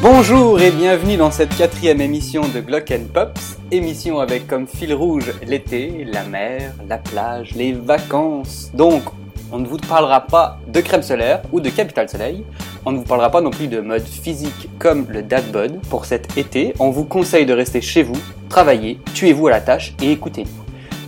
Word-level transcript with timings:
Bonjour 0.00 0.60
et 0.60 0.70
bienvenue 0.70 1.16
dans 1.16 1.32
cette 1.32 1.56
quatrième 1.56 2.00
émission 2.00 2.42
de 2.42 2.60
Glock 2.60 2.92
Pops, 3.12 3.58
émission 3.72 4.20
avec 4.20 4.46
comme 4.46 4.68
fil 4.68 4.94
rouge 4.94 5.32
l'été, 5.44 6.06
la 6.06 6.22
mer, 6.22 6.72
la 6.88 6.98
plage, 6.98 7.56
les 7.56 7.72
vacances. 7.72 8.70
Donc, 8.74 9.02
on 9.50 9.58
ne 9.58 9.66
vous 9.66 9.76
parlera 9.76 10.20
pas 10.20 10.60
de 10.68 10.80
crème 10.80 11.02
solaire 11.02 11.42
ou 11.50 11.60
de 11.60 11.68
capital 11.68 12.08
soleil, 12.08 12.44
on 12.84 12.92
ne 12.92 12.98
vous 12.98 13.04
parlera 13.04 13.30
pas 13.30 13.40
non 13.40 13.50
plus 13.50 13.66
de 13.66 13.80
mode 13.80 14.06
physique 14.06 14.68
comme 14.78 15.04
le 15.08 15.24
dad 15.24 15.50
bod. 15.50 15.80
Pour 15.90 16.04
cet 16.04 16.38
été, 16.38 16.74
on 16.78 16.90
vous 16.90 17.04
conseille 17.04 17.44
de 17.44 17.52
rester 17.52 17.80
chez 17.80 18.04
vous, 18.04 18.20
travailler, 18.48 19.00
tuez-vous 19.14 19.48
à 19.48 19.50
la 19.50 19.60
tâche 19.60 19.94
et 20.00 20.12
écoutez-nous. 20.12 20.64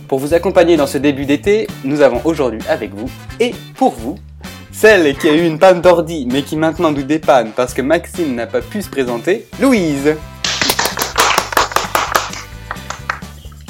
Pour 0.09 0.19
vous 0.19 0.33
accompagner 0.33 0.75
dans 0.75 0.87
ce 0.87 0.97
début 0.97 1.25
d'été, 1.25 1.67
nous 1.85 2.01
avons 2.01 2.19
aujourd'hui 2.25 2.61
avec 2.67 2.93
vous, 2.93 3.09
et 3.39 3.53
pour 3.75 3.93
vous, 3.93 4.17
celle 4.71 5.15
qui 5.17 5.27
a 5.27 5.33
eu 5.33 5.45
une 5.45 5.59
panne 5.59 5.81
d'ordi 5.81 6.27
mais 6.31 6.43
qui 6.43 6.55
maintenant 6.55 6.91
nous 6.91 7.03
dépanne 7.03 7.51
parce 7.55 7.73
que 7.73 7.81
Maxime 7.81 8.35
n'a 8.35 8.47
pas 8.47 8.61
pu 8.61 8.81
se 8.81 8.89
présenter, 8.89 9.47
Louise. 9.59 10.15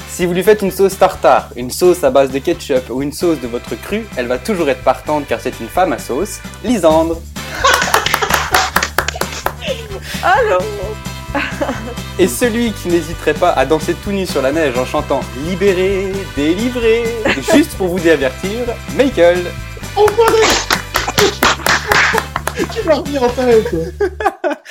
Si 0.07 0.25
vous 0.25 0.33
lui 0.33 0.43
faites 0.43 0.61
une 0.61 0.71
sauce 0.71 0.97
tartare, 0.97 1.49
une 1.55 1.71
sauce 1.71 2.03
à 2.03 2.11
base 2.11 2.31
de 2.31 2.39
ketchup 2.39 2.89
ou 2.89 3.01
une 3.01 3.11
sauce 3.11 3.39
de 3.39 3.47
votre 3.47 3.75
cru, 3.81 4.05
elle 4.15 4.27
va 4.27 4.37
toujours 4.37 4.69
être 4.69 4.83
partante 4.83 5.25
car 5.27 5.41
c'est 5.41 5.59
une 5.59 5.67
femme 5.67 5.93
à 5.93 5.97
sauce, 5.97 6.39
Lisandre. 6.63 7.19
Allô 10.23 10.59
Et 12.19 12.27
celui 12.27 12.71
qui 12.73 12.89
n'hésiterait 12.89 13.33
pas 13.33 13.51
à 13.51 13.65
danser 13.65 13.95
tout 14.03 14.11
nu 14.11 14.27
sur 14.27 14.41
la 14.41 14.51
neige 14.51 14.77
en 14.77 14.85
chantant 14.85 15.21
Libéré, 15.47 16.11
délivré, 16.35 17.03
juste 17.51 17.73
pour 17.77 17.87
vous 17.87 17.99
divertir, 17.99 18.51
Michael. 18.95 19.39
Enfoiré 19.95 20.80
Tu 22.73 22.87
m'as 22.87 22.95
remis 22.95 23.17
en 23.17 23.29
tête 23.29 23.75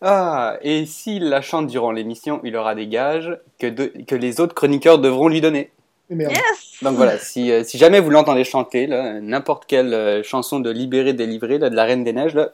Ah, 0.00 0.56
et 0.62 0.86
s'il 0.86 1.28
la 1.28 1.40
chante 1.40 1.66
durant 1.66 1.90
l'émission, 1.90 2.40
il 2.44 2.56
aura 2.56 2.74
des 2.74 2.86
gages 2.86 3.36
que, 3.58 3.66
de- 3.66 3.92
que 4.06 4.14
les 4.14 4.40
autres 4.40 4.54
chroniqueurs 4.54 4.98
devront 4.98 5.28
lui 5.28 5.40
donner. 5.40 5.70
Mais 6.10 6.16
merde. 6.16 6.32
Yes 6.32 6.78
Donc 6.82 6.94
voilà, 6.96 7.18
si, 7.18 7.50
euh, 7.50 7.64
si 7.64 7.78
jamais 7.78 7.98
vous 8.00 8.10
l'entendez 8.10 8.44
chanter, 8.44 8.86
n'importe 9.22 9.64
quelle 9.66 9.92
euh, 9.92 10.22
chanson 10.22 10.60
de 10.60 10.70
Libéré, 10.70 11.12
délivré, 11.14 11.58
là, 11.58 11.68
de 11.70 11.74
la 11.74 11.84
Reine 11.84 12.04
des 12.04 12.12
Neiges, 12.12 12.34
là, 12.34 12.50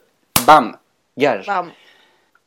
bam, 0.46 0.76
gage. 1.18 1.46
Bam. 1.46 1.70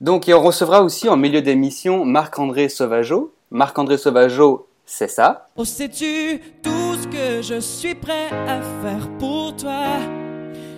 Donc, 0.01 0.27
et 0.27 0.33
on 0.33 0.41
recevra 0.41 0.81
aussi 0.81 1.07
en 1.09 1.17
milieu 1.17 1.41
d'émission 1.41 2.03
Marc-André 2.05 2.69
Sauvageau. 2.69 3.33
Marc-André 3.51 3.97
Sauvageau, 3.97 4.67
c'est 4.85 5.07
ça. 5.09 5.49
Oh, 5.55 5.63
sais-tu 5.65 6.39
tout 6.63 6.95
ce 7.01 7.07
que 7.07 7.41
je 7.43 7.59
suis 7.59 7.95
prêt 7.95 8.29
à 8.47 8.61
faire 8.81 9.07
pour 9.19 9.55
toi? 9.55 9.99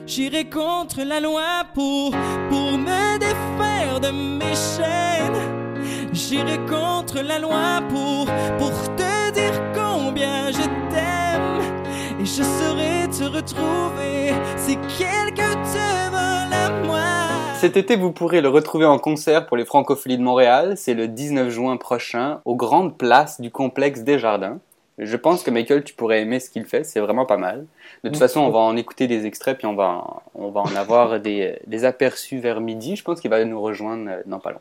J'irai 0.08 0.46
contre 0.46 1.04
la 1.04 1.20
loi 1.20 1.66
pour, 1.74 2.12
pour 2.50 2.78
me 2.78 3.20
défaire 3.20 4.00
de 4.00 4.08
mes 4.10 4.56
chaînes. 4.56 6.14
J'irai 6.14 6.58
contre 6.60 7.22
la 7.22 7.40
loi 7.40 7.82
pour, 7.90 8.26
pour 8.58 8.96
te 8.96 9.32
dire 9.34 9.62
combien 9.76 10.50
je 10.50 10.64
t'aime. 10.90 12.22
Et 12.22 12.26
je 12.26 12.42
saurai 12.42 13.10
te 13.10 13.26
retrouver 13.26 14.32
si 14.56 14.78
quelqu'un 14.98 15.56
te 15.64 16.10
vole 16.10 16.54
à 16.54 16.70
moi. 16.86 17.56
Cet 17.56 17.76
été, 17.76 17.98
vous 17.98 18.14
pourrez 18.14 18.40
le 18.40 18.48
retrouver 18.48 18.86
en 18.86 19.00
concert 19.00 19.46
pour 19.46 19.58
les 19.58 19.66
Francopholies 19.66 20.18
de 20.18 20.24
Montréal. 20.24 20.76
C'est 20.78 20.94
le 20.94 21.10
19 21.10 21.50
juin 21.50 21.76
prochain, 21.76 22.40
aux 22.46 22.56
grandes 22.56 22.98
places 22.98 23.42
du 23.42 23.52
complexe 23.52 24.04
des 24.04 24.20
Jardins. 24.20 24.60
Je 25.00 25.16
pense 25.16 25.44
que 25.44 25.52
Michael, 25.52 25.84
tu 25.84 25.94
pourrais 25.94 26.22
aimer 26.22 26.40
ce 26.40 26.50
qu'il 26.50 26.66
fait, 26.66 26.84
c'est 26.84 27.00
vraiment 27.00 27.26
pas 27.26 27.38
mal. 27.38 27.68
De 28.03 28.09
toute 28.09 28.17
façon, 28.17 28.42
on 28.42 28.50
va 28.50 28.59
en 28.59 28.76
écouter 28.78 29.08
des 29.08 29.26
extraits, 29.26 29.58
puis 29.58 29.67
on 29.67 29.76
va, 29.76 30.06
on 30.36 30.50
va 30.50 30.62
en 30.62 30.76
avoir 30.76 31.20
des, 31.20 31.58
des 31.67 31.86
aperçus 31.86 32.39
vers 32.39 32.62
midi. 32.62 32.95
Je 32.95 33.04
pense 33.04 33.20
qu'il 33.22 33.30
va 33.30 33.44
nous 33.44 33.62
rejoindre 33.62 34.09
euh, 34.09 34.22
dans 34.26 34.39
pas 34.39 34.52
long. 34.52 34.59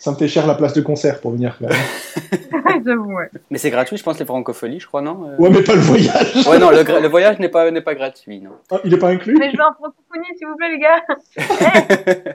Ça 0.00 0.10
me 0.12 0.16
fait 0.16 0.28
cher 0.28 0.46
la 0.46 0.54
place 0.54 0.72
de 0.72 0.80
concert 0.80 1.20
pour 1.20 1.32
venir. 1.32 1.58
J'avoue, 2.86 3.12
ouais. 3.12 3.28
Mais 3.50 3.58
c'est 3.58 3.68
gratuit, 3.68 3.98
je 3.98 4.02
pense, 4.02 4.18
les 4.18 4.24
Francopholies, 4.24 4.80
je 4.80 4.86
crois, 4.86 5.02
non 5.02 5.28
Euh, 5.28 5.36
Ouais, 5.36 5.50
mais 5.50 5.62
pas 5.62 5.74
le 5.74 5.82
voyage. 5.82 6.46
Ouais, 6.46 6.58
non, 6.58 6.70
le, 6.70 7.08
voyage 7.08 7.38
n'est 7.38 7.50
pas, 7.50 7.70
n'est 7.70 7.82
pas 7.82 7.94
gratuit, 7.94 8.40
non. 8.40 8.52
Ah, 8.70 8.80
il 8.82 8.94
est 8.94 8.98
pas 8.98 9.08
inclus? 9.08 9.36
Mais 9.38 9.50
je 9.50 9.58
veux 9.58 9.62
en 9.62 9.74
francophonie, 9.74 10.38
s'il 10.38 10.46
vous 10.46 10.56
plaît, 10.56 10.70
les 10.70 10.78
gars. 10.78 12.34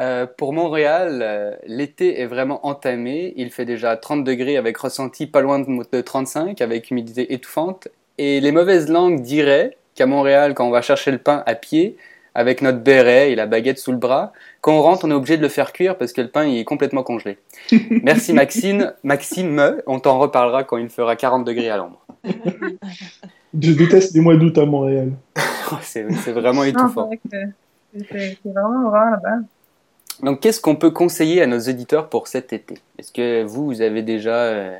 Euh, 0.00 0.26
pour 0.26 0.52
Montréal, 0.52 1.20
euh, 1.22 1.54
l'été 1.66 2.20
est 2.20 2.26
vraiment 2.26 2.66
entamé. 2.66 3.34
Il 3.36 3.50
fait 3.50 3.64
déjà 3.64 3.96
30 3.96 4.24
degrés 4.24 4.56
avec 4.56 4.76
ressenti 4.78 5.26
pas 5.26 5.40
loin 5.40 5.58
de, 5.58 5.66
de 5.66 6.00
35, 6.00 6.60
avec 6.62 6.90
humidité 6.90 7.34
étouffante. 7.34 7.88
Et 8.18 8.40
les 8.40 8.52
mauvaises 8.52 8.88
langues 8.88 9.22
diraient 9.22 9.76
qu'à 9.94 10.06
Montréal, 10.06 10.54
quand 10.54 10.66
on 10.66 10.70
va 10.70 10.82
chercher 10.82 11.10
le 11.10 11.18
pain 11.18 11.42
à 11.46 11.54
pied, 11.54 11.96
avec 12.34 12.62
notre 12.62 12.78
béret 12.78 13.32
et 13.32 13.34
la 13.34 13.46
baguette 13.46 13.78
sous 13.78 13.90
le 13.90 13.98
bras, 13.98 14.32
quand 14.60 14.72
on 14.72 14.82
rentre, 14.82 15.04
on 15.04 15.10
est 15.10 15.14
obligé 15.14 15.36
de 15.36 15.42
le 15.42 15.48
faire 15.48 15.72
cuire 15.72 15.96
parce 15.96 16.12
que 16.12 16.20
le 16.20 16.28
pain 16.28 16.44
il 16.44 16.58
est 16.58 16.64
complètement 16.64 17.02
congelé. 17.02 17.38
Merci 18.02 18.32
Maxime. 18.32 18.92
Maxime, 19.02 19.76
on 19.86 19.98
t'en 19.98 20.18
reparlera 20.18 20.62
quand 20.62 20.76
il 20.76 20.88
fera 20.88 21.16
40 21.16 21.44
degrés 21.44 21.70
à 21.70 21.78
l'ombre. 21.78 22.04
Je 23.60 23.72
déteste 23.72 24.14
les 24.14 24.20
mois 24.20 24.36
d'août 24.36 24.56
à 24.58 24.66
Montréal. 24.66 25.12
C'est 25.82 26.04
vraiment 26.32 26.64
étouffant. 26.64 27.10
c'est- 27.30 28.38
vraiment 28.44 28.90
rare 28.90 29.10
là-bas. 29.12 29.38
Donc, 30.22 30.40
qu'est-ce 30.40 30.60
qu'on 30.60 30.76
peut 30.76 30.90
conseiller 30.90 31.42
à 31.42 31.46
nos 31.46 31.58
auditeurs 31.58 32.08
pour 32.08 32.26
cet 32.28 32.52
été? 32.52 32.74
Est-ce 32.98 33.12
que 33.12 33.44
vous, 33.44 33.66
vous 33.66 33.80
avez 33.82 34.02
déjà 34.02 34.34
euh, 34.34 34.76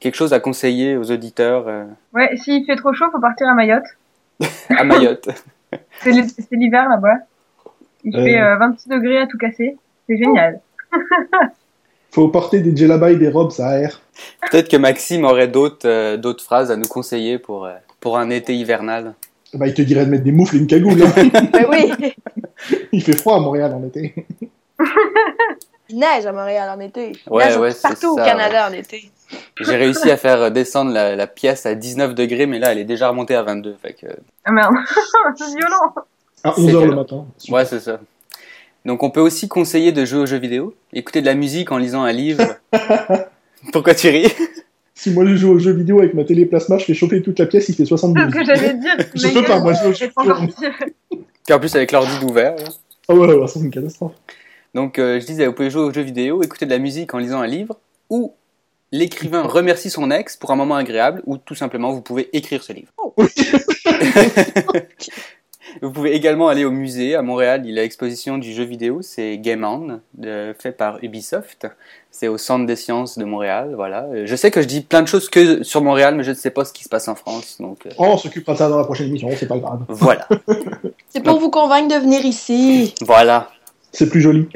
quelque 0.00 0.14
chose 0.16 0.32
à 0.32 0.40
conseiller 0.40 0.96
aux 0.96 1.10
auditeurs 1.10 1.68
euh, 1.68 1.84
Ouais, 2.12 2.36
s'il 2.36 2.64
fait 2.64 2.76
trop 2.76 2.92
chaud, 2.92 3.06
faut 3.12 3.20
partir 3.20 3.48
à 3.48 3.54
Mayotte. 3.54 3.84
à 4.70 4.84
Mayotte 4.84 5.28
C'est 6.00 6.10
l'hi- 6.12 6.28
c'est 6.28 6.56
l'hiver 6.56 6.88
là-bas. 6.88 7.16
Il 8.04 8.16
Euh. 8.16 8.24
fait 8.24 8.40
euh, 8.40 8.56
26 8.56 8.88
degrés 8.88 9.18
à 9.18 9.26
tout 9.26 9.38
casser. 9.38 9.76
C'est 10.08 10.16
génial. 10.16 10.60
Faut 12.12 12.28
porter 12.28 12.60
des 12.60 12.74
djellabas 12.74 13.10
et 13.10 13.16
des 13.16 13.28
robes, 13.28 13.50
ça 13.50 13.68
aère. 13.70 14.00
Peut-être 14.50 14.70
que 14.70 14.76
Maxime 14.78 15.24
aurait 15.24 15.48
d'autres 15.48 15.86
euh, 15.86 16.16
d'autres 16.16 16.42
phrases 16.42 16.70
à 16.70 16.76
nous 16.76 16.86
conseiller 16.88 17.38
pour, 17.38 17.66
euh, 17.66 17.74
pour 18.00 18.16
un 18.16 18.30
été 18.30 18.54
hivernal. 18.54 19.14
Bah, 19.52 19.66
il 19.66 19.74
te 19.74 19.82
dirait 19.82 20.06
de 20.06 20.10
mettre 20.10 20.24
des 20.24 20.32
moufles 20.32 20.56
et 20.56 20.58
une 20.60 20.66
cagoule. 20.66 21.02
hein. 21.02 21.28
Ben 21.52 21.66
oui, 21.70 21.92
il 22.92 23.02
fait 23.02 23.16
froid 23.16 23.36
à 23.36 23.40
Montréal 23.40 23.72
en 23.74 23.84
été. 23.84 24.14
Il 25.88 25.98
neige 25.98 26.26
à 26.26 26.32
Montréal 26.32 26.68
en 26.76 26.80
été. 26.80 27.12
Il 27.26 27.32
Ouais, 27.32 27.46
neige 27.46 27.56
ouais, 27.58 27.70
c'est 27.70 27.82
partout 27.82 28.14
au 28.14 28.16
ça, 28.18 28.24
Canada 28.24 28.68
en 28.68 28.72
été. 28.72 29.10
J'ai 29.60 29.76
réussi 29.76 30.10
à 30.10 30.16
faire 30.16 30.50
descendre 30.50 30.92
la, 30.92 31.16
la 31.16 31.26
pièce 31.26 31.66
à 31.66 31.74
19 31.74 32.14
degrés, 32.14 32.46
mais 32.46 32.58
là, 32.58 32.72
elle 32.72 32.78
est 32.78 32.84
déjà 32.84 33.08
remontée 33.08 33.34
à 33.34 33.42
22. 33.42 33.76
Fait 33.82 33.92
que, 33.92 34.06
Ah 34.44 34.52
merde, 34.52 34.74
c'est 35.36 35.46
violent. 35.56 35.94
À 36.44 36.52
C'est 36.54 36.60
11h 36.62 36.84
le 36.86 36.94
matin. 36.94 37.26
ouais, 37.50 37.64
c'est 37.64 37.80
ça. 37.80 37.98
Donc, 38.84 39.02
on 39.02 39.10
peut 39.10 39.20
aussi 39.20 39.48
conseiller 39.48 39.90
de 39.90 40.04
jouer 40.04 40.20
aux 40.20 40.26
jeux 40.26 40.38
vidéo, 40.38 40.74
écouter 40.92 41.20
de 41.20 41.26
la 41.26 41.34
musique 41.34 41.72
en 41.72 41.78
lisant 41.78 42.02
un 42.04 42.12
livre. 42.12 42.42
Pourquoi 43.72 43.94
tu 43.94 44.08
ris? 44.08 44.32
Si 44.94 45.10
moi 45.10 45.26
je 45.26 45.34
joue 45.34 45.50
aux 45.52 45.58
jeux 45.58 45.72
vidéo 45.72 45.98
avec 45.98 46.14
ma 46.14 46.24
télé 46.24 46.46
plasma, 46.46 46.78
je 46.78 46.84
fais 46.84 46.94
chauffer 46.94 47.20
toute 47.20 47.38
la 47.38 47.46
pièce, 47.46 47.68
il 47.68 47.74
fait 47.74 47.82
C'est 47.84 47.88
72. 47.88 48.32
ce 48.32 48.38
que 48.38 48.44
j'allais 48.44 48.74
dire. 48.74 48.96
Je 49.14 49.28
peux 49.28 49.44
pas, 49.44 49.60
moi, 49.60 49.72
je- 49.74 49.90
je- 49.92 49.94
c'est 49.98 50.08
trop 50.10 50.24
parti. 50.24 50.54
Puis 51.10 51.52
en 51.54 51.58
plus, 51.58 51.74
avec 51.76 51.92
l'ordi 51.92 52.18
d'ouvert. 52.20 52.56
là. 52.56 52.64
Ah 53.08 53.14
ouais, 53.14 53.34
ouais, 53.34 53.46
c'est 53.48 53.58
une 53.60 53.70
catastrophe. 53.70 54.12
Donc, 54.76 54.98
euh, 54.98 55.18
je 55.20 55.24
disais, 55.26 55.46
vous 55.46 55.54
pouvez 55.54 55.70
jouer 55.70 55.82
aux 55.82 55.92
jeux 55.92 56.02
vidéo, 56.02 56.42
écouter 56.42 56.66
de 56.66 56.70
la 56.70 56.78
musique 56.78 57.14
en 57.14 57.18
lisant 57.18 57.40
un 57.40 57.46
livre, 57.46 57.76
ou 58.10 58.34
l'écrivain 58.92 59.42
remercie 59.42 59.88
son 59.90 60.10
ex 60.10 60.36
pour 60.36 60.50
un 60.50 60.56
moment 60.56 60.74
agréable, 60.76 61.22
ou 61.26 61.38
tout 61.38 61.54
simplement, 61.54 61.90
vous 61.92 62.02
pouvez 62.02 62.28
écrire 62.36 62.62
ce 62.62 62.74
livre. 62.74 62.92
vous 65.82 65.90
pouvez 65.92 66.14
également 66.14 66.48
aller 66.48 66.64
au 66.64 66.70
musée. 66.70 67.14
À 67.14 67.22
Montréal, 67.22 67.62
il 67.64 67.74
y 67.74 67.78
a 67.78 67.82
l'exposition 67.82 68.38
du 68.38 68.52
jeu 68.52 68.64
vidéo, 68.64 69.00
c'est 69.02 69.38
Game 69.38 69.64
On, 69.64 70.00
de- 70.14 70.54
fait 70.58 70.72
par 70.72 71.02
Ubisoft. 71.02 71.66
C'est 72.10 72.28
au 72.28 72.38
Centre 72.38 72.64
des 72.66 72.76
sciences 72.76 73.18
de 73.18 73.24
Montréal, 73.24 73.72
voilà. 73.74 74.04
Euh, 74.12 74.22
Je 74.26 74.36
sais 74.36 74.50
que 74.50 74.62
je 74.62 74.66
dis 74.66 74.80
plein 74.80 75.02
de 75.02 75.08
choses 75.08 75.28
que 75.28 75.62
sur 75.62 75.82
Montréal, 75.82 76.14
mais 76.16 76.22
je 76.24 76.30
ne 76.30 76.34
sais 76.36 76.50
pas 76.50 76.64
ce 76.64 76.72
qui 76.72 76.84
se 76.84 76.88
passe 76.88 77.08
en 77.08 77.14
France, 77.14 77.56
donc 77.60 77.84
euh, 77.86 77.90
Oh, 77.98 78.04
on 78.08 78.16
s'occupera 78.18 78.52
de 78.54 78.58
ça 78.58 78.68
dans 78.68 78.78
la 78.78 78.84
prochaine 78.84 79.08
émission, 79.08 79.28
c'est 79.38 79.46
pas 79.48 79.58
grave. 79.58 79.80
voilà. 79.88 80.26
C'est 81.08 81.22
pour 81.22 81.38
vous 81.38 81.48
convaincre 81.50 81.88
de 81.94 81.98
venir 82.00 82.24
ici. 82.26 82.94
voilà. 83.02 83.50
C'est 83.98 84.10
plus 84.10 84.20
joli. 84.20 84.46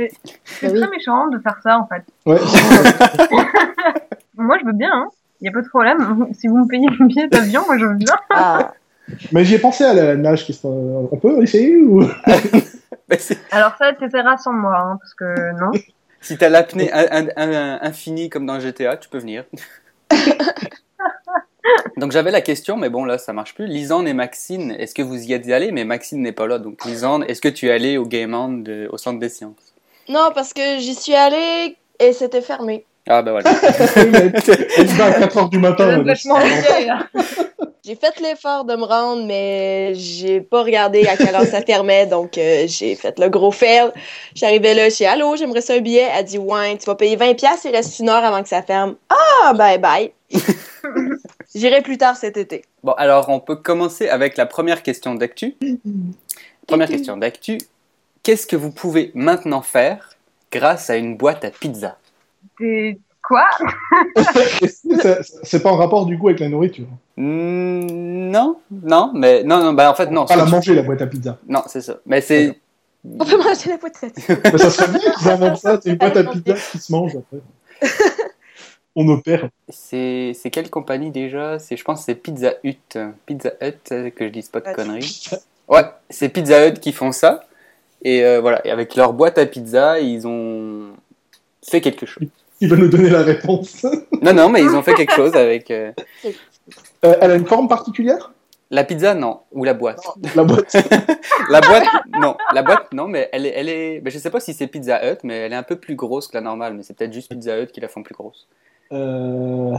C'est 0.45 0.71
oui. 0.71 0.79
très 0.81 0.91
méchant 0.91 1.29
de 1.29 1.39
faire 1.39 1.57
ça 1.63 1.79
en 1.79 1.87
fait. 1.87 2.03
Ouais. 2.27 2.39
Moi 4.37 4.59
je 4.61 4.67
veux 4.67 4.73
bien, 4.75 4.91
hein. 4.93 5.09
Y 5.41 5.49
a 5.49 5.53
pas 5.53 5.63
de 5.63 5.69
problème. 5.69 6.27
Si 6.39 6.47
vous 6.47 6.59
me 6.59 6.67
payez 6.69 6.87
le 6.89 7.07
billet 7.07 7.27
d'avion, 7.29 7.63
moi 7.67 7.79
je 7.79 7.87
veux 7.87 7.95
bien. 7.95 8.15
Ah, 8.29 8.75
Mais 9.33 9.45
j'y 9.47 9.55
ai 9.55 9.59
pensé 9.59 9.85
à 9.85 9.95
la 9.95 10.15
nage. 10.17 10.47
qu'est-ce 10.47 10.61
qu'on- 10.61 11.09
On 11.11 11.17
peut 11.17 11.43
essayer 11.43 11.77
ou... 11.79 12.03
Alors 13.51 13.75
ça, 13.79 13.93
t'essaieras 13.95 14.37
sans 14.37 14.53
moi, 14.53 14.79
hein, 14.79 14.99
parce 15.01 15.15
que 15.15 15.59
non. 15.59 15.71
si 16.21 16.37
t'as 16.37 16.51
l'apnée 16.51 16.93
in- 16.93 17.07
in- 17.11 17.29
in- 17.37 17.79
infinie 17.81 18.29
comme 18.29 18.45
dans 18.45 18.61
GTA, 18.61 18.99
tu 18.99 19.09
peux 19.09 19.19
venir. 19.19 19.45
Donc 21.97 22.13
j'avais 22.13 22.31
la 22.31 22.41
question, 22.41 22.77
mais 22.77 22.89
bon 22.89 23.05
là 23.05 23.19
ça 23.19 23.33
marche 23.33 23.55
plus. 23.55 23.67
Lisande 23.67 24.09
et 24.09 24.13
Maxine, 24.15 24.75
est-ce 24.79 24.95
que 24.95 25.03
vous 25.03 25.23
y 25.23 25.33
êtes 25.33 25.49
allés? 25.51 25.73
Mais 25.73 25.85
Maxine 25.85 26.23
n'est 26.23 26.33
pas 26.33 26.47
là, 26.47 26.59
donc 26.59 26.85
Lisande, 26.85 27.25
est-ce 27.29 27.41
que 27.41 27.49
tu 27.49 27.69
es 27.69 27.71
allée 27.71 27.99
au 27.99 28.07
Game 28.07 28.35
On 28.35 28.49
de- 28.49 28.89
au 28.93 28.97
Centre 28.99 29.19
des 29.19 29.29
Sciences? 29.29 29.75
Non, 30.09 30.31
parce 30.35 30.53
que 30.53 30.79
j'y 30.79 30.95
suis 30.95 31.15
allée 31.15 31.77
et 31.99 32.13
c'était 32.13 32.41
fermé. 32.43 32.85
Ah 33.09 33.23
ben 33.23 33.33
voilà. 33.33 33.51
Elle 33.97 34.89
se 34.89 34.99
bat 34.99 35.07
à 35.07 35.21
4h 35.21 35.51
du 35.51 35.59
matin. 35.59 36.05
J'ai 37.83 37.95
fait 37.95 38.21
l'effort 38.21 38.67
de 38.67 38.77
me 38.77 38.85
rendre, 38.85 39.25
mais 39.25 39.95
j'ai 39.95 40.43
pas 40.43 40.63
regardé 40.63 41.07
à 41.07 41.17
quelle 41.17 41.35
heure 41.35 41.47
ça 41.47 41.63
fermait, 41.63 42.07
donc 42.07 42.37
euh, 42.37 42.67
j'ai 42.69 42.95
fait 42.95 43.19
le 43.19 43.31
gros 43.31 43.51
fail. 43.51 43.91
J'arrivais 44.35 44.75
là, 44.75 44.91
j'ai 44.91 45.07
Allô, 45.07 45.35
j'aimerais 45.35 45.63
ça 45.63 45.75
un 45.75 45.81
billet. 45.81 46.07
Elle 46.15 46.27
dit 46.27 46.39
Ouais, 46.39 46.77
tu 46.77 46.85
vas 46.85 46.95
payer 46.95 47.17
20$, 47.17 47.37
il 47.65 47.71
reste 47.71 47.99
une 47.99 48.11
heure 48.11 48.23
avant 48.23 48.43
que 48.43 48.51
ça 48.51 48.63
ferme. 48.63 48.97
Ah, 49.09 49.55
bye 49.55 49.79
bye. 49.79 50.13
J'irai 51.55 51.81
plus 51.81 51.97
tard 51.97 52.17
cet 52.17 52.37
été. 52.37 52.63
Bon, 52.85 52.93
alors 52.93 53.31
on 53.31 53.41
peut 53.41 53.57
commencer 53.57 54.09
avec 54.09 54.37
la 54.37 54.45
première 54.45 54.83
question 54.83 55.15
d'actu. 55.15 55.57
Première 56.67 56.89
question 56.89 57.17
d'actu. 57.17 57.59
Qu'est-ce 58.23 58.47
que 58.47 58.57
vous 58.57 58.71
pouvez 58.71 59.11
maintenant 59.15 59.63
faire 59.63 60.11
grâce 60.53 60.91
à 60.91 60.97
une 60.97 61.17
boîte 61.17 61.45
à 61.45 61.51
pizza? 61.51 61.97
C'est 62.61 62.99
quoi? 63.23 63.45
C'est- 65.43 65.63
pas 65.63 65.71
en 65.71 65.77
rapport 65.77 66.07
du 66.07 66.19
coup 66.19 66.29
avec 66.29 66.41
la 66.41 66.49
nourriture. 66.49 66.87
Hmm, 67.17 67.81
Non, 68.31 68.57
non, 68.71 69.13
mais 69.15 69.43
non, 69.45 69.63
non, 69.63 69.73
bah 69.73 69.91
en 69.91 69.95
fait 69.95 70.11
non. 70.11 70.27
Pas 70.27 70.37
la 70.37 70.45
manger 70.47 70.75
la 70.75 70.83
boîte 70.83 71.03
à 71.03 71.07
pizza. 71.07 71.39
Non, 71.49 71.63
c'est 71.67 71.81
ça. 71.81 71.97
Mais 72.07 72.21
c'est 72.21 72.59
On 73.05 73.25
peut 73.25 73.37
manger 73.39 73.71
la 73.71 73.77
boîte 73.77 73.97
à 74.03 74.09
pizza. 74.09 74.35
Ça 74.59 74.71
serait 74.71 74.99
bien 74.99 75.13
qu'ils 75.13 75.29
inventent 75.31 75.57
ça, 75.59 75.81
c'est 75.83 75.91
une 75.91 75.97
boîte 75.97 76.17
à 76.17 76.25
pizza 76.25 76.55
qui 76.55 76.79
se 76.79 76.93
mange 76.93 77.17
après. 77.17 77.39
On 78.97 79.07
opère. 79.09 79.49
c'est 79.69 80.33
c'est 80.35 80.51
quelle 80.51 80.69
compagnie 80.69 81.11
déjà? 81.11 81.59
C'est 81.61 81.77
je 81.77 81.85
pense 81.85 82.01
que 82.01 82.05
c'est 82.07 82.15
Pizza 82.17 82.55
Hut. 82.65 82.77
Pizza 83.27 83.51
Hut, 83.63 83.89
que 83.89 84.27
je 84.27 84.29
dise 84.31 84.49
pas 84.49 84.61
de 84.61 84.73
conneries. 84.75 85.23
Ouais, 85.69 85.85
c'est 86.09 86.29
Pizza 86.29 86.67
Hut 86.67 86.75
qui 86.81 86.93
font 86.93 87.13
ça. 87.13 87.45
Et 88.03 88.25
euh, 88.25 88.41
voilà, 88.41 88.67
et 88.67 88.71
avec 88.71 88.97
leur 88.97 89.13
boîte 89.13 89.39
à 89.39 89.47
pizza, 89.47 90.01
ils 90.01 90.27
ont 90.27 90.89
fait 91.63 91.81
quelque 91.81 92.05
chose. 92.07 92.27
Il 92.61 92.69
va 92.69 92.77
nous 92.77 92.89
donner 92.89 93.11
la 93.11 93.23
réponse. 93.23 93.87
Non, 94.23 94.35
non, 94.35 94.51
mais 94.51 94.61
ils 94.61 94.75
ont 94.77 94.83
fait 94.83 94.93
quelque 94.93 95.15
chose 95.15 95.35
avec 95.35 95.71
euh, 95.71 95.93
Euh, 97.05 97.15
elle 97.23 97.31
a 97.31 97.35
une 97.37 97.47
forme 97.47 97.69
particulière? 97.69 98.33
la 98.71 98.85
pizza, 98.85 99.15
non, 99.15 99.41
ou 99.51 99.65
la 99.65 99.75
boîte. 99.75 100.07
La 100.37 100.45
boîte. 100.45 100.77
La 101.51 101.61
boîte, 101.61 101.87
non, 102.21 102.37
la 102.55 102.63
boîte, 102.63 102.93
non, 102.93 103.09
mais 103.09 103.29
elle 103.33 103.45
est, 103.45 103.53
elle 103.57 103.69
est, 103.69 104.01
ben, 104.01 104.13
je 104.13 104.19
sais 104.19 104.31
pas 104.31 104.39
si 104.39 104.55
c'est 104.55 104.69
Pizza 104.69 105.05
Hut, 105.05 105.19
mais 105.25 105.35
elle 105.39 105.53
est 105.53 105.57
un 105.57 105.65
peu 105.65 105.75
plus 105.75 105.97
grosse 105.97 106.29
que 106.29 106.37
la 106.37 106.43
normale, 106.43 106.75
mais 106.75 106.85
c'est 106.85 106.97
peut-être 106.97 107.13
juste 107.13 107.29
Pizza 107.29 107.61
Hut 107.61 107.67
qui 107.69 107.81
la 107.81 107.89
font 107.89 108.05
plus 108.05 108.15
grosse. 108.15 108.47
Euh, 108.93 109.75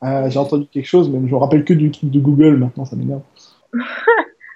ah, 0.00 0.28
J'ai 0.28 0.38
entendu 0.38 0.66
quelque 0.66 0.86
chose, 0.86 1.08
mais 1.08 1.20
je 1.28 1.32
me 1.32 1.38
rappelle 1.38 1.64
que 1.64 1.74
du 1.74 1.92
truc 1.92 2.10
de 2.10 2.18
Google 2.18 2.56
maintenant, 2.56 2.84
ça 2.84 2.96
m'énerve. 2.96 3.22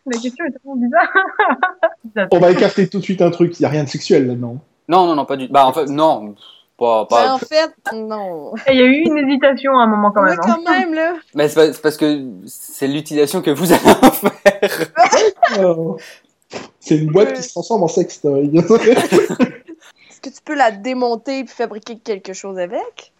La 0.06 0.18
question 0.18 0.44
est 0.46 0.50
tellement 0.52 0.76
bizarre? 0.76 2.28
On 2.32 2.38
va 2.38 2.50
écarter 2.50 2.88
tout 2.88 2.98
de 2.98 3.04
suite 3.04 3.22
un 3.22 3.30
truc, 3.30 3.58
il 3.60 3.62
n'y 3.62 3.66
a 3.66 3.68
rien 3.68 3.84
de 3.84 3.88
sexuel 3.88 4.26
là-dedans. 4.26 4.56
Non, 4.88 5.06
non, 5.06 5.14
non, 5.14 5.26
pas 5.26 5.36
du, 5.36 5.46
bah 5.48 5.66
en 5.66 5.72
fait, 5.72 5.86
non, 5.86 6.34
pas, 6.78 7.06
Ben, 7.10 7.16
pas. 7.16 7.32
en 7.34 7.38
fait, 7.38 7.72
non. 7.94 8.54
Et 8.66 8.72
Il 8.72 8.78
y 8.78 8.82
a 8.82 8.86
eu 8.86 9.02
une 9.04 9.18
hésitation 9.18 9.76
à 9.78 9.82
un 9.82 9.86
moment 9.86 10.10
quand 10.12 10.22
Oui, 10.22 10.30
même. 10.30 10.38
hein. 10.42 10.56
quand 10.64 10.72
même, 10.72 10.94
là. 10.94 11.14
Mais 11.34 11.48
c'est 11.48 11.82
parce 11.82 11.96
que 11.96 12.24
c'est 12.46 12.86
l'utilisation 12.86 13.42
que 13.42 13.50
vous 13.50 13.72
allez 13.72 13.82
en 14.02 14.10
faire. 14.10 14.86
Euh, 15.58 15.74
C'est 16.80 16.96
une 16.96 17.10
boîte 17.12 17.34
qui 17.34 17.42
se 17.42 17.50
transforme 17.50 17.82
en 17.82 17.88
sextoy. 17.88 18.50
Est-ce 18.56 20.20
que 20.22 20.30
tu 20.30 20.40
peux 20.44 20.54
la 20.54 20.70
démonter 20.70 21.40
et 21.40 21.46
fabriquer 21.46 21.98
quelque 21.98 22.32
chose 22.32 22.58
avec? 22.58 23.12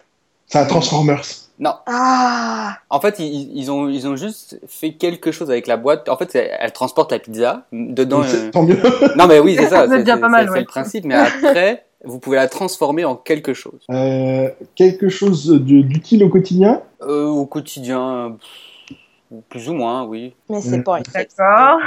C'est 0.47 0.59
un 0.59 0.65
Transformers. 0.65 1.21
Non, 1.59 1.75
Ah! 1.87 2.79
en 2.89 3.01
fait, 3.01 3.19
ils, 3.19 3.55
ils 3.55 3.71
ont, 3.71 3.89
ils 3.89 4.07
ont 4.09 4.17
juste 4.17 4.59
fait 4.67 4.93
quelque 4.93 5.31
chose 5.31 5.51
avec 5.51 5.67
la 5.67 5.77
boîte. 5.77 6.09
En 6.09 6.17
fait, 6.17 6.35
elle 6.35 6.73
transporte 6.73 7.13
la 7.13 7.19
pizza 7.19 7.65
dedans. 7.73 8.23
Euh, 8.25 8.51
Tant 8.51 8.63
mieux. 8.63 8.81
Non, 9.17 9.27
mais 9.27 9.41
oui, 9.41 9.57
c'est 9.59 9.69
ça. 9.69 9.87
C'est 9.89 9.99
déjà 9.99 10.17
pas 10.17 10.29
mal, 10.31 10.47
c'est 10.47 10.53
ouais. 10.53 10.61
le 10.61 10.65
principe. 10.67 11.05
Mais 11.05 11.17
après, 11.17 11.85
vous 12.09 12.19
pouvez 12.19 12.37
la 12.37 12.49
transformer 12.49 13.05
en 13.05 13.15
quelque 13.17 13.55
chose. 13.55 13.81
Euh, 13.91 14.49
quelque 14.75 15.09
chose 15.09 15.51
d'utile 15.61 16.25
au 16.25 16.29
quotidien? 16.29 16.83
Euh, 17.03 17.27
au 17.27 17.47
quotidien, 17.47 18.37
pff, 18.41 19.41
plus 19.49 19.69
ou 19.69 19.75
moins, 19.75 20.05
oui. 20.05 20.35
Mais 20.49 20.61
c'est 20.61 20.79
Mm. 20.79 20.85
pas 20.85 20.97
un. 20.99 21.03
D'accord. 21.15 21.81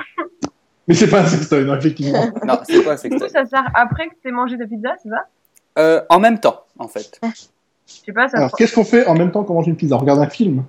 Mais 0.87 0.95
c'est 0.95 1.09
pas 1.09 1.21
un 1.21 1.25
sextoy, 1.25 1.63
non, 1.65 1.75
effectivement. 1.75 2.25
Non, 2.45 2.59
c'est 2.67 2.83
pas 2.83 2.93
un 2.93 2.95
Du 2.95 3.09
coup, 3.09 3.17
sextoy. 3.19 3.29
ça 3.29 3.45
sert 3.45 3.65
après 3.75 4.07
que 4.09 4.13
t'aies 4.23 4.31
mangé 4.31 4.57
ta 4.57 4.65
pizza, 4.65 4.89
c'est 5.01 5.09
ça? 5.09 5.25
Euh, 5.79 6.01
en 6.09 6.19
même 6.19 6.39
temps, 6.39 6.65
en 6.79 6.87
fait. 6.87 7.19
Je 7.23 7.93
sais 8.05 8.11
pas, 8.13 8.27
ça 8.29 8.37
Alors, 8.37 8.51
qu'est-ce 8.55 8.75
qu'on 8.75 8.83
fait 8.85 9.05
en 9.07 9.13
même 9.15 9.31
temps 9.31 9.43
qu'on 9.43 9.53
mange 9.53 9.67
une 9.67 9.75
pizza? 9.75 9.95
On 9.95 9.99
regarde 9.99 10.19
un 10.19 10.29
film? 10.29 10.63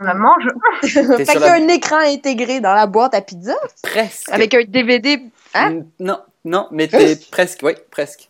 on 0.00 0.04
la 0.04 0.14
mange. 0.14 0.48
Fait 0.82 0.88
qu'il 1.04 1.24
y 1.26 1.36
a 1.36 1.38
la... 1.38 1.52
un 1.54 1.68
écran 1.68 1.98
intégré 1.98 2.60
dans 2.60 2.74
la 2.74 2.86
boîte 2.86 3.14
à 3.14 3.20
pizza? 3.20 3.54
Presque. 3.82 4.28
avec 4.32 4.52
un 4.54 4.62
DVD. 4.66 5.22
Hein? 5.54 5.82
Non, 6.00 6.18
non, 6.44 6.66
mais 6.72 6.88
t'es 6.88 7.16
presque, 7.30 7.60
oui, 7.62 7.72
presque. 7.90 8.28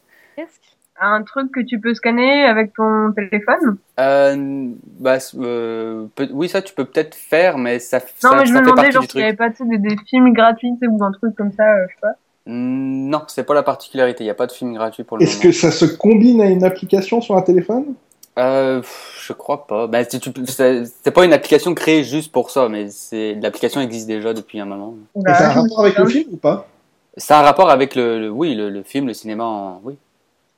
Un 1.04 1.22
truc 1.24 1.50
que 1.50 1.58
tu 1.60 1.80
peux 1.80 1.94
scanner 1.94 2.44
avec 2.44 2.74
ton 2.74 3.12
téléphone. 3.12 3.76
Euh, 3.98 4.68
bah, 5.00 5.18
euh, 5.36 6.06
peut- 6.14 6.28
oui, 6.32 6.48
ça 6.48 6.62
tu 6.62 6.72
peux 6.74 6.84
peut-être 6.84 7.16
faire, 7.16 7.58
mais 7.58 7.80
ça, 7.80 7.98
Non, 7.98 8.04
ça, 8.30 8.36
mais 8.36 8.46
je 8.46 8.52
ça 8.52 8.60
me 8.60 8.64
fait 8.64 8.70
demandais 8.70 8.82
partie 8.82 8.92
genre 8.92 9.02
du 9.02 9.08
s'il 9.08 9.20
y 9.20 9.24
truc. 9.24 9.24
avait 9.24 9.36
pas 9.36 9.50
tu 9.50 9.56
sais, 9.56 9.64
des, 9.64 9.78
des 9.78 9.96
films 10.08 10.32
gratuits 10.32 10.72
ou 10.88 11.02
un 11.02 11.10
truc 11.10 11.34
comme 11.34 11.50
ça, 11.52 11.64
euh, 11.74 11.86
je 11.88 11.94
sais 11.94 12.00
pas. 12.00 12.12
Mm, 12.46 13.08
Non, 13.10 13.22
c'est 13.26 13.42
pas 13.44 13.54
la 13.54 13.62
particularité. 13.64 14.22
Il 14.22 14.26
n'y 14.28 14.30
a 14.30 14.34
pas 14.34 14.46
de 14.46 14.52
film 14.52 14.72
gratuit 14.74 15.02
pour 15.04 15.16
le 15.18 15.24
Est-ce 15.24 15.32
moment. 15.38 15.42
que 15.42 15.52
ça 15.52 15.70
se 15.72 15.84
combine 15.84 16.40
à 16.40 16.46
une 16.46 16.62
application 16.64 17.20
sur 17.20 17.36
un 17.36 17.42
téléphone? 17.42 17.94
Euh, 18.38 18.80
je 19.20 19.32
crois 19.32 19.66
pas. 19.66 19.86
Bah, 19.88 20.04
c'est 20.04 20.20
c'est 20.24 21.10
pas 21.10 21.24
une 21.24 21.32
application 21.32 21.74
créée 21.74 22.02
juste 22.02 22.32
pour 22.32 22.50
ça, 22.50 22.68
mais 22.68 22.88
c'est 22.88 23.34
l'application 23.34 23.80
existe 23.80 24.06
déjà 24.06 24.32
depuis 24.32 24.58
un 24.60 24.64
moment. 24.64 24.94
Oula, 25.14 25.34
ça 25.34 25.48
a 25.48 25.50
un 25.50 25.62
rapport 25.62 25.80
avec 25.80 25.98
le 25.98 26.06
film 26.06 26.28
ou 26.32 26.36
pas? 26.36 26.66
Ça 27.18 27.36
a 27.36 27.40
un 27.40 27.44
rapport 27.44 27.68
avec 27.68 27.94
le, 27.94 28.18
le- 28.20 28.30
oui, 28.30 28.54
le, 28.54 28.70
le 28.70 28.82
film, 28.82 29.06
le 29.06 29.12
cinéma, 29.14 29.44
en- 29.44 29.80
oui. 29.84 29.96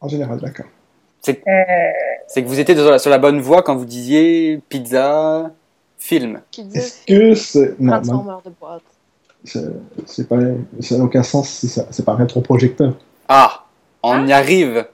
En 0.04 0.08
général, 0.08 0.38
d'accord. 0.38 0.66
Euh, 1.28 1.32
C'est 2.26 2.42
que 2.42 2.48
vous 2.48 2.60
étiez 2.60 2.76
sur 2.76 2.90
la, 2.90 2.98
sur 2.98 3.10
la 3.10 3.16
bonne 3.18 3.40
voie 3.40 3.62
quand 3.62 3.74
vous 3.76 3.86
disiez 3.86 4.60
pizza, 4.68 5.50
film. 5.98 6.40
Est-ce 6.74 7.06
que 7.06 7.34
c'est. 7.34 7.80
Non, 7.80 7.92
non, 7.92 8.02
transformeur 8.02 8.42
de 8.44 8.50
boîte. 8.60 8.82
c'est 10.06 10.28
pas. 10.28 10.36
Ça 10.80 10.98
n'a 10.98 11.04
aucun 11.04 11.22
sens 11.22 11.48
si 11.48 11.68
ça- 11.68 11.86
c'est 11.90 12.04
pas 12.04 12.12
un 12.12 12.16
rétroprojecteur. 12.16 12.94
Ah, 13.28 13.64
on 14.02 14.26
y 14.26 14.32
arrive. 14.32 14.86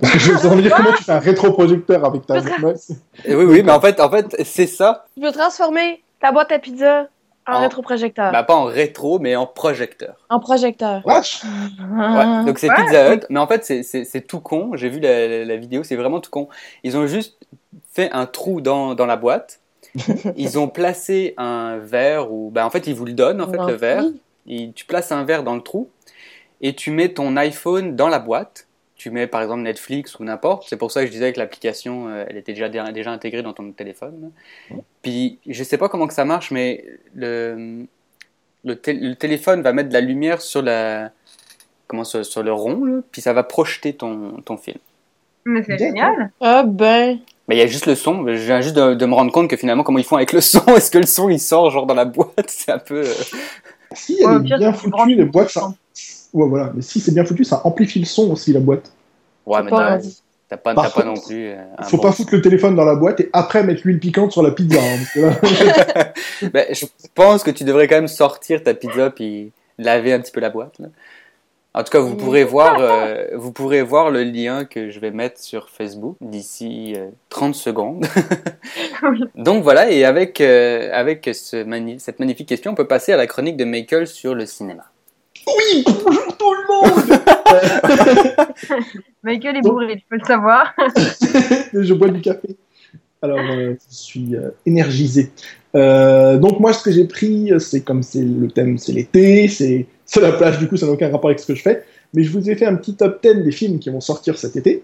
Parce 0.00 0.10
que 0.14 0.18
je 0.18 0.32
me 0.32 0.42
demandais 0.42 0.70
comment 0.70 0.92
tu 0.96 1.04
fais 1.04 1.12
un 1.12 1.18
rétroprojecteur 1.18 2.02
avec 2.06 2.26
ta. 2.26 2.38
Eh 3.26 3.34
Oui, 3.34 3.44
oui, 3.44 3.62
mais 3.62 3.72
en 3.72 3.80
fait, 3.80 4.00
en 4.00 4.08
fait, 4.10 4.34
c'est 4.44 4.66
ça. 4.66 5.04
Tu 5.14 5.20
peux 5.20 5.32
transformer 5.32 6.02
ta 6.18 6.32
boîte 6.32 6.50
à 6.50 6.58
pizza 6.58 7.08
en 7.46 7.54
En- 7.54 7.60
rétroprojecteur. 7.60 8.30
Bah, 8.32 8.42
pas 8.42 8.54
en 8.54 8.64
rétro, 8.64 9.18
mais 9.18 9.34
en 9.36 9.46
projecteur. 9.46 10.14
En 10.28 10.38
projecteur. 10.40 11.02
Wesh 11.04 11.42
Ouais, 11.44 12.44
donc 12.44 12.58
c'est 12.58 12.68
Ouais. 12.70 12.76
Pizza 12.76 13.14
Hut, 13.14 13.20
mais 13.30 13.40
en 13.40 13.46
fait 13.46 13.64
c'est- 13.64 14.26
tout 14.26 14.40
con. 14.40 14.70
J'ai 14.74 14.88
vu 14.88 15.00
la, 15.00 15.26
la- 15.28 15.44
la 15.44 15.56
vidéo, 15.56 15.82
c'est 15.82 15.96
vraiment 15.96 16.20
tout 16.20 16.30
con. 16.30 16.48
Ils 16.84 16.96
ont 16.96 17.06
juste 17.06 17.38
fait 17.92 18.10
un 18.12 18.26
trou 18.26 18.60
dans, 18.60 18.94
dans 18.94 19.06
la 19.06 19.16
boîte. 19.16 19.60
Ils 20.36 20.58
ont 20.58 20.68
placé 20.68 21.34
un 21.36 21.76
verre 21.78 22.32
ou 22.32 22.50
bah 22.50 22.64
en 22.64 22.70
fait 22.70 22.86
ils 22.86 22.94
vous 22.94 23.04
le 23.04 23.12
donnent 23.12 23.42
en 23.42 23.48
fait 23.50 23.58
le 23.58 23.74
verre. 23.74 24.04
Et 24.46 24.72
tu 24.74 24.86
places 24.86 25.12
un 25.12 25.24
verre 25.24 25.42
dans 25.42 25.54
le 25.54 25.60
trou 25.60 25.88
et 26.62 26.74
tu 26.74 26.90
mets 26.90 27.10
ton 27.12 27.36
iPhone 27.36 27.94
dans 27.96 28.08
la 28.08 28.18
boîte. 28.18 28.66
Tu 29.02 29.10
mets 29.10 29.26
par 29.26 29.42
exemple 29.42 29.62
Netflix 29.62 30.20
ou 30.20 30.24
n'importe. 30.24 30.66
C'est 30.68 30.76
pour 30.76 30.92
ça 30.92 31.00
que 31.00 31.06
je 31.08 31.10
disais 31.12 31.32
que 31.32 31.40
l'application 31.40 32.06
euh, 32.08 32.24
elle 32.28 32.36
était 32.36 32.52
déjà 32.52 32.68
déjà 32.68 33.10
intégrée 33.10 33.42
dans 33.42 33.52
ton 33.52 33.72
téléphone. 33.72 34.30
Puis 35.02 35.40
je 35.48 35.64
sais 35.64 35.76
pas 35.76 35.88
comment 35.88 36.06
que 36.06 36.14
ça 36.14 36.24
marche, 36.24 36.52
mais 36.52 36.84
le 37.16 37.86
le, 38.64 38.76
té- 38.76 38.92
le 38.92 39.16
téléphone 39.16 39.60
va 39.62 39.72
mettre 39.72 39.88
de 39.88 39.94
la 39.94 40.00
lumière 40.00 40.40
sur 40.40 40.62
la 40.62 41.10
comment 41.88 42.04
sur, 42.04 42.24
sur 42.24 42.44
le 42.44 42.52
rond, 42.52 42.84
là, 42.84 43.00
puis 43.10 43.20
ça 43.20 43.32
va 43.32 43.42
projeter 43.42 43.92
ton, 43.92 44.40
ton 44.44 44.56
film. 44.56 44.78
Mais 45.44 45.64
c'est 45.64 45.78
génial. 45.78 46.30
Ah 46.40 46.62
ben. 46.62 47.18
Mais 47.48 47.56
il 47.56 47.58
y 47.58 47.62
a 47.62 47.66
juste 47.66 47.86
le 47.86 47.96
son. 47.96 48.24
Je 48.28 48.34
viens 48.34 48.60
juste 48.60 48.76
de, 48.76 48.94
de 48.94 49.06
me 49.06 49.14
rendre 49.14 49.32
compte 49.32 49.50
que 49.50 49.56
finalement, 49.56 49.82
comment 49.82 49.98
ils 49.98 50.04
font 50.04 50.14
avec 50.16 50.32
le 50.32 50.40
son? 50.40 50.64
Est-ce 50.76 50.92
que 50.92 50.98
le 50.98 51.06
son 51.06 51.28
il 51.28 51.40
sort 51.40 51.72
genre 51.72 51.86
dans 51.86 51.94
la 51.94 52.04
boîte? 52.04 52.44
C'est 52.48 52.70
un 52.70 52.78
peu. 52.78 53.00
euh, 53.00 53.14
Si 53.94 54.16
elle 54.20 54.26
Ouais, 54.28 54.36
est 54.36 54.42
pire, 54.44 54.58
bien 54.58 54.72
foutue, 54.72 55.14
les 55.16 55.24
boîtes, 55.24 55.50
ça. 55.50 55.74
Ouais, 56.32 56.48
voilà. 56.48 56.72
Mais 56.74 56.80
si 56.80 56.98
c'est 56.98 57.12
bien 57.12 57.26
foutu, 57.26 57.44
ça 57.44 57.60
amplifie 57.66 57.98
le 57.98 58.06
son 58.06 58.30
aussi, 58.30 58.54
la 58.54 58.60
boîte. 58.60 58.90
Ouais, 59.46 59.62
mais 59.62 59.70
pas 59.70 59.98
t'as 60.48 60.56
pas, 60.58 60.74
t'as 60.74 60.90
pas 60.90 61.04
non 61.04 61.14
plus. 61.14 61.48
euh, 61.48 61.56
un 61.78 61.82
Faut 61.84 61.96
bon 61.96 62.02
pas 62.04 62.12
foutre 62.12 62.34
le 62.34 62.42
téléphone 62.42 62.74
dans 62.76 62.84
la 62.84 62.94
boîte 62.94 63.20
et 63.20 63.30
après 63.32 63.62
mettre 63.62 63.82
l'huile 63.84 63.98
piquante 64.00 64.32
sur 64.32 64.42
la 64.42 64.50
pizza. 64.50 64.78
hein, 64.80 64.98
parce 65.00 65.12
que 65.12 65.64
là- 65.66 66.12
Ben, 66.52 66.66
je 66.74 66.84
pense 67.14 67.42
que 67.42 67.50
tu 67.50 67.64
devrais 67.64 67.88
quand 67.88 67.94
même 67.96 68.08
sortir 68.08 68.62
ta 68.62 68.74
pizza 68.74 69.10
puis 69.10 69.52
laver 69.78 70.12
un 70.12 70.20
petit 70.20 70.32
peu 70.32 70.40
la 70.40 70.50
boîte. 70.50 70.78
là. 70.78 70.88
En 71.74 71.82
tout 71.84 71.90
cas, 71.90 72.00
vous 72.00 72.16
pourrez 72.16 72.44
voir, 72.44 72.76
euh, 72.80 73.28
vous 73.34 73.50
pourrez 73.50 73.80
voir 73.80 74.10
le 74.10 74.24
lien 74.24 74.66
que 74.66 74.90
je 74.90 75.00
vais 75.00 75.10
mettre 75.10 75.40
sur 75.40 75.70
Facebook 75.70 76.16
d'ici 76.20 76.92
euh, 76.98 77.06
30 77.30 77.54
secondes. 77.54 78.04
Donc 79.36 79.62
voilà, 79.62 79.90
et 79.90 80.04
avec 80.04 80.40
euh, 80.42 80.90
avec 80.92 81.30
ce 81.32 81.64
mani- 81.64 81.98
cette 81.98 82.20
magnifique 82.20 82.48
question, 82.48 82.72
on 82.72 82.74
peut 82.74 82.86
passer 82.86 83.12
à 83.12 83.16
la 83.16 83.26
chronique 83.26 83.56
de 83.56 83.64
Michael 83.64 84.06
sur 84.06 84.34
le 84.34 84.44
cinéma. 84.44 84.84
Oui, 85.46 85.84
bonjour 85.86 86.36
tout 86.36 86.54
le 86.54 86.66
monde 86.68 87.20
Michael 89.22 89.56
est 89.56 89.60
bourré, 89.60 89.94
il 89.94 90.00
faut 90.00 90.16
le 90.16 90.24
savoir. 90.24 90.74
Je 91.74 91.94
bois 91.94 92.08
du 92.08 92.20
café. 92.20 92.56
Alors, 93.20 93.38
euh, 93.38 93.74
je 93.88 93.94
suis 93.94 94.34
euh, 94.34 94.50
énergisé. 94.66 95.30
Euh, 95.76 96.38
donc 96.38 96.58
moi, 96.58 96.72
ce 96.72 96.82
que 96.82 96.90
j'ai 96.90 97.04
pris, 97.04 97.52
c'est 97.60 97.82
comme 97.82 98.02
c'est 98.02 98.22
le 98.22 98.48
thème, 98.48 98.78
c'est 98.78 98.92
l'été, 98.92 99.46
c'est 99.46 99.86
la 100.20 100.32
plage, 100.32 100.58
du 100.58 100.66
coup, 100.66 100.76
ça 100.76 100.86
n'a 100.86 100.92
aucun 100.92 101.08
rapport 101.08 101.30
avec 101.30 101.38
ce 101.38 101.46
que 101.46 101.54
je 101.54 101.62
fais. 101.62 101.84
Mais 102.14 102.24
je 102.24 102.32
vous 102.32 102.50
ai 102.50 102.56
fait 102.56 102.66
un 102.66 102.74
petit 102.74 102.96
top 102.96 103.22
10 103.22 103.44
des 103.44 103.52
films 103.52 103.78
qui 103.78 103.90
vont 103.90 104.00
sortir 104.00 104.36
cet 104.38 104.56
été. 104.56 104.82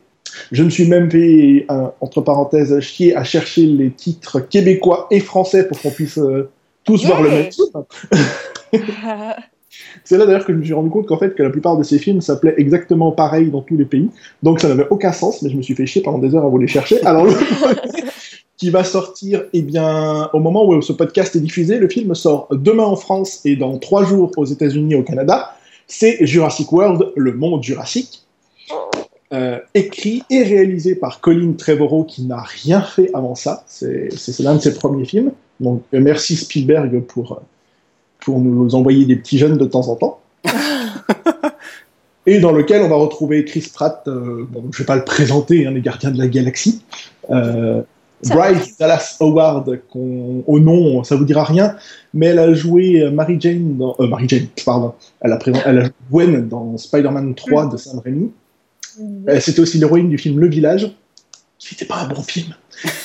Je 0.53 0.63
me 0.63 0.71
suis 0.71 0.87
même 0.87 1.11
fait, 1.11 1.67
un, 1.69 1.93
entre 2.01 2.21
parenthèses, 2.21 2.79
chier 2.81 3.17
à 3.17 3.25
chercher 3.25 3.63
les 3.63 3.91
titres 3.91 4.39
québécois 4.41 5.09
et 5.11 5.21
français 5.21 5.67
pour 5.67 5.81
qu'on 5.81 5.91
puisse 5.91 6.21
tous 6.85 7.05
voir 7.07 7.23
le 7.23 7.31
même 7.31 7.51
film. 7.51 7.85
C'est 10.05 10.17
là 10.17 10.27
d'ailleurs 10.27 10.45
que 10.45 10.53
je 10.53 10.59
me 10.59 10.65
suis 10.65 10.73
rendu 10.73 10.91
compte 10.91 11.07
qu'en 11.07 11.19
fait 11.19 11.35
que 11.35 11.43
la 11.43 11.51
plupart 11.51 11.77
de 11.77 11.83
ces 11.83 11.99
films 11.99 12.21
s'appelaient 12.21 12.55
exactement 12.57 13.13
pareil 13.13 13.51
dans 13.51 13.63
tous 13.63 13.77
les 13.77 13.85
pays. 13.85 14.09
Donc 14.43 14.61
ça 14.61 14.69
n'avait 14.69 14.87
aucun 14.91 15.13
sens, 15.13 15.43
mais 15.43 15.51
je 15.51 15.57
me 15.57 15.63
suis 15.63 15.75
fait 15.75 15.87
chier 15.87 16.03
pendant 16.03 16.19
des 16.19 16.35
heures 16.35 16.45
à 16.45 16.49
vous 16.49 16.59
les 16.59 16.67
chercher. 16.67 17.03
Alors 17.05 17.25
le 17.27 17.33
qui 18.57 18.71
va 18.71 18.83
sortir, 18.83 19.45
eh 19.53 19.63
bien, 19.63 20.29
au 20.33 20.41
moment 20.41 20.67
où 20.67 20.83
ce 20.83 20.93
podcast 20.93 21.37
est 21.37 21.41
diffusé, 21.41 21.79
le 21.79 21.89
film 21.89 22.15
sort 22.15 22.49
demain 22.51 22.85
en 22.85 22.97
France 22.97 23.41
et 23.45 23.55
dans 23.55 23.79
trois 23.79 24.05
jours 24.05 24.33
aux 24.37 24.45
États-Unis 24.45 24.95
et 24.95 24.97
au 24.97 25.05
Canada. 25.05 25.55
C'est 25.87 26.27
Jurassic 26.27 26.71
World, 26.73 27.13
le 27.17 27.33
monde 27.33 27.63
jurassique. 27.63 28.25
Euh, 29.35 29.59
écrit 29.75 30.23
et 30.31 30.43
réalisé 30.43 30.95
par 30.95 31.21
Colin 31.21 31.53
Trevorrow 31.53 32.05
qui 32.05 32.25
n'a 32.25 32.41
rien 32.41 32.81
fait 32.81 33.11
avant 33.13 33.35
ça. 33.35 33.63
C'est 33.67 34.09
c'est 34.11 34.43
l'un 34.43 34.55
de 34.55 34.61
ses 34.61 34.73
premiers 34.73 35.05
films. 35.05 35.33
Donc 35.61 35.83
euh, 35.93 36.01
merci 36.01 36.35
Spielberg 36.35 37.01
pour, 37.01 37.33
euh, 37.33 37.41
pour 38.21 38.41
nous 38.41 38.75
envoyer 38.75 39.05
des 39.07 39.17
petits 39.17 39.39
jeunes 39.39 39.57
de 39.59 39.65
temps 39.65 39.89
en 39.89 39.97
temps. 39.97 40.21
et 42.27 42.41
dans 42.41 42.53
lequel 42.53 42.83
on 42.83 42.89
va 42.89 42.97
retrouver 42.97 43.45
Chris 43.45 43.71
Pratt, 43.73 44.03
euh, 44.07 44.47
bon, 44.51 44.65
je 44.73 44.79
vais 44.79 44.85
pas 44.85 44.97
le 44.97 45.05
présenter, 45.05 45.67
hein, 45.67 45.71
les 45.71 45.81
gardiens 45.81 46.11
de 46.11 46.19
la 46.19 46.29
galaxie. 46.29 46.83
Euh, 47.31 47.83
Bryce 48.25 48.77
Dallas 48.79 49.17
Howard, 49.21 49.79
qu'on- 49.91 50.43
au 50.47 50.59
nom, 50.59 51.05
ça 51.05 51.15
vous 51.15 51.25
dira 51.25 51.45
rien, 51.45 51.77
mais 52.13 52.27
elle 52.27 52.41
a 52.41 52.53
joué 52.53 53.01
euh, 53.01 53.11
Mary 53.13 53.37
Jane 53.41 53.77
dans, 53.77 53.95
euh, 54.01 54.09
Mary 54.09 54.25
Jane, 54.29 54.47
pardon, 54.67 54.93
elle 55.21 55.33
a, 55.33 55.37
présent- 55.37 55.61
elle 55.65 55.79
a 55.79 55.83
joué 55.85 55.93
Gwen 56.11 56.49
dans 56.49 56.77
Spider-Man 56.77 57.35
3 57.37 57.67
de 57.67 57.77
Sam 57.77 58.01
Raimi. 58.01 58.31
Euh, 59.29 59.39
C'était 59.41 59.61
aussi 59.61 59.79
l'héroïne 59.79 60.09
du 60.09 60.19
film 60.19 60.41
Le 60.41 60.49
Village, 60.49 60.91
qui 61.61 61.75
n'était 61.75 61.85
pas 61.85 62.01
un 62.03 62.09
bon 62.09 62.21
film. 62.23 62.55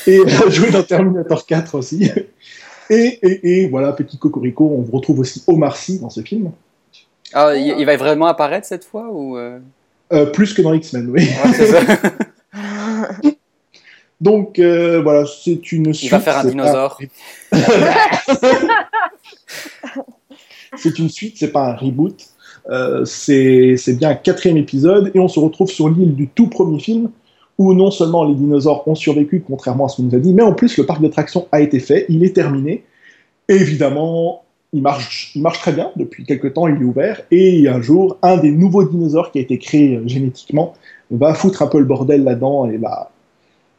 Et 0.08 0.16
elle 0.26 0.44
a 0.48 0.50
joué 0.50 0.72
dans 0.72 0.82
Terminator 0.84 1.46
4 1.46 1.76
aussi. 1.76 2.10
Et, 2.94 3.20
et, 3.24 3.62
et 3.64 3.68
voilà, 3.68 3.92
petit 3.94 4.18
cocorico, 4.18 4.66
on 4.66 4.84
retrouve 4.96 5.20
aussi 5.20 5.44
Omar 5.48 5.76
Sy 5.76 6.00
dans 6.00 6.10
ce 6.10 6.22
film. 6.22 6.52
Ah, 7.34 7.56
il, 7.56 7.76
il 7.80 7.86
va 7.86 7.98
vraiment 7.98 8.28
apparaître 8.28 8.68
cette 8.68 8.86
fois 8.86 9.10
ou 9.12 9.38
euh, 9.38 9.60
Euh, 10.12 10.28
plus 10.28 10.54
que 10.54 10.62
dans 10.62 10.74
X-Men, 10.74 11.10
oui. 11.10 11.22
ouais, 11.22 11.54
c'est 11.54 11.66
ça. 11.68 11.82
Donc 14.22 14.60
euh, 14.60 15.02
voilà, 15.02 15.26
c'est 15.26 15.72
une 15.72 15.94
suite. 15.94 16.08
Il 16.08 16.12
va 16.12 16.20
faire 16.20 16.38
un 16.38 16.46
dinosaure. 16.46 17.00
c'est 20.78 21.00
une 21.00 21.10
suite, 21.10 21.36
c'est 21.38 21.52
pas 21.52 21.72
un 21.72 21.76
reboot. 21.76 22.16
Euh, 22.70 23.04
c'est 23.06 23.76
bien 23.98 24.12
un 24.12 24.16
quatrième 24.16 24.58
épisode 24.58 25.12
et 25.14 25.20
on 25.20 25.28
se 25.28 25.40
retrouve 25.40 25.70
sur 25.70 25.90
l'île 25.90 26.16
du 26.16 26.30
tout 26.30 26.48
premier 26.48 26.80
film 26.80 27.10
où 27.58 27.74
non 27.74 27.92
seulement 27.92 28.24
les 28.24 28.36
dinosaures 28.36 28.88
ont 28.88 28.96
survécu, 28.96 29.44
contrairement 29.46 29.86
à 29.86 29.90
ce 29.90 29.98
qu'on 29.98 30.04
nous 30.04 30.16
a 30.16 30.20
dit, 30.20 30.34
mais 30.34 30.44
en 30.44 30.54
plus 30.54 30.78
le 30.78 30.86
parc 30.86 31.02
d'attractions 31.02 31.48
a 31.52 31.62
été 31.62 31.80
fait, 31.80 32.06
il 32.10 32.24
est 32.24 32.34
terminé. 32.36 32.84
Et 33.50 33.56
évidemment, 33.56 34.44
il 34.72 34.82
marche, 34.82 35.32
il 35.36 35.42
marche 35.42 35.60
très 35.60 35.72
bien 35.72 35.92
depuis 35.96 36.24
quelques 36.26 36.54
temps, 36.54 36.68
il 36.68 36.76
est 36.82 36.84
ouvert. 36.86 37.22
Et 37.30 37.68
un 37.68 37.82
jour, 37.82 38.18
un 38.24 38.38
des 38.38 38.52
nouveaux 38.52 38.84
dinosaures 38.84 39.32
qui 39.32 39.38
a 39.38 39.42
été 39.42 39.60
créé 39.60 39.96
euh, 39.98 40.08
génétiquement 40.08 40.74
va 41.12 41.34
foutre 41.36 41.62
un 41.62 41.68
peu 41.68 41.78
le 41.80 41.86
bordel 41.86 42.24
là-dedans 42.24 42.66
et 42.70 42.78
va 42.78 43.12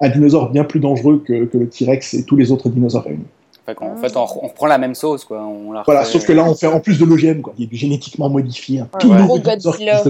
un 0.01 0.09
dinosaure 0.09 0.51
bien 0.51 0.65
plus 0.65 0.81
dangereux 0.81 1.23
que, 1.27 1.45
que 1.47 1.59
le 1.59 1.69
T-Rex 1.69 2.15
et 2.15 2.25
tous 2.25 2.37
les 2.37 2.53
autres 2.53 2.69
dinosaures 2.69 3.05
réunis. 3.05 3.25
En 3.67 3.97
fait, 3.97 4.15
on, 4.15 4.21
on 4.43 4.49
reprend 4.49 4.67
la 4.67 4.77
même 4.77 4.95
sauce, 4.95 5.25
quoi. 5.25 5.43
On 5.43 5.73
la 5.73 5.83
Voilà, 5.87 6.05
sauf 6.05 6.27
que 6.27 6.33
là, 6.33 6.45
on 6.45 6.55
fait 6.55 6.67
en 6.67 6.81
plus 6.81 6.99
de 6.99 7.07
l'OGM, 7.07 7.41
quoi. 7.41 7.55
Il 7.57 7.69
est 7.73 7.75
génétiquement 7.77 8.29
modifié. 8.29 8.81
Un 8.81 8.89
tout 8.99 9.09
Ouais. 9.09 9.19
nouveau 9.19 9.39
Godzilla. 9.39 10.03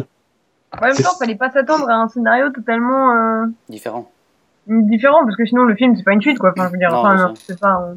En 0.81 0.87
même 0.87 0.97
temps, 0.97 1.11
fallait 1.19 1.35
pas 1.37 1.51
s'attendre 1.51 1.89
à 1.89 1.95
un 1.95 2.09
scénario 2.09 2.51
totalement 2.51 3.13
euh, 3.15 3.47
différent. 3.69 4.11
différent, 4.67 5.25
parce 5.25 5.37
que 5.37 5.45
sinon 5.47 5.65
le 5.65 5.75
film 5.75 5.95
c'est 5.97 6.03
pas 6.05 6.13
une 6.13 6.21
suite 6.23 6.39
quoi. 6.39 6.53
Enfin, 6.57 6.67
je 6.69 6.73
veux 6.73 6.79
dire, 6.79 6.91
enfin, 6.93 7.33
c'est 7.47 7.59
pas. 7.59 7.89
euh, 7.91 7.95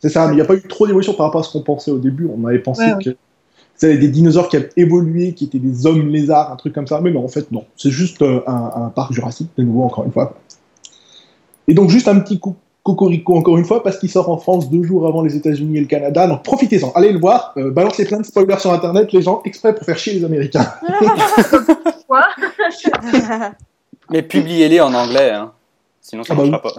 C'est 0.00 0.08
ça, 0.08 0.26
mais 0.26 0.32
il 0.32 0.36
n'y 0.36 0.42
a 0.42 0.44
pas 0.44 0.54
eu 0.54 0.62
trop 0.62 0.86
d'évolution 0.86 1.14
par 1.14 1.26
rapport 1.26 1.40
à 1.40 1.44
ce 1.44 1.52
qu'on 1.52 1.62
pensait 1.62 1.90
au 1.90 1.98
début. 1.98 2.28
On 2.34 2.44
avait 2.46 2.58
pensé 2.58 2.84
Ouais, 2.84 2.94
ouais. 2.94 3.04
que 3.04 3.10
c'était 3.74 3.98
des 3.98 4.08
dinosaures 4.08 4.48
qui 4.48 4.56
avaient 4.56 4.70
évolué, 4.76 5.32
qui 5.34 5.44
étaient 5.44 5.58
des 5.58 5.86
hommes 5.86 6.08
lézards, 6.08 6.52
un 6.52 6.56
truc 6.56 6.74
comme 6.74 6.86
ça. 6.86 7.00
Mais 7.00 7.10
non, 7.10 7.24
en 7.24 7.28
fait, 7.28 7.50
non. 7.50 7.64
C'est 7.76 7.90
juste 7.90 8.22
euh, 8.22 8.40
un, 8.46 8.70
un 8.76 8.88
parc 8.90 9.12
jurassique, 9.12 9.50
de 9.56 9.62
nouveau, 9.64 9.82
encore 9.84 10.04
une 10.04 10.12
fois. 10.12 10.34
Et 11.68 11.74
donc, 11.74 11.88
juste 11.90 12.08
un 12.08 12.18
petit 12.20 12.38
coup 12.38 12.56
cocorico, 12.84 13.36
encore 13.36 13.58
une 13.58 13.64
fois, 13.64 13.82
parce 13.82 13.98
qu'il 13.98 14.10
sort 14.10 14.28
en 14.28 14.38
France 14.38 14.68
deux 14.70 14.82
jours 14.82 15.06
avant 15.06 15.22
les 15.22 15.36
États-Unis 15.36 15.76
et 15.76 15.80
le 15.80 15.86
Canada. 15.86 16.26
Donc, 16.26 16.42
profitez-en. 16.42 16.90
Allez 16.94 17.12
le 17.12 17.18
voir. 17.20 17.52
Euh, 17.56 17.70
balancez 17.70 18.04
plein 18.04 18.18
de 18.18 18.24
spoilers 18.24 18.58
sur 18.58 18.72
Internet, 18.72 19.12
les 19.12 19.22
gens, 19.22 19.40
exprès 19.44 19.74
pour 19.74 19.84
faire 19.84 19.98
chier 19.98 20.14
les 20.14 20.24
Américains. 20.24 20.66
Quoi? 22.08 22.26
Mais 24.10 24.22
publiez-les 24.22 24.80
en 24.80 24.92
anglais, 24.94 25.30
hein. 25.30 25.52
Sinon 26.00 26.24
ça 26.24 26.34
Ah 26.36 26.36
bah 26.42 26.46
marchera 26.50 26.74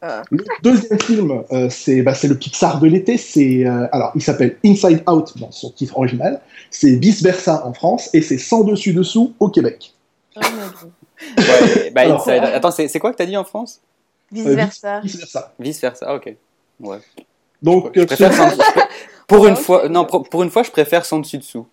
pas. 0.00 0.22
Le 0.30 0.44
deuxième 0.62 0.98
film, 1.00 1.42
euh, 1.52 1.68
c'est 1.70 2.02
bah, 2.02 2.14
c'est 2.14 2.26
le 2.26 2.36
Pixar 2.36 2.80
de 2.80 2.88
l'été. 2.88 3.16
C'est 3.18 3.64
euh, 3.66 3.86
alors 3.92 4.10
il 4.16 4.22
s'appelle 4.22 4.56
Inside 4.64 5.02
Out 5.08 5.38
dans 5.38 5.52
son 5.52 5.70
titre 5.70 5.96
original. 5.96 6.40
C'est 6.70 6.96
vice 6.96 7.22
versa 7.22 7.64
en 7.66 7.72
France 7.72 8.10
et 8.12 8.20
c'est 8.22 8.38
sans 8.38 8.64
dessus 8.64 8.94
dessous 8.94 9.34
au 9.38 9.48
Québec. 9.48 9.92
Oh. 10.36 10.40
Ouais, 11.38 11.90
bah, 11.94 12.00
Alors- 12.00 12.26
Inside- 12.26 12.42
Attends, 12.52 12.70
c'est 12.72 12.88
c'est 12.88 12.98
quoi 12.98 13.12
que 13.12 13.16
t'as 13.18 13.26
dit 13.26 13.36
en 13.36 13.44
France? 13.44 13.80
Vice 14.32 14.46
Euh, 14.46 14.54
versa. 14.54 15.00
Vice 15.00 15.16
versa. 15.16 15.52
Vice 15.58 15.80
versa, 15.80 16.06
ah, 16.08 16.14
ok. 16.16 16.34
Ouais. 16.80 16.98
Donc 17.62 17.90
Je 17.94 18.00
euh, 18.00 18.06
préfère 18.06 18.32
sans- 18.32 18.50
Pour 19.28 19.46
une 19.46 19.56
fois, 19.56 19.88
non, 19.88 20.04
pour, 20.04 20.28
pour 20.28 20.42
une 20.42 20.50
fois, 20.50 20.62
je 20.62 20.70
préfère 20.70 21.04
sans 21.04 21.18
dessus 21.20 21.38
dessous. 21.38 21.66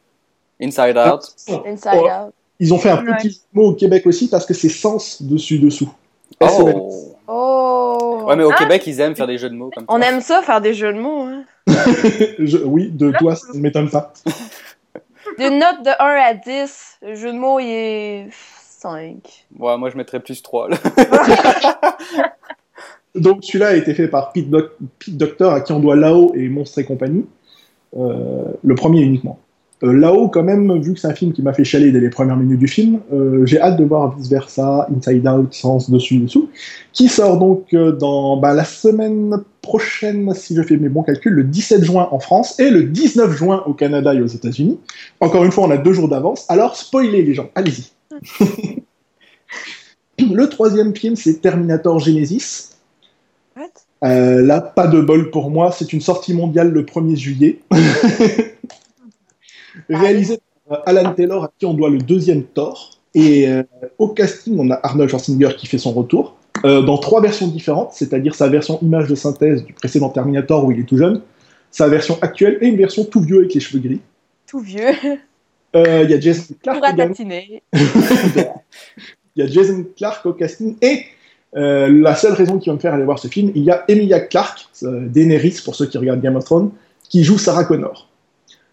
Inside 0.62 0.96
Ah. 0.98 1.16
Out. 1.16 1.22
Inside 1.66 1.92
Oh, 1.96 2.06
out. 2.08 2.34
ils 2.60 2.74
ont 2.74 2.78
fait 2.78 2.90
un 2.90 3.04
Ouais. 3.06 3.16
petit 3.18 3.42
mot 3.54 3.70
au 3.70 3.74
Québec 3.74 4.06
aussi 4.06 4.30
parce 4.30 4.46
que 4.46 4.54
c'est 4.54 4.70
sens 4.70 5.22
dessus 5.22 5.60
dessous. 5.60 5.90
Oh. 6.42 7.16
Oh. 7.28 8.24
Ouais, 8.28 8.36
mais 8.36 8.44
au 8.44 8.52
Ah. 8.52 8.56
Québec, 8.58 8.84
ils 8.88 9.00
aiment 9.00 9.16
faire 9.16 9.28
des 9.28 9.38
jeux 9.38 9.50
de 9.50 9.56
mots 9.56 9.72
comme 9.74 9.86
ça. 9.86 9.92
On 9.94 10.00
aime 10.02 10.22
ça, 10.22 10.42
faire 10.42 10.62
des 10.62 10.74
jeux 10.74 10.94
de 10.94 11.00
mots. 11.00 11.24
Hein. 11.24 11.44
Je- 12.40 12.64
oui, 12.64 12.90
de 12.92 13.12
toi, 13.18 13.36
ça 13.36 13.48
ne 13.54 13.60
m'étonne 13.60 13.90
pas. 13.90 14.14
D'une 15.38 15.60
note 15.60 15.84
de 15.84 15.90
1 16.00 16.06
à 16.22 16.34
10, 16.34 16.98
le 17.02 17.16
jeu 17.16 17.32
de 17.34 17.38
mots, 17.38 17.60
il 17.60 17.68
est 17.70 18.28
5. 18.82 19.46
Ouais, 19.60 19.78
moi, 19.78 19.90
je 19.90 19.98
mettrais 19.98 20.20
plus 20.20 20.42
3. 20.42 20.70
Là. 20.70 20.78
Donc 23.16 23.44
celui-là 23.44 23.70
a 23.70 23.74
été 23.76 23.94
fait 23.94 24.08
par 24.08 24.32
Pete, 24.32 24.50
Doc- 24.50 24.78
Pete 25.00 25.18
Docter 25.18 25.50
à 25.52 25.62
qui 25.62 25.72
on 25.72 25.80
doit 25.80 25.96
Lao 25.96 26.32
et 26.36 26.48
Monstres 26.48 26.80
et 26.80 26.86
compagnie. 26.86 27.26
Euh, 27.98 28.44
le 28.64 28.76
premier 28.76 29.02
uniquement. 29.02 29.40
Euh, 29.84 29.94
Là-haut, 29.94 30.28
quand 30.28 30.44
même, 30.44 30.80
vu 30.82 30.94
que 30.94 31.00
c'est 31.00 31.08
un 31.08 31.14
film 31.14 31.34
qui 31.34 31.42
m'a 31.42 31.54
fait 31.54 31.64
chialer 31.64 31.92
dès 31.92 32.00
les 32.02 32.10
premières 32.10 32.36
minutes 32.38 32.60
du 32.60 32.68
film, 32.68 33.00
euh, 33.12 33.46
j'ai 33.46 33.60
hâte 33.60 33.78
de 33.78 33.84
voir 33.84 34.16
Vice 34.16 34.30
Versa, 34.30 34.88
Inside 34.96 35.28
Out, 35.28 35.54
Sens 35.54 35.90
dessus 35.90 36.18
dessous, 36.18 36.50
qui 36.94 37.08
sort 37.08 37.38
donc 37.38 37.74
euh, 37.74 37.92
dans 37.94 38.38
bah, 38.38 38.54
la 38.54 38.66
semaine 38.66 39.42
prochaine, 39.62 40.34
si 40.36 40.56
je 40.56 40.62
fais 40.62 40.78
mes 40.78 40.90
bons 40.90 41.04
calculs, 41.04 41.34
le 41.34 41.44
17 41.44 41.84
juin 41.84 42.08
en 42.12 42.20
France 42.20 42.60
et 42.60 42.70
le 42.70 42.84
19 42.84 43.32
juin 43.36 43.64
au 43.66 43.74
Canada 43.74 44.14
et 44.14 44.22
aux 44.22 44.28
États-Unis. 44.28 44.80
Encore 45.20 45.44
une 45.46 45.52
fois, 45.52 45.64
on 45.66 45.72
a 45.72 45.78
deux 45.78 45.94
jours 45.94 46.10
d'avance. 46.10 46.46
Alors, 46.50 46.76
spoilez 46.76 47.22
les 47.24 47.34
gens, 47.34 47.50
allez-y. 47.56 47.92
le 50.20 50.50
troisième 50.50 50.96
film, 50.96 51.16
c'est 51.16 51.42
Terminator 51.42 52.00
Genesis. 52.00 52.70
What? 53.56 53.68
Euh, 54.04 54.42
là, 54.42 54.62
pas 54.62 54.88
de 54.88 55.02
bol 55.02 55.30
pour 55.30 55.50
moi, 55.50 55.72
c'est 55.72 55.92
une 55.94 56.02
sortie 56.02 56.34
mondiale 56.34 56.72
le 56.72 56.84
1er 56.84 57.16
juillet. 57.16 57.60
Réalisé 59.90 60.40
par 60.68 60.84
Alan 60.86 61.14
Taylor, 61.14 61.44
à 61.46 61.52
qui 61.58 61.66
on 61.66 61.74
doit 61.74 61.90
le 61.90 61.98
deuxième 61.98 62.44
Thor. 62.44 63.00
Et 63.16 63.48
euh, 63.48 63.64
au 63.98 64.10
casting, 64.10 64.58
on 64.60 64.70
a 64.70 64.80
Arnold 64.84 65.10
Schwarzenegger 65.10 65.56
qui 65.58 65.66
fait 65.68 65.80
son 65.80 65.92
retour, 65.94 66.38
euh, 66.64 66.82
dans 66.82 66.98
trois 66.98 67.22
versions 67.22 67.48
différentes, 67.48 67.94
c'est-à-dire 67.94 68.36
sa 68.36 68.48
version 68.48 68.80
image 68.82 69.08
de 69.08 69.16
synthèse 69.16 69.64
du 69.64 69.74
précédent 69.74 70.10
Terminator 70.10 70.64
où 70.64 70.72
il 70.72 70.80
est 70.80 70.84
tout 70.84 70.98
jeune, 70.98 71.22
sa 71.72 71.88
version 71.88 72.18
actuelle 72.22 72.58
et 72.62 72.68
une 72.68 72.78
version 72.78 73.06
tout 73.06 73.22
vieux 73.22 73.40
avec 73.40 73.54
les 73.54 73.60
cheveux 73.60 73.80
gris. 73.80 74.02
Tout 74.46 74.60
vieux. 74.60 74.92
Euh, 75.76 76.04
Il 76.04 76.12
y 76.12 76.14
a 76.14 76.20
Jason 76.20 76.54
Clark. 76.62 76.84
Il 79.36 79.36
y 79.36 79.42
a 79.42 79.48
Jason 79.48 79.86
Clark 79.96 80.26
au 80.26 80.34
casting 80.34 80.76
et 80.82 81.06
euh, 81.56 81.90
la 82.02 82.16
seule 82.16 82.34
raison 82.34 82.60
qui 82.60 82.70
va 82.70 82.76
me 82.76 82.80
faire 82.80 82.94
aller 82.94 83.04
voir 83.04 83.18
ce 83.20 83.28
film, 83.28 83.52
il 83.56 83.64
y 83.64 83.72
a 83.72 83.84
Emilia 83.88 84.20
Clarke, 84.20 84.68
euh, 84.84 85.08
Daenerys 85.08 85.62
pour 85.64 85.76
ceux 85.76 85.88
qui 85.88 85.98
regardent 85.98 86.22
Game 86.22 86.36
of 86.36 86.46
Thrones, 86.46 86.72
qui 87.10 87.24
joue 87.24 87.38
Sarah 87.38 87.64
Connor. 87.64 88.08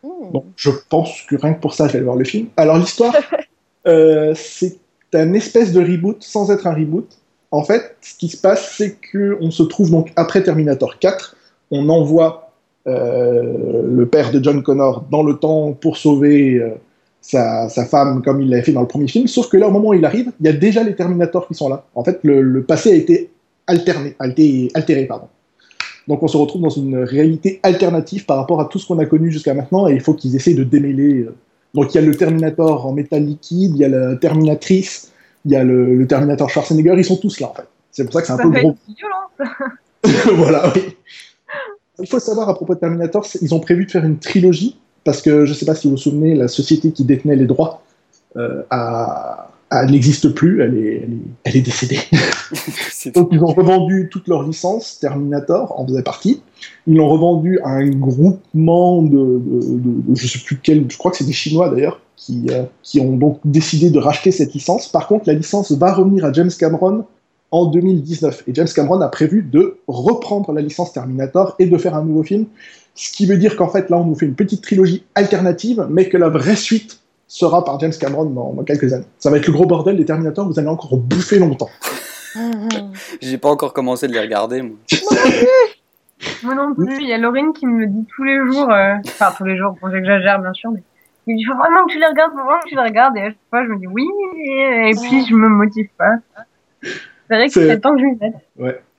Hmm. 0.03 0.33
Donc 0.33 0.45
je 0.57 0.71
pense 0.89 1.23
que 1.23 1.37
rien 1.37 1.55
que 1.55 1.61
pour 1.61 1.75
ça, 1.75 1.87
je 1.87 1.93
vais 1.93 1.99
aller 1.99 2.05
voir 2.05 2.17
le 2.17 2.25
film. 2.25 2.49
Alors 2.57 2.77
l'histoire, 2.77 3.15
euh, 3.87 4.35
c'est 4.37 4.79
un 5.15 5.33
espèce 5.33 5.73
de 5.73 5.81
reboot 5.81 6.23
sans 6.23 6.51
être 6.51 6.67
un 6.67 6.75
reboot. 6.75 7.09
En 7.51 7.65
fait, 7.65 7.97
ce 8.03 8.15
qui 8.15 8.29
se 8.29 8.37
passe, 8.37 8.75
c'est 8.77 8.97
que 8.97 9.39
on 9.41 9.51
se 9.51 9.63
trouve 9.63 9.91
donc 9.91 10.13
après 10.17 10.43
Terminator 10.43 10.99
4, 10.99 11.37
on 11.71 11.89
envoie 11.89 12.43
euh, 12.43 12.46
le 12.87 14.07
père 14.07 14.31
de 14.33 14.43
John 14.43 14.63
Connor 14.63 15.05
dans 15.11 15.23
le 15.23 15.35
temps 15.37 15.73
pour 15.73 15.97
sauver 15.97 16.55
euh, 16.55 16.71
sa, 17.21 17.69
sa 17.69 17.85
femme 17.85 18.23
comme 18.23 18.41
il 18.41 18.49
l'avait 18.51 18.63
fait 18.63 18.73
dans 18.73 18.83
le 18.83 18.87
premier 18.87 19.09
film. 19.09 19.27
Sauf 19.27 19.49
que 19.49 19.57
là, 19.57 19.69
au 19.69 19.71
moment 19.71 19.89
où 19.89 19.95
il 19.95 20.05
arrive, 20.05 20.31
il 20.41 20.47
y 20.47 20.49
a 20.49 20.53
déjà 20.53 20.83
les 20.85 20.95
Terminators 20.95 21.49
qui 21.49 21.55
sont 21.55 21.69
là. 21.69 21.85
En 21.95 22.05
fait, 22.05 22.21
le, 22.23 22.41
le 22.43 22.63
passé 22.63 22.93
a 22.93 22.95
été 22.95 23.31
alterné, 23.67 24.15
altéré, 24.21 25.07
pardon. 25.07 25.27
Donc 26.07 26.23
on 26.23 26.29
se 26.29 26.37
retrouve 26.37 26.63
dans 26.63 26.69
une 26.71 26.99
réalité 26.99 27.59
alternative 27.65 28.27
par 28.27 28.37
rapport 28.37 28.61
à 28.61 28.67
tout 28.67 28.79
ce 28.79 28.87
qu'on 28.87 28.99
a 29.01 29.07
connu 29.07 29.33
jusqu'à 29.33 29.55
maintenant 29.55 29.89
et 29.89 29.95
il 29.95 30.01
faut 30.01 30.15
qu'ils 30.15 30.37
essayent 30.37 30.55
de 30.55 30.63
démêler. 30.63 31.23
euh. 31.23 31.35
Donc 31.75 31.93
il 31.93 31.97
y 31.97 31.99
a 31.99 32.07
le 32.07 32.15
Terminator 32.15 32.87
en 32.87 32.93
métal 32.93 33.25
liquide, 33.25 33.73
il 33.75 33.79
y 33.79 33.85
a 33.85 33.89
la 33.89 34.15
Terminatrice, 34.15 35.11
il 35.45 35.51
y 35.51 35.57
a 35.57 35.65
le, 35.65 35.97
le 35.97 36.07
Terminator 36.07 36.49
Schwarzenegger, 36.49 36.95
ils 36.97 37.05
sont 37.05 37.17
tous 37.17 37.41
là 37.41 37.49
en 37.51 37.55
fait. 37.55 37.67
C'est 37.91 38.05
pour 38.05 38.13
ça 38.13 38.21
que 38.21 38.27
c'est 38.29 38.33
un 38.35 38.37
Ça 38.37 38.43
peu 38.45 38.53
fait 38.53 38.61
gros. 38.61 38.77
violent. 38.87 40.37
voilà, 40.37 40.73
oui. 40.77 40.83
Il 42.01 42.07
faut 42.09 42.19
savoir 42.21 42.49
à 42.49 42.55
propos 42.55 42.75
de 42.75 42.81
Terminator, 42.81 43.27
ils 43.41 43.55
ont 43.55 43.61
prévu 43.61 43.87
de 43.87 43.91
faire 43.91 44.05
une 44.05 44.19
trilogie, 44.19 44.79
parce 45.05 45.23
que 45.23 45.45
je 45.47 45.51
ne 45.53 45.57
sais 45.57 45.67
pas 45.67 45.75
si 45.75 45.87
vous 45.89 45.93
vous 45.93 46.01
souvenez, 46.01 46.35
la 46.35 46.49
société 46.49 46.91
qui 46.93 47.05
détenait 47.05 47.37
les 47.37 47.47
droits 47.47 47.83
euh, 48.37 48.63
a- 48.71 49.49
a- 49.71 49.83
elle 49.85 49.91
n'existe 49.91 50.29
plus, 50.31 50.63
elle 50.63 50.77
est, 50.77 50.95
elle 51.05 51.13
est, 51.13 51.19
elle 51.45 51.57
est 51.57 51.61
décédée. 51.63 51.99
Donc 53.15 53.29
ils 53.33 53.43
ont 53.43 53.47
revendu 53.53 54.09
toutes 54.13 54.29
leurs 54.29 54.43
licences, 54.43 54.99
Terminator 55.01 55.79
en 55.81 55.87
faisait 55.87 56.03
partie. 56.03 56.43
Ils 56.87 56.97
l'ont 56.97 57.09
revendu 57.09 57.59
à 57.65 57.71
un 57.71 57.89
groupement 57.91 59.03
de, 59.03 59.09
de, 59.09 59.61
de- 59.79 60.03
de- 60.11 60.15
je 60.15 60.27
sais 60.29 60.39
plus 60.39 60.59
quel, 60.63 60.85
je 60.91 60.97
crois 60.99 61.11
que 61.11 61.17
c'est 61.17 61.25
des 61.25 61.33
Chinois 61.33 61.69
d'ailleurs, 61.71 62.01
qui, 62.17 62.47
euh, 62.51 62.63
qui 62.83 63.01
ont 63.01 63.17
donc 63.17 63.41
décidé 63.45 63.91
de 63.91 63.99
racheter 63.99 64.31
cette 64.31 64.55
licence. 64.55 64.89
Par 64.89 65.07
contre, 65.09 65.25
la 65.27 65.35
licence 65.35 65.73
va 65.73 65.93
revenir 65.93 66.25
à 66.25 66.33
James 66.33 66.51
Cameron 66.59 67.05
en 67.57 67.65
2019. 67.67 68.45
Et 68.47 68.55
James 68.55 68.69
Cameron 68.75 69.01
a 69.01 69.09
prévu 69.09 69.43
de 69.43 69.79
reprendre 69.89 70.53
la 70.53 70.61
licence 70.61 70.93
Terminator 70.93 71.57
et 71.59 71.67
de 71.67 71.79
faire 71.79 71.95
un 71.95 72.05
nouveau 72.05 72.23
film. 72.23 72.47
Ce 72.95 73.11
qui 73.11 73.25
veut 73.25 73.39
dire 73.39 73.57
qu'en 73.57 73.69
fait, 73.69 73.89
là, 73.89 73.97
on 73.97 74.05
nous 74.05 74.15
fait 74.15 74.27
une 74.27 74.35
petite 74.35 74.63
trilogie 74.63 75.05
alternative, 75.15 75.87
mais 75.89 76.09
que 76.09 76.19
la 76.19 76.29
vraie 76.29 76.57
suite 76.57 77.01
sera 77.29 77.65
par 77.65 77.81
James 77.81 77.93
Cameron 77.99 78.27
dans, 78.27 78.53
dans 78.53 78.63
quelques 78.63 78.93
années. 78.93 79.07
Ça 79.19 79.31
va 79.31 79.39
être 79.39 79.47
le 79.47 79.53
gros 79.55 79.65
bordel 79.65 79.97
des 79.97 80.05
Terminators, 80.05 80.47
vous 80.47 80.59
allez 80.59 80.69
encore 80.69 80.97
bouffer 80.99 81.39
longtemps. 81.39 81.71
J'ai 83.23 83.39
pas 83.39 83.49
encore 83.49 83.73
commencé 83.73 84.07
de 84.07 84.13
les 84.13 84.21
regarder, 84.21 84.61
moi. 84.61 84.77
Moi 86.43 86.55
non 86.55 86.75
plus, 86.75 86.97
il 87.01 87.09
y 87.09 87.13
a 87.13 87.19
Laurine 87.19 87.53
qui 87.53 87.67
me 87.67 87.87
dit 87.87 88.07
tous 88.15 88.25
les 88.25 88.39
jours, 88.47 88.71
euh, 88.71 88.95
enfin 89.05 89.33
tous 89.37 89.45
les 89.45 89.57
jours, 89.57 89.77
bon 89.81 89.91
j'exagère 89.91 90.39
bien 90.41 90.53
sûr, 90.55 90.71
mais 90.71 90.83
il 91.27 91.45
faut 91.45 91.57
vraiment 91.57 91.85
que 91.87 91.93
tu 91.93 91.99
les 91.99 92.07
regardes, 92.07 92.33
faut 92.33 92.39
vraiment 92.39 92.61
que 92.63 92.69
tu 92.69 92.75
les 92.75 92.83
regardes, 92.83 93.17
et 93.19 93.21
à 93.21 93.27
chaque 93.27 93.37
fois 93.51 93.65
je 93.65 93.69
me 93.69 93.79
dis 93.79 93.87
oui, 93.87 94.07
et 94.39 94.93
puis 94.93 95.27
je 95.27 95.35
me 95.35 95.49
motive 95.49 95.89
pas. 95.99 96.15
C'est 97.29 97.35
vrai 97.37 97.47
que 97.49 97.53
C'est- 97.53 97.69
c'est 97.69 97.81
temps 97.81 97.95
que 97.95 98.01
je 98.01 98.07
m'y 98.07 98.17
mette. 98.21 98.35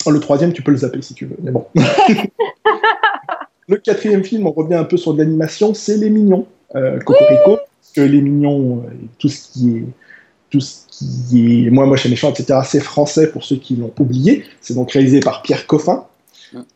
Oh, 0.05 0.11
le 0.11 0.19
troisième, 0.19 0.53
tu 0.53 0.61
peux 0.61 0.71
le 0.71 0.77
zapper 0.77 1.01
si 1.01 1.13
tu 1.13 1.25
veux, 1.25 1.35
mais 1.41 1.51
bon. 1.51 1.65
le 3.67 3.77
quatrième 3.77 4.23
film, 4.23 4.47
on 4.47 4.51
revient 4.51 4.75
un 4.75 4.83
peu 4.85 4.97
sur 4.97 5.13
de 5.13 5.19
l'animation, 5.19 5.73
c'est 5.73 5.97
Les 5.97 6.09
Mignons. 6.09 6.47
Euh, 6.75 6.99
Cocorico, 6.99 7.57
parce 7.57 7.91
que 7.95 8.01
Les 8.01 8.21
Mignons, 8.21 8.83
euh, 8.85 8.89
tout 9.19 9.29
ce 9.29 9.51
qui 9.51 9.77
est, 9.77 9.83
tout 10.49 10.59
ce 10.61 10.85
qui 11.29 11.67
est 11.67 11.69
moi, 11.69 11.85
moche 11.85 12.05
et 12.05 12.09
méchant, 12.09 12.31
etc., 12.31 12.59
c'est 12.63 12.79
français 12.79 13.29
pour 13.31 13.43
ceux 13.43 13.57
qui 13.57 13.75
l'ont 13.75 13.91
oublié. 13.99 14.43
C'est 14.61 14.73
donc 14.75 14.91
réalisé 14.91 15.19
par 15.19 15.41
Pierre 15.41 15.67
Coffin, 15.67 16.05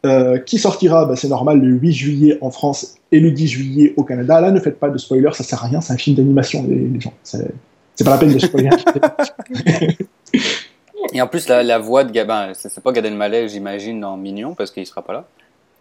euh, 0.05 0.38
qui 0.39 0.58
sortira, 0.58 1.05
bah, 1.05 1.15
c'est 1.15 1.29
normal, 1.29 1.62
le 1.62 1.74
8 1.75 1.93
juillet 1.93 2.38
en 2.41 2.51
France 2.51 2.96
et 3.13 3.20
le 3.22 3.31
10 3.31 3.48
juillet 3.48 3.93
au 3.98 4.03
Canada. 4.03 4.41
Là, 4.41 4.51
ne 4.51 4.60
faites 4.60 4.79
pas 4.79 4.89
de 4.89 4.98
spoilers, 4.98 5.31
ça 5.34 5.43
sert 5.43 5.63
à 5.63 5.67
rien, 5.67 5.79
c'est 5.79 5.93
un 5.93 5.98
film 5.98 6.15
d'animation, 6.17 6.65
les, 6.67 6.75
les 6.75 7.00
gens. 7.00 7.13
C'est 7.24 7.48
c'est 7.96 8.03
pas 8.05 8.12
la 8.12 8.17
peine 8.17 8.34
de 8.34 8.39
spoiler. 8.39 8.70
Et 11.13 11.22
en 11.22 11.27
plus, 11.27 11.48
la, 11.48 11.63
la 11.63 11.79
voix 11.79 12.03
de 12.03 12.12
Gabin, 12.12 12.53
c'est 12.53 12.81
pas 12.84 12.91
Gad 12.91 13.05
Elmaleh, 13.05 13.48
j'imagine, 13.48 14.00
dans 14.00 14.17
Mignon, 14.17 14.55
parce 14.55 14.72
qu'il 14.72 14.86
sera 14.86 15.01
pas 15.01 15.13
là. 15.13 15.25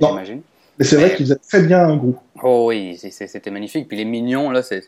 Non. 0.00 0.08
J'imagine. 0.10 0.42
Mais 0.78 0.84
c'est 0.84 0.96
vrai 0.96 1.14
qu'il 1.14 1.26
faisait 1.26 1.36
très 1.36 1.62
bien 1.62 1.80
un 1.80 1.96
groupe. 1.96 2.18
Oh 2.42 2.66
oui, 2.68 2.98
c'était 2.98 3.50
magnifique. 3.50 3.86
Puis 3.86 3.98
les 3.98 4.04
Mignons, 4.06 4.50
là, 4.50 4.62
c'est. 4.62 4.82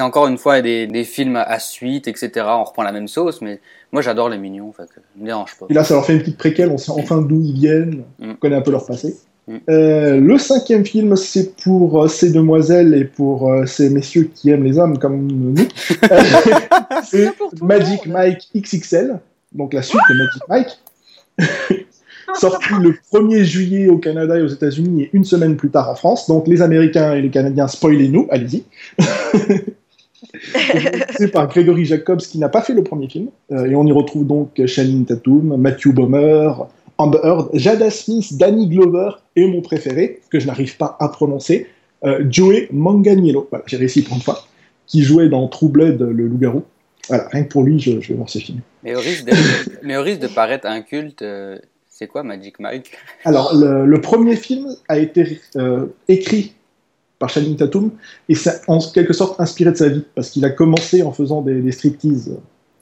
encore 0.00 0.26
une 0.26 0.38
fois 0.38 0.62
des, 0.62 0.86
des 0.86 1.04
films 1.04 1.36
à 1.36 1.58
suite, 1.58 2.08
etc. 2.08 2.30
On 2.48 2.64
reprend 2.64 2.82
la 2.82 2.92
même 2.92 3.06
sauce, 3.08 3.42
mais 3.42 3.60
moi 3.92 4.00
j'adore 4.02 4.28
les 4.28 4.38
Mignons, 4.38 4.72
fait 4.72 4.88
que 4.88 4.94
ça 4.94 5.00
me 5.16 5.26
dérange 5.26 5.56
pas. 5.58 5.66
Et 5.68 5.74
là, 5.74 5.84
ça 5.84 5.94
leur 5.94 6.04
fait 6.06 6.14
une 6.14 6.20
petite 6.20 6.38
préquelle, 6.38 6.70
on 6.70 6.78
sait 6.78 6.92
enfin 6.92 7.20
d'où 7.20 7.40
ils 7.42 7.52
viennent, 7.52 8.04
Mm. 8.18 8.30
on 8.30 8.34
connaît 8.36 8.56
un 8.56 8.62
peu 8.62 8.70
leur 8.70 8.86
passé. 8.86 9.14
Mm. 9.46 9.56
Euh, 9.68 10.20
le 10.20 10.38
cinquième 10.38 10.84
film, 10.86 11.16
c'est 11.16 11.56
pour 11.56 12.02
euh, 12.02 12.08
ces 12.08 12.30
demoiselles 12.30 12.94
et 12.94 13.04
pour 13.04 13.50
euh, 13.50 13.66
ces 13.66 13.90
messieurs 13.90 14.30
qui 14.34 14.50
aiment 14.50 14.64
les 14.64 14.78
hommes 14.78 14.98
comme 14.98 15.26
nous. 15.26 15.54
C'est 17.04 17.30
Magic 17.60 18.06
monde. 18.06 18.14
Mike 18.14 18.48
XXL, 18.56 19.18
donc 19.52 19.74
la 19.74 19.82
suite 19.82 20.00
de 20.08 20.14
Magic 20.14 20.42
Mike. 20.48 20.78
Sorti 22.34 22.74
le 22.80 22.94
1er 23.12 23.44
juillet 23.44 23.88
au 23.88 23.98
Canada 23.98 24.38
et 24.38 24.42
aux 24.42 24.48
États-Unis 24.48 25.02
et 25.02 25.10
une 25.12 25.24
semaine 25.24 25.56
plus 25.56 25.70
tard 25.70 25.90
en 25.90 25.94
France. 25.94 26.26
Donc 26.26 26.48
les 26.48 26.62
Américains 26.62 27.14
et 27.14 27.20
les 27.20 27.30
Canadiens, 27.30 27.68
spoilez-nous, 27.68 28.26
allez-y. 28.30 28.64
C'est 31.16 31.28
par 31.28 31.48
Gregory 31.48 31.84
Jacobs 31.84 32.20
qui 32.20 32.38
n'a 32.38 32.48
pas 32.48 32.62
fait 32.62 32.72
le 32.72 32.82
premier 32.82 33.08
film. 33.08 33.28
Euh, 33.52 33.66
et 33.66 33.74
on 33.74 33.86
y 33.86 33.92
retrouve 33.92 34.26
donc 34.26 34.60
Channing 34.66 35.04
Tatum, 35.04 35.56
Matthew 35.56 35.88
Bomer, 35.88 36.50
Amber 36.98 37.18
Heard, 37.22 37.50
Jada 37.54 37.90
Smith, 37.90 38.36
Danny 38.36 38.68
Glover 38.68 39.10
et 39.36 39.46
mon 39.46 39.62
préféré, 39.62 40.20
que 40.30 40.38
je 40.38 40.46
n'arrive 40.46 40.76
pas 40.76 40.96
à 41.00 41.08
prononcer, 41.08 41.66
euh, 42.04 42.24
Joey 42.28 42.68
Manganiello. 42.72 43.48
Voilà, 43.50 43.64
j'ai 43.66 43.76
réussi 43.76 44.02
pour 44.02 44.16
une 44.16 44.22
fois. 44.22 44.44
Qui 44.86 45.02
jouait 45.02 45.28
dans 45.30 45.48
True 45.48 45.68
Blood, 45.68 46.00
le 46.00 46.26
loup-garou. 46.26 46.62
Voilà, 47.08 47.28
rien 47.28 47.44
que 47.44 47.48
pour 47.48 47.62
lui, 47.62 47.80
je, 47.80 48.00
je 48.00 48.08
vais 48.08 48.14
voir 48.14 48.28
ce 48.28 48.38
film. 48.38 48.60
Mais 48.82 48.94
au 48.94 49.00
risque 49.00 49.24
de, 49.24 49.32
mais 49.82 49.96
au 49.96 50.02
risque 50.02 50.20
de 50.20 50.28
paraître 50.28 50.66
inculte, 50.66 51.22
euh, 51.22 51.58
c'est 51.88 52.06
quoi 52.06 52.22
Magic 52.22 52.58
Mike? 52.60 52.92
Alors, 53.24 53.54
le, 53.54 53.86
le 53.86 54.00
premier 54.00 54.36
film 54.36 54.68
a 54.88 54.98
été 54.98 55.40
euh, 55.56 55.86
écrit 56.08 56.54
par 57.18 57.30
Channing 57.30 57.56
Tatum 57.56 57.92
et 58.28 58.34
c'est 58.34 58.60
en 58.68 58.78
quelque 58.78 59.12
sorte 59.12 59.40
inspiré 59.40 59.70
de 59.70 59.76
sa 59.76 59.88
vie 59.88 60.04
parce 60.14 60.30
qu'il 60.30 60.44
a 60.44 60.50
commencé 60.50 61.02
en 61.02 61.12
faisant 61.12 61.40
des, 61.40 61.60
des 61.60 61.72
striptease. 61.72 62.36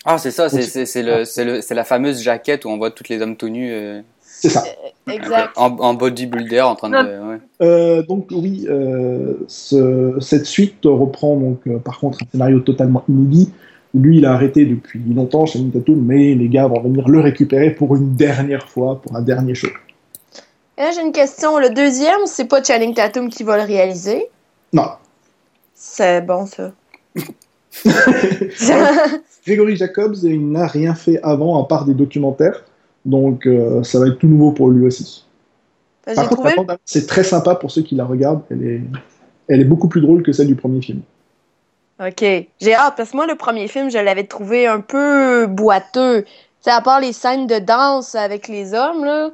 Ah, 0.05 0.19
c'est 0.19 0.33
ça, 0.33 0.49
c'est 0.49 1.75
la 1.75 1.85
fameuse 1.85 2.23
jaquette 2.23 2.65
où 2.65 2.69
on 2.69 2.77
voit 2.79 2.91
tous 2.91 3.09
les 3.09 3.23
hommes 3.23 3.37
tout 3.37 3.49
nus 3.49 3.71
euh, 3.71 4.01
C'est 4.35 4.49
ça. 4.49 4.65
Exact. 5.11 5.51
en, 5.57 5.77
en 5.79 5.95
bodybuilder 5.95 6.61
en 6.63 6.75
train 6.75 6.89
de. 6.91 6.97
ouais. 6.97 7.39
Euh, 7.61 8.03
donc 8.03 8.29
oui, 8.33 8.67
euh, 8.69 9.35
ce- 9.47 10.17
cette 10.21 10.47
suite 10.47 10.79
reprend 10.85 11.37
donc 11.37 11.61
euh, 11.67 11.79
par 11.79 11.99
contre 12.01 12.19
un 12.23 12.27
scénario 12.33 12.61
totalement 12.61 13.05
inédit. 13.09 13.53
Lui, 13.95 14.19
il 14.19 14.27
a 14.27 14.33
arrêté 14.33 14.65
depuis 14.65 15.01
longtemps, 15.15 15.45
Channing 15.45 15.71
Tatum, 15.71 16.01
mais 16.03 16.35
les 16.35 16.49
gars 16.49 16.67
vont 16.67 16.81
venir 16.81 17.09
le 17.09 17.21
récupérer 17.21 17.71
pour 17.71 17.95
une 17.95 18.15
dernière 18.17 18.69
fois, 18.69 19.01
pour 19.03 19.15
un 19.15 19.21
dernier 19.21 19.55
show. 19.55 19.69
Et 20.79 20.81
là, 20.81 20.91
j'ai 20.93 21.03
une 21.03 21.13
question. 21.13 21.59
Le 21.59 21.69
deuxième, 21.69 22.21
c'est 22.25 22.47
pas 22.47 22.63
Channing 22.63 22.95
Tatum 22.95 23.29
qui 23.29 23.43
va 23.43 23.59
le 23.59 23.65
réaliser? 23.65 24.29
Non, 24.73 24.87
C'est 25.75 26.23
bon, 26.23 26.47
ça. 26.47 26.73
Gregory 29.47 29.77
Jacobs, 29.77 30.17
il 30.23 30.51
n'a 30.51 30.67
rien 30.67 30.95
fait 30.95 31.21
avant 31.23 31.63
à 31.63 31.67
part 31.67 31.85
des 31.85 31.95
documentaires, 31.95 32.65
donc 33.05 33.47
euh, 33.47 33.83
ça 33.83 33.99
va 33.99 34.07
être 34.09 34.19
tout 34.19 34.29
nouveau 34.29 34.53
pour 34.53 34.71
lui 34.71 34.87
aussi. 34.87 35.25
j'ai 36.07 36.15
Par 36.15 36.29
contre, 36.29 36.49
trouvé. 36.51 36.77
c'est 36.85 37.07
très 37.07 37.25
sympa 37.25 37.55
pour 37.55 37.71
ceux 37.71 37.83
qui 37.83 37.95
la 37.95 38.05
regardent. 38.05 38.43
Elle 38.51 38.63
est, 38.67 38.81
elle 39.49 39.61
est 39.61 39.65
beaucoup 39.65 39.89
plus 39.89 40.01
drôle 40.01 40.23
que 40.23 40.33
celle 40.33 40.47
du 40.47 40.57
premier 40.57 40.81
film. 40.81 41.01
Ok. 42.01 42.25
J'ai 42.61 42.75
hâte 42.75 42.95
parce 42.97 43.11
que 43.11 43.17
moi, 43.17 43.27
le 43.27 43.37
premier 43.37 43.69
film, 43.69 43.91
je 43.91 43.99
l'avais 43.99 44.25
trouvé 44.25 44.67
un 44.67 44.81
peu 44.81 45.47
boiteux. 45.47 46.25
Sais, 46.61 46.71
à 46.71 46.81
part 46.81 47.01
les 47.01 47.13
scènes 47.13 47.47
de 47.47 47.59
danse 47.59 48.15
avec 48.15 48.49
les 48.49 48.73
hommes, 48.75 49.05
là, 49.05 49.31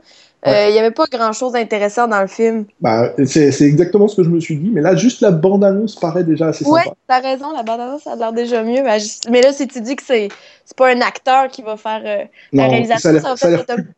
il 0.46 0.50
Ouais. 0.50 0.72
y 0.72 0.78
avait 0.78 0.92
pas 0.92 1.06
grand 1.10 1.32
chose 1.32 1.52
d'intéressant 1.52 2.06
dans 2.06 2.20
le 2.20 2.28
film. 2.28 2.66
Bah, 2.80 3.12
c'est 3.26 3.50
c'est 3.50 3.64
exactement 3.64 4.06
ce 4.06 4.16
que 4.16 4.22
je 4.22 4.30
me 4.30 4.38
suis 4.40 4.56
dit, 4.56 4.70
mais 4.70 4.80
là, 4.80 4.94
juste 4.94 5.20
la 5.20 5.30
bande-annonce 5.32 5.96
paraît 5.96 6.22
déjà 6.24 6.48
assez 6.48 6.64
Ouais, 6.66 6.82
sympa. 6.84 6.96
t'as 7.08 7.20
raison, 7.20 7.52
la 7.52 7.62
bande-annonce, 7.64 8.02
ça 8.04 8.12
a 8.12 8.16
l'air 8.16 8.32
déjà 8.32 8.62
mieux. 8.62 8.82
Mais, 9.30 9.40
là, 9.42 9.52
si 9.52 9.66
tu 9.66 9.80
dis 9.80 9.96
que 9.96 10.02
c'est 10.04 10.28
c'est 10.64 10.76
pas 10.76 10.90
un 10.94 11.00
acteur 11.00 11.48
qui 11.48 11.62
va 11.62 11.76
faire 11.76 12.02
euh, 12.04 12.24
la 12.52 12.62
Non, 12.64 12.70
réalisation, 12.70 13.00
ça 13.00 13.08
a 13.08 13.12
l'air- 13.12 13.22
ça 13.22 13.28
va 13.30 13.36
ça 13.36 13.46
a 13.46 13.50
l'air 13.50 13.64
peut-être 13.66 13.82
plus, 13.82 13.94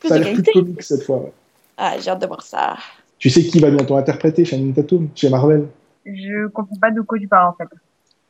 plus 0.00 0.08
ça 0.08 0.18
de 0.18 0.24
plus 0.24 0.42
comique 0.52 0.82
cette 0.82 1.02
fois. 1.04 1.16
ouais. 1.18 1.32
Ah, 1.78 1.94
j'ai 1.98 2.10
hâte 2.10 2.20
de 2.20 2.26
voir 2.26 2.42
ça. 2.42 2.76
Tu 3.18 3.30
sais 3.30 3.42
qui 3.42 3.58
va 3.60 3.70
bientôt 3.70 3.96
interpréter 3.96 4.44
Channing 4.44 4.74
Tatum 4.74 5.08
chez 5.14 5.30
Marvel 5.30 5.66
Je 6.04 6.48
comprends 6.48 6.76
pas 6.80 6.90
de 6.90 7.00
quoi 7.00 7.18
tu 7.18 7.28
parles 7.28 7.48
en 7.48 7.54
fait. 7.56 7.68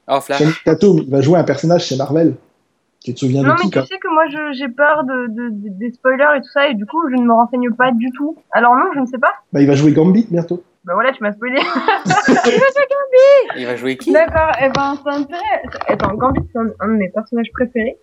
Oh, 0.08 0.20
Flash. 0.20 0.38
Channing 0.38 0.54
Tatum, 0.64 0.98
il 0.98 1.10
va 1.10 1.20
jouer 1.22 1.38
un 1.38 1.44
personnage 1.44 1.86
chez 1.86 1.96
Marvel. 1.96 2.34
Tu 3.04 3.12
te 3.14 3.18
souviens 3.18 3.42
Non 3.42 3.48
de 3.48 3.54
mais 3.54 3.62
qui 3.64 3.70
tu 3.70 3.78
quand 3.78 3.86
sais 3.86 3.98
que 3.98 4.08
moi 4.12 4.26
je- 4.28 4.52
j'ai 4.56 4.68
peur 4.68 5.04
de, 5.04 5.26
de- 5.28 5.48
de- 5.50 5.68
des 5.78 5.90
spoilers 5.92 6.36
et 6.36 6.40
tout 6.40 6.50
ça 6.52 6.68
et 6.68 6.74
du 6.74 6.86
coup 6.86 7.00
je 7.10 7.16
ne 7.16 7.24
me 7.24 7.32
renseigne 7.32 7.70
pas 7.72 7.90
du 7.92 8.10
tout. 8.12 8.36
Alors 8.52 8.74
non, 8.76 8.84
je 8.94 9.00
ne 9.00 9.06
sais 9.06 9.18
pas. 9.18 9.32
bah, 9.52 9.60
Il 9.60 9.66
va 9.66 9.74
jouer 9.74 9.92
Gambit 9.92 10.26
bientôt. 10.30 10.62
Bah 10.84 10.94
voilà, 10.94 11.12
tu 11.12 11.22
m'as 11.22 11.32
spoilé. 11.32 11.60
Il 13.56 13.66
va 13.66 13.76
jouer 13.76 13.96
qui? 13.96 14.12
D'accord, 14.12 14.50
et 14.60 14.68
ben 14.70 14.94
c'est 15.02 15.10
intéressant. 15.10 15.78
Attends, 15.88 16.14
Gambit 16.14 16.40
c'est 16.52 16.58
un, 16.58 16.66
un 16.80 16.88
de 16.88 16.92
mes 16.94 17.08
personnages 17.10 17.50
préférés. 17.52 17.98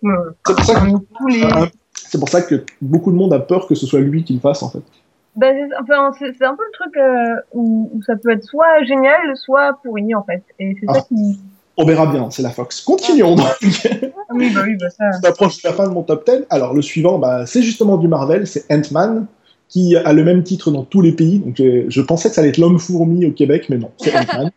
C'est 0.46 0.54
pour 0.54 0.64
ça 0.64 0.74
que 0.80 0.86
les... 1.28 1.42
Ah, 1.52 1.66
C'est 1.94 2.18
pour 2.18 2.28
ça 2.28 2.42
que 2.42 2.64
beaucoup 2.80 3.10
de 3.10 3.16
monde 3.16 3.32
a 3.34 3.40
peur 3.40 3.66
que 3.66 3.74
ce 3.74 3.86
soit 3.86 4.00
lui 4.00 4.24
qui 4.24 4.34
le 4.34 4.40
fasse 4.40 4.62
en 4.62 4.70
fait. 4.70 4.82
Bah, 5.36 5.48
c'est- 5.52 5.76
enfin, 5.80 6.12
c'est 6.18 6.32
c'est 6.36 6.44
un 6.44 6.54
peu 6.56 6.62
le 6.64 6.72
truc 6.72 6.96
euh, 6.96 7.40
où, 7.52 7.90
où 7.94 8.02
ça 8.02 8.16
peut 8.16 8.30
être 8.30 8.44
soit 8.44 8.82
génial, 8.84 9.36
soit 9.36 9.78
pourri 9.82 10.14
en 10.14 10.22
fait. 10.24 10.42
Et 10.58 10.74
c'est 10.80 10.86
ça 10.86 11.00
Ah. 11.00 11.06
qui... 11.08 11.38
On 11.80 11.84
verra 11.86 12.04
bien, 12.04 12.30
c'est 12.30 12.42
la 12.42 12.50
Fox. 12.50 12.82
Continuons 12.82 13.36
donc. 13.36 13.46
Ah 13.46 13.56
oui, 14.34 14.50
bah 14.54 14.60
oui, 14.66 14.76
bah 14.78 14.90
ça... 14.90 15.04
On 15.24 15.26
approche 15.26 15.62
de 15.62 15.68
la 15.68 15.72
fin 15.72 15.88
de 15.88 15.94
mon 15.94 16.02
top 16.02 16.26
10. 16.26 16.44
Alors 16.50 16.74
le 16.74 16.82
suivant, 16.82 17.18
bah, 17.18 17.46
c'est 17.46 17.62
justement 17.62 17.96
du 17.96 18.06
Marvel, 18.06 18.46
c'est 18.46 18.70
Ant-Man, 18.70 19.26
qui 19.66 19.96
a 19.96 20.12
le 20.12 20.22
même 20.22 20.42
titre 20.42 20.70
dans 20.70 20.84
tous 20.84 21.00
les 21.00 21.12
pays. 21.12 21.38
Donc 21.38 21.54
je, 21.56 21.88
je 21.88 22.00
pensais 22.02 22.28
que 22.28 22.34
ça 22.34 22.42
allait 22.42 22.50
être 22.50 22.58
l'homme-fourmi 22.58 23.24
au 23.24 23.32
Québec, 23.32 23.68
mais 23.70 23.78
non, 23.78 23.90
c'est 23.96 24.14
Ant-Man. 24.14 24.50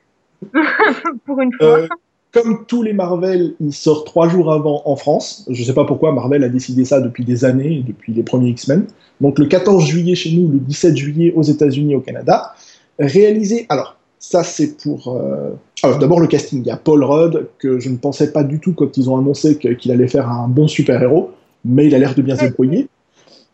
Pour 1.25 1.39
une 1.39 1.53
fois. 1.53 1.65
Euh, 1.65 1.88
comme 2.33 2.65
tous 2.65 2.83
les 2.83 2.91
Marvel, 2.91 3.53
il 3.62 3.73
sort 3.73 4.03
trois 4.03 4.27
jours 4.27 4.51
avant 4.51 4.81
en 4.83 4.97
France. 4.97 5.45
Je 5.49 5.63
sais 5.63 5.73
pas 5.73 5.86
pourquoi 5.86 6.12
Marvel 6.12 6.43
a 6.43 6.49
décidé 6.49 6.83
ça 6.83 6.99
depuis 6.99 7.23
des 7.23 7.45
années, 7.45 7.86
depuis 7.88 8.12
les 8.12 8.23
premiers 8.23 8.49
X-Men. 8.49 8.86
Donc 9.21 9.39
le 9.39 9.45
14 9.45 9.86
juillet 9.86 10.15
chez 10.15 10.36
nous, 10.36 10.51
le 10.51 10.59
17 10.59 10.97
juillet 10.97 11.33
aux 11.38 11.43
États-Unis, 11.43 11.95
au 11.95 12.01
Canada. 12.01 12.53
Réalisé, 12.99 13.65
alors 13.69 13.95
ça 14.19 14.43
c'est 14.43 14.75
pour... 14.75 15.15
euh, 15.15 15.51
Alors 15.84 16.00
d'abord 16.00 16.19
le 16.22 16.28
casting, 16.28 16.62
il 16.62 16.67
y 16.67 16.72
a 16.72 16.78
Paul 16.78 17.04
Rudd, 17.04 17.48
que 17.60 17.78
je 17.80 17.89
ne 17.89 17.98
pensais 17.98 18.32
pas 18.32 18.43
du 18.43 18.60
tout 18.60 18.74
quand 18.74 18.96
ils 18.98 19.10
ont 19.10 19.17
annoncé 19.17 19.58
qu'il 19.58 19.91
allait 19.91 20.08
faire 20.08 20.30
un 20.30 20.48
bon 20.48 20.67
super-héros, 20.67 21.32
mais 21.65 21.88
il 21.88 21.93
a 21.96 22.00
l'air 22.00 22.15
de 22.15 22.22
bien 22.22 22.38
se 22.38 22.46
débrouiller. 22.46 22.88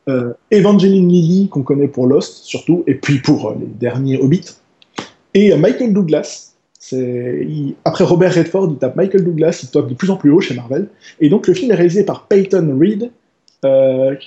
Euh, 0.07 0.33
Evangeline 0.51 1.07
Lilly, 1.09 1.49
qu'on 1.49 1.63
connaît 1.63 1.87
pour 1.87 2.07
Lost 2.07 2.43
surtout, 2.43 2.83
et 2.87 2.95
puis 2.95 3.19
pour 3.19 3.49
euh, 3.49 3.55
les 3.59 3.65
derniers 3.65 4.19
Hobbits. 4.19 4.55
Et 5.33 5.51
euh, 5.51 5.57
Michael 5.57 5.93
Douglas. 5.93 6.53
Il- 6.91 7.75
après 7.83 8.03
Robert 8.03 8.33
Redford, 8.33 8.69
il 8.71 8.77
tape 8.77 8.95
Michael 8.95 9.23
Douglas, 9.23 9.59
il 9.63 9.69
tape 9.69 9.89
de 9.89 9.93
plus 9.93 10.09
en 10.09 10.15
plus 10.15 10.31
haut 10.31 10.39
chez 10.39 10.55
Marvel. 10.55 10.87
Et 11.19 11.29
donc 11.29 11.47
le 11.47 11.53
film 11.53 11.71
est 11.71 11.75
réalisé 11.75 12.03
par 12.03 12.27
Peyton 12.27 12.77
Reed, 12.79 13.11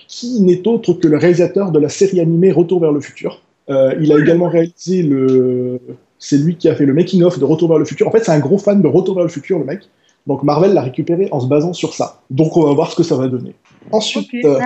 qui 0.07 0.41
n'est 0.43 0.69
autre 0.69 0.93
que 0.93 1.09
le 1.09 1.17
réalisateur 1.17 1.73
de 1.73 1.79
la 1.81 1.89
série 1.89 2.21
animée 2.21 2.53
Retour 2.53 2.81
vers 2.81 2.93
le 2.93 3.01
futur. 3.01 3.41
Il 3.69 4.13
a 4.13 4.19
également 4.19 4.49
réalisé 4.49 5.03
le. 5.03 5.81
C'est 6.25 6.39
lui 6.39 6.57
qui 6.57 6.69
a 6.69 6.75
fait 6.77 6.87
le 6.87 6.95
making-of 6.95 7.41
de 7.41 7.45
Retour 7.45 7.69
vers 7.69 7.79
le 7.79 7.85
futur. 7.85 8.07
En 8.07 8.13
fait, 8.13 8.21
c'est 8.21 8.31
un 8.31 8.39
gros 8.39 8.57
fan 8.57 8.81
de 8.81 8.87
Retour 8.87 9.17
vers 9.17 9.25
le 9.25 9.29
futur, 9.29 9.59
le 9.59 9.65
mec. 9.65 9.91
Donc 10.29 10.45
Marvel 10.45 10.73
l'a 10.73 10.83
récupéré 10.83 11.29
en 11.33 11.41
se 11.41 11.49
basant 11.49 11.73
sur 11.73 11.95
ça. 11.95 12.21
Donc 12.31 12.57
on 12.57 12.65
va 12.65 12.73
voir 12.75 12.93
ce 12.93 12.97
que 12.97 13.03
ça 13.03 13.17
va 13.17 13.27
donner. 13.27 13.57
Ensuite, 13.91 14.33
euh, 14.45 14.61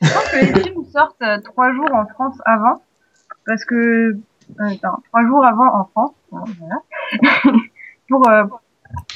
Je 0.00 0.08
pense 0.10 0.24
que 0.30 0.36
les 0.38 0.62
films 0.62 0.84
sortent 0.92 1.20
euh, 1.20 1.38
trois 1.44 1.74
jours 1.74 1.90
en 1.92 2.06
France 2.06 2.36
avant, 2.46 2.80
parce 3.44 3.66
que 3.66 3.74
euh, 3.74 4.16
attends, 4.60 5.02
trois 5.10 5.26
jours 5.26 5.44
avant 5.44 5.66
en 5.78 5.84
France, 5.92 6.12
voilà, 6.30 6.80
pour 8.08 8.22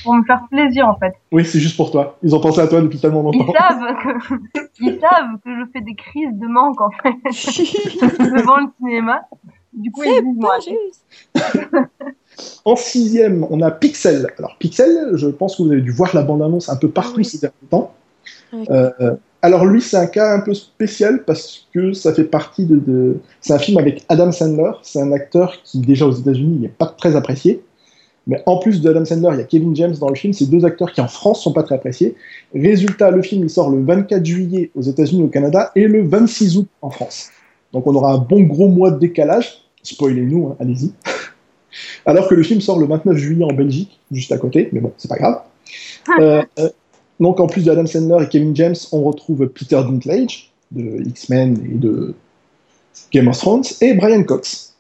pour 0.04 0.14
me 0.14 0.24
faire 0.24 0.42
plaisir 0.50 0.86
en 0.86 0.96
fait. 0.98 1.14
oui, 1.32 1.46
c'est 1.46 1.58
juste 1.58 1.78
pour 1.78 1.90
toi. 1.90 2.18
Ils 2.22 2.34
ont 2.36 2.40
pensé 2.40 2.60
à 2.60 2.66
toi 2.68 2.82
depuis 2.82 2.98
tellement 3.00 3.32
Ils 3.32 3.38
longtemps. 3.38 3.54
savent 3.54 3.96
que 4.02 4.60
ils 4.80 5.00
savent 5.00 5.38
que 5.42 5.50
je 5.58 5.64
fais 5.72 5.80
des 5.80 5.94
crises 5.94 6.34
de 6.34 6.46
manque 6.48 6.82
en 6.82 6.90
fait 6.90 7.14
devant 7.24 8.58
le 8.58 8.66
cinéma. 8.78 9.22
Du 9.72 9.90
coup, 9.90 10.02
ils 10.04 10.22
disent 10.22 10.36
moi. 10.36 10.58
En 12.64 12.76
sixième, 12.76 13.46
on 13.50 13.60
a 13.60 13.70
Pixel. 13.70 14.26
Alors 14.38 14.56
Pixel, 14.58 15.10
je 15.14 15.28
pense 15.28 15.56
que 15.56 15.62
vous 15.62 15.72
avez 15.72 15.80
dû 15.82 15.90
voir 15.90 16.14
la 16.14 16.22
bande-annonce 16.22 16.68
un 16.68 16.76
peu 16.76 16.88
partout 16.88 17.18
Oui. 17.18 17.24
ces 17.24 17.38
derniers 17.38 17.54
temps. 17.70 17.92
Oui. 18.52 18.64
Euh, 18.70 18.90
alors 19.42 19.66
lui, 19.66 19.80
c'est 19.82 19.96
un 19.96 20.06
cas 20.06 20.34
un 20.34 20.40
peu 20.40 20.54
spécial 20.54 21.24
parce 21.24 21.66
que 21.74 21.92
ça 21.92 22.14
fait 22.14 22.24
partie 22.24 22.64
de... 22.64 22.76
de- 22.76 23.16
C'est 23.40 23.52
un 23.52 23.58
film 23.58 23.78
avec 23.78 24.04
Adam 24.08 24.30
Sandler. 24.32 24.70
C'est 24.82 25.00
un 25.00 25.12
acteur 25.12 25.62
qui, 25.64 25.80
déjà 25.80 26.06
aux 26.06 26.12
États-Unis, 26.12 26.58
n'est 26.60 26.68
pas 26.68 26.86
très 26.86 27.16
apprécié. 27.16 27.62
Mais 28.28 28.40
en 28.46 28.58
plus 28.58 28.80
de 28.80 28.88
Adam 28.88 29.04
Sandler, 29.04 29.30
il 29.32 29.38
y 29.38 29.42
a 29.42 29.44
Kevin 29.44 29.74
James 29.74 29.94
dans 30.00 30.08
le 30.08 30.14
film. 30.14 30.32
C'est 30.32 30.46
deux 30.48 30.64
acteurs 30.64 30.92
qui 30.92 31.00
en 31.00 31.08
France 31.08 31.42
sont 31.42 31.52
pas 31.52 31.64
très 31.64 31.74
appréciés. 31.74 32.14
Résultat, 32.54 33.10
le 33.10 33.20
film 33.22 33.42
il 33.42 33.50
sort 33.50 33.68
le 33.68 33.82
24 33.84 34.24
juillet 34.24 34.70
aux 34.76 34.82
États-Unis, 34.82 35.24
au 35.24 35.28
Canada, 35.28 35.72
et 35.74 35.86
le 35.88 36.06
26 36.06 36.56
août 36.58 36.68
en 36.82 36.90
France. 36.90 37.30
Donc 37.72 37.86
on 37.86 37.94
aura 37.96 38.12
un 38.12 38.18
bon 38.18 38.42
gros 38.42 38.68
mois 38.68 38.92
de 38.92 38.98
décalage. 39.00 39.61
Spoilez-nous, 39.82 40.48
hein, 40.48 40.56
allez-y. 40.60 40.92
Alors 42.06 42.28
que 42.28 42.34
le 42.34 42.42
film 42.42 42.60
sort 42.60 42.78
le 42.78 42.86
29 42.86 43.16
juillet 43.16 43.44
en 43.44 43.52
Belgique, 43.52 43.98
juste 44.10 44.32
à 44.32 44.38
côté, 44.38 44.68
mais 44.72 44.80
bon, 44.80 44.92
c'est 44.96 45.08
pas 45.08 45.16
grave. 45.16 45.40
Euh, 46.18 46.42
euh, 46.58 46.68
donc 47.20 47.40
en 47.40 47.46
plus 47.46 47.64
de 47.64 47.70
Adam 47.70 47.86
Sandler 47.86 48.24
et 48.24 48.28
Kevin 48.28 48.54
James, 48.56 48.74
on 48.92 49.02
retrouve 49.02 49.46
Peter 49.48 49.76
Dinklage 49.76 50.52
de 50.70 51.02
X-Men 51.06 51.58
et 51.72 51.78
de 51.78 52.14
Game 53.12 53.28
of 53.28 53.38
Thrones 53.38 53.64
et 53.80 53.94
Brian 53.94 54.22
Cox. 54.24 54.74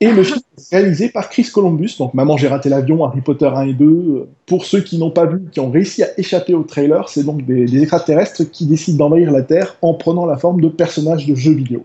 Et 0.00 0.10
le 0.10 0.22
film 0.22 0.40
est 0.58 0.76
réalisé 0.76 1.08
par 1.08 1.28
Chris 1.30 1.48
Columbus, 1.52 1.96
donc 1.98 2.14
Maman 2.14 2.36
j'ai 2.36 2.48
raté 2.48 2.68
l'avion, 2.68 3.04
Harry 3.04 3.20
Potter 3.20 3.46
1 3.46 3.68
et 3.68 3.72
2. 3.74 4.28
Pour 4.44 4.64
ceux 4.64 4.80
qui 4.80 4.98
n'ont 4.98 5.10
pas 5.10 5.24
vu, 5.24 5.42
qui 5.50 5.60
ont 5.60 5.70
réussi 5.70 6.02
à 6.02 6.08
échapper 6.18 6.52
au 6.52 6.62
trailer, 6.62 7.08
c'est 7.08 7.22
donc 7.22 7.46
des, 7.46 7.64
des 7.64 7.80
extraterrestres 7.80 8.44
qui 8.50 8.66
décident 8.66 9.04
d'envahir 9.04 9.30
la 9.30 9.42
Terre 9.42 9.76
en 9.82 9.94
prenant 9.94 10.26
la 10.26 10.36
forme 10.36 10.60
de 10.60 10.68
personnages 10.68 11.26
de 11.26 11.34
jeux 11.34 11.54
vidéo. 11.54 11.84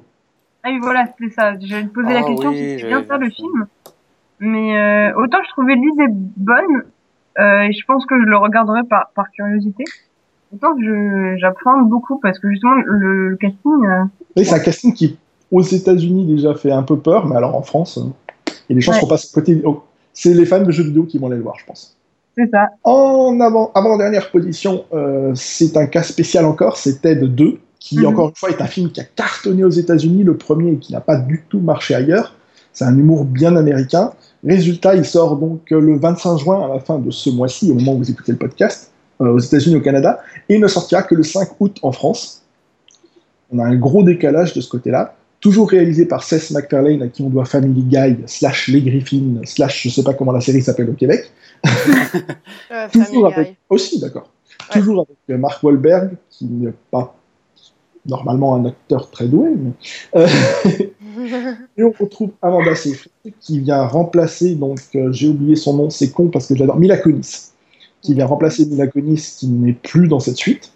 Ah 0.63 0.69
oui, 0.71 0.79
voilà, 0.81 1.05
c'était 1.07 1.33
ça. 1.33 1.53
J'allais 1.59 1.85
te 1.87 1.93
poser 1.93 2.13
la 2.13 2.19
Ah 2.19 2.23
question 2.27 2.49
oui, 2.49 2.55
si 2.57 2.63
c'était 2.63 2.77
j'avais 2.79 2.93
bien 2.95 3.03
ça 3.07 3.17
le 3.17 3.29
film. 3.29 3.67
Mais 4.39 4.77
euh, 4.77 5.13
autant 5.17 5.39
je 5.45 5.49
trouvais 5.51 5.75
l'idée 5.75 6.07
bonne, 6.37 6.83
euh, 7.39 7.61
et 7.61 7.73
je 7.73 7.85
pense 7.85 8.05
que 8.05 8.15
je 8.19 8.25
le 8.25 8.37
regarderai 8.37 8.83
par, 8.89 9.11
par 9.15 9.29
curiosité. 9.31 9.83
Autant 10.53 10.75
que 10.75 10.83
je 10.83 11.37
j'appréhende 11.39 11.89
beaucoup 11.89 12.19
parce 12.19 12.39
que 12.39 12.49
justement 12.49 12.75
le, 12.85 13.29
le 13.29 13.35
casting, 13.37 13.85
euh, 13.85 14.03
Oui, 14.35 14.45
c'est 14.45 14.55
un 14.55 14.59
casting 14.59 14.93
qui, 14.93 15.17
aux 15.51 15.61
États-Unis, 15.61 16.25
déjà 16.25 16.53
fait 16.55 16.71
un 16.71 16.83
peu 16.83 16.97
peur, 16.97 17.27
mais 17.27 17.35
alors 17.35 17.55
en 17.55 17.61
France, 17.61 17.99
il 18.47 18.53
y 18.69 18.73
a 18.73 18.75
des 18.75 18.81
chances 18.81 18.95
Ouais. 18.95 19.01
qu'on 19.01 19.07
passe 19.07 19.31
côté. 19.31 19.61
oh, 19.65 19.83
c'est 20.13 20.33
les 20.33 20.45
fans 20.45 20.61
de 20.63 20.71
jeux 20.71 20.83
vidéo 20.83 21.03
qui 21.03 21.17
vont 21.19 21.27
aller 21.27 21.37
le 21.37 21.43
voir, 21.43 21.55
je 21.59 21.65
pense. 21.65 21.95
c'est 22.35 22.49
ça. 22.49 22.69
En 22.83 23.39
avant, 23.41 23.71
avant-dernière 23.75 24.31
position, 24.31 24.85
euh, 24.93 25.31
c'est 25.35 25.75
un 25.77 25.85
cas 25.85 26.03
spécial 26.03 26.45
encore, 26.45 26.77
c'est 26.77 27.01
Ted 27.01 27.27
2, 27.27 27.59
qui 27.79 27.97
Mhm. 27.99 28.05
encore 28.07 28.29
une 28.29 28.35
fois 28.35 28.49
est 28.49 28.61
un 28.61 28.67
film 28.67 28.91
qui 28.91 28.99
a 29.01 29.03
cartonné 29.03 29.63
aux 29.63 29.69
États-Unis, 29.69 30.23
le 30.23 30.35
premier, 30.37 30.73
et 30.73 30.77
qui 30.77 30.91
n'a 30.93 31.01
pas 31.01 31.17
du 31.17 31.43
tout 31.49 31.59
marché 31.59 31.95
ailleurs. 31.95 32.35
C'est 32.73 32.85
un 32.85 32.97
humour 32.97 33.25
bien 33.25 33.55
américain. 33.55 34.11
Résultat, 34.45 34.95
il 34.95 35.05
sort 35.05 35.37
donc 35.37 35.71
euh, 35.71 35.79
le 35.81 35.97
25 35.97 36.37
juin, 36.37 36.65
à 36.69 36.73
la 36.75 36.79
fin 36.79 36.99
de 36.99 37.09
ce 37.11 37.29
mois-ci, 37.29 37.71
au 37.71 37.75
moment 37.75 37.93
où 37.93 37.97
vous 37.97 38.11
écoutez 38.11 38.31
le 38.31 38.37
podcast, 38.37 38.91
euh, 39.21 39.33
aux 39.33 39.39
États-Unis, 39.39 39.75
au 39.77 39.81
Canada, 39.81 40.19
et 40.47 40.55
il 40.55 40.61
ne 40.61 40.67
sortira 40.67 41.03
que 41.03 41.15
le 41.15 41.23
5 41.23 41.49
août 41.59 41.77
en 41.81 41.91
France. 41.91 42.43
On 43.51 43.59
a 43.59 43.65
un 43.65 43.75
gros 43.75 44.03
décalage 44.03 44.53
de 44.53 44.61
ce 44.61 44.69
côté-là. 44.69 45.15
Toujours 45.39 45.69
réalisé 45.69 46.05
par 46.05 46.23
Seth 46.23 46.51
MacFarlane, 46.51 47.01
à 47.01 47.07
qui 47.07 47.21
on 47.21 47.29
doit 47.29 47.45
Family 47.45 47.81
Guy, 47.83 48.17
slash 48.27 48.67
Les 48.67 48.81
Griffins, 48.81 49.41
slash 49.45 49.83
je 49.83 49.89
sais 49.89 50.03
pas 50.03 50.13
comment 50.13 50.33
la 50.33 50.41
série 50.41 50.61
s'appelle 50.61 50.89
au 50.89 50.93
Québec. 50.93 51.31
Euh, 52.71 52.87
Toujours 52.91 53.27
avec. 53.27 53.57
Aussi, 53.69 53.99
d'accord. 53.99 54.29
Ouais. 54.73 54.81
Toujours 54.81 55.05
avec 55.27 55.39
Mark 55.39 55.63
Wahlberg, 55.63 56.11
qui 56.29 56.45
n'est 56.45 56.73
pas 56.91 57.15
normalement 58.09 58.55
un 58.55 58.65
acteur 58.65 59.09
très 59.09 59.27
doué. 59.27 59.49
Mais... 59.55 59.71
euh, 60.15 60.27
et 61.77 61.83
on 61.83 61.93
retrouve 61.97 62.31
Amanda 62.41 62.75
Seyfried, 62.75 63.33
qui 63.39 63.59
vient 63.59 63.85
remplacer, 63.85 64.55
donc 64.55 64.79
euh, 64.95 65.11
j'ai 65.11 65.27
oublié 65.27 65.55
son 65.55 65.75
nom, 65.75 65.89
c'est 65.89 66.11
con 66.11 66.27
parce 66.27 66.47
que 66.47 66.55
j'adore, 66.55 66.77
Mila 66.77 66.97
Kunis, 66.97 67.51
qui 68.01 68.13
vient 68.13 68.25
remplacer 68.25 68.65
Mila 68.65 68.87
Kunis, 68.87 69.35
qui 69.37 69.47
n'est 69.47 69.73
plus 69.73 70.07
dans 70.07 70.19
cette 70.19 70.37
suite. 70.37 70.71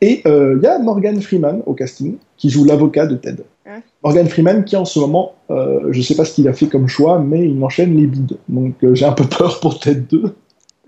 Et 0.00 0.20
euh, 0.26 0.58
il 0.60 0.62
y 0.62 0.66
a 0.66 0.78
Morgan 0.78 1.20
Freeman 1.22 1.62
au 1.64 1.72
casting, 1.72 2.16
qui 2.36 2.50
joue 2.50 2.64
l'avocat 2.64 3.06
de 3.06 3.16
Ted. 3.16 3.42
Hein 3.66 3.80
Morgan 4.02 4.28
Freeman, 4.28 4.64
qui 4.64 4.76
en 4.76 4.84
ce 4.84 4.98
moment, 4.98 5.34
euh, 5.50 5.88
je 5.92 6.02
sais 6.02 6.14
pas 6.14 6.26
ce 6.26 6.34
qu'il 6.34 6.46
a 6.46 6.52
fait 6.52 6.66
comme 6.66 6.88
choix, 6.88 7.18
mais 7.18 7.48
il 7.48 7.62
enchaîne 7.64 7.96
les 7.96 8.06
bides. 8.06 8.36
Donc 8.48 8.74
euh, 8.84 8.94
j'ai 8.94 9.06
un 9.06 9.12
peu 9.12 9.24
peur 9.24 9.60
pour 9.60 9.80
Ted 9.80 10.02
2. 10.10 10.34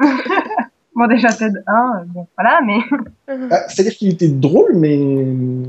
Bon 0.96 1.06
déjà 1.06 1.28
Ted 1.28 1.52
1, 1.66 1.72
euh, 1.72 2.04
bon 2.06 2.26
voilà, 2.36 2.60
mais 2.64 2.78
Ah, 3.50 3.68
C'est-à-dire 3.68 3.92
qu'il 3.92 4.08
était 4.08 4.28
drôle, 4.28 4.72
mais 4.74 4.96
il 4.96 5.68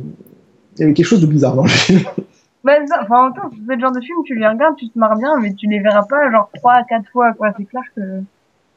y 0.79 0.83
avait 0.83 0.93
quelque 0.93 1.05
chose 1.05 1.21
de 1.21 1.27
bizarre 1.27 1.55
dans 1.55 1.63
le 1.63 1.69
film. 1.69 1.99
bah, 2.63 2.73
ça, 2.87 2.99
enfin, 3.03 3.15
en 3.17 3.23
même 3.25 3.33
temps, 3.33 3.49
c'est 3.67 3.75
le 3.75 3.81
genre 3.81 3.91
de 3.91 4.01
film 4.01 4.17
tu 4.25 4.35
les 4.35 4.47
regardes, 4.47 4.75
tu 4.77 4.89
te 4.89 4.97
marres 4.97 5.17
bien, 5.17 5.37
mais 5.39 5.53
tu 5.53 5.67
les 5.67 5.79
verras 5.79 6.03
pas 6.09 6.31
genre 6.31 6.49
trois 6.55 6.73
à 6.75 6.83
quatre 6.83 7.09
fois 7.11 7.33
quoi. 7.33 7.53
C'est 7.57 7.65
clair 7.65 7.83
que 7.95 8.01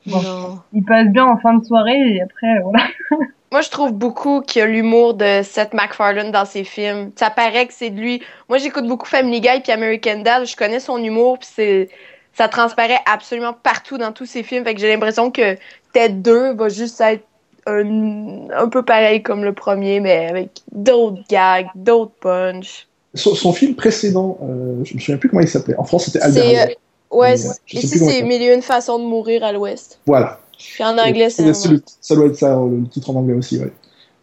Bon. 0.06 0.22
Non. 0.22 0.58
ils 0.72 0.82
passent 0.82 1.10
bien 1.10 1.26
en 1.26 1.36
fin 1.36 1.54
de 1.54 1.64
soirée 1.64 2.14
et 2.14 2.22
après 2.22 2.60
voilà. 2.62 2.84
Moi, 3.52 3.62
je 3.62 3.68
trouve 3.70 3.92
beaucoup 3.92 4.42
qu'il 4.42 4.60
y 4.60 4.62
a 4.62 4.66
l'humour 4.66 5.14
de 5.14 5.40
Seth 5.42 5.74
MacFarlane 5.74 6.30
dans 6.30 6.44
ses 6.44 6.62
films. 6.62 7.10
Ça 7.16 7.30
paraît 7.30 7.66
que 7.66 7.72
c'est 7.74 7.90
de 7.90 8.00
lui. 8.00 8.22
Moi, 8.48 8.58
j'écoute 8.58 8.86
beaucoup 8.86 9.06
Family 9.06 9.40
Guy 9.40 9.60
puis 9.60 9.72
American 9.72 10.20
Dad. 10.20 10.46
Je 10.46 10.54
connais 10.54 10.78
son 10.78 10.98
humour 11.02 11.38
puis 11.40 11.48
c'est 11.52 11.88
ça 12.36 12.48
transparaît 12.48 13.00
absolument 13.06 13.52
partout 13.52 13.98
dans 13.98 14.12
tous 14.12 14.26
ses 14.26 14.42
films. 14.42 14.64
Fait 14.64 14.74
que 14.74 14.80
j'ai 14.80 14.88
l'impression 14.88 15.30
que 15.30 15.56
Ted 15.92 16.14
2 16.14 16.54
va 16.54 16.68
juste 16.68 17.00
être 17.00 17.24
un, 17.66 18.48
un 18.50 18.68
peu 18.68 18.82
pareil 18.84 19.22
comme 19.22 19.44
le 19.44 19.52
premier, 19.52 20.00
mais 20.00 20.26
avec 20.28 20.50
d'autres 20.72 21.22
gags, 21.28 21.66
d'autres 21.74 22.12
punch. 22.20 22.86
Son, 23.14 23.34
son 23.34 23.52
film 23.52 23.74
précédent, 23.74 24.38
euh, 24.42 24.84
je 24.84 24.94
me 24.94 25.00
souviens 25.00 25.16
plus 25.16 25.28
comment 25.28 25.42
il 25.42 25.48
s'appelait. 25.48 25.76
En 25.76 25.84
France, 25.84 26.04
c'était 26.06 26.20
Albert. 26.20 26.68
Euh, 27.12 27.16
ouais, 27.16 27.32
euh, 27.46 27.50
ici 27.72 27.88
il 27.92 27.98
c'est. 27.98 28.22
Mille 28.22 28.42
et 28.42 28.54
une 28.54 28.62
façons 28.62 28.98
de 28.98 29.04
mourir 29.04 29.42
à 29.44 29.52
l'Ouest. 29.52 29.98
Voilà. 30.06 30.38
Puis 30.56 30.84
en 30.84 30.96
anglais, 30.96 31.30
c'est 31.30 31.42
le- 31.44 31.82
ça 32.00 32.14
doit 32.14 32.26
être 32.26 32.36
ça, 32.36 32.54
le 32.54 32.86
titre 32.88 33.10
en 33.10 33.16
anglais 33.16 33.34
aussi, 33.34 33.58
ouais. 33.58 33.72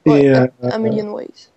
Ouais, 0.05 0.23
Et, 0.23 0.29
euh, 0.35 0.47
A 0.61 0.77
Million 0.77 1.11
Ways. 1.13 1.49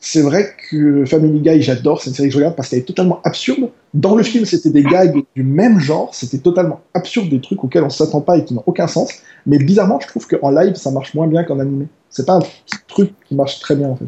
c'est 0.00 0.22
vrai 0.22 0.54
que 0.70 1.04
Family 1.04 1.40
Guy, 1.40 1.62
j'adore, 1.62 2.00
c'est 2.00 2.10
une 2.10 2.16
série 2.16 2.28
que 2.28 2.32
je 2.32 2.38
regarde 2.38 2.56
parce 2.56 2.68
qu'elle 2.68 2.80
est 2.80 2.82
totalement 2.82 3.20
absurde. 3.24 3.70
Dans 3.96 4.14
le 4.14 4.22
film, 4.22 4.44
c'était 4.44 4.68
des 4.68 4.82
gags 4.82 5.24
du 5.34 5.42
même 5.42 5.78
genre, 5.78 6.14
c'était 6.14 6.36
totalement 6.36 6.80
absurde, 6.92 7.30
des 7.30 7.40
trucs 7.40 7.64
auxquels 7.64 7.82
on 7.82 7.88
s'attend 7.88 8.20
pas 8.20 8.36
et 8.36 8.44
qui 8.44 8.52
n'ont 8.52 8.62
aucun 8.66 8.86
sens. 8.86 9.10
Mais 9.46 9.56
bizarrement, 9.56 9.98
je 10.00 10.06
trouve 10.06 10.26
qu'en 10.26 10.50
live, 10.50 10.74
ça 10.74 10.90
marche 10.90 11.14
moins 11.14 11.26
bien 11.26 11.44
qu'en 11.44 11.58
animé. 11.60 11.86
C'est 12.10 12.26
pas 12.26 12.34
un 12.34 12.42
truc 12.88 13.14
qui 13.26 13.34
marche 13.34 13.58
très 13.58 13.74
bien, 13.74 13.88
en 13.88 13.96
fait. 13.96 14.04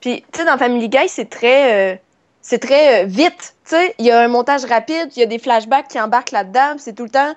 Puis, 0.00 0.22
tu 0.32 0.40
sais, 0.40 0.44
dans 0.44 0.58
Family 0.58 0.90
Guy, 0.90 1.08
c'est 1.08 1.30
très, 1.30 1.94
euh, 1.94 1.96
c'est 2.42 2.58
très 2.58 3.04
euh, 3.04 3.06
vite. 3.06 3.54
Tu 3.64 3.74
sais, 3.74 3.94
il 3.98 4.04
y 4.04 4.10
a 4.10 4.20
un 4.20 4.28
montage 4.28 4.66
rapide, 4.66 5.08
il 5.16 5.20
y 5.20 5.22
a 5.22 5.26
des 5.26 5.38
flashbacks 5.38 5.88
qui 5.88 5.98
embarquent 5.98 6.32
là-dedans, 6.32 6.74
c'est 6.76 6.94
tout 6.94 7.04
le 7.04 7.10
temps. 7.10 7.32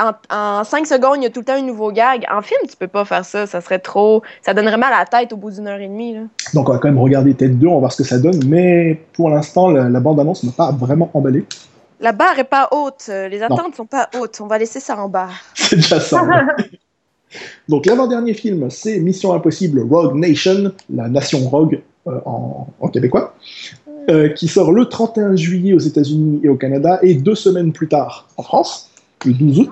En, 0.00 0.12
en 0.34 0.64
5 0.64 0.86
secondes, 0.86 1.16
il 1.18 1.24
y 1.24 1.26
a 1.26 1.30
tout 1.30 1.40
le 1.40 1.44
temps 1.44 1.54
un 1.54 1.62
nouveau 1.62 1.92
gag. 1.92 2.24
En 2.32 2.42
film, 2.42 2.60
tu 2.68 2.76
peux 2.76 2.88
pas 2.88 3.04
faire 3.04 3.24
ça. 3.24 3.46
Ça 3.46 3.60
serait 3.60 3.78
trop. 3.78 4.22
Ça 4.42 4.54
donnerait 4.54 4.76
mal 4.76 4.92
à 4.92 5.00
la 5.00 5.06
tête 5.06 5.32
au 5.32 5.36
bout 5.36 5.50
d'une 5.50 5.66
heure 5.66 5.80
et 5.80 5.88
demie. 5.88 6.14
Là. 6.14 6.20
Donc 6.54 6.68
on 6.68 6.72
va 6.72 6.78
quand 6.78 6.88
même 6.88 6.98
regarder 6.98 7.34
Tête 7.34 7.58
2, 7.58 7.66
on 7.66 7.74
va 7.74 7.78
voir 7.80 7.92
ce 7.92 7.98
que 7.98 8.08
ça 8.08 8.18
donne, 8.18 8.40
mais 8.46 9.00
pour 9.12 9.30
l'instant, 9.30 9.68
la, 9.70 9.88
la 9.88 10.00
bande-annonce 10.00 10.42
ne 10.42 10.48
m'a 10.48 10.54
pas 10.54 10.72
vraiment 10.72 11.10
emballé. 11.14 11.44
La 12.00 12.12
barre 12.12 12.38
est 12.38 12.44
pas 12.44 12.68
haute. 12.72 13.08
Les 13.08 13.42
attentes 13.42 13.74
sont 13.74 13.86
pas 13.86 14.08
hautes. 14.18 14.40
On 14.40 14.46
va 14.46 14.56
laisser 14.56 14.80
ça 14.80 14.96
en 14.96 15.08
bas. 15.08 15.28
C'est 15.54 15.76
déjà 15.76 16.00
ça. 16.00 16.26
Donc 17.68 17.86
l'avant-dernier 17.86 18.34
film, 18.34 18.70
c'est 18.70 18.98
Mission 18.98 19.32
Impossible 19.32 19.80
Rogue 19.88 20.16
Nation, 20.16 20.72
la 20.92 21.08
nation 21.08 21.48
Rogue 21.48 21.80
euh, 22.06 22.18
en, 22.24 22.66
en 22.80 22.88
québécois, 22.88 23.34
euh, 24.08 24.30
qui 24.30 24.48
sort 24.48 24.72
le 24.72 24.86
31 24.86 25.36
juillet 25.36 25.72
aux 25.72 25.78
États-Unis 25.78 26.40
et 26.42 26.48
au 26.48 26.56
Canada, 26.56 26.98
et 27.02 27.14
deux 27.14 27.34
semaines 27.34 27.72
plus 27.72 27.88
tard 27.88 28.26
en 28.36 28.42
France, 28.42 28.90
le 29.24 29.32
12 29.32 29.60
août. 29.60 29.70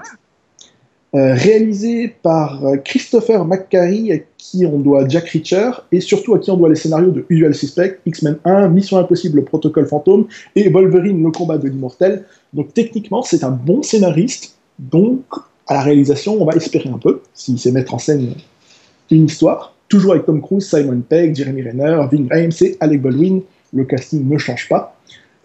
Euh, 1.15 1.33
réalisé 1.35 2.15
par 2.23 2.67
euh, 2.67 2.77
Christopher 2.77 3.45
McQuarrie, 3.47 4.13
à 4.13 4.19
qui 4.37 4.67
on 4.67 4.79
doit 4.79 5.09
Jack 5.09 5.29
Reacher, 5.31 5.71
et 5.91 6.01
surtout 6.01 6.35
à 6.35 6.39
qui 6.39 6.51
on 6.51 6.57
doit 6.57 6.69
les 6.69 6.75
scénarios 6.75 7.11
de 7.11 7.25
Usual 7.31 7.55
Suspect, 7.55 7.99
X-Men 8.05 8.39
1, 8.45 8.69
Mission 8.69 8.99
Impossible, 8.99 9.43
Protocole 9.45 9.87
Fantôme, 9.87 10.27
et 10.55 10.69
Wolverine, 10.69 11.23
le 11.23 11.31
combat 11.31 11.57
de 11.57 11.67
l'immortel. 11.69 12.25
Donc 12.53 12.75
techniquement, 12.75 13.23
c'est 13.23 13.43
un 13.43 13.51
bon 13.51 13.83
scénariste, 13.83 14.57
donc 14.79 15.23
à 15.67 15.75
la 15.75 15.81
réalisation, 15.81 16.41
on 16.41 16.45
va 16.45 16.55
espérer 16.55 16.91
un 16.91 16.99
peu, 16.99 17.23
s'il 17.33 17.59
sait 17.59 17.73
mettre 17.73 17.95
en 17.95 17.99
scène 17.99 18.35
une 19.11 19.25
histoire. 19.27 19.75
Toujours 19.89 20.13
avec 20.13 20.27
Tom 20.27 20.43
Cruise, 20.43 20.69
Simon 20.69 21.01
Pegg, 21.01 21.35
Jeremy 21.35 21.63
Renner, 21.63 22.03
Ving 22.11 22.29
Rhames 22.31 22.53
et 22.61 22.77
Alec 22.81 23.01
Baldwin. 23.01 23.41
Le 23.73 23.85
casting 23.85 24.29
ne 24.29 24.37
change 24.39 24.69
pas. 24.69 24.98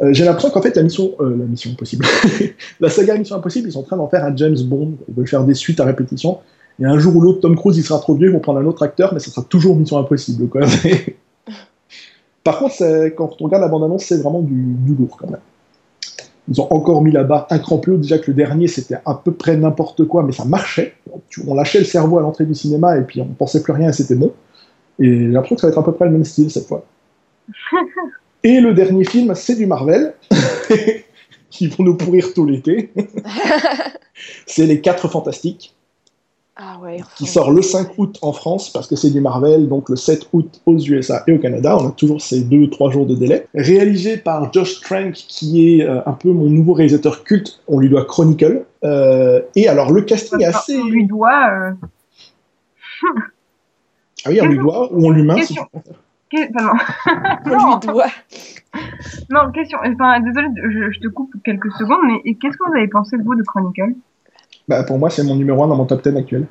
Euh, 0.04 0.12
J'ai 0.14 0.26
l'impression 0.26 0.50
qu'en 0.50 0.62
fait, 0.62 0.76
la 0.76 0.84
mission, 0.84 1.12
euh, 1.20 1.36
la 1.38 1.46
mission 1.46 1.72
impossible, 1.72 2.06
la 2.80 2.90
saga 2.90 3.18
Mission 3.18 3.36
Impossible, 3.36 3.70
ils 3.70 3.72
sont 3.72 3.80
en 3.80 3.84
train 3.84 3.98
d'en 3.98 4.08
faire 4.08 4.26
un 4.26 4.36
James 4.36 4.58
Bond. 4.66 4.94
Ils 5.08 5.14
veulent 5.14 5.28
faire 5.28 5.44
des 5.44 5.54
suites 5.54 5.80
à 5.80 5.86
répétition. 5.86 6.40
Et 6.80 6.86
un 6.86 6.98
jour 6.98 7.16
ou 7.16 7.22
l'autre, 7.22 7.40
Tom 7.42 7.56
Cruise, 7.56 7.78
il 7.78 7.84
sera 7.84 8.00
trop 8.00 8.16
vieux, 8.16 8.28
ils 8.30 8.34
vont 8.34 8.40
prendre 8.40 8.60
un 8.60 8.66
autre 8.66 8.84
acteur, 8.84 9.14
mais 9.14 9.20
ça 9.20 9.32
sera 9.32 9.46
toujours 9.48 9.76
Mission 9.76 9.98
Impossible. 9.98 10.50
Par 12.44 12.60
contre, 12.60 13.10
quand 13.16 13.36
on 13.40 13.46
regarde 13.46 13.62
la 13.62 13.70
bande-annonce, 13.70 14.04
c'est 14.06 14.22
vraiment 14.22 14.42
du, 14.42 14.76
lourd 14.98 15.16
quand 15.18 15.30
même. 15.30 15.40
Ils 16.50 16.60
ont 16.60 16.74
encore 16.74 17.02
mis 17.02 17.12
barre 17.12 17.48
un 17.52 17.60
cran 17.60 17.78
plus 17.78 17.94
haut. 17.94 17.98
Déjà 17.98 18.18
que 18.18 18.30
le 18.30 18.34
dernier, 18.34 18.68
c'était 18.68 18.98
à 19.06 19.14
peu 19.14 19.32
près 19.32 19.56
n'importe 19.56 20.06
quoi, 20.06 20.24
mais 20.24 20.34
ça 20.34 20.44
marchait. 20.44 20.96
On 21.48 21.54
lâchait 21.54 21.80
le 21.80 21.86
cerveau 21.86 22.18
à 22.18 22.22
l'entrée 22.22 22.46
du 22.46 22.54
cinéma 22.54 22.98
et 22.98 23.04
puis 23.04 23.22
on 23.22 23.28
pensait 23.28 23.64
plus 23.64 23.72
rien 23.72 23.90
et 23.90 23.94
c'était 23.94 24.16
bon. 24.16 24.34
Et 25.00 25.06
j'ai 25.06 25.28
l'impression 25.28 25.56
que 25.56 25.62
ça 25.62 25.68
va 25.68 25.72
être 25.72 25.80
à 25.80 25.86
peu 25.86 25.94
près 25.94 26.06
le 26.06 26.12
même 26.12 26.26
style 26.26 26.52
cette 26.52 26.68
fois. 26.68 26.84
Et 28.44 28.60
le 28.60 28.74
dernier 28.74 29.06
film, 29.06 29.34
c'est 29.36 29.56
du 29.56 29.66
Marvel, 29.66 30.14
qui 31.50 31.68
vont 31.68 31.84
nous 31.84 31.96
pourrir 31.96 32.34
tout 32.34 32.46
l'été. 32.46 32.92
c'est 34.46 34.66
Les 34.66 34.82
Quatre 34.82 35.08
Fantastiques, 35.08 35.74
Ah 36.58 36.78
ouais. 36.84 36.98
qui 37.18 37.26
sort 37.26 37.52
le 37.52 37.62
5 37.62 37.98
août 37.98 38.20
en 38.22 38.34
France, 38.34 38.70
parce 38.72 38.88
que 38.88 38.96
c'est 38.98 39.12
du 39.12 39.22
Marvel, 39.22 39.70
donc 39.70 39.88
le 39.90 39.96
7 39.96 40.28
août 40.34 40.62
aux 40.66 40.78
USA 40.78 41.24
et 41.28 41.32
au 41.34 41.40
Canada. 41.40 41.78
On 41.80 41.88
a 41.88 41.92
toujours 41.92 42.22
ces 42.22 42.42
2-3 42.42 42.92
jours 42.92 43.06
de 43.06 43.16
délai. 43.16 43.48
Réalisé 43.56 44.18
par 44.18 44.52
Josh 44.52 44.82
Trank, 44.82 45.14
qui 45.14 45.80
est 45.80 45.86
euh, 45.86 46.02
un 46.06 46.14
peu 46.14 46.30
mon 46.32 46.50
nouveau 46.50 46.74
réalisateur 46.74 47.24
culte. 47.24 47.62
On 47.68 47.80
lui 47.80 47.90
doit 47.90 48.04
Chronicle. 48.06 48.66
Euh, 48.84 49.42
et 49.56 49.68
alors, 49.70 49.92
le 49.92 50.02
casting 50.02 50.42
est 50.42 50.46
assez... 50.46 50.78
On 50.78 50.86
lui 50.90 51.08
doit. 51.08 51.50
euh, 51.50 51.72
Ah 54.26 54.30
oui, 54.30 54.40
on 54.42 54.46
lui 54.48 54.58
doit, 54.58 54.94
ou 54.94 55.06
on 55.08 55.10
lui 55.12 55.24
main. 55.24 55.36
Question. 55.36 55.66
Que- 56.34 56.50
enfin, 56.56 56.74
On 57.46 57.50
non. 57.50 57.80
lui 57.82 57.88
doit. 57.88 58.08
non, 59.30 59.52
question. 59.52 59.78
Enfin, 59.86 60.20
désolé, 60.22 60.48
je, 60.56 60.92
je 60.92 61.00
te 61.00 61.08
coupe 61.08 61.34
quelques 61.44 61.72
secondes, 61.74 62.00
mais 62.08 62.34
qu'est-ce 62.36 62.58
que 62.58 62.64
vous 62.68 62.76
avez 62.76 62.88
pensé 62.88 63.18
de 63.18 63.24
vous 63.24 63.36
de 63.36 63.44
Chronicle? 63.44 63.94
Bah, 64.68 64.84
pour 64.84 64.98
moi, 64.98 65.10
c'est 65.10 65.24
mon 65.24 65.36
numéro 65.36 65.64
1 65.64 65.68
dans 65.68 65.76
mon 65.76 65.86
top 65.86 66.02
10 66.04 66.18
actuel. 66.18 66.48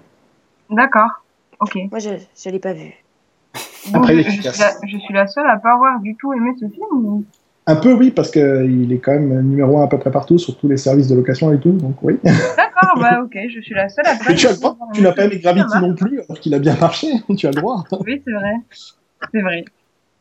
D'accord. 0.71 1.23
Ok. 1.61 1.77
Moi, 1.91 1.99
je 1.99 2.11
je 2.11 2.51
l'ai 2.51 2.59
pas 2.59 2.73
vu. 2.75 2.93
Bon, 3.91 3.99
Après, 4.01 4.15
je, 4.17 4.23
je 4.23 4.31
suis 4.31 4.43
la, 4.61 4.71
je 4.87 4.97
suis 4.99 5.15
la 5.15 5.27
seule 5.27 5.47
à 5.49 5.57
pas 5.57 5.73
avoir 5.75 6.01
du 6.01 6.15
tout 6.17 6.33
aimé 6.33 6.53
ce 6.61 6.67
film. 6.69 6.87
ou- 6.93 7.25
Un 7.67 7.77
peu, 7.77 7.93
oui, 7.95 8.11
parce 8.11 8.31
qu'il 8.31 8.93
est 8.93 8.99
quand 8.99 9.13
même 9.13 9.43
numéro 9.43 9.79
1 9.79 9.85
à 9.85 9.87
peu 9.89 9.99
près 9.99 10.11
partout, 10.11 10.39
sur 10.39 10.57
tous 10.57 10.69
les 10.69 10.77
services 10.77 11.09
de 11.09 11.15
location 11.17 11.53
et 11.53 11.59
tout, 11.61 11.73
donc 11.73 11.97
oui. 12.03 12.19
D'accord, 12.23 12.99
bah 13.01 13.21
ok, 13.25 13.37
je 13.49 13.61
suis 13.61 13.75
la 13.75 13.89
seule 13.89 14.07
à 14.07 14.15
pas. 14.17 14.25
Mais 14.29 14.35
tu 14.35 14.47
as 14.47 14.53
le 14.53 14.57
droit, 14.59 14.77
tu 14.95 15.03
n'as 15.03 15.13
pas 15.13 15.25
aimé 15.25 15.39
Gravity 15.39 15.69
Ça 15.69 15.81
marche. 15.81 15.89
non 15.89 15.95
plus, 15.95 16.21
alors 16.21 16.39
qu'il 16.41 16.55
a 16.55 16.59
bien 16.59 16.77
marché, 16.81 17.09
tu 17.37 17.47
as 17.47 17.51
le 17.51 17.57
droit. 17.57 17.85
Oui, 18.07 18.23
c'est 18.25 18.33
vrai. 18.33 18.55
C'est 19.33 19.41
vrai. 19.43 19.65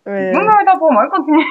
Ouais. 0.06 0.32
Non, 0.32 0.42
non, 0.42 0.52
attends 0.62 0.80
pour 0.80 0.92
moi, 0.92 1.08
continue. 1.10 1.46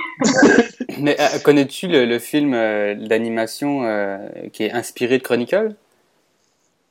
Mais 1.01 1.17
euh, 1.21 1.39
connais-tu 1.45 1.87
le, 1.87 2.05
le 2.05 2.19
film 2.19 2.53
euh, 2.55 2.95
d'animation 2.97 3.85
euh, 3.85 4.19
qui 4.53 4.65
est 4.65 4.73
inspiré 4.73 5.19
de 5.19 5.23
Chronicle? 5.23 5.75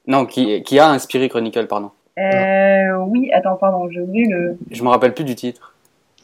Non, 0.08 0.26
qui, 0.26 0.64
qui 0.64 0.80
a 0.80 0.90
inspiré 0.90 1.28
Chronicle, 1.30 1.68
pardon. 1.68 1.92
Euh, 2.18 2.96
oui, 3.08 3.30
attends, 3.34 3.56
pardon, 3.58 3.90
j'ai 3.90 4.02
oublié 4.02 4.28
le. 4.30 4.58
Je 4.72 4.84
me 4.84 4.90
rappelle 4.90 5.14
plus 5.14 5.26
du 5.26 5.36
titre. 5.36 5.76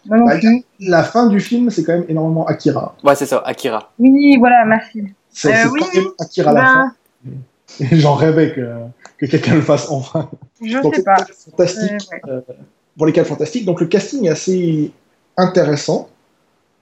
Non 0.06 0.26
Bah, 0.26 0.38
plus. 0.38 0.64
La 0.80 1.04
fin 1.04 1.28
du 1.28 1.40
film, 1.40 1.70
c'est 1.70 1.84
quand 1.84 1.94
même 1.94 2.06
énormément 2.08 2.46
Akira. 2.46 2.96
Ouais, 3.04 3.16
c'est 3.16 3.26
ça, 3.26 3.40
Akira. 3.46 3.92
Oui, 4.00 4.38
voilà, 4.40 4.64
merci. 4.66 5.04
C'est 5.30 5.50
Euh, 5.54 5.58
c'est 5.64 5.68
oui, 5.70 5.80
quand 5.82 5.96
même 5.96 6.12
Akira 6.20 6.52
à 6.52 6.54
la 6.54 6.62
Ben, 6.62 6.92
fin. 7.80 7.96
J'en 7.98 8.14
rêvais 8.16 8.54
que, 8.54 8.70
que 9.18 9.26
quelqu'un 9.26 9.56
le 9.56 9.62
fasse 9.62 9.90
enfin. 9.92 10.30
je 10.64 10.78
Donc, 10.82 10.96
sais 10.96 11.02
c'est 11.02 11.06
pas. 11.06 11.16
fantastique. 11.52 12.10
Euh, 12.28 12.42
ouais. 12.48 12.56
Pour 12.98 13.06
les 13.06 13.14
quatre 13.14 13.28
fantastiques. 13.28 13.66
Donc 13.66 13.82
le 13.82 13.88
casting 13.88 14.26
est 14.26 14.30
assez 14.30 14.92
intéressant 15.38 16.10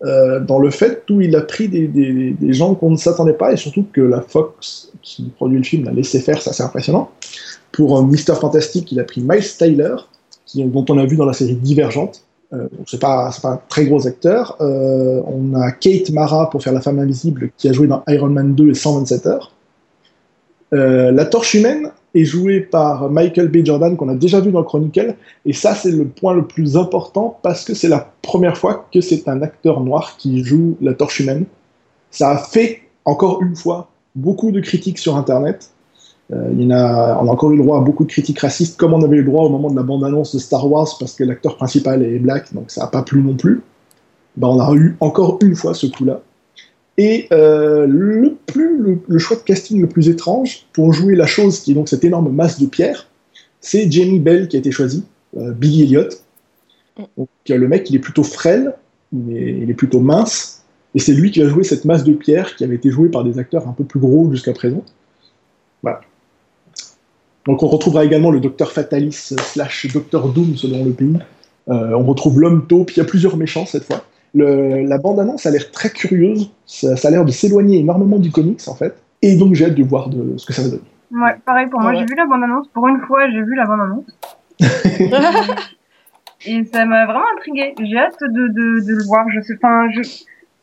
euh, 0.03 0.39
dans 0.41 0.59
le 0.59 0.69
fait 0.69 1.03
où 1.09 1.21
il 1.21 1.33
a 1.35 1.41
pris 1.41 1.69
des, 1.69 2.35
gens 2.53 2.75
qu'on 2.75 2.91
ne 2.91 2.97
s'attendait 2.97 3.33
pas 3.33 3.53
et 3.53 3.57
surtout 3.57 3.85
que 3.93 4.01
la 4.01 4.21
Fox 4.21 4.91
qui 5.01 5.23
produit 5.29 5.57
le 5.57 5.63
film 5.63 5.85
l'a 5.85 5.91
laissé 5.91 6.19
faire, 6.19 6.41
c'est 6.41 6.49
assez 6.49 6.63
impressionnant. 6.63 7.09
Pour 7.71 7.97
euh, 7.97 8.03
Mister 8.03 8.33
Fantastic, 8.33 8.91
il 8.91 8.99
a 8.99 9.05
pris 9.05 9.21
Miles 9.21 9.47
Tyler, 9.57 9.95
qui, 10.45 10.63
dont 10.65 10.85
on 10.89 10.97
a 10.97 11.05
vu 11.05 11.15
dans 11.15 11.25
la 11.25 11.33
série 11.33 11.55
Divergente. 11.55 12.25
Euh, 12.51 12.63
donc 12.63 12.87
c'est 12.87 12.99
pas, 12.99 13.31
pas 13.41 13.49
un 13.51 13.61
très 13.69 13.85
gros 13.85 14.05
acteur. 14.05 14.57
On 14.59 15.53
a 15.55 15.71
Kate 15.71 16.09
Mara 16.11 16.49
pour 16.49 16.61
faire 16.61 16.73
la 16.73 16.81
femme 16.81 16.99
invisible 16.99 17.51
qui 17.57 17.69
a 17.69 17.73
joué 17.73 17.87
dans 17.87 18.03
Iron 18.07 18.29
Man 18.29 18.55
2 18.55 18.71
et 18.71 18.73
127 18.73 19.25
heures. 19.25 19.52
Euh, 20.73 21.11
la 21.11 21.25
torche 21.25 21.53
humaine 21.53 21.91
est 22.15 22.25
jouée 22.25 22.59
par 22.59 23.09
Michael 23.09 23.47
B. 23.47 23.65
Jordan 23.65 23.95
qu'on 23.95 24.09
a 24.09 24.15
déjà 24.15 24.39
vu 24.39 24.51
dans 24.51 24.63
Chronicle 24.63 25.15
et 25.45 25.53
ça, 25.53 25.75
c'est 25.75 25.91
le 25.91 26.05
point 26.05 26.33
le 26.33 26.45
plus 26.45 26.77
important 26.77 27.39
parce 27.43 27.63
que 27.63 27.73
c'est 27.73 27.87
la 27.87 28.11
première 28.21 28.57
fois 28.57 28.87
que 28.91 29.01
c'est 29.01 29.27
un 29.27 29.41
acteur 29.41 29.81
noir 29.81 30.15
qui 30.17 30.43
joue 30.43 30.77
la 30.81 30.93
torche 30.93 31.19
humaine. 31.19 31.45
Ça 32.11 32.31
a 32.31 32.37
fait, 32.37 32.81
encore 33.05 33.41
une 33.41 33.55
fois, 33.55 33.89
beaucoup 34.15 34.51
de 34.51 34.59
critiques 34.59 34.99
sur 34.99 35.15
Internet. 35.15 35.69
Euh, 36.31 36.49
on 36.57 36.69
a 36.71 37.15
encore 37.31 37.51
eu 37.51 37.57
le 37.57 37.63
droit 37.63 37.77
à 37.77 37.81
beaucoup 37.81 38.05
de 38.05 38.09
critiques 38.09 38.39
racistes, 38.39 38.77
comme 38.77 38.93
on 38.93 39.03
avait 39.03 39.17
eu 39.17 39.23
le 39.23 39.29
droit 39.29 39.45
au 39.45 39.49
moment 39.49 39.69
de 39.69 39.75
la 39.75 39.83
bande-annonce 39.83 40.33
de 40.33 40.39
Star 40.39 40.69
Wars, 40.69 40.87
parce 40.99 41.13
que 41.13 41.23
l'acteur 41.23 41.57
principal 41.57 42.01
est 42.03 42.19
black, 42.19 42.53
donc 42.53 42.71
ça 42.71 42.81
n'a 42.81 42.87
pas 42.87 43.03
plu 43.03 43.21
non 43.21 43.35
plus. 43.35 43.61
Ben, 44.37 44.47
on 44.47 44.59
a 44.59 44.73
eu 44.73 44.95
encore 44.99 45.37
une 45.43 45.55
fois 45.55 45.73
ce 45.73 45.87
coup-là. 45.87 46.21
Et 46.97 47.27
euh, 47.31 47.87
le, 47.87 48.35
plus, 48.45 48.77
le, 48.77 48.99
le 49.07 49.19
choix 49.19 49.35
de 49.35 49.41
casting 49.41 49.81
le 49.81 49.87
plus 49.87 50.09
étrange 50.09 50.67
pour 50.73 50.93
jouer 50.93 51.15
la 51.15 51.25
chose 51.25 51.59
qui 51.59 51.71
est 51.71 51.73
donc 51.73 51.89
cette 51.89 52.03
énorme 52.03 52.31
masse 52.31 52.59
de 52.59 52.67
pierre, 52.67 53.07
c'est 53.61 53.91
Jamie 53.91 54.19
Bell 54.19 54.47
qui 54.47 54.57
a 54.57 54.59
été 54.59 54.71
choisi, 54.71 55.03
euh, 55.37 55.51
Billy 55.51 55.83
Elliot. 55.83 56.09
Donc, 57.17 57.29
euh, 57.49 57.57
le 57.57 57.67
mec, 57.67 57.89
il 57.89 57.95
est 57.95 57.99
plutôt 57.99 58.21
frêle, 58.23 58.75
il 59.11 59.35
est, 59.35 59.59
il 59.63 59.69
est 59.71 59.73
plutôt 59.73 60.01
mince, 60.01 60.63
et 60.93 60.99
c'est 60.99 61.13
lui 61.13 61.31
qui 61.31 61.41
va 61.41 61.49
jouer 61.49 61.63
cette 61.63 61.85
masse 61.85 62.03
de 62.03 62.13
pierre 62.13 62.55
qui 62.55 62.63
avait 62.63 62.75
été 62.75 62.91
jouée 62.91 63.09
par 63.09 63.23
des 63.23 63.39
acteurs 63.39 63.67
un 63.67 63.73
peu 63.73 63.83
plus 63.83 63.99
gros 63.99 64.29
jusqu'à 64.31 64.53
présent. 64.53 64.83
Voilà. 65.81 66.01
Donc 67.45 67.63
on 67.63 67.67
retrouvera 67.67 68.05
également 68.05 68.29
le 68.29 68.39
Docteur 68.39 68.71
Fatalis 68.71 69.33
slash 69.41 69.91
Docteur 69.91 70.29
Doom 70.29 70.55
selon 70.55 70.85
le 70.85 70.91
pays. 70.91 71.17
On 71.67 72.03
retrouve 72.03 72.39
l'homme 72.39 72.67
taupe, 72.67 72.91
il 72.91 72.97
y 72.97 73.01
a 73.01 73.05
plusieurs 73.05 73.35
méchants 73.35 73.65
cette 73.65 73.85
fois. 73.85 74.05
Le- 74.35 74.81
la 74.87 74.97
bande-annonce 74.97 75.45
a 75.45 75.51
l'air 75.51 75.69
très 75.71 75.89
curieuse, 75.89 76.51
ça, 76.65 76.95
ça 76.95 77.07
a 77.09 77.11
l'air 77.11 77.23
de 77.25 77.31
s'éloigner 77.31 77.79
énormément 77.79 78.17
du 78.17 78.31
comics 78.31 78.61
en 78.67 78.73
fait, 78.75 78.95
et 79.21 79.35
donc 79.35 79.53
j'ai 79.53 79.65
hâte 79.65 79.75
de 79.75 79.83
voir 79.83 80.09
de, 80.09 80.37
ce 80.37 80.45
que 80.45 80.53
ça 80.53 80.63
va 80.63 80.69
donner. 80.69 80.81
Ouais, 81.11 81.35
pareil 81.45 81.67
pour 81.67 81.79
moi, 81.79 81.91
Ouais. 81.91 81.97
j'ai 81.99 82.05
vu 82.05 82.15
la 82.15 82.25
bande-annonce. 82.25 82.67
Pour 82.69 82.87
une 82.87 82.99
fois, 83.01 83.29
j'ai 83.29 83.41
vu 83.43 83.53
la 83.55 83.65
bande-annonce. 83.65 84.05
Et 86.45 86.63
ça 86.73 86.85
m'a 86.85 87.05
vraiment 87.05 87.23
intrigué. 87.37 87.73
J'ai 87.79 87.97
hâte 87.97 88.17
de, 88.21 88.47
de, 88.47 88.85
de 88.85 88.93
le 88.95 89.03
voir. 89.05 89.25
Je 89.29 89.39
sais, 89.41 89.53
enfin, 89.55 89.87
je, 89.91 90.01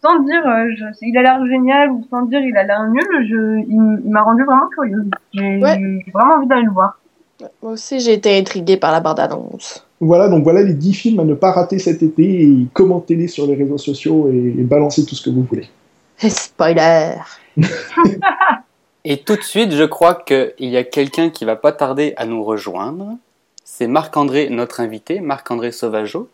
sans 0.02 0.18
dire, 0.24 0.46
euh, 0.46 0.68
je, 0.76 0.84
il 1.02 1.16
a 1.16 1.22
l'air 1.22 1.46
génial 1.46 1.90
ou 1.90 2.04
sans 2.10 2.22
dire 2.22 2.40
il 2.40 2.56
a 2.56 2.64
l'air 2.64 2.86
nul, 2.88 3.06
je, 3.28 3.64
il, 3.68 4.10
m'a 4.10 4.22
rendu 4.22 4.42
vraiment 4.44 4.68
curieuse. 4.68 5.08
J'ai 5.32 5.58
Ouais. 5.58 5.78
j'ai 6.04 6.10
vraiment 6.12 6.34
envie 6.34 6.46
d'aller 6.48 6.64
le 6.64 6.70
voir. 6.72 6.98
Moi 7.62 7.72
aussi, 7.72 8.00
j'ai 8.00 8.12
été 8.14 8.36
intriguée 8.36 8.76
par 8.76 8.92
la 8.92 9.00
bande-annonce. 9.00 9.86
Voilà, 10.00 10.28
donc 10.28 10.44
voilà 10.44 10.62
les 10.62 10.72
10 10.72 10.94
films 10.94 11.20
à 11.20 11.24
ne 11.24 11.34
pas 11.34 11.52
rater 11.52 11.78
cet 11.78 12.02
été, 12.02 12.42
et 12.42 12.66
commentez-les 12.72 13.28
sur 13.28 13.46
les 13.46 13.54
réseaux 13.54 13.78
sociaux 13.78 14.30
et, 14.32 14.54
et 14.58 14.62
balancez 14.62 15.04
tout 15.04 15.14
ce 15.14 15.22
que 15.22 15.30
vous 15.30 15.42
voulez. 15.42 15.68
Spoiler. 16.18 17.16
Et 19.04 19.16
tout 19.16 19.36
de 19.36 19.42
suite, 19.42 19.72
je 19.72 19.84
crois 19.84 20.14
qu'il 20.14 20.52
y 20.58 20.76
a 20.76 20.84
quelqu'un 20.84 21.30
qui 21.30 21.46
va 21.46 21.56
pas 21.56 21.72
tarder 21.72 22.12
à 22.18 22.26
nous 22.26 22.44
rejoindre. 22.44 23.16
C'est 23.64 23.86
Marc-André, 23.86 24.50
notre 24.50 24.80
invité, 24.80 25.20
Marc-André 25.20 25.72
Sauvageau, 25.72 26.28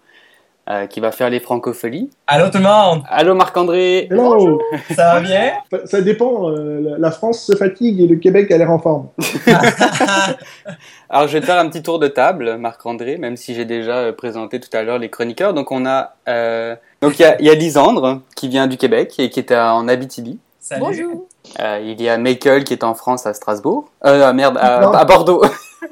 euh, 0.68 0.87
qui 0.87 1.00
va 1.00 1.12
faire 1.12 1.31
les 1.31 1.40
francopholies. 1.40 2.11
Allô 2.26 2.46
tout 2.50 2.59
le 2.59 2.64
monde, 2.64 3.02
Allô 3.09 3.35
Marc-André 3.35 4.09
Hello 4.11 4.61
ça 4.94 5.14
va 5.14 5.20
bien? 5.20 5.52
Ça- 5.70 5.87
Ça 5.87 6.00
dépend, 6.00 6.50
euh, 6.50 6.96
la- 6.98 7.11
France 7.11 7.44
se 7.44 7.55
fatigue 7.57 8.00
et 8.00 8.07
le 8.07 8.16
Québec 8.16 8.50
a 8.50 8.59
l'air 8.59 8.70
en 8.70 8.79
forme. 8.79 9.09
Alors, 11.09 11.29
je 11.29 11.35
vais 11.35 11.40
te 11.40 11.46
faire 11.46 11.59
un 11.59 11.68
petit 11.68 11.83
tour 11.83 11.98
de 12.00 12.09
table, 12.09 12.57
Marc-André, 12.57 13.16
même 13.16 13.37
si 13.37 13.55
j'ai 13.55 13.64
déjà 13.64 13.96
euh, 13.98 14.12
présenté 14.12 14.59
tout 14.59 14.68
à 14.76 14.83
l'heure 14.83 14.98
les 14.98 15.09
chroniqueurs. 15.09 15.55
Donc, 15.55 15.70
on 15.70 15.87
a, 15.87 16.14
euh, 16.29 16.74
donc 17.00 17.18
il 17.18 17.22
y 17.22 17.24
a, 17.24 17.40
il 17.40 17.46
y 17.46 17.50
a 17.50 17.55
Lisandre, 17.55 18.22
qui 18.35 18.48
vient 18.48 18.66
du 18.66 18.76
Québec 18.76 19.14
et 19.18 19.31
qui 19.31 19.38
est 19.38 19.52
à- 19.52 19.72
en 19.74 19.87
Abitibi. 19.87 20.38
Salut. 20.59 20.81
Bonjour. 20.81 21.26
Euh, 21.61 21.79
il 21.85 22.02
y 22.02 22.09
a 22.09 22.18
Michael 22.18 22.64
qui 22.64 22.72
est 22.72 22.83
en 22.83 22.94
France 22.94 23.24
à 23.24 23.35
Strasbourg. 23.35 23.88
Euh, 24.05 24.33
merde, 24.33 24.59
à, 24.61 25.05
Bordeaux. 25.05 25.44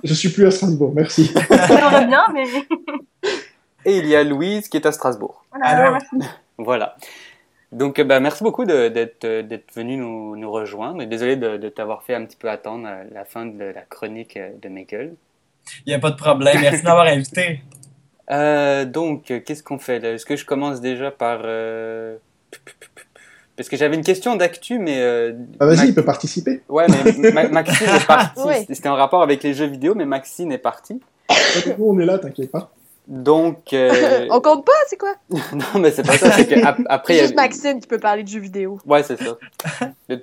Je 0.02 0.12
suis 0.12 0.30
plus 0.30 0.46
à 0.46 0.50
Strasbourg, 0.50 0.92
merci. 0.94 1.32
J'aimerais 1.48 2.06
bien, 2.06 2.24
mais 2.34 2.44
Et 3.84 3.98
il 3.98 4.06
y 4.06 4.16
a 4.16 4.24
Louise 4.24 4.68
qui 4.68 4.76
est 4.76 4.86
à 4.86 4.92
Strasbourg. 4.92 5.44
voilà, 5.50 5.66
Alors. 5.66 5.92
merci. 5.92 6.28
Voilà. 6.58 6.96
Donc, 7.72 7.98
euh, 7.98 8.04
bah, 8.04 8.20
merci 8.20 8.44
beaucoup 8.44 8.64
d'être 8.64 9.24
euh, 9.24 9.42
d'être 9.42 9.72
venu 9.74 9.96
nous, 9.96 10.36
nous 10.36 10.50
rejoindre. 10.50 11.02
Désolé 11.04 11.36
de, 11.36 11.56
de 11.56 11.68
t'avoir 11.68 12.02
fait 12.04 12.14
un 12.14 12.24
petit 12.24 12.36
peu 12.36 12.48
attendre 12.48 12.86
euh, 12.88 13.02
la 13.12 13.24
fin 13.24 13.46
de 13.46 13.64
la 13.64 13.80
chronique 13.82 14.38
de 14.62 14.68
Michael. 14.68 15.14
Il 15.84 15.90
n'y 15.90 15.94
a 15.94 15.98
pas 15.98 16.10
de 16.10 16.16
problème. 16.16 16.56
Merci 16.60 16.82
de 16.82 16.86
m'avoir 16.86 17.06
invité. 17.06 17.62
Euh, 18.30 18.84
donc, 18.84 19.24
qu'est-ce 19.44 19.62
qu'on 19.62 19.78
fait 19.78 19.98
là? 19.98 20.12
Est-ce 20.12 20.24
que 20.26 20.36
je 20.36 20.44
commence 20.46 20.80
déjà 20.80 21.10
par... 21.10 21.40
euh, 21.44 22.16
Parce 23.56 23.68
que 23.68 23.76
j'avais 23.76 23.96
une 23.96 24.04
question 24.04 24.36
d'actu, 24.36 24.78
mais... 24.78 25.00
euh, 25.00 25.32
Ah, 25.60 25.66
vas-y, 25.66 25.76
Max- 25.76 25.88
il 25.88 25.94
peut 25.94 26.04
participer. 26.04 26.62
Ouais, 26.68 26.86
mais 26.88 27.30
Ma- 27.32 27.48
Maxine 27.48 27.88
est 27.88 28.06
partie. 28.06 28.40
Ouais. 28.42 28.66
C'était 28.68 28.88
en 28.88 28.94
rapport 28.96 29.22
avec 29.22 29.42
les 29.42 29.52
jeux 29.54 29.66
vidéo, 29.66 29.94
mais 29.94 30.06
Maxine 30.06 30.52
est 30.52 30.58
partie. 30.58 31.00
Nous, 31.78 31.84
on 31.86 31.98
est 31.98 32.04
là, 32.06 32.18
t'inquiète 32.18 32.50
pas. 32.50 32.70
Donc... 33.06 33.72
euh, 33.72 34.26
On 34.30 34.40
compte 34.40 34.64
pas, 34.64 34.72
c'est 34.88 34.96
quoi? 34.96 35.14
non, 35.30 35.80
mais 35.80 35.90
c'est 35.90 36.02
pas 36.06 36.16
ça. 36.16 36.30
C'est. 36.32 36.48
C'est 37.06 37.14
juste 37.18 37.34
Maxime 37.34 37.80
qui 37.80 37.86
peut 37.86 37.98
parler 37.98 38.22
de 38.22 38.28
jeux 38.28 38.40
vidéo. 38.40 38.78
Ouais, 38.86 39.02
c'est 39.02 39.18
ça. 39.18 39.36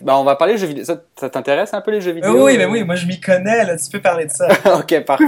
bah, 0.01 0.17
on 0.17 0.23
va 0.23 0.35
parler 0.35 0.57
jeux 0.57 0.67
vidéo. 0.67 0.83
Ça, 0.83 1.01
ça 1.19 1.29
t'intéresse 1.29 1.73
un 1.73 1.81
peu 1.81 1.91
les 1.91 2.01
jeux 2.01 2.11
Euh, 2.11 2.15
vidéo? 2.15 2.45
oui, 2.45 2.57
mais 2.57 2.65
oui, 2.65 2.83
moi 2.83 2.95
je 2.95 3.05
m'y 3.05 3.19
connais, 3.19 3.65
là, 3.65 3.77
tu 3.77 3.89
peux 3.91 4.01
parler 4.01 4.25
de 4.25 4.31
ça. 4.31 4.47
ok, 4.79 5.05
parfait. 5.05 5.25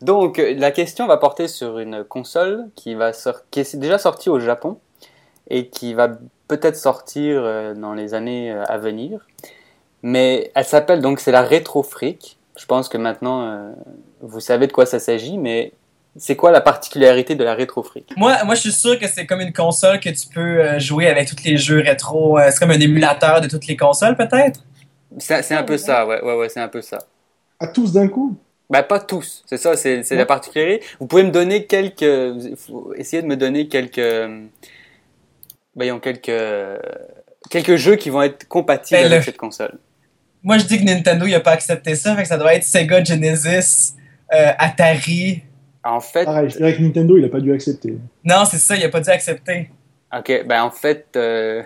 Donc, 0.00 0.38
euh, 0.38 0.54
la 0.56 0.70
question 0.70 1.06
va 1.06 1.16
porter 1.16 1.46
sur 1.48 1.78
une 1.78 2.04
console 2.04 2.68
qui, 2.74 2.94
va 2.94 3.12
sor- 3.12 3.42
qui 3.50 3.60
est 3.60 3.76
déjà 3.76 3.98
sortie 3.98 4.28
au 4.30 4.40
Japon 4.40 4.78
et 5.50 5.68
qui 5.68 5.94
va 5.94 6.08
peut-être 6.48 6.76
sortir 6.76 7.42
euh, 7.44 7.74
dans 7.74 7.92
les 7.94 8.14
années 8.14 8.50
à 8.50 8.78
venir. 8.78 9.26
Mais 10.02 10.50
elle 10.54 10.64
s'appelle 10.64 11.00
donc, 11.00 11.20
c'est 11.20 11.32
la 11.32 11.42
Retro 11.42 11.82
Freak. 11.82 12.38
Je 12.58 12.66
pense 12.66 12.88
que 12.88 12.98
maintenant, 12.98 13.42
euh, 13.46 13.70
vous 14.20 14.40
savez 14.40 14.66
de 14.66 14.72
quoi 14.72 14.86
ça 14.86 14.98
s'agit, 14.98 15.38
mais 15.38 15.72
c'est 16.16 16.36
quoi 16.36 16.50
la 16.52 16.60
particularité 16.60 17.34
de 17.34 17.42
la 17.42 17.56
Freak? 17.56 18.12
Moi, 18.16 18.44
moi, 18.44 18.54
je 18.54 18.60
suis 18.60 18.72
sûr 18.72 18.98
que 18.98 19.08
c'est 19.08 19.26
comme 19.26 19.40
une 19.40 19.52
console 19.52 19.98
que 20.00 20.10
tu 20.10 20.28
peux 20.32 20.40
euh, 20.40 20.78
jouer 20.78 21.08
avec 21.08 21.28
tous 21.28 21.42
les 21.44 21.56
jeux 21.56 21.80
rétro. 21.80 22.38
Euh, 22.38 22.48
c'est 22.50 22.58
comme 22.58 22.70
un 22.70 22.80
émulateur 22.80 23.40
de 23.40 23.48
toutes 23.48 23.66
les 23.66 23.76
consoles, 23.76 24.16
peut-être? 24.16 24.60
C'est 25.18 25.52
un 25.52 25.62
peu 25.62 25.78
ça, 25.78 26.06
ouais, 26.06 26.22
ouais, 26.22 26.36
ouais, 26.36 26.48
c'est 26.48 26.60
un 26.60 26.68
peu 26.68 26.82
ça. 26.82 26.98
À 27.60 27.66
tous 27.68 27.92
d'un 27.92 28.08
coup? 28.08 28.36
Bah 28.70 28.82
pas 28.82 28.98
tous, 28.98 29.44
c'est 29.46 29.58
ça, 29.58 29.76
c'est 29.76 30.02
la 30.12 30.26
particularité. 30.26 30.84
Vous 30.98 31.06
pouvez 31.06 31.22
me 31.22 31.30
donner 31.30 31.66
quelques, 31.66 32.56
faut 32.56 32.94
essayer 32.96 33.22
de 33.22 33.26
me 33.26 33.36
donner 33.36 33.68
quelques, 33.68 33.98
euh, 33.98 34.40
voyons 35.76 36.00
quelques, 36.00 36.32
quelques 37.50 37.76
jeux 37.76 37.96
qui 37.96 38.08
vont 38.10 38.22
être 38.22 38.48
compatibles 38.48 39.00
Ben, 39.02 39.06
avec 39.06 39.18
le- 39.18 39.24
cette 39.24 39.36
console. 39.36 39.78
Moi, 40.42 40.58
je 40.58 40.64
dis 40.64 40.78
que 40.78 40.84
Nintendo, 40.84 41.26
il 41.26 41.34
a 41.34 41.40
pas 41.40 41.52
accepté 41.52 41.94
ça, 41.94 42.16
fait 42.16 42.22
que 42.22 42.28
ça 42.28 42.38
doit 42.38 42.54
être 42.54 42.64
Sega 42.64 43.04
Genesis, 43.04 43.94
euh, 44.32 44.52
Atari. 44.58 45.42
En 45.84 46.00
fait, 46.00 46.24
Pareil, 46.24 46.48
je 46.48 46.56
dirais 46.56 46.74
que 46.74 46.82
Nintendo, 46.82 47.16
il 47.18 47.24
a 47.24 47.28
pas 47.28 47.40
dû 47.40 47.52
accepter. 47.52 47.96
Non, 48.24 48.44
c'est 48.46 48.56
ça, 48.58 48.74
il 48.76 48.84
a 48.84 48.88
pas 48.88 49.00
dû 49.00 49.10
accepter. 49.10 49.68
ok, 50.16 50.46
ben 50.46 50.62
en 50.62 50.70
fait, 50.70 51.06
euh... 51.16 51.62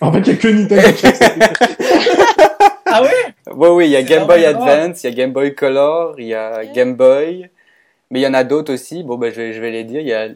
En 0.00 0.12
fait, 0.12 0.18
il 0.20 0.26
y 0.28 0.30
a 0.30 0.36
que 0.36 0.48
Nintendo 0.48 0.92
qui 0.92 1.06
a 1.06 1.08
accepté. 1.10 1.40
Ah 2.94 3.00
oui? 3.02 3.54
ouais, 3.54 3.68
oui, 3.70 3.86
il 3.86 3.90
y 3.92 3.96
a 3.96 4.02
Game 4.02 4.26
Boy 4.26 4.44
Advance, 4.44 5.02
il 5.02 5.06
y 5.06 5.12
a 5.12 5.16
Game 5.16 5.32
Boy 5.32 5.54
Color, 5.54 6.16
il 6.18 6.26
y 6.26 6.34
a 6.34 6.62
Game 6.74 6.94
Boy, 6.94 7.48
mais 8.10 8.20
il 8.20 8.22
y 8.22 8.26
en 8.26 8.34
a 8.34 8.44
d'autres 8.44 8.74
aussi. 8.74 9.02
Bon, 9.02 9.16
ben 9.16 9.32
je 9.32 9.40
vais, 9.40 9.52
je 9.54 9.60
vais 9.62 9.70
les 9.70 9.84
dire. 9.84 10.02
Il 10.02 10.08
y 10.08 10.12
a 10.12 10.28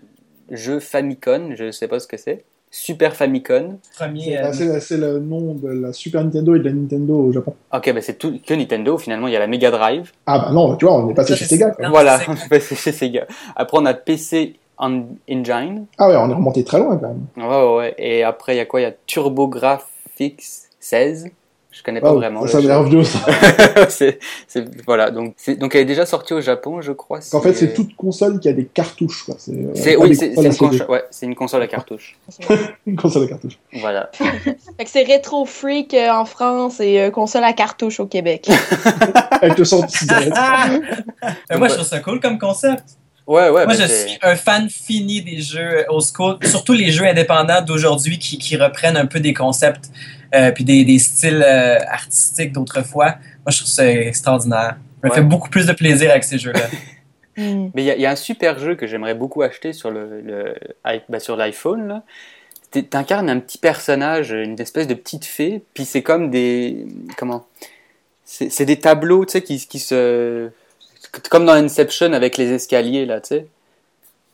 jeu 0.50 0.80
Famicom, 0.80 1.54
je 1.54 1.70
sais 1.70 1.86
pas 1.86 2.00
ce 2.00 2.06
que 2.06 2.16
c'est. 2.16 2.44
Super 2.70 3.14
Famicom. 3.16 3.78
Premier. 3.96 4.38
C'est 4.52 4.68
euh, 4.68 4.80
c'est 4.80 4.96
le 4.98 5.18
nom 5.18 5.54
de 5.54 5.68
la 5.68 5.92
Super 5.92 6.22
Nintendo 6.24 6.54
et 6.54 6.58
de 6.58 6.64
la 6.64 6.72
Nintendo 6.72 7.14
au 7.14 7.32
Japon. 7.32 7.54
Ok, 7.72 7.92
ben 7.92 8.02
c'est 8.02 8.18
tout 8.18 8.38
que 8.44 8.54
Nintendo. 8.54 8.98
Finalement, 8.98 9.28
il 9.28 9.32
y 9.32 9.36
a 9.36 9.38
la 9.38 9.46
Mega 9.46 9.70
Drive. 9.70 10.12
Ah 10.26 10.38
bah 10.40 10.50
non, 10.52 10.76
tu 10.76 10.84
vois, 10.84 10.96
on 11.02 11.08
est 11.08 11.14
passé 11.14 11.30
Ça, 11.32 11.36
chez 11.36 11.44
c'est- 11.46 11.54
Sega. 11.56 11.74
Non, 11.80 11.90
voilà, 11.90 12.18
c'est 12.18 12.48
Ben, 12.50 12.60
c'est 12.60 12.74
chez 12.76 12.92
Sega. 12.92 13.26
Après, 13.54 13.78
on 13.80 13.86
a 13.86 13.94
PC 13.94 14.56
en- 14.78 15.04
Engine. 15.30 15.86
Ah 15.96 16.08
ouais, 16.08 16.16
on 16.16 16.28
est 16.28 16.34
remonté 16.34 16.64
très 16.64 16.78
loin 16.78 16.96
quand 16.98 17.08
même. 17.08 17.26
Ouais, 17.36 17.44
ouais, 17.66 17.76
ouais. 17.78 17.94
Et 17.98 18.22
après, 18.24 18.54
il 18.54 18.58
y 18.58 18.60
a 18.60 18.66
quoi? 18.66 18.80
Il 18.80 18.84
y 18.84 18.86
a 18.86 18.92
TurboGrafx 19.06 20.68
16. 20.80 21.28
Je 21.76 21.82
connais 21.82 22.00
pas 22.00 22.08
Ah, 22.08 22.14
vraiment. 22.14 22.46
ça 22.46 22.58
vieux 22.84 23.04
ça. 23.04 23.18
c'est, 23.90 24.18
voilà. 24.86 25.10
Donc, 25.10 25.34
donc, 25.58 25.74
elle 25.74 25.82
est 25.82 25.84
déjà 25.84 26.06
sortie 26.06 26.32
au 26.32 26.40
Japon, 26.40 26.80
je 26.80 26.92
crois. 26.92 27.20
En 27.34 27.40
fait, 27.42 27.52
c'est 27.52 27.74
toute 27.74 27.94
console 27.96 28.40
qui 28.40 28.48
a 28.48 28.54
des 28.54 28.64
cartouches. 28.64 29.24
quoi. 29.24 29.34
C'est 29.38 29.52
euh, 29.52 30.00
oui, 30.00 30.16
c'est, 30.16 30.28
une, 30.28 30.56
console, 30.56 30.86
ouais, 30.88 31.04
c'est 31.10 31.26
une 31.26 31.34
console 31.34 31.60
à 31.60 31.66
cartouche. 31.66 32.16
Une 32.86 32.96
console 32.96 33.24
à 33.24 33.26
cartouches. 33.26 33.58
Voilà. 33.74 34.10
Fait 34.12 34.84
que 34.84 34.90
c'est 34.90 35.04
Retro 35.04 35.44
Freak 35.44 35.92
euh, 35.92 36.08
en 36.08 36.24
France 36.24 36.80
et 36.80 36.98
euh, 36.98 37.10
console 37.10 37.44
à 37.44 37.52
cartouche 37.52 38.00
au 38.00 38.06
Québec. 38.06 38.48
Avec 39.42 39.58
le 39.58 39.64
son 39.66 39.80
de 39.80 41.58
moi, 41.58 41.68
je 41.68 41.74
trouve 41.74 41.86
ça 41.86 42.00
cool 42.00 42.20
comme 42.20 42.38
concept. 42.38 42.84
Ouais, 43.26 43.48
ouais. 43.50 43.64
Moi, 43.64 43.66
ben, 43.66 43.74
je 43.74 43.86
suis 43.86 44.18
un 44.22 44.36
fan 44.36 44.68
fini 44.70 45.20
des 45.22 45.40
jeux 45.40 45.84
old 45.88 46.04
school, 46.04 46.36
surtout 46.44 46.72
les 46.74 46.92
jeux 46.92 47.04
indépendants 47.06 47.60
d'aujourd'hui 47.62 48.18
qui, 48.18 48.38
qui 48.38 48.56
reprennent 48.56 48.96
un 48.96 49.06
peu 49.06 49.18
des 49.20 49.34
concepts 49.34 49.90
euh, 50.34 50.52
puis 50.52 50.64
des, 50.64 50.84
des 50.84 50.98
styles 50.98 51.42
euh, 51.44 51.78
artistiques 51.88 52.52
d'autrefois. 52.52 53.06
Moi, 53.44 53.50
je 53.50 53.58
trouve 53.58 53.68
ça 53.70 53.88
extraordinaire. 53.90 54.76
Ça 55.02 55.08
me 55.08 55.10
Ouais. 55.10 55.16
fait 55.16 55.22
beaucoup 55.22 55.50
plus 55.50 55.66
de 55.66 55.72
plaisir 55.72 56.10
avec 56.10 56.24
ces 56.24 56.38
jeux-là. 56.38 56.66
Hmm. 57.36 57.70
Mais 57.74 57.82
il 57.82 57.86
y, 57.86 57.90
a- 57.90 57.96
il 57.96 58.00
y 58.00 58.06
a 58.06 58.10
un 58.10 58.16
super 58.16 58.58
jeu 58.58 58.76
que 58.76 58.86
j'aimerais 58.86 59.14
beaucoup 59.14 59.42
acheter 59.42 59.72
sur 59.72 59.90
le, 59.90 60.20
le 60.20 60.54
bah, 61.08 61.20
sur 61.20 61.36
l'iPhone. 61.36 62.02
T'incarnes 62.90 63.30
un 63.30 63.38
petit 63.40 63.58
personnage, 63.58 64.30
une 64.32 64.60
espèce 64.60 64.86
de 64.86 64.94
petite 64.94 65.24
fée, 65.24 65.62
puis 65.72 65.84
c'est 65.84 66.02
comme 66.02 66.30
des 66.30 66.86
comment? 67.16 67.46
C'est 68.24 68.50
c'est 68.50 68.66
des 68.66 68.78
tableaux, 68.80 69.24
tu 69.24 69.32
sais, 69.32 69.42
qui, 69.42 69.58
qui 69.66 69.78
se 69.78 70.50
comme 71.30 71.46
dans 71.46 71.54
Inception 71.54 72.12
avec 72.12 72.36
les 72.36 72.52
escaliers 72.52 73.06
là, 73.06 73.20
tu 73.20 73.28
sais. 73.28 73.46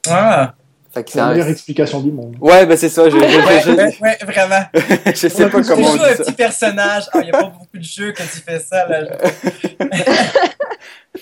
Ah, 0.08 0.54
C'est 0.94 1.14
la 1.14 1.26
un- 1.26 1.30
meilleure 1.32 1.48
explication 1.48 2.00
du 2.00 2.10
monde. 2.12 2.36
Ouais, 2.40 2.66
bah 2.66 2.76
c'est 2.76 2.88
ça. 2.88 3.08
Je, 3.08 3.16
je, 3.16 3.22
ouais, 3.24 3.60
je, 3.64 3.70
ouais, 3.70 3.96
ouais, 4.00 4.18
vraiment. 4.26 4.64
je, 5.06 5.28
sais 5.28 5.48
pas 5.48 5.62
comment 5.62 5.76
Tu 5.76 5.82
on 5.90 5.96
joues 5.96 6.02
un 6.04 6.10
dit 6.10 6.16
ça. 6.16 6.24
petit 6.24 6.32
personnage. 6.32 7.04
Ah, 7.12 7.18
il 7.20 7.24
n'y 7.24 7.30
a 7.30 7.32
pas 7.32 7.44
beaucoup 7.44 7.78
de 7.78 7.82
jeux 7.82 8.12
quand 8.16 8.24
tu 8.24 8.40
fais 8.40 8.58
ça. 8.58 8.86
Là. 8.88 9.06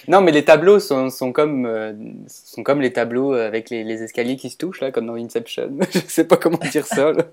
Non, 0.06 0.20
mais 0.20 0.30
les 0.32 0.44
tableaux 0.44 0.78
sont, 0.80 1.10
sont 1.10 1.32
comme 1.32 1.66
euh, 1.66 1.92
sont 2.28 2.62
comme 2.62 2.80
les 2.80 2.92
tableaux 2.92 3.32
avec 3.34 3.70
les, 3.70 3.82
les 3.84 4.02
escaliers 4.02 4.36
qui 4.36 4.48
se 4.50 4.56
touchent 4.56 4.80
là, 4.80 4.90
comme 4.92 5.06
dans 5.06 5.14
Inception. 5.16 5.70
je 5.92 5.98
sais 6.08 6.24
pas 6.24 6.36
comment 6.36 6.58
dire 6.70 6.86
ça. 6.86 7.12
Là. 7.12 7.24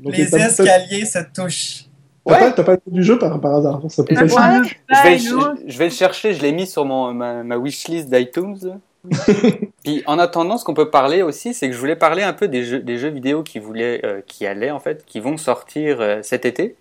Donc, 0.00 0.16
Les 0.16 0.34
escaliers 0.34 1.04
se 1.04 1.18
touchent. 1.34 1.84
T'as 2.26 2.32
Ouais. 2.32 2.38
pas, 2.40 2.52
t'as 2.52 2.62
pas 2.64 2.72
le 2.72 2.80
nom 2.86 2.94
du 2.94 3.02
jeu 3.02 3.18
par, 3.18 3.38
par 3.40 3.54
hasard. 3.56 3.80
Ça 3.88 4.02
peut 4.02 4.14
Ouais. 4.16 4.28
facile. 4.28 4.76
Je 4.90 5.02
vais, 5.02 5.18
je, 5.18 5.34
je 5.66 5.78
vais 5.78 5.84
le 5.84 5.90
chercher, 5.90 6.32
je 6.34 6.40
l'ai 6.42 6.52
mis 6.52 6.66
sur 6.66 6.84
mon, 6.84 7.12
ma, 7.12 7.42
ma 7.42 7.56
wishlist 7.58 8.08
d'iTunes. 8.10 8.78
Puis 9.84 10.02
en 10.06 10.18
attendant, 10.18 10.56
ce 10.56 10.64
qu'on 10.64 10.72
peut 10.72 10.88
parler 10.90 11.20
aussi, 11.22 11.52
c'est 11.52 11.68
que 11.68 11.74
je 11.74 11.78
voulais 11.78 11.96
parler 11.96 12.22
un 12.22 12.32
peu 12.32 12.48
des 12.48 12.64
jeux, 12.64 12.78
des 12.80 12.96
jeux 12.96 13.10
vidéo 13.10 13.42
qui 13.42 13.58
voulaient, 13.58 14.00
euh, 14.04 14.22
qui 14.26 14.46
allaient 14.46 14.70
en 14.70 14.80
fait, 14.80 15.04
qui 15.04 15.20
vont 15.20 15.36
sortir 15.36 16.00
euh, 16.00 16.20
cet 16.22 16.46
été. 16.46 16.76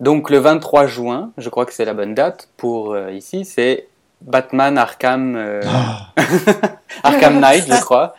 Donc 0.00 0.30
le 0.30 0.38
23 0.38 0.86
juin, 0.86 1.32
je 1.36 1.50
crois 1.50 1.66
que 1.66 1.74
c'est 1.74 1.84
la 1.84 1.92
bonne 1.94 2.14
date 2.14 2.48
pour 2.56 2.94
euh, 2.94 3.10
ici, 3.12 3.44
c'est 3.44 3.86
Batman 4.22 4.78
Arkham 4.78 5.36
euh, 5.36 5.60
Arkham 7.02 7.38
Knight, 7.40 7.66
je 7.68 7.80
crois, 7.84 8.14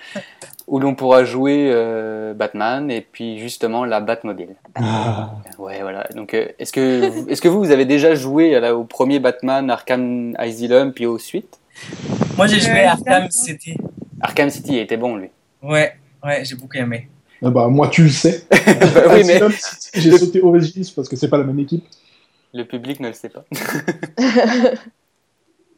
où 0.74 0.80
l'on 0.80 0.96
pourra 0.96 1.24
jouer 1.24 1.70
euh, 1.72 2.34
Batman 2.34 2.90
et 2.90 3.02
puis 3.02 3.38
justement 3.38 3.86
la 3.86 4.02
Batmobile. 4.02 4.56
Ah. 4.74 5.36
Ouais, 5.60 5.82
voilà. 5.84 6.08
Donc, 6.16 6.34
euh, 6.34 6.48
est-ce 6.58 6.74
que, 6.74 7.10
vous- 7.10 7.30
est-ce 7.30 7.44
que 7.44 7.48
vous, 7.48 7.60
vous 7.60 7.70
avez 7.70 7.86
déjà 7.86 8.16
joué 8.16 8.58
au 8.72 8.84
premier 8.84 9.20
Batman, 9.20 9.70
Arkham 9.70 10.34
Asylum, 10.40 10.92
puis 10.92 11.06
aux 11.06 11.20
suites 11.20 11.60
Moi, 12.38 12.48
j'ai 12.48 12.60
joué 12.60 12.80
Euh, 12.80 12.88
à 12.88 12.92
Arkham. 12.94 13.30
City. 13.30 13.78
Arkham 14.20 14.50
City 14.50 14.72
il 14.74 14.80
était 14.80 14.98
bon, 14.98 15.16
lui. 15.16 15.30
Ouais, 15.62 15.94
ouais, 16.24 16.44
j'ai 16.44 16.56
beaucoup 16.56 16.76
aimé. 16.78 17.08
Ah 17.46 17.52
bah, 17.52 17.68
moi, 17.68 17.90
tu 17.90 18.02
le 18.04 18.10
sais. 18.10 18.44
Bah 18.50 18.58
oui, 19.14 19.20
Asylum 19.22 19.52
J'ai 19.94 20.18
sauté 20.18 20.42
Origins 20.42 20.92
parce 20.96 21.08
que 21.08 21.16
c'est 21.16 21.30
pas 21.30 21.38
la 21.38 21.44
même 21.44 21.60
équipe. 21.60 21.86
le 22.52 22.64
public 22.66 23.00
ne 23.00 23.10
le 23.10 23.14
sait 23.14 23.30
pas. 23.30 23.46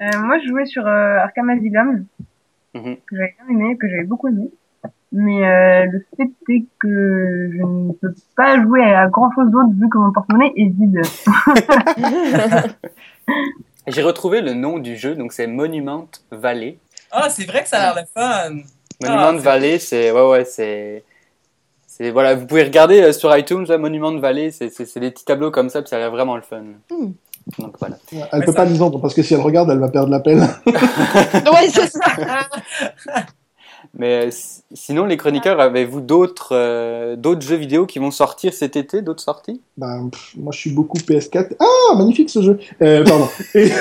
Euh, 0.01 0.19
moi, 0.19 0.37
je 0.43 0.47
jouais 0.49 0.65
sur 0.65 0.85
euh, 0.85 1.17
Arkham 1.19 1.49
Asylum, 1.49 2.05
Mhm. 2.73 2.97
que 3.07 3.15
j'avais 3.15 3.35
bien 3.39 3.55
aimé, 3.57 3.77
que 3.77 3.87
j'avais 3.89 4.03
beaucoup 4.03 4.27
aimé. 4.27 4.49
Mais 5.17 5.47
euh, 5.47 5.85
le 5.93 6.05
fait 6.17 6.29
est 6.53 6.65
que 6.77 7.49
je 7.53 7.63
ne 7.63 7.93
peux 7.93 8.13
pas 8.35 8.61
jouer 8.61 8.83
à 8.83 9.07
grand 9.07 9.31
chose 9.33 9.49
d'autre 9.49 9.69
vu 9.79 9.87
que 9.87 9.97
mon 9.97 10.11
porte-monnaie 10.11 10.51
est 10.57 10.67
vide. 10.67 11.01
J'ai 13.87 14.01
retrouvé 14.01 14.41
le 14.41 14.53
nom 14.53 14.77
du 14.79 14.97
jeu, 14.97 15.15
donc 15.15 15.31
c'est 15.31 15.47
Monument 15.47 16.07
Valley. 16.31 16.79
Ah, 17.11 17.29
c'est 17.29 17.45
vrai 17.45 17.63
que 17.63 17.69
ça 17.69 17.77
a 17.79 17.93
l'air 17.93 18.03
le 18.03 18.21
fun. 18.21 18.55
Monument 19.01 19.31
c'est- 19.37 19.43
Valley, 19.45 19.79
c'est, 19.79 20.11
ouais, 20.11 20.29
ouais, 20.29 20.43
c'est, 20.43 21.03
c'est, 21.87 22.11
voilà, 22.11 22.35
vous 22.35 22.45
pouvez 22.45 22.63
regarder 22.63 23.01
euh, 23.01 23.13
sur 23.13 23.35
iTunes, 23.37 23.63
là, 23.69 23.77
Monument 23.77 24.17
Valley, 24.17 24.51
c'est, 24.51 24.67
des 24.99 25.11
petits 25.11 25.23
tableaux 25.23 25.51
comme 25.51 25.69
ça, 25.69 25.81
puis 25.81 25.89
ça 25.89 25.95
a 25.95 25.99
l'air 25.99 26.11
vraiment 26.11 26.35
le 26.35 26.41
fun. 26.41 26.61
Hmm. 26.91 27.11
Donc 27.59 27.75
voilà. 27.79 27.95
Elle 28.11 28.39
Mais 28.39 28.45
peut 28.45 28.51
ça- 28.51 28.63
pas 28.63 28.65
nous 28.65 28.81
entendre 28.81 29.01
parce 29.01 29.13
que 29.13 29.21
si 29.21 29.33
elle 29.33 29.39
regarde, 29.39 29.69
elle 29.69 29.79
va 29.79 29.87
perdre 29.87 30.09
l'appel. 30.09 30.39
ouais, 30.65 31.69
c'est 31.69 31.87
ça. 31.87 32.01
Mais 33.97 34.27
euh, 34.27 34.31
si- 34.31 34.61
sinon, 34.73 35.05
les 35.05 35.15
chroniqueurs, 35.17 35.59
avez-vous 35.61 36.01
d'autres, 36.01 36.49
euh, 36.51 37.15
d'autres 37.15 37.41
jeux 37.41 37.55
vidéo 37.55 37.85
qui 37.85 37.99
vont 37.99 38.11
sortir 38.11 38.53
cet 38.53 38.75
été, 38.75 39.01
d'autres 39.01 39.23
sorties? 39.23 39.61
Bah, 39.77 39.97
pff, 40.11 40.33
moi, 40.37 40.51
je 40.51 40.59
suis 40.59 40.71
beaucoup 40.71 40.97
PS4. 40.97 41.55
Ah, 41.59 41.95
magnifique 41.95 42.29
ce 42.29 42.41
jeu. 42.41 42.59
Euh, 42.81 43.03
pardon. 43.05 43.29
Et- 43.55 43.71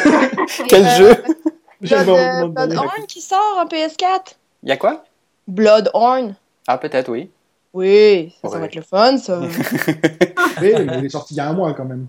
Quel 0.69 0.85
Euh, 0.85 0.97
jeu? 0.97 1.11
euh. 1.11 2.47
Bloodhorn 2.49 3.07
qui 3.09 3.21
sort 3.21 3.59
en 3.61 3.67
PS4. 3.67 4.37
Y 4.62 4.71
a 4.73 4.77
quoi? 4.77 5.03
Bloodhorn. 5.49 6.35
Ah, 6.69 6.79
peut-être, 6.79 7.11
oui. 7.11 7.31
Oui, 7.75 8.33
ça, 8.41 8.57
va 8.57 8.67
être 8.67 8.77
le 8.77 8.83
fun, 8.83 9.19
ça. 9.19 9.41
Oui, 10.62 10.73
mais 10.87 10.99
il 10.99 11.05
est 11.07 11.09
sorti 11.09 11.35
il 11.35 11.39
y 11.39 11.41
a 11.41 11.49
un 11.49 11.53
mois 11.55 11.75
quand 11.75 11.85
même. 11.85 12.07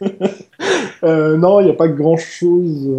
Euh, 1.02 1.36
non, 1.36 1.60
il 1.60 1.64
n'y 1.64 1.70
a 1.70 1.74
pas 1.74 1.88
grand 1.88 2.16
chose. 2.16 2.90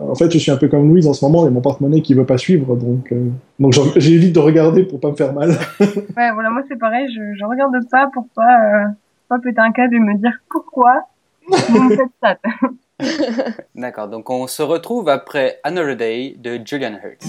En 0.00 0.14
fait, 0.14 0.30
je 0.30 0.38
suis 0.38 0.50
un 0.50 0.56
peu 0.56 0.68
comme 0.68 0.88
Louise 0.88 1.06
en 1.06 1.12
ce 1.12 1.22
moment, 1.24 1.42
il 1.42 1.44
y 1.44 1.48
a 1.48 1.50
mon 1.50 1.60
porte-monnaie 1.60 2.00
qui 2.00 2.14
veut 2.14 2.24
pas 2.24 2.38
suivre, 2.38 2.76
donc, 2.76 3.12
euh, 3.12 3.28
donc 3.58 3.74
j'évite 3.96 4.34
de 4.34 4.38
regarder 4.38 4.84
pour 4.84 5.00
pas 5.00 5.10
me 5.10 5.16
faire 5.16 5.34
mal. 5.34 5.50
Ouais, 5.80 6.30
voilà, 6.32 6.50
moi 6.50 6.62
c'est 6.68 6.78
pareil, 6.78 7.06
je, 7.14 7.38
je 7.38 7.44
regarde 7.44 7.74
pas 7.90 8.08
pour 8.14 8.26
pas, 8.34 8.42
euh, 8.42 8.84
pas 9.28 9.38
péter 9.38 9.60
un 9.60 9.72
câble 9.72 9.96
et 9.96 9.98
me 9.98 10.16
dire 10.16 10.32
pourquoi 10.48 11.02
vous 11.46 11.82
me 11.82 11.96
faites 11.96 12.06
ça. 12.22 12.36
D'accord, 13.74 14.08
donc 14.08 14.30
on 14.30 14.46
se 14.46 14.62
retrouve 14.62 15.08
après 15.08 15.58
Another 15.64 15.96
Day 15.96 16.36
de 16.38 16.58
Julian 16.64 16.94
Hertz. 17.02 17.26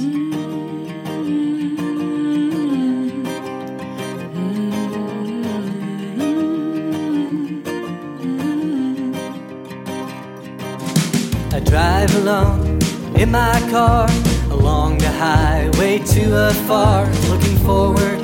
I 11.54 11.60
drive 11.60 12.16
alone 12.16 12.80
in 13.16 13.30
my 13.30 13.60
car 13.70 14.10
along 14.50 14.98
the 14.98 15.12
highway 15.12 16.00
to 16.00 16.48
afar, 16.50 17.06
looking 17.30 17.58
forward 17.58 18.20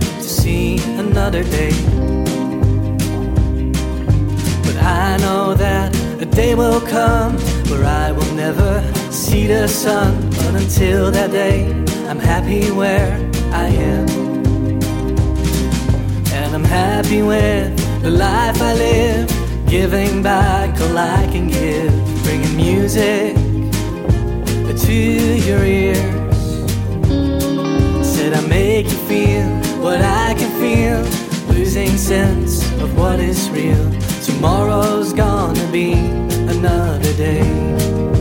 to 0.00 0.22
see 0.22 0.76
another 0.98 1.42
day. 1.44 1.72
But 4.64 4.76
I 4.82 5.16
know 5.16 5.54
that 5.54 5.96
a 6.20 6.26
day 6.26 6.54
will 6.54 6.82
come 6.82 7.38
where 7.70 7.86
I 7.86 8.12
will 8.12 8.34
never 8.34 8.84
see 9.10 9.46
the 9.46 9.66
sun. 9.66 10.28
But 10.28 10.54
until 10.56 11.10
that 11.10 11.30
day, 11.30 11.72
I'm 12.06 12.18
happy 12.18 12.70
where 12.70 13.14
I 13.50 13.68
am. 13.68 14.06
And 16.36 16.54
I'm 16.54 16.64
happy 16.64 17.22
with 17.22 18.02
the 18.02 18.10
life 18.10 18.60
I 18.60 18.74
live, 18.74 19.28
giving 19.66 20.22
back 20.22 20.78
all 20.82 20.98
I 20.98 21.26
can 21.32 21.48
give, 21.48 22.13
music 22.54 23.34
to 24.76 24.92
your 24.92 25.64
ears. 25.64 25.96
Said 28.06 28.32
I 28.34 28.46
make 28.48 28.86
you 28.86 28.98
feel 29.08 29.48
what 29.82 30.00
I 30.00 30.34
can 30.34 30.50
feel, 30.60 31.00
losing 31.54 31.96
sense 31.96 32.62
of 32.80 32.96
what 32.98 33.20
is 33.20 33.50
real. 33.50 33.90
Tomorrow's 34.22 35.12
gonna 35.12 35.66
be 35.70 35.92
another 35.92 37.12
day. 37.14 38.13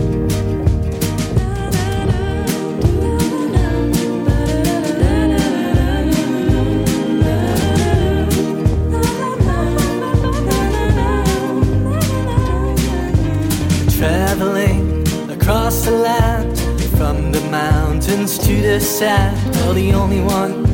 The 15.85 15.91
land 15.91 16.57
from 16.97 17.31
the 17.33 17.41
mountains 17.51 18.37
to 18.37 18.61
the 18.61 18.79
sand. 18.79 19.35
Well, 19.55 19.73
the 19.73 19.91
only 19.93 20.21
one 20.21 20.65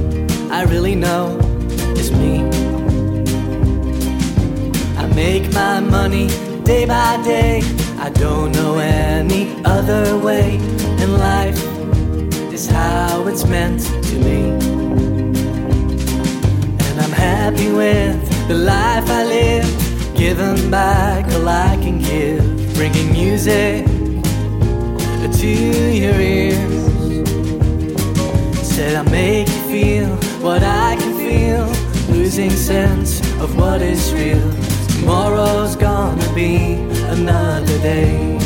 I 0.52 0.64
really 0.64 0.94
know 0.94 1.36
is 1.98 2.12
me. 2.12 2.44
I 4.98 5.08
make 5.16 5.52
my 5.52 5.80
money 5.80 6.28
day 6.64 6.86
by 6.86 7.20
day. 7.24 7.62
I 7.98 8.10
don't 8.10 8.52
know 8.52 8.78
any 8.78 9.60
other 9.66 10.16
way. 10.16 10.58
And 11.02 11.14
life 11.18 11.58
is 12.54 12.68
how 12.68 13.26
it's 13.28 13.46
meant 13.48 13.82
to 13.82 14.16
be. 14.28 14.42
And 16.86 17.00
I'm 17.02 17.12
happy 17.12 17.72
with 17.72 18.48
the 18.48 18.54
life 18.54 19.10
I 19.10 19.24
live, 19.24 20.16
giving 20.16 20.70
back 20.70 21.26
all 21.34 21.48
I 21.48 21.78
can 21.82 21.98
give, 21.98 22.76
bringing 22.76 23.12
music 23.12 23.99
to 25.28 25.48
your 25.48 26.20
ears. 26.20 26.86
Said 28.66 28.96
I 28.96 29.04
make 29.12 29.48
you 29.48 29.62
feel 29.70 30.10
what 30.42 30.64
I 30.64 30.96
can 30.96 31.14
feel, 31.18 31.66
losing 32.16 32.52
sense 32.52 33.20
of 33.42 33.56
what 33.58 33.82
is 33.82 34.14
real. 34.14 34.54
Tomorrow's 34.88 35.76
gonna 35.76 36.34
be 36.34 36.76
another 37.12 37.78
day. 37.80 38.39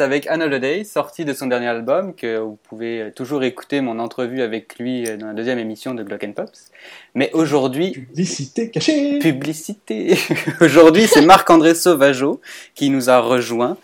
Avec 0.00 0.26
Another 0.28 0.60
Day, 0.60 0.84
sorti 0.84 1.24
de 1.24 1.32
son 1.32 1.46
dernier 1.46 1.66
album, 1.68 2.14
que 2.14 2.38
vous 2.38 2.58
pouvez 2.68 3.12
toujours 3.14 3.42
écouter 3.44 3.80
mon 3.80 3.98
entrevue 3.98 4.42
avec 4.42 4.78
lui 4.78 5.04
dans 5.18 5.28
la 5.28 5.32
deuxième 5.34 5.58
émission 5.58 5.94
de 5.94 6.02
Glock 6.02 6.24
and 6.24 6.32
Pops. 6.32 6.70
Mais 7.14 7.30
aujourd'hui, 7.32 7.92
Publicité 7.92 8.70
cachée 8.70 9.18
publicité. 9.18 10.16
Aujourd'hui, 10.60 11.06
c'est 11.06 11.22
Marc-André 11.22 11.74
Sauvageau 11.74 12.40
qui 12.74 12.90
nous 12.90 13.08
a 13.10 13.20
rejoint. 13.20 13.76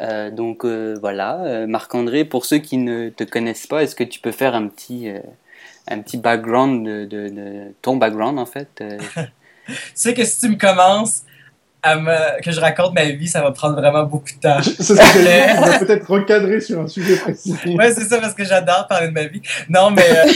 Euh, 0.00 0.30
donc 0.30 0.64
euh, 0.64 0.96
voilà, 1.00 1.40
Euh, 1.44 1.66
Marc-André, 1.66 2.24
pour 2.24 2.44
ceux 2.46 2.58
qui 2.58 2.76
ne 2.78 3.10
te 3.10 3.24
connaissent 3.24 3.66
pas, 3.66 3.82
est-ce 3.82 3.94
que 3.94 4.04
tu 4.04 4.18
peux 4.20 4.32
faire 4.32 4.54
un 4.54 4.66
petit, 4.68 5.08
euh, 5.10 5.18
un 5.88 5.98
petit 6.00 6.16
background 6.16 6.86
de, 6.86 7.04
de- 7.04 7.28
de 7.28 7.52
ton 7.82 7.96
background 7.96 8.38
en 8.38 8.46
fait 8.46 8.68
euh, 8.80 8.98
Tu 9.66 9.74
sais 9.94 10.14
que 10.14 10.24
si 10.24 10.40
tu 10.40 10.48
me 10.48 10.56
commences 10.56 11.22
me, 11.86 12.42
que 12.42 12.50
je 12.50 12.60
raconte 12.60 12.94
ma 12.94 13.04
vie, 13.04 13.28
ça 13.28 13.42
va 13.42 13.52
prendre 13.52 13.74
vraiment 13.76 14.04
beaucoup 14.04 14.32
de 14.34 14.40
temps. 14.40 14.60
C'est 14.62 14.82
ce 14.82 14.94
que 14.94 15.58
on 15.58 15.66
va 15.66 15.78
peut-être 15.78 16.10
recadrer 16.10 16.60
sur 16.60 16.80
un 16.80 16.88
sujet 16.88 17.16
précis. 17.16 17.54
Ouais, 17.66 17.92
c'est 17.92 18.04
ça, 18.04 18.18
parce 18.18 18.34
que 18.34 18.44
j'adore 18.44 18.86
parler 18.88 19.08
de 19.08 19.12
ma 19.12 19.24
vie. 19.24 19.40
Non, 19.68 19.90
mais 19.90 20.04
euh, 20.10 20.32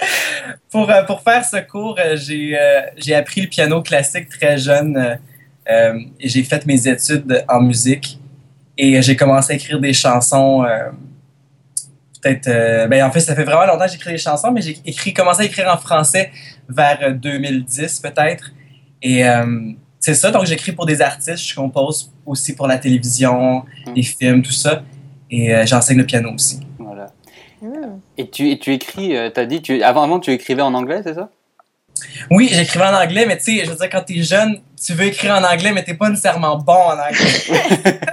pour, 0.70 0.90
euh, 0.90 1.02
pour 1.02 1.22
faire 1.22 1.44
ce 1.44 1.58
cours, 1.58 1.96
euh, 1.98 2.16
j'ai 2.16 2.58
euh, 2.58 2.80
j'ai 2.96 3.14
appris 3.14 3.42
le 3.42 3.48
piano 3.48 3.82
classique 3.82 4.28
très 4.28 4.58
jeune 4.58 5.18
euh, 5.70 5.98
et 6.20 6.28
j'ai 6.28 6.42
fait 6.42 6.64
mes 6.66 6.88
études 6.88 7.44
en 7.48 7.60
musique 7.60 8.18
et 8.76 9.00
j'ai 9.02 9.16
commencé 9.16 9.52
à 9.52 9.56
écrire 9.56 9.80
des 9.80 9.92
chansons 9.92 10.64
peut-être. 12.20 12.88
ben, 12.88 13.04
en 13.04 13.12
fait, 13.12 13.20
ça 13.20 13.36
fait 13.36 13.44
vraiment 13.44 13.66
longtemps 13.66 13.84
que 13.84 13.92
j'écris 13.92 14.12
des 14.12 14.18
chansons, 14.18 14.50
mais 14.50 14.62
j'ai 14.62 14.78
écrit, 14.84 15.12
commencé 15.12 15.42
à 15.42 15.44
écrire 15.44 15.72
en 15.72 15.76
français 15.76 16.32
vers 16.68 16.98
euh, 17.02 17.12
2010 17.12 18.00
peut-être. 18.00 18.52
Et 19.04 19.24
euh, 19.28 19.44
c'est 20.00 20.14
ça, 20.14 20.30
donc 20.32 20.46
j'écris 20.46 20.72
pour 20.72 20.86
des 20.86 21.00
artistes, 21.00 21.46
je 21.46 21.54
compose 21.54 22.10
aussi 22.26 22.56
pour 22.56 22.66
la 22.66 22.78
télévision, 22.78 23.62
Mm. 23.86 23.92
les 23.94 24.02
films, 24.02 24.42
tout 24.42 24.50
ça. 24.52 24.82
Et 25.30 25.54
euh, 25.54 25.64
j'enseigne 25.66 25.98
le 25.98 26.06
piano 26.06 26.30
aussi. 26.34 26.58
Voilà. 26.78 27.06
Hmm. 27.62 27.98
Et 28.18 28.28
tu, 28.28 28.50
et 28.50 28.58
tu 28.58 28.72
écris, 28.72 29.16
euh, 29.16 29.30
t'as 29.30 29.44
dit, 29.46 29.62
tu, 29.62 29.82
avant, 29.82 30.02
avant 30.02 30.18
tu 30.20 30.30
écrivais 30.32 30.62
en 30.62 30.74
anglais, 30.74 31.00
c'est 31.04 31.14
ça? 31.14 31.30
Oui, 32.30 32.48
j'écrivais 32.52 32.84
en 32.84 32.94
anglais, 32.94 33.24
mais 33.26 33.36
tu 33.38 33.44
sais, 33.58 33.64
je 33.64 33.70
veux 33.70 33.76
dire, 33.76 33.88
quand 33.90 34.02
t'es 34.02 34.22
jeune, 34.22 34.60
tu 34.84 34.92
veux 34.94 35.04
écrire 35.06 35.34
en 35.34 35.44
anglais, 35.44 35.72
mais 35.72 35.82
t'es 35.84 35.94
pas 35.94 36.08
nécessairement 36.10 36.56
bon 36.58 36.72
en 36.72 36.92
anglais. 36.92 37.44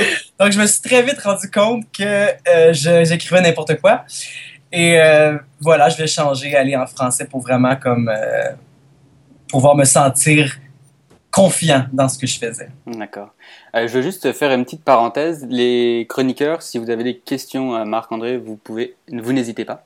Donc, 0.40 0.52
je 0.52 0.60
me 0.60 0.66
suis 0.66 0.80
très 0.80 1.02
vite 1.02 1.20
rendu 1.20 1.50
compte 1.50 1.84
que 1.92 2.02
euh, 2.48 2.72
je- 2.72 3.04
j'écrivais 3.04 3.42
n'importe 3.42 3.80
quoi. 3.80 4.04
Et 4.72 5.00
euh, 5.00 5.36
voilà, 5.60 5.88
je 5.88 5.96
vais 5.96 6.06
changer, 6.06 6.56
aller 6.56 6.76
en 6.76 6.86
français 6.86 7.26
pour 7.26 7.40
vraiment 7.40 7.76
comme 7.76 8.08
euh, 8.08 8.50
pouvoir 9.50 9.76
me 9.76 9.84
sentir 9.84 10.56
confiant 11.30 11.86
dans 11.92 12.08
ce 12.08 12.18
que 12.18 12.26
je 12.26 12.38
faisais. 12.38 12.68
D'accord. 12.86 13.30
Euh, 13.74 13.86
je 13.86 13.94
veux 13.94 14.02
juste 14.02 14.32
faire 14.32 14.52
une 14.52 14.64
petite 14.64 14.84
parenthèse. 14.84 15.46
Les 15.48 16.06
chroniqueurs, 16.08 16.62
si 16.62 16.78
vous 16.78 16.90
avez 16.90 17.04
des 17.04 17.16
questions 17.18 17.74
à 17.74 17.84
Marc-André, 17.84 18.36
vous 18.36 18.56
pouvez, 18.56 18.96
vous 19.12 19.32
n'hésitez 19.32 19.64
pas. 19.64 19.84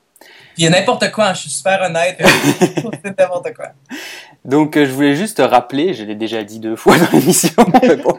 Il 0.57 0.63
y 0.63 0.67
a 0.67 0.69
n'importe 0.69 1.11
quoi, 1.11 1.27
hein, 1.27 1.33
je 1.33 1.41
suis 1.41 1.49
super 1.49 1.81
honnête. 1.81 2.17
C'est 3.03 3.19
n'importe 3.19 3.53
quoi. 3.53 3.67
Donc, 4.43 4.77
euh, 4.77 4.85
je 4.85 4.91
voulais 4.91 5.15
juste 5.15 5.39
rappeler, 5.39 5.93
je 5.93 6.03
l'ai 6.03 6.15
déjà 6.15 6.43
dit 6.43 6.59
deux 6.59 6.75
fois 6.75 6.97
dans 6.97 7.11
l'émission, 7.11 7.51
bon. 8.03 8.17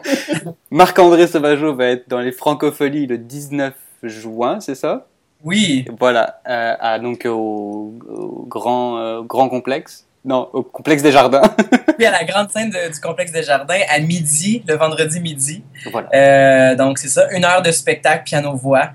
Marc-André 0.71 1.27
Sauvageau 1.27 1.73
va 1.73 1.87
être 1.87 2.07
dans 2.07 2.19
les 2.19 2.31
Francopholies 2.31 3.07
le 3.07 3.17
19 3.17 3.73
juin, 4.03 4.59
c'est 4.59 4.75
ça? 4.75 5.07
Oui, 5.43 5.85
Voilà, 5.99 6.39
euh, 6.47 6.75
à, 6.79 6.99
donc 6.99 7.25
au, 7.25 7.93
au 8.07 8.45
grand, 8.47 9.21
grand 9.23 9.49
complexe. 9.49 10.06
Non, 10.27 10.49
au 10.53 10.61
complexe 10.61 11.01
des 11.01 11.11
jardins. 11.11 11.41
puis 11.97 12.05
à 12.05 12.11
la 12.11 12.23
grande 12.25 12.51
scène 12.51 12.69
de- 12.69 12.93
du 12.93 12.99
complexe 12.99 13.31
des 13.31 13.41
jardins 13.43 13.79
à 13.89 13.97
midi, 13.99 14.61
le 14.67 14.75
vendredi 14.75 15.19
midi. 15.19 15.63
voilà. 15.91 16.09
Euh, 16.13 16.75
donc, 16.75 16.99
c'est 16.99 17.07
ça, 17.07 17.27
une 17.31 17.45
heure 17.45 17.61
de 17.63 17.71
spectacle 17.71 18.23
piano-voix 18.25 18.91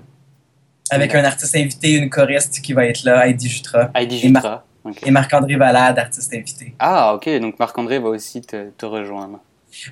avec 0.91 1.15
un 1.15 1.23
artiste 1.25 1.55
invité, 1.55 1.91
une 1.93 2.09
choriste 2.09 2.61
qui 2.61 2.73
va 2.73 2.85
être 2.85 3.03
là, 3.03 3.27
Heidi 3.27 3.49
Jutra, 3.49 3.89
Heidi 3.95 4.19
Et 4.23 4.29
Mar- 4.29 4.41
Jutra. 4.43 4.65
Et 5.07 5.11
Marc-André 5.11 5.55
Valade, 5.55 5.97
artiste 5.97 6.33
invité. 6.33 6.75
Ah, 6.77 7.13
ok, 7.15 7.27
donc 7.39 7.57
Marc-André 7.57 7.99
va 7.99 8.09
aussi 8.09 8.41
te, 8.41 8.69
te 8.77 8.85
rejoindre. 8.85 9.39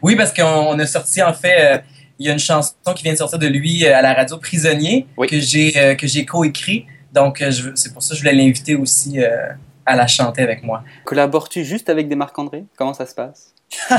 Oui, 0.01 0.15
parce 0.15 0.31
qu'on 0.33 0.43
on 0.43 0.77
a 0.77 0.85
sorti, 0.85 1.23
en 1.23 1.33
fait, 1.33 1.75
euh, 1.75 1.77
il 2.19 2.27
y 2.27 2.29
a 2.29 2.33
une 2.33 2.39
chanson 2.39 2.73
qui 2.95 3.01
vient 3.03 3.13
de 3.13 3.17
sortir 3.17 3.39
de 3.39 3.47
lui 3.47 3.83
euh, 3.85 3.97
à 3.97 4.01
la 4.03 4.13
radio 4.13 4.37
Prisonnier 4.37 5.07
Oui. 5.17 5.27
que 5.27 5.39
j'ai 5.39 5.73
euh, 5.77 5.95
que 5.95 6.05
j'ai 6.07 6.23
coécrit. 6.25 6.85
Donc, 7.13 7.43
c'est 7.75 7.91
pour 7.93 8.03
ça 8.03 8.09
que 8.09 8.15
je 8.15 8.21
voulais 8.21 8.35
l'inviter 8.35 8.75
aussi 8.75 9.23
euh, 9.23 9.47
à 9.85 9.95
la 9.95 10.07
chanter 10.07 10.41
avec 10.41 10.63
moi. 10.63 10.83
Collabores-tu 11.05 11.63
juste 11.65 11.89
avec 11.89 12.07
des 12.07 12.15
Marc-André? 12.15 12.65
Comment 12.77 12.93
ça 12.93 13.05
se 13.05 13.15
passe? 13.15 13.53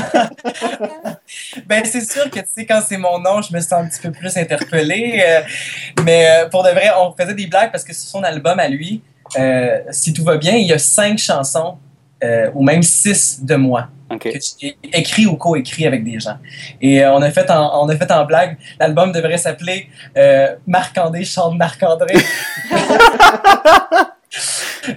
Ben, 1.65 1.83
c'est 1.85 2.01
sûr 2.09 2.29
que, 2.29 2.39
tu 2.39 2.45
sais, 2.53 2.65
quand 2.65 2.81
c'est 2.85 2.97
mon 2.97 3.19
nom, 3.19 3.41
je 3.41 3.53
me 3.53 3.59
sens 3.59 3.73
un 3.73 3.87
petit 3.87 4.01
peu 4.01 4.11
plus 4.11 4.35
interpellée. 4.37 5.23
euh, 5.25 5.41
mais 6.03 6.27
euh, 6.29 6.49
pour 6.49 6.63
de 6.63 6.69
vrai, 6.69 6.89
on 6.99 7.11
faisait 7.13 7.33
des 7.33 7.47
blagues 7.47 7.71
parce 7.71 7.83
que 7.83 7.93
sur 7.93 8.07
son 8.07 8.23
album 8.23 8.59
à 8.59 8.67
lui, 8.67 9.01
euh, 9.37 9.79
si 9.91 10.13
tout 10.13 10.23
va 10.23 10.37
bien, 10.37 10.53
il 10.55 10.67
y 10.67 10.73
a 10.73 10.77
cinq 10.79 11.17
chansons, 11.17 11.77
ou 12.53 12.63
même 12.63 12.81
six 12.83 13.43
de 13.43 13.55
moi, 13.55 13.89
Ok. 14.09 14.31
que 14.31 14.39
j'ai 14.61 14.77
écrit 14.93 15.25
ou 15.25 15.35
co-écrit 15.35 15.85
avec 15.85 16.05
des 16.05 16.21
gens. 16.21 16.37
Et 16.81 17.05
on, 17.05 17.21
a 17.21 17.29
fait 17.31 17.51
en, 17.51 17.83
on 17.83 17.89
a 17.89 17.97
fait 17.97 18.09
en 18.13 18.23
blague, 18.23 18.57
l'album 18.79 19.11
devrait 19.11 19.37
s'appeler 19.37 19.89
Marc-André 20.65 21.25
chante 21.25 21.57
Marc-André. 21.57 22.13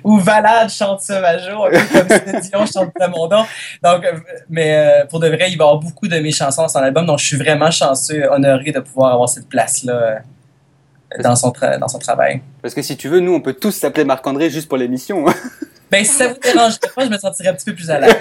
ou 0.04 0.18
Valade 0.18 0.70
chante 0.70 1.00
Sauvageau, 1.00 1.64
un 1.64 1.70
peu 1.70 1.78
comme 1.98 2.08
Céline 2.08 2.40
Dion 2.40 2.66
chante 2.66 2.92
Plamondon. 2.94 3.44
Donc, 3.82 4.04
euh, 4.04 4.12
mais 4.48 4.74
euh, 4.74 5.06
pour 5.06 5.20
de 5.20 5.28
vrai, 5.28 5.50
il 5.50 5.58
va 5.58 5.64
y 5.64 5.68
avoir 5.68 5.78
beaucoup 5.78 6.08
de 6.08 6.18
mes 6.18 6.32
chansons 6.32 6.62
dans 6.62 6.68
son 6.68 6.78
album, 6.78 7.06
donc 7.06 7.18
je 7.18 7.26
suis 7.26 7.36
vraiment 7.36 7.70
chanceux, 7.70 8.24
honoré 8.30 8.72
de 8.72 8.80
pouvoir 8.80 9.12
avoir 9.12 9.28
cette 9.28 9.48
place-là 9.48 9.92
euh, 9.92 11.22
dans, 11.22 11.36
son 11.36 11.52
dans 11.80 11.88
son 11.88 11.98
travail. 11.98 12.40
Parce 12.62 12.74
que 12.74 12.82
si 12.82 12.96
tu 12.96 13.08
veux, 13.08 13.20
nous, 13.20 13.34
on 13.34 13.40
peut 13.40 13.54
tous 13.54 13.72
s'appeler 13.72 14.04
Marc-André 14.04 14.50
juste 14.50 14.68
pour 14.68 14.78
l'émission. 14.78 15.24
Ben, 15.90 16.04
si 16.04 16.12
ça 16.12 16.28
vous 16.28 16.34
dérange 16.42 16.78
pas, 16.80 17.04
je 17.04 17.10
me 17.10 17.16
sentirais 17.18 17.50
un 17.50 17.54
petit 17.54 17.66
peu 17.66 17.74
plus 17.74 17.88
à 17.90 18.00
l'aise. 18.00 18.14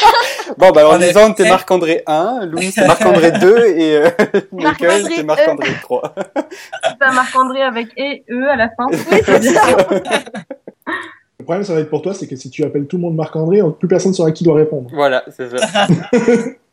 bon, 0.58 0.70
alors, 0.70 0.94
On 0.94 1.00
est- 1.00 1.08
disons, 1.08 1.32
t'es 1.34 1.48
Marc-André 1.48 2.02
1, 2.06 2.46
Louis, 2.46 2.72
c'est 2.72 2.86
Marc-André 2.86 3.32
2, 3.32 3.66
et 3.66 3.96
euh, 3.98 4.08
Michael, 4.52 4.52
Marc-André 5.02 5.14
c'est 5.16 5.22
Marc-André 5.24 5.68
3. 5.82 6.14
C'est 6.84 7.06
un 7.06 7.12
Marc-André 7.12 7.62
avec 7.62 7.88
et 7.98 8.24
E 8.30 8.48
à 8.48 8.56
la 8.56 8.70
fin. 8.70 8.86
Le 11.38 11.44
problème, 11.44 11.64
ça 11.64 11.74
va 11.74 11.80
être 11.80 11.90
pour 11.90 12.02
toi, 12.02 12.14
c'est 12.14 12.28
que 12.28 12.36
si 12.36 12.50
tu 12.50 12.62
appelles 12.64 12.86
tout 12.86 12.96
le 12.96 13.02
monde 13.02 13.16
Marc-André, 13.16 13.60
plus 13.78 13.88
personne 13.88 14.14
saura 14.14 14.30
qui 14.30 14.44
doit 14.44 14.54
répondre. 14.54 14.88
Voilà, 14.94 15.24
c'est 15.36 15.50
ça. 15.58 15.86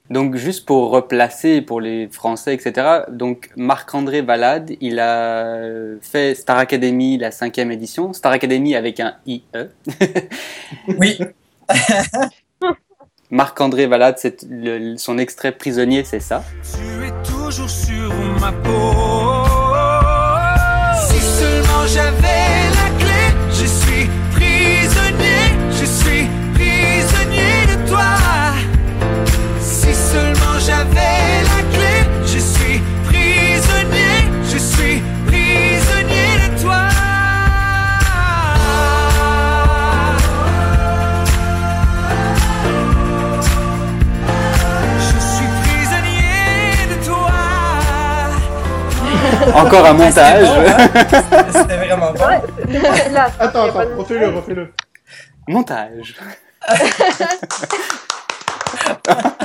Donc, 0.10 0.36
juste 0.38 0.66
pour 0.66 0.90
replacer 0.90 1.62
pour 1.62 1.80
les 1.82 2.08
Français, 2.08 2.54
etc. 2.56 3.04
Donc, 3.12 3.50
Marc-André 3.56 4.22
Valade, 4.24 4.72
il 4.82 5.00
a 5.00 5.56
fait 6.02 6.34
Star 6.34 6.58
Academy, 6.58 7.18
la 7.20 7.30
cinquième 7.32 7.72
édition. 7.72 8.12
Star 8.14 8.32
Academy 8.32 8.76
avec 8.76 9.00
un 9.00 9.14
IE. 9.28 9.44
Oui, 11.00 11.20
Marc-André 13.32 13.86
Valade, 13.86 14.16
c'est 14.18 14.44
le- 14.50 14.98
son 14.98 15.18
extrait 15.20 15.52
prisonnier, 15.52 16.04
c'est 16.04 16.20
ça. 16.20 16.44
Tu 16.64 17.06
es 17.06 17.12
toujours 17.24 17.70
sur 17.70 18.12
ma 18.42 18.52
peau. 18.52 19.46
Si 21.08 21.20
seulement 21.22 21.86
j'avais 21.88 22.70
la 22.80 22.90
clé, 23.00 23.22
je 23.52 23.66
suis 23.66 23.89
j'avais 30.70 31.42
la 31.50 31.60
clé, 31.74 31.96
je 32.26 32.38
suis 32.38 32.80
prisonnier, 33.06 34.18
je 34.52 34.58
suis 34.58 35.02
prisonnier 35.26 36.32
de 36.44 36.48
toi. 36.62 36.82
Je 45.00 45.20
suis 45.20 45.50
prisonnier 45.64 46.88
de 46.92 46.98
toi. 47.06 47.32
Encore 49.62 49.86
un 49.86 49.94
montage. 49.94 50.48
bon, 50.48 50.64
hein? 50.68 50.78
c'était 51.54 51.78
vraiment 51.78 52.12
bon. 52.12 52.26
Là, 53.14 53.26
Attends, 53.40 53.66
attends, 53.66 53.80
refais-le, 53.98 54.28
refais-le. 54.30 54.74
montage. 55.48 56.16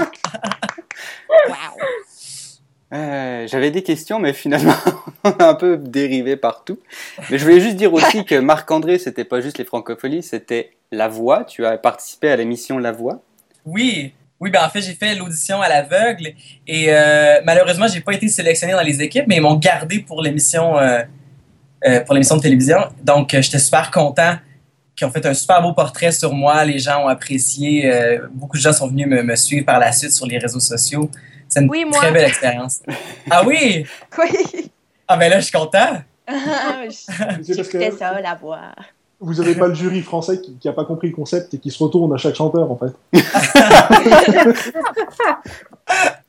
Euh, 2.95 3.47
J'avais 3.49 3.71
des 3.71 3.83
questions, 3.83 4.19
mais 4.21 4.33
finalement, 4.33 4.75
on 5.25 5.31
a 5.31 5.49
un 5.49 5.55
peu 5.55 5.77
dérivé 5.77 6.37
partout. 6.37 6.79
Mais 7.31 7.39
je 7.39 7.45
voulais 7.45 7.61
juste 7.61 7.77
dire 7.77 7.93
aussi 7.93 8.25
que 8.25 8.37
Marc-André, 8.37 8.99
c'était 8.99 9.25
pas 9.25 9.41
juste 9.41 9.59
les 9.59 9.65
francophonies, 9.65 10.23
c'était 10.23 10.73
La 10.93 11.09
Voix. 11.09 11.45
Tu 11.45 11.67
as 11.67 11.77
participé 11.79 12.31
à 12.31 12.37
l'émission 12.37 12.79
La 12.79 12.93
Voix. 12.93 13.23
Oui, 13.65 14.15
oui, 14.41 14.51
ben 14.51 14.63
en 14.65 14.69
fait, 14.69 14.83
j'ai 14.83 14.93
fait 14.93 15.15
l'audition 15.15 15.63
à 15.63 15.69
l'aveugle 15.69 16.35
et 16.67 16.87
euh, 16.89 17.41
malheureusement, 17.45 17.87
j'ai 17.89 18.01
pas 18.01 18.13
été 18.13 18.29
sélectionné 18.29 18.75
dans 18.75 18.83
les 18.83 19.01
équipes, 19.01 19.25
mais 19.27 19.37
ils 19.37 19.41
m'ont 19.41 19.55
gardé 19.55 20.01
pour 20.01 20.23
l'émission 20.23 20.77
euh, 20.77 21.03
euh, 21.87 22.01
de 22.01 22.41
télévision. 22.41 22.79
Donc, 23.03 23.31
j'étais 23.31 23.59
super 23.59 23.91
content 23.91 24.35
qu'ils 24.95 25.07
ont 25.07 25.11
fait 25.11 25.25
un 25.25 25.35
super 25.35 25.63
beau 25.63 25.73
portrait 25.73 26.13
sur 26.13 26.35
moi. 26.35 26.65
Les 26.65 26.79
gens 26.79 27.05
ont 27.05 27.09
apprécié. 27.09 27.91
beaucoup 28.33 28.57
de 28.57 28.63
gens 28.63 28.73
sont 28.73 28.89
venus 28.89 29.09
me 29.09 29.35
suivre 29.35 29.65
par 29.65 29.79
la 29.79 29.93
suite 29.93 30.13
sur 30.13 30.27
les 30.27 30.39
réseaux 30.39 30.61
sociaux. 30.61 31.11
C'est 31.55 31.63
une 31.63 31.71
Oui, 31.71 31.85
moi. 31.85 31.99
très 31.99 32.11
belle 32.13 32.29
expérience. 32.29 32.81
ah 33.31 33.45
oui? 33.47 33.87
Oui. 34.19 34.71
Ah 35.07 35.17
ben 35.17 35.31
là, 35.31 35.39
je 35.39 35.45
suis 35.45 35.53
content. 35.53 36.03
J'écoutais 37.47 37.93
ça, 37.93 38.21
la 38.21 38.35
voix. 38.35 38.73
vous 39.21 39.41
avez 39.41 39.55
pas 39.55 39.69
le 39.69 39.75
jury 39.75 40.01
français 40.03 40.41
qui, 40.41 40.57
qui 40.57 40.69
a 40.69 40.73
pas 40.73 40.85
compris 40.85 41.09
le 41.11 41.15
concept 41.15 41.55
et 41.55 41.59
qui 41.59 41.71
se 41.71 41.83
retourne 41.83 42.13
à 42.13 42.17
chaque 42.17 42.35
chanteur, 42.35 42.71
en 42.71 42.77
fait. 42.77 42.93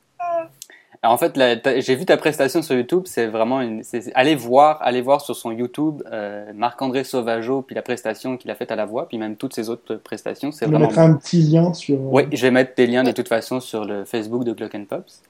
Alors, 1.05 1.13
en 1.13 1.17
fait, 1.19 1.39
j'ai 1.81 1.95
vu 1.95 2.05
ta 2.05 2.17
prestation 2.17 2.63
sur 2.63 2.75
YouTube. 2.75 3.03
C'est 3.05 3.27
vraiment 3.27 3.61
une. 3.61 3.83
Allez 4.15 4.33
voir, 4.33 4.79
allez 4.81 5.01
voir 5.01 5.21
sur 5.21 5.35
son 5.35 5.51
YouTube 5.51 6.01
euh, 6.11 6.51
Marc-André 6.55 7.03
Sauvageau, 7.03 7.61
puis 7.61 7.75
la 7.75 7.83
prestation 7.83 8.37
qu'il 8.37 8.49
a 8.49 8.55
faite 8.55 8.71
à 8.71 8.75
La 8.75 8.87
Voix, 8.87 9.07
puis 9.07 9.19
même 9.19 9.35
toutes 9.35 9.53
ses 9.53 9.69
autres 9.69 9.97
prestations. 9.97 10.51
C'est 10.51 10.65
On 10.65 10.69
vraiment. 10.71 10.87
mettra 10.87 11.03
un 11.03 11.13
petit 11.13 11.43
lien 11.43 11.75
sur. 11.75 12.01
Oui, 12.11 12.23
je 12.31 12.41
vais 12.41 12.49
mettre 12.49 12.73
des 12.75 12.87
liens 12.87 13.03
de 13.03 13.11
toute 13.11 13.27
façon 13.27 13.59
sur 13.59 13.85
le 13.85 14.03
Facebook 14.03 14.45
de 14.45 14.53
Glock 14.53 14.73
and 14.73 14.85
Pops. 14.89 15.21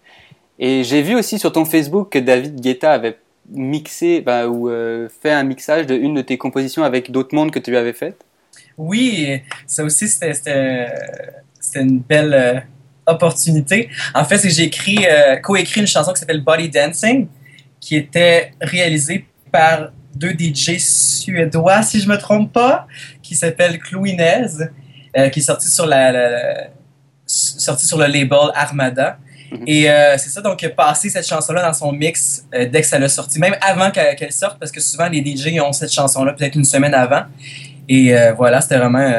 Et 0.59 0.86
j'ai 0.86 1.01
vu 1.01 1.13
aussi 1.13 1.38
sur 1.39 1.51
ton 1.51 1.65
Facebook 1.65 2.09
que 2.09 2.19
David 2.19 2.61
Guetta 2.61 2.93
avait 2.93 3.17
mixé 3.49 4.21
bah, 4.21 4.47
ou 4.47 4.69
euh, 4.69 5.09
fait 5.21 5.32
un 5.32 5.43
mixage 5.43 5.88
de 5.88 5.95
une 5.95 6.13
de 6.13 6.21
tes 6.21 6.38
compositions 6.38 6.86
avec 6.86 7.11
d'autres 7.11 7.36
mondes 7.36 7.51
que 7.51 7.59
tu 7.59 7.76
avais 7.76 7.91
faites. 7.91 8.23
Oui, 8.78 9.41
ça 9.67 9.84
aussi, 9.84 10.07
c'était- 10.07 10.88
une 11.76 11.99
belle 11.99 12.34
euh, 12.34 12.59
opportunité. 13.08 13.89
En 14.14 14.26
fait, 14.26 14.38
c'est 14.38 14.47
que 14.49 14.53
j'ai 14.53 14.64
écrit, 14.64 15.06
euh, 15.10 15.36
coécrit 15.38 15.82
une 15.82 15.88
chanson 15.88 16.14
qui 16.14 16.20
s'appelle 16.20 16.41
Body 16.41 16.70
Dancing, 16.70 17.28
qui 17.80 17.95
était 17.95 18.51
réalisée 18.62 19.26
par 19.51 19.89
deux 20.16 20.32
DJ 20.38 20.78
suédois, 20.80 21.82
si 21.84 21.99
je 21.99 22.08
me 22.08 22.18
trompe 22.18 22.51
pas, 22.53 22.88
qui 23.22 23.36
s'appelle 23.36 23.80
Chloinez, 23.80 24.45
euh, 25.18 25.30
qui 25.30 25.39
est 25.39 25.43
sorti 25.43 25.70
sur, 25.70 25.86
la, 25.86 26.12
la- 26.12 26.30
la- 26.30 26.68
sorti 27.28 27.86
sur 27.86 27.97
le 27.97 28.06
label 28.06 28.38
Armada. 28.53 29.18
Mhm. 29.51 29.64
Et 29.68 29.89
euh, 29.89 30.18
c'est 30.18 30.30
ça, 30.30 30.41
donc, 30.41 30.66
passé 30.76 31.10
cette 31.10 31.28
chanson-là 31.28 31.62
dans 31.62 31.74
son 31.74 31.91
mix 31.91 32.45
euh, 32.53 32.66
dès 32.66 32.82
que 32.82 32.88
ça 32.88 32.97
l'a 32.97 33.10
sorti, 33.10 33.39
même 33.39 33.56
avant 33.62 33.91
qu'elle 33.91 34.32
sorte, 34.32 34.58
parce 34.60 34.72
que 34.72 34.82
souvent 34.82 35.08
les 35.08 35.24
DJ 35.24 35.60
ont 35.60 35.72
cette 35.74 35.93
chanson-là 35.93 36.34
peut-être 36.34 36.56
une 36.56 36.66
semaine 36.66 36.93
avant. 36.93 37.24
Et 37.88 38.16
voilà, 38.36 38.62
c'était 38.62 38.78
vraiment. 38.78 39.14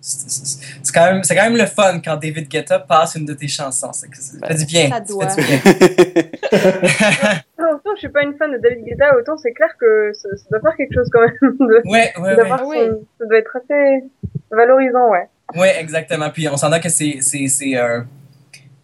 C'est- 0.00 0.92
quand, 0.94 1.04
même- 1.12 1.22
c'est 1.24 1.34
quand 1.36 1.44
même 1.44 1.56
le 1.56 1.66
fun 1.66 2.00
quand 2.04 2.16
David 2.16 2.48
Guetta 2.48 2.78
passe 2.78 3.14
une 3.16 3.24
de 3.26 3.34
tes 3.34 3.48
chansons. 3.48 3.92
Ça, 3.92 4.06
ça 4.12 4.46
fait 4.48 4.54
du 4.54 4.64
bien. 4.66 4.88
Ça 4.88 4.94
Ça 4.96 5.00
doit. 5.00 5.28
fait 5.28 5.42
du 5.42 6.22
bien. 6.22 6.40
Autant 7.72 7.90
je 7.94 8.00
suis 8.00 8.08
pas 8.08 8.22
une 8.22 8.34
fan 8.36 8.50
de 8.52 8.58
David 8.58 8.84
Guetta, 8.84 9.16
autant 9.16 9.36
c'est 9.36 9.52
clair 9.52 9.68
que 9.78 10.12
ça, 10.14 10.28
ça 10.36 10.44
doit 10.50 10.60
faire 10.60 10.76
quelque 10.76 10.94
chose 10.94 11.08
quand 11.12 11.20
même. 11.20 11.36
De, 11.58 11.82
Ouais, 11.88 12.12
ouais, 12.16 12.22
ouais. 12.22 12.36
d'avoir 12.36 12.66
oui. 12.66 12.78
Ça 13.18 13.26
doit 13.26 13.38
être 13.38 13.56
assez 13.56 14.04
valorisant, 14.50 15.10
ouais. 15.10 15.28
Ouais, 15.54 15.80
exactement. 15.80 16.30
Puis 16.30 16.48
on 16.48 16.56
s'entend 16.56 16.80
que 16.80 16.88
c'est 16.88 17.18
c'est 17.20 17.46
c'est 17.48 17.76
euh, 17.76 18.00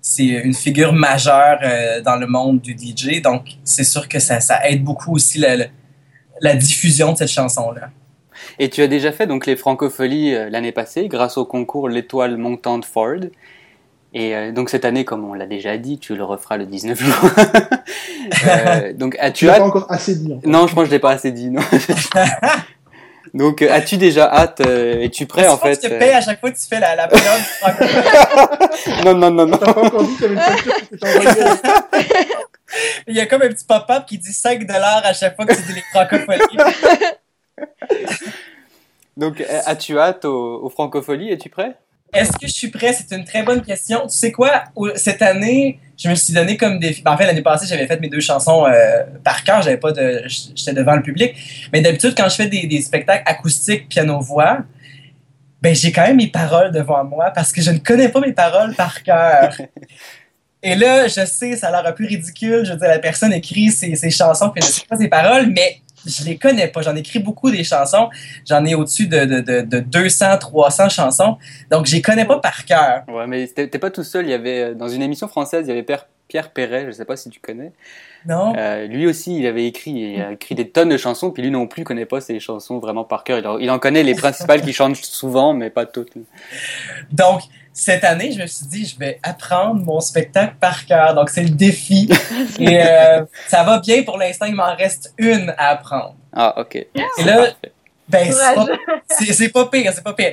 c'est 0.00 0.24
une 0.26 0.54
figure 0.54 0.92
majeure 0.92 1.58
euh, 1.62 2.00
dans 2.02 2.16
le 2.16 2.26
monde 2.26 2.60
du 2.60 2.72
DJ, 2.76 3.20
donc 3.22 3.42
c'est 3.64 3.84
sûr 3.84 4.08
que 4.08 4.18
ça, 4.18 4.38
ça 4.40 4.68
aide 4.68 4.84
beaucoup 4.84 5.14
aussi 5.14 5.38
la, 5.38 5.56
la- 5.56 5.66
la 6.40 6.54
diffusion 6.54 7.12
de 7.12 7.18
cette 7.18 7.28
chanson-là. 7.30 7.88
Et 8.58 8.70
tu 8.70 8.82
as 8.82 8.88
déjà 8.88 9.12
fait 9.12 9.26
donc 9.26 9.46
les 9.46 9.56
francopholies 9.56 10.34
euh, 10.34 10.50
l'année 10.50 10.72
passée 10.72 11.08
grâce 11.08 11.36
au 11.36 11.44
concours 11.44 11.88
L'étoile 11.88 12.36
montante 12.36 12.84
Ford. 12.84 13.20
Et 14.16 14.34
euh, 14.34 14.50
donc 14.50 14.70
cette 14.70 14.86
année, 14.86 15.04
comme 15.04 15.24
on 15.24 15.34
l'a 15.34 15.44
déjà 15.44 15.76
dit, 15.76 15.98
tu 15.98 16.16
le 16.16 16.24
referas 16.24 16.56
le 16.56 16.66
19 16.66 16.98
juin. 16.98 17.14
Euh, 18.48 18.92
donc 18.92 19.14
Tu 19.14 19.20
as-tu 19.20 19.48
hâte 19.48 19.58
pas 19.58 19.64
encore 19.64 19.86
assez 19.88 20.16
dit. 20.16 20.34
Non, 20.44 20.66
je 20.66 20.74
pense 20.74 20.82
que 20.84 20.86
je 20.86 20.90
l'ai 20.90 20.98
pas 20.98 21.12
assez 21.12 21.30
dit. 21.30 21.48
Non. 21.48 21.62
donc 23.34 23.62
euh, 23.62 23.72
as-tu 23.72 23.98
déjà 23.98 24.28
hâte 24.28 24.60
euh, 24.62 25.02
Es-tu 25.02 25.26
prêt 25.26 25.46
en 25.46 25.56
fait 25.56 25.76
Tu 25.76 25.88
te 25.88 25.94
euh, 25.94 25.98
payes 25.98 26.10
à 26.10 26.20
chaque 26.20 26.40
fois 26.40 26.50
que 26.50 26.56
tu 26.56 26.66
fais 26.66 26.80
la, 26.80 26.96
la 26.96 27.06
période. 27.06 27.40
Non, 29.04 29.14
non, 29.14 29.30
non, 29.30 29.46
non. 29.46 29.58
T'as 29.58 29.72
pas 29.72 29.84
encore 29.84 30.02
dit 30.02 30.16
que 30.16 30.22
t'avais 30.22 30.34
une 30.34 30.40
facture. 30.40 30.74
Il 33.06 33.14
y 33.14 33.20
a 33.20 33.26
comme 33.26 33.42
un 33.42 33.48
petit 33.48 33.64
pop-up 33.64 34.06
qui 34.06 34.18
dit 34.18 34.32
5 34.32 34.66
à 34.68 35.12
chaque 35.12 35.36
fois 35.36 35.46
que 35.46 35.54
tu 35.54 35.62
dis 35.62 35.74
les 35.74 35.84
francophonies. 35.92 36.58
Donc 39.16 39.40
as-tu 39.64 39.98
hâte 39.98 40.24
aux, 40.24 40.64
aux 40.64 40.68
francopholies 40.68 41.30
Es-tu 41.30 41.48
prêt? 41.48 41.76
Est-ce 42.12 42.32
que 42.32 42.46
je 42.46 42.52
suis 42.52 42.68
prêt? 42.68 42.92
C'est 42.92 43.14
une 43.14 43.24
très 43.24 43.42
bonne 43.42 43.62
question. 43.62 44.06
Tu 44.06 44.16
sais 44.16 44.32
quoi? 44.32 44.64
Cette 44.94 45.22
année, 45.22 45.78
je 45.96 46.08
me 46.08 46.14
suis 46.14 46.32
donné 46.32 46.56
comme 46.56 46.78
défi. 46.78 47.02
ben, 47.02 47.12
en 47.12 47.16
fait, 47.16 47.26
l'année 47.26 47.42
passée, 47.42 47.66
j'avais 47.66 47.86
fait 47.86 48.00
mes 48.00 48.08
deux 48.08 48.20
chansons 48.20 48.66
euh, 48.66 49.02
par 49.24 49.44
cœur. 49.44 49.62
J'avais 49.62 49.76
pas 49.76 49.92
de. 49.92 50.22
J'étais 50.26 50.72
devant 50.72 50.94
le 50.94 51.02
public. 51.02 51.34
Mais 51.72 51.80
d'habitude, 51.80 52.14
quand 52.16 52.28
je 52.28 52.36
fais 52.36 52.46
des, 52.46 52.66
des 52.66 52.80
spectacles 52.80 53.24
acoustiques, 53.26 53.88
piano-voix, 53.88 54.60
ben, 55.60 55.74
j'ai 55.74 55.92
quand 55.92 56.06
même 56.06 56.16
mes 56.16 56.28
paroles 56.28 56.70
devant 56.70 57.04
moi 57.04 57.30
parce 57.34 57.52
que 57.52 57.60
je 57.60 57.70
ne 57.70 57.78
connais 57.78 58.08
pas 58.08 58.20
mes 58.20 58.32
paroles 58.32 58.74
par 58.74 59.02
cœur. 59.02 59.56
Et 60.62 60.74
là, 60.74 61.06
je 61.06 61.24
sais, 61.26 61.54
ça 61.56 61.68
a 61.68 61.70
l'air 61.70 61.90
un 61.90 61.92
peu 61.92 62.06
ridicule. 62.06 62.64
Je 62.64 62.72
veux 62.72 62.78
dire, 62.78 62.88
la 62.88 62.98
personne 62.98 63.32
écrit 63.32 63.70
ses, 63.70 63.94
ses 63.94 64.10
chansons 64.10 64.50
puis 64.50 64.60
elle 64.62 64.68
ne 64.68 64.72
sait 64.72 64.86
pas 64.88 64.96
ses 64.96 65.08
paroles, 65.08 65.46
mais 65.54 65.80
je 66.06 66.24
les 66.24 66.38
connais 66.38 66.68
pas. 66.68 66.82
J'en 66.82 66.96
écris 66.96 67.18
beaucoup 67.18 67.50
des 67.50 67.64
chansons. 67.64 68.08
J'en 68.48 68.64
ai 68.64 68.74
au-dessus 68.74 69.06
de, 69.06 69.24
de, 69.24 69.40
de, 69.40 69.60
de 69.60 69.80
200, 69.80 70.38
300 70.38 70.88
chansons. 70.88 71.36
Donc, 71.70 71.86
je 71.86 71.96
les 71.96 72.02
connais 72.02 72.24
pas 72.24 72.38
par 72.38 72.64
cœur. 72.64 73.02
Ouais, 73.08 73.26
mais 73.26 73.46
t'es 73.46 73.78
pas 73.78 73.90
tout 73.90 74.04
seul. 74.04 74.26
Il 74.26 74.30
y 74.30 74.34
avait 74.34 74.60
euh, 74.60 74.74
dans 74.74 74.88
une 74.88 75.02
émission 75.02 75.28
française, 75.28 75.66
il 75.66 75.68
y 75.68 75.72
avait 75.72 75.82
Pierre, 75.82 76.06
Pierre 76.28 76.50
Perret. 76.50 76.86
Je 76.86 76.92
sais 76.92 77.04
pas 77.04 77.16
si 77.16 77.28
tu 77.30 77.40
connais. 77.40 77.72
Non? 78.26 78.54
Euh, 78.56 78.86
lui 78.86 79.06
aussi, 79.06 79.38
il 79.38 79.46
avait 79.46 79.66
écrit, 79.66 79.90
il 79.90 80.20
a 80.20 80.32
écrit 80.32 80.54
des 80.54 80.68
tonnes 80.68 80.88
de 80.88 80.96
chansons, 80.96 81.30
puis 81.30 81.42
lui 81.42 81.50
non 81.50 81.66
plus 81.66 81.84
connaît 81.84 82.06
pas 82.06 82.20
ses 82.20 82.40
chansons 82.40 82.78
vraiment 82.78 83.04
par 83.04 83.24
cœur. 83.24 83.38
Il 83.38 83.46
en, 83.46 83.58
il 83.58 83.70
en 83.70 83.78
connaît 83.78 84.02
les 84.02 84.14
principales 84.14 84.62
qui 84.62 84.72
chantent 84.72 84.96
souvent, 84.96 85.54
mais 85.54 85.70
pas 85.70 85.86
toutes. 85.86 86.12
Donc, 87.12 87.42
cette 87.78 88.04
année, 88.04 88.32
je 88.32 88.40
me 88.40 88.46
suis 88.46 88.64
dit, 88.66 88.86
je 88.86 88.98
vais 88.98 89.20
apprendre 89.22 89.84
mon 89.84 90.00
spectacle 90.00 90.54
par 90.58 90.86
cœur. 90.86 91.14
Donc, 91.14 91.28
c'est 91.28 91.42
le 91.42 91.50
défi. 91.50 92.08
Et 92.58 92.80
euh, 92.82 93.22
ça 93.48 93.64
va 93.64 93.80
bien 93.80 94.02
pour 94.02 94.16
l'instant. 94.16 94.46
Il 94.46 94.54
m'en 94.54 94.74
reste 94.74 95.12
une 95.18 95.54
à 95.58 95.72
apprendre. 95.72 96.14
Ah, 96.32 96.58
ok. 96.58 96.74
Et 96.74 96.88
là, 97.24 97.48
ben, 98.08 98.32
c'est 98.32 99.50
pas, 99.50 99.66
pire, 99.66 99.92
c'est 99.94 100.02
pas 100.02 100.14
pire. 100.14 100.32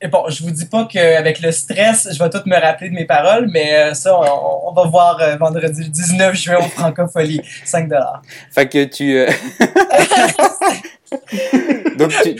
Et 0.00 0.06
bon, 0.06 0.28
je 0.28 0.44
vous 0.44 0.52
dis 0.52 0.66
pas 0.66 0.84
qu'avec 0.84 1.40
le 1.40 1.50
stress, 1.50 2.10
je 2.12 2.18
vais 2.22 2.30
tout 2.30 2.42
me 2.46 2.60
rappeler 2.60 2.90
de 2.90 2.94
mes 2.94 3.06
paroles, 3.06 3.48
mais 3.50 3.74
euh, 3.74 3.94
ça, 3.94 4.16
on, 4.16 4.68
on 4.68 4.72
va 4.72 4.84
voir 4.84 5.20
euh, 5.20 5.34
vendredi 5.36 5.82
le 5.82 5.88
19 5.88 6.36
juin 6.36 6.58
au 6.58 6.62
Francophonie. 6.62 7.40
5 7.64 7.90
Fait 8.52 8.68
que 8.68 8.84
tu. 8.84 9.16
euh, 9.16 9.28
donc, 11.96 12.12
tu... 12.22 12.36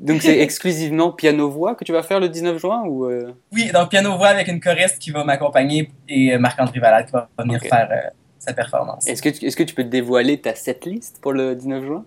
donc 0.00 0.22
c'est 0.22 0.38
exclusivement 0.40 1.10
piano-voix 1.12 1.74
que 1.74 1.84
tu 1.84 1.92
vas 1.92 2.02
faire 2.02 2.20
le 2.20 2.28
19 2.28 2.58
juin 2.58 2.82
ou 2.86 3.06
euh, 3.06 3.32
Oui, 3.52 3.70
donc 3.72 3.88
piano-voix 3.90 4.28
avec 4.28 4.48
une 4.48 4.60
choriste 4.60 4.98
qui 4.98 5.10
va 5.10 5.24
m'accompagner 5.24 5.90
et 6.08 6.34
euh, 6.34 6.38
Marc-André 6.38 6.78
Valade 6.80 7.06
qui 7.06 7.12
va 7.12 7.28
venir 7.38 7.60
faire 7.60 7.88
euh, 7.90 8.08
sa 8.38 8.52
performance. 8.52 9.06
Est-ce 9.08 9.20
que, 9.22 9.28
tu- 9.30 9.44
est-ce 9.46 9.56
que 9.56 9.64
tu 9.64 9.74
peux 9.74 9.84
dévoiler 9.84 10.40
ta 10.40 10.54
setlist 10.54 11.20
pour 11.20 11.32
le 11.32 11.54
19 11.56 11.84
juin? 11.84 12.04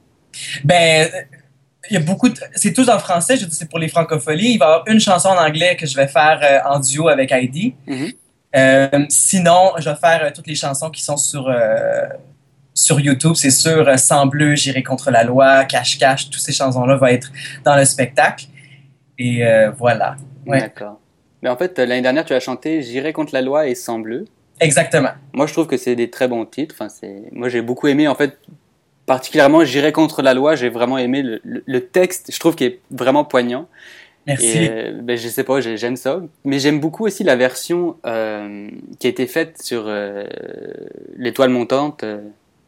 Ben, 0.64 1.10
il 1.90 1.94
y 1.96 1.98
a 1.98 2.00
beaucoup 2.00 2.30
de... 2.30 2.36
C'est 2.56 2.72
tous 2.74 2.88
en 2.90 3.00
français, 3.00 3.36
je 3.38 3.46
dis 3.46 3.56
c'est 3.56 3.70
pour 3.70 3.80
les 3.80 3.90
francopholies. 3.90 4.52
Il 4.54 4.58
va 4.58 4.66
y 4.66 4.68
avoir 4.70 4.88
une 4.88 5.00
chanson 5.00 5.30
en 5.30 5.38
anglais 5.38 5.76
que 5.76 5.86
je 5.86 5.96
vais 5.96 6.08
faire 6.08 6.40
euh, 6.44 6.72
en 6.74 6.80
duo 6.80 7.10
avec 7.10 7.32
Heidi. 7.32 7.76
Mhm. 7.88 8.12
Euh, 8.56 9.06
sinon, 9.10 9.72
je 9.80 9.90
vais 9.90 9.96
faire 9.96 10.32
toutes 10.34 10.48
les 10.48 10.56
chansons 10.56 10.90
qui 10.90 11.02
sont 11.04 11.18
sur, 11.18 11.50
sur 12.74 13.00
YouTube. 13.00 13.34
C'est 13.36 13.52
sûr, 13.52 13.88
euh, 13.88 13.98
Sang 13.98 14.26
bleu, 14.28 14.56
J'irai 14.56 14.84
contre 14.84 15.12
la 15.12 15.24
loi, 15.24 15.66
Cache-Cache, 15.66 16.30
toutes 16.30 16.40
ces 16.42 16.54
chansons-là 16.54 16.96
vont 16.96 17.08
être 17.08 17.32
dans 17.66 17.76
le 17.76 17.86
spectacle. 17.86 18.46
Et 19.20 19.46
euh, 19.46 19.72
voilà. 19.72 20.16
Ouais. 20.46 20.60
D'accord. 20.60 21.00
Mais 21.44 21.50
en 21.50 21.58
fait, 21.58 21.78
euh, 21.80 21.86
l'année 21.86 22.02
dernière, 22.02 22.26
tu 22.26 22.34
as 22.34 22.40
chanté 22.40 22.82
J'irai 22.82 23.14
contre 23.14 23.34
la 23.34 23.42
loi 23.42 23.68
et 23.68 23.76
Sang 23.76 24.00
bleu. 24.00 24.26
Exactement. 24.60 25.10
Moi, 25.34 25.48
je 25.48 25.54
trouve 25.54 25.68
que 25.68 25.78
c'est 25.78 25.96
des 25.96 26.10
très 26.10 26.28
bons 26.28 26.46
titres. 26.46 26.76
Enfin, 26.78 26.88
c'est... 26.90 27.24
Moi, 27.32 27.50
j'ai 27.50 27.62
beaucoup 27.62 27.88
aimé, 27.88 28.08
en 28.08 28.16
fait, 28.16 28.38
particulièrement 29.06 29.64
J'irai 29.66 29.92
contre 29.92 30.22
la 30.22 30.34
loi. 30.34 30.56
J'ai 30.56 30.70
vraiment 30.70 30.98
aimé 30.98 31.24
le, 31.24 31.42
le- 31.44 31.64
le 31.66 31.86
texte. 31.88 32.32
Je 32.34 32.40
trouve 32.40 32.56
qu'il 32.56 32.68
est 32.68 32.80
vraiment 32.92 33.26
poignant. 33.26 33.68
Merci. 34.28 34.46
Et 34.66 34.70
euh, 34.72 35.00
ben, 35.02 35.18
je 35.18 35.28
sais 35.28 35.44
pas, 35.44 35.62
j'ai- 35.62 35.78
j'aime 35.78 35.96
ça. 35.96 36.22
Mais 36.46 36.60
j'aime 36.60 36.80
beaucoup 36.80 37.06
aussi 37.08 37.24
la 37.24 37.36
version 37.36 37.98
euh, 38.06 38.70
qui 39.00 39.08
a 39.08 39.10
été 39.10 39.26
faite 39.26 39.60
sur 39.62 39.92
l'étoile 41.18 41.50
montante 41.50 42.06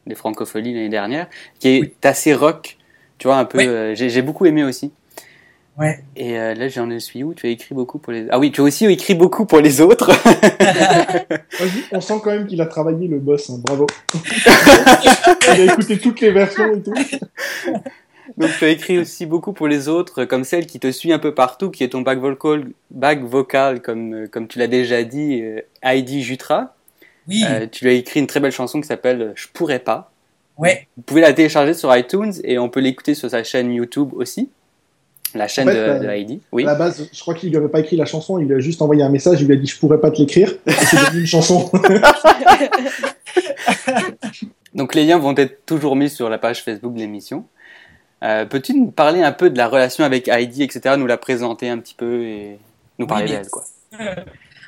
des 0.08 0.16
francopholies 0.16 0.74
l'année 0.74 0.90
dernière, 0.90 1.28
qui 1.60 1.70
est 1.70 1.80
Oui. 1.82 1.94
assez 2.04 2.34
rock. 2.34 2.78
Tu 3.18 3.28
vois, 3.28 3.38
un 3.38 3.46
peu. 3.46 3.60
Oui. 3.60 3.68
euh, 3.68 3.96
j'ai 3.96 4.10
j'ai 4.10 4.22
beaucoup 4.22 4.46
aimé 4.46 4.64
aussi. 4.64 4.92
Ouais. 5.78 6.04
Et 6.16 6.38
euh, 6.38 6.54
là, 6.54 6.68
j'en 6.68 7.00
suis 7.00 7.24
où? 7.24 7.34
Tu 7.34 7.48
as 7.48 7.50
écrit 7.50 7.74
beaucoup 7.74 7.98
pour 7.98 8.14
les. 8.14 8.28
Ah 8.30 8.38
oui, 8.38 8.52
tu 8.52 8.62
as 8.62 8.64
aussi 8.64 8.86
écrit 8.86 9.16
beaucoup 9.16 9.46
pour 9.46 9.60
les 9.60 9.82
autres. 9.82 10.12
On 11.92 12.02
sent 12.02 12.16
quand 12.24 12.32
même 12.32 12.46
qu'il 12.48 12.62
a 12.62 12.66
travaillé 12.68 13.08
le 13.08 13.20
boss, 13.20 13.50
hein, 13.50 13.56
bravo. 13.64 13.88
Il 15.56 15.62
a 15.62 15.74
écouté 15.74 15.98
toutes 15.98 16.22
les 16.22 16.32
versions 16.32 16.74
et 16.76 16.82
tout. 16.82 16.94
Donc, 18.38 18.50
tu 18.58 18.66
as 18.66 18.70
écrit 18.70 18.98
aussi 19.00 19.26
beaucoup 19.26 19.52
pour 19.54 19.68
les 19.68 19.88
autres, 19.90 20.26
comme 20.26 20.44
celle 20.44 20.66
qui 20.66 20.80
te 20.80 20.92
suit 20.92 21.12
un 21.12 21.20
peu 21.20 21.34
partout, 21.34 21.70
qui 21.72 21.84
est 21.84 21.90
ton 21.90 22.02
back 22.02 22.20
vocal, 22.20 22.68
back 22.92 23.22
vocal 23.24 23.82
comme, 23.82 24.28
comme 24.30 24.48
tu 24.48 24.60
l'as 24.60 24.68
déjà 24.68 25.04
dit, 25.04 25.42
euh, 25.42 25.60
Heidi 25.82 26.24
Jutra. 26.24 26.76
Oui. 27.28 27.44
Euh, 27.48 27.68
tu 27.72 27.86
lui 27.86 27.92
as 27.92 27.96
écrit 27.96 28.20
une 28.20 28.28
très 28.28 28.40
belle 28.40 28.52
chanson 28.52 28.82
qui 28.82 28.88
s'appelle 28.88 29.32
Je 29.36 29.48
pourrais 29.54 29.80
pas. 29.80 30.12
ouais. 30.58 30.88
Vous 30.98 31.04
pouvez 31.04 31.22
la 31.22 31.34
télécharger 31.34 31.74
sur 31.74 31.96
iTunes 31.96 32.34
et 32.44 32.58
on 32.60 32.70
peut 32.70 32.80
l'écouter 32.82 33.14
sur 33.16 33.30
sa 33.30 33.44
chaîne 33.44 33.72
YouTube 33.72 34.10
aussi. 34.14 34.50
La 35.36 35.48
chaîne 35.48 35.68
En 35.68 35.72
fait, 35.72 35.78
de, 35.78 35.82
euh, 35.82 36.00
de 36.00 36.08
Heidi. 36.10 36.42
Oui. 36.52 36.64
À 36.64 36.68
la 36.68 36.76
base, 36.76 37.10
je 37.12 37.20
crois 37.22 37.34
qu'il 37.34 37.50
lui 37.50 37.58
avait 37.58 37.68
pas 37.70 37.80
écrit 37.80 37.96
la 37.96 38.06
chanson, 38.06 38.38
il 38.38 38.46
lui 38.48 38.54
a 38.56 38.60
juste 38.60 38.84
envoyé 38.84 39.02
un 39.02 39.10
message, 39.10 39.42
il 39.42 39.48
lui 39.48 39.54
a 39.54 39.58
dit 39.58 39.66
je 39.66 39.80
pourrais 39.80 40.00
pas 40.00 40.12
te 40.12 40.18
l'écrire. 40.20 40.54
C'est 40.68 40.96
devenu 40.98 41.22
une 41.22 41.26
chanson. 41.28 41.72
Donc 44.76 44.96
les 44.96 45.06
liens 45.06 45.18
vont 45.18 45.36
être 45.36 45.66
toujours 45.66 45.96
mis 45.96 46.10
sur 46.10 46.30
la 46.30 46.38
page 46.38 46.64
Facebook 46.64 46.94
de 46.94 47.00
l'émission. 47.00 47.46
Euh, 48.24 48.46
Peux-tu 48.46 48.74
nous 48.74 48.92
parler 48.92 49.22
un 49.22 49.32
peu 49.32 49.50
de 49.50 49.58
la 49.58 49.68
relation 49.68 50.04
avec 50.04 50.28
Heidi, 50.28 50.64
etc., 50.64 50.96
nous 50.98 51.08
la 51.08 51.18
présenter 51.18 51.70
un 51.70 51.78
petit 51.80 51.96
peu 51.96 52.24
et 52.24 52.58
nous 53.00 53.08
parler 53.08 53.26
Oui, 53.26 53.32
d'elle, 53.32 53.50
quoi? 53.50 53.64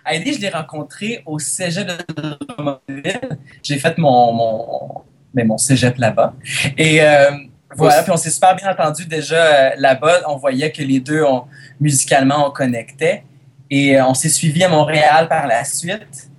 Heidi, 0.05 0.33
je 0.33 0.41
l'ai 0.41 0.49
rencontrée 0.49 1.23
au 1.25 1.39
cégep 1.39 1.87
de 1.87 2.37
Drummondville. 2.47 3.37
J'ai 3.63 3.79
fait 3.79 3.97
mon, 3.97 4.33
mon, 4.33 5.01
mais 5.33 5.43
mon 5.43 5.57
cégep 5.57 5.97
là-bas. 5.97 6.33
Et 6.77 7.01
euh, 7.01 7.31
voilà, 7.75 8.03
puis 8.03 8.11
on 8.11 8.17
s'est 8.17 8.29
super 8.29 8.55
bien 8.55 8.71
entendu 8.71 9.05
déjà 9.05 9.35
euh, 9.35 9.69
là-bas. 9.77 10.21
On 10.27 10.37
voyait 10.37 10.71
que 10.71 10.81
les 10.81 10.99
deux, 10.99 11.23
on, 11.23 11.45
musicalement, 11.79 12.47
on 12.47 12.51
connectait. 12.51 13.23
Et 13.69 13.97
euh, 13.97 14.05
on 14.05 14.13
s'est 14.13 14.29
suivis 14.29 14.63
à 14.63 14.69
Montréal 14.69 15.27
par 15.27 15.47
la 15.47 15.63
suite. 15.63 16.29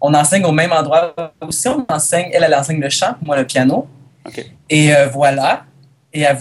On 0.00 0.12
enseigne 0.12 0.44
au 0.44 0.52
même 0.52 0.72
endroit 0.72 1.14
aussi. 1.40 1.66
On 1.68 1.84
enseigne, 1.88 2.28
elle, 2.32 2.44
elle 2.44 2.54
enseigne 2.54 2.80
le 2.80 2.90
chant, 2.90 3.14
moi 3.22 3.36
le 3.36 3.46
piano. 3.46 3.88
Et 4.68 4.94
euh, 4.94 5.06
voilà. 5.08 5.64
Et 6.12 6.20
elle 6.20 6.36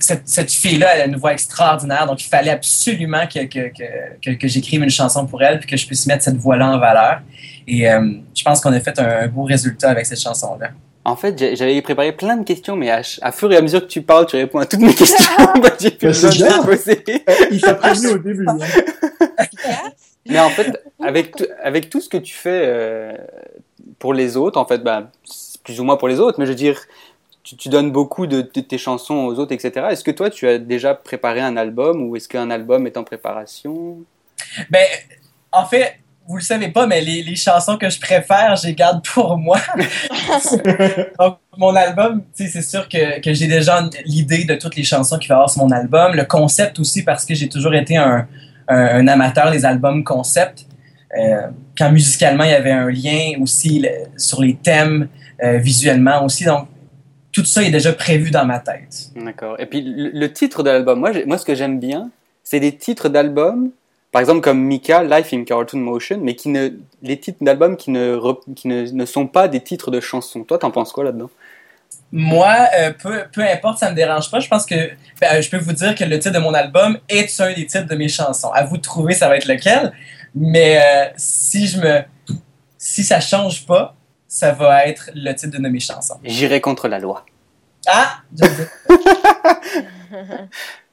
cette, 0.00 0.28
cette 0.28 0.50
fille-là, 0.50 0.94
elle 0.96 1.02
a 1.02 1.06
une 1.06 1.16
voix 1.16 1.32
extraordinaire, 1.32 2.06
donc 2.06 2.22
il 2.24 2.28
fallait 2.28 2.50
absolument 2.50 3.26
que, 3.26 3.44
que, 3.44 3.68
que, 3.68 3.84
que, 4.22 4.30
que 4.36 4.48
j'écrive 4.48 4.82
une 4.82 4.90
chanson 4.90 5.26
pour 5.26 5.42
elle, 5.42 5.58
puis 5.60 5.68
que 5.68 5.76
je 5.76 5.86
puisse 5.86 6.06
mettre 6.06 6.24
cette 6.24 6.36
voix-là 6.36 6.68
en 6.72 6.78
valeur. 6.78 7.20
Et 7.68 7.88
euh, 7.90 8.12
je 8.34 8.42
pense 8.42 8.60
qu'on 8.60 8.72
a 8.72 8.80
fait 8.80 8.98
un, 8.98 9.22
un 9.24 9.28
beau 9.28 9.44
résultat 9.44 9.90
avec 9.90 10.06
cette 10.06 10.20
chanson-là. 10.20 10.70
En 11.04 11.16
fait, 11.16 11.56
j'avais 11.56 11.80
préparé 11.80 12.12
plein 12.12 12.36
de 12.36 12.44
questions, 12.44 12.76
mais 12.76 12.90
à, 12.90 13.32
fur 13.32 13.50
et 13.52 13.56
à 13.56 13.62
mesure 13.62 13.80
que 13.80 13.86
tu 13.86 14.02
parles, 14.02 14.26
tu 14.26 14.36
réponds 14.36 14.58
à 14.58 14.66
toutes 14.66 14.80
mes 14.80 14.94
questions. 14.94 15.16
Bah, 15.62 15.70
j'ai 15.80 15.90
plus 15.90 16.12
c'est 16.12 16.26
besoin 16.28 16.30
de 16.30 16.36
bien. 16.36 16.60
les 16.60 16.76
poser. 16.76 17.04
Eh, 17.06 17.20
Il 17.52 17.60
t'a 17.60 17.74
prévenu 17.74 18.08
au 18.08 18.18
début. 18.18 18.46
hein. 18.48 18.58
Mais 20.28 20.38
en 20.38 20.50
fait, 20.50 20.82
avec, 21.02 21.34
tout- 21.36 21.46
avec 21.62 21.88
tout 21.90 22.00
ce 22.00 22.08
que 22.08 22.18
tu 22.18 22.34
fais 22.34 22.62
euh, 22.64 23.12
pour 23.98 24.12
les 24.14 24.36
autres, 24.36 24.58
en 24.60 24.66
fait, 24.66 24.78
bah, 24.82 25.10
c'est 25.24 25.60
plus 25.62 25.80
ou 25.80 25.84
moins 25.84 25.96
pour 25.96 26.08
les 26.08 26.20
autres, 26.20 26.38
mais 26.38 26.46
je 26.46 26.50
veux 26.50 26.56
dire, 26.56 26.78
tu, 27.50 27.56
tu 27.56 27.68
donnes 27.68 27.90
beaucoup 27.90 28.26
de, 28.26 28.42
de 28.42 28.60
tes 28.60 28.78
chansons 28.78 29.14
aux 29.26 29.38
autres, 29.38 29.52
etc. 29.52 29.86
Est-ce 29.90 30.04
que 30.04 30.10
toi, 30.12 30.30
tu 30.30 30.46
as 30.48 30.58
déjà 30.58 30.94
préparé 30.94 31.40
un 31.40 31.56
album 31.56 32.02
ou 32.08 32.16
est-ce 32.16 32.28
qu'un 32.28 32.50
album 32.50 32.86
est 32.86 32.96
en 32.96 33.04
préparation? 33.04 33.98
Ben, 34.70 34.86
en 35.52 35.64
fait, 35.66 35.96
vous 36.28 36.36
le 36.36 36.42
savez 36.42 36.68
pas, 36.68 36.86
mais 36.86 37.00
les, 37.00 37.22
les 37.24 37.34
chansons 37.34 37.76
que 37.76 37.90
je 37.90 37.98
préfère, 37.98 38.54
je 38.54 38.68
les 38.68 38.74
garde 38.74 39.04
pour 39.04 39.36
moi. 39.36 39.58
Donc, 41.18 41.38
mon 41.56 41.74
album, 41.74 42.22
c'est 42.34 42.62
sûr 42.62 42.88
que, 42.88 43.20
que 43.20 43.32
j'ai 43.32 43.48
déjà 43.48 43.82
l'idée 44.04 44.44
de 44.44 44.54
toutes 44.54 44.76
les 44.76 44.84
chansons 44.84 45.18
qu'il 45.18 45.28
va 45.28 45.34
y 45.34 45.36
avoir 45.36 45.50
sur 45.50 45.62
mon 45.64 45.70
album. 45.70 46.14
Le 46.14 46.24
concept 46.24 46.78
aussi, 46.78 47.02
parce 47.02 47.24
que 47.24 47.34
j'ai 47.34 47.48
toujours 47.48 47.74
été 47.74 47.96
un, 47.96 48.28
un, 48.68 48.76
un 48.76 49.08
amateur 49.08 49.50
des 49.50 49.64
albums 49.64 50.04
concept. 50.04 50.66
Euh, 51.18 51.48
quand 51.76 51.90
musicalement, 51.90 52.44
il 52.44 52.50
y 52.50 52.54
avait 52.54 52.70
un 52.70 52.88
lien 52.88 53.32
aussi 53.40 53.80
le- 53.80 53.88
sur 54.16 54.40
les 54.40 54.54
thèmes, 54.54 55.08
euh, 55.42 55.58
visuellement 55.58 56.24
aussi. 56.24 56.44
Donc, 56.44 56.68
tout 57.32 57.44
ça 57.44 57.62
est 57.62 57.70
déjà 57.70 57.92
prévu 57.92 58.30
dans 58.30 58.44
ma 58.44 58.58
tête. 58.58 59.10
D'accord. 59.16 59.58
Et 59.60 59.66
puis, 59.66 59.82
le, 59.82 60.10
le 60.10 60.32
titre 60.32 60.62
de 60.62 60.70
l'album, 60.70 60.98
moi, 60.98 61.12
moi, 61.26 61.38
ce 61.38 61.44
que 61.44 61.54
j'aime 61.54 61.78
bien, 61.78 62.10
c'est 62.42 62.60
des 62.60 62.76
titres 62.76 63.08
d'albums, 63.08 63.70
par 64.12 64.20
exemple 64.20 64.40
comme 64.40 64.60
Mika, 64.60 65.04
Life 65.04 65.32
in 65.32 65.44
Cartoon 65.44 65.78
Motion, 65.78 66.18
mais 66.20 66.34
qui 66.34 66.48
ne, 66.48 66.70
les 67.02 67.18
titres 67.18 67.38
d'albums 67.42 67.76
qui, 67.76 67.90
ne, 67.90 68.18
qui 68.54 68.66
ne, 68.66 68.90
ne 68.90 69.04
sont 69.04 69.26
pas 69.26 69.46
des 69.46 69.60
titres 69.60 69.90
de 69.90 70.00
chansons. 70.00 70.42
Toi, 70.42 70.58
t'en 70.58 70.70
penses 70.70 70.92
quoi 70.92 71.04
là-dedans? 71.04 71.30
Moi, 72.12 72.56
euh, 72.76 72.92
peu, 73.00 73.22
peu 73.32 73.42
importe, 73.42 73.78
ça 73.78 73.90
me 73.90 73.94
dérange 73.94 74.30
pas. 74.30 74.40
Je 74.40 74.48
pense 74.48 74.66
que 74.66 74.90
ben, 75.20 75.40
je 75.40 75.48
peux 75.48 75.58
vous 75.58 75.72
dire 75.72 75.94
que 75.94 76.02
le 76.02 76.18
titre 76.18 76.34
de 76.34 76.40
mon 76.40 76.54
album 76.54 76.98
est 77.08 77.40
un 77.40 77.52
des 77.52 77.66
titres 77.66 77.86
de 77.86 77.94
mes 77.94 78.08
chansons. 78.08 78.50
À 78.50 78.64
vous 78.64 78.78
de 78.78 78.82
trouver, 78.82 79.14
ça 79.14 79.28
va 79.28 79.36
être 79.36 79.46
lequel. 79.46 79.92
Mais 80.34 80.80
euh, 80.80 81.08
si 81.16 81.68
je 81.68 81.78
me, 81.78 82.00
si 82.78 83.04
ça 83.04 83.20
change 83.20 83.64
pas, 83.64 83.94
ça 84.30 84.52
va 84.52 84.86
être 84.86 85.10
le 85.14 85.32
titre 85.34 85.58
de 85.60 85.68
mes 85.68 85.80
chansons. 85.80 86.14
J'irai 86.22 86.60
contre 86.60 86.86
la 86.86 87.00
loi. 87.00 87.26
Ah. 87.88 88.20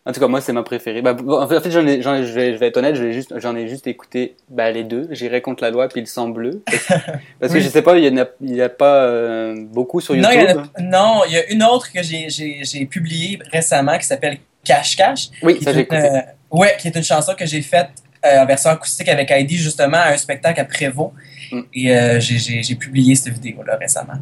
En 0.06 0.14
tout 0.14 0.22
cas, 0.22 0.28
moi, 0.30 0.40
c'est 0.40 0.54
ma 0.54 0.64
préférée. 0.64 1.02
Bah, 1.02 1.12
bon, 1.12 1.42
en 1.42 1.46
fait, 1.50 1.70
j'en 1.70 1.86
ai, 1.86 2.02
j'en 2.02 2.16
ai- 2.16 2.26
je, 2.26 2.32
vais, 2.32 2.54
je 2.54 2.58
vais 2.60 2.68
être 2.68 2.78
honnête, 2.78 2.96
juste, 2.96 3.38
j'en 3.42 3.58
ai 3.58 3.68
juste 3.68 3.88
écouté 3.88 4.38
bah, 4.48 4.72
les 4.72 4.86
deux. 4.86 5.10
J'irai 5.12 5.42
contre 5.42 5.62
la 5.64 5.70
loi 5.70 5.90
puis 5.90 6.00
le 6.00 6.06
sang 6.08 6.30
bleu. 6.30 6.64
Parce, 6.66 7.52
que 7.52 7.58
Oui. 7.58 7.62
je 7.62 7.68
sais 7.68 7.82
pas, 7.82 7.98
il 7.98 8.06
y 8.06 8.10
en 8.10 8.24
a, 8.24 8.26
y 8.42 8.62
a 8.62 8.70
pas 8.70 9.04
euh, 9.04 9.56
beaucoup 9.58 10.00
sur 10.00 10.16
YouTube. 10.16 10.32
y 10.80 10.84
non, 10.84 11.24
il 11.28 11.34
y 11.34 11.38
a 11.38 11.46
une 11.52 11.62
autre 11.62 11.92
que 11.92 12.02
j'ai, 12.02 12.86
publiée 12.90 13.38
récemment 13.52 13.98
qui 13.98 14.06
s'appelle 14.06 14.38
Cache 14.64 14.96
Cache. 14.96 15.28
Oui, 15.44 15.58
qui 15.58 15.66
ça 15.66 15.72
est 15.72 15.74
j'ai 15.74 15.80
une, 15.82 15.84
écouté. 15.84 16.02
euh, 16.02 16.22
ouais, 16.52 16.78
qui 16.80 16.88
est 16.88 16.96
une 16.96 17.04
chanson 17.04 17.34
que 17.38 17.46
j'ai 17.46 17.62
faite 17.62 17.90
euh, 18.26 18.40
en 18.40 18.46
version 18.46 18.70
acoustique 18.70 19.10
avec 19.10 19.30
Heidi 19.30 19.58
justement 19.58 19.98
à 19.98 20.12
un 20.14 20.18
spectacle 20.18 20.62
à 20.62 20.64
Prévost. 20.64 21.12
Mm. 21.52 21.62
Et 21.74 21.96
euh, 21.96 22.20
j'ai, 22.20 22.76
publié 22.76 23.16
cette 23.16 23.34
vidéo-là 23.34 23.78
récemment. 23.78 24.14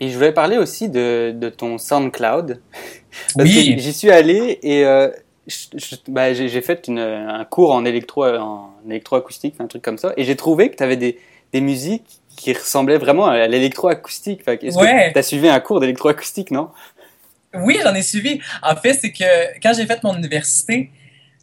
Et 0.00 0.10
je 0.10 0.14
voulais 0.16 0.32
parler 0.32 0.56
aussi 0.58 0.88
de, 0.88 1.32
de 1.36 1.48
ton 1.48 1.78
SoundCloud. 1.78 2.60
Parce 3.36 3.48
Oui. 3.48 3.74
j'y 3.78 3.92
suis 3.92 4.10
allé 4.10 4.58
et 4.62 4.84
euh, 4.84 5.08
bah, 6.08 6.32
j'ai 6.34 6.60
fait 6.60 6.86
une, 6.88 6.98
un 6.98 7.44
cours 7.44 7.72
en 7.72 7.84
électro 7.84 8.24
en 8.24 8.70
électroacoustique, 8.88 9.54
un 9.58 9.66
truc 9.66 9.82
comme 9.82 9.98
ça, 9.98 10.12
et 10.16 10.24
j'ai 10.24 10.36
trouvé 10.36 10.70
que 10.70 10.76
tu 10.76 10.82
avais 10.82 10.96
des, 10.96 11.18
des 11.52 11.60
musiques 11.60 12.20
qui 12.36 12.52
ressemblaient 12.52 12.98
vraiment 12.98 13.26
à 13.26 13.46
l'électroacoustique. 13.48 14.42
Est-ce 14.46 14.78
Ouais. 14.78 15.08
que 15.08 15.12
tu 15.14 15.18
as 15.18 15.22
suivi 15.22 15.48
un 15.48 15.58
cours 15.58 15.80
d'électroacoustique, 15.80 16.50
non? 16.52 16.68
Oui, 17.54 17.78
j'en 17.82 17.94
ai 17.94 18.02
suivi. 18.02 18.40
En 18.62 18.76
fait, 18.76 18.92
c'est 18.94 19.10
que 19.10 19.58
quand 19.62 19.72
j'ai 19.74 19.86
fait 19.86 20.02
mon 20.04 20.14
université, 20.16 20.90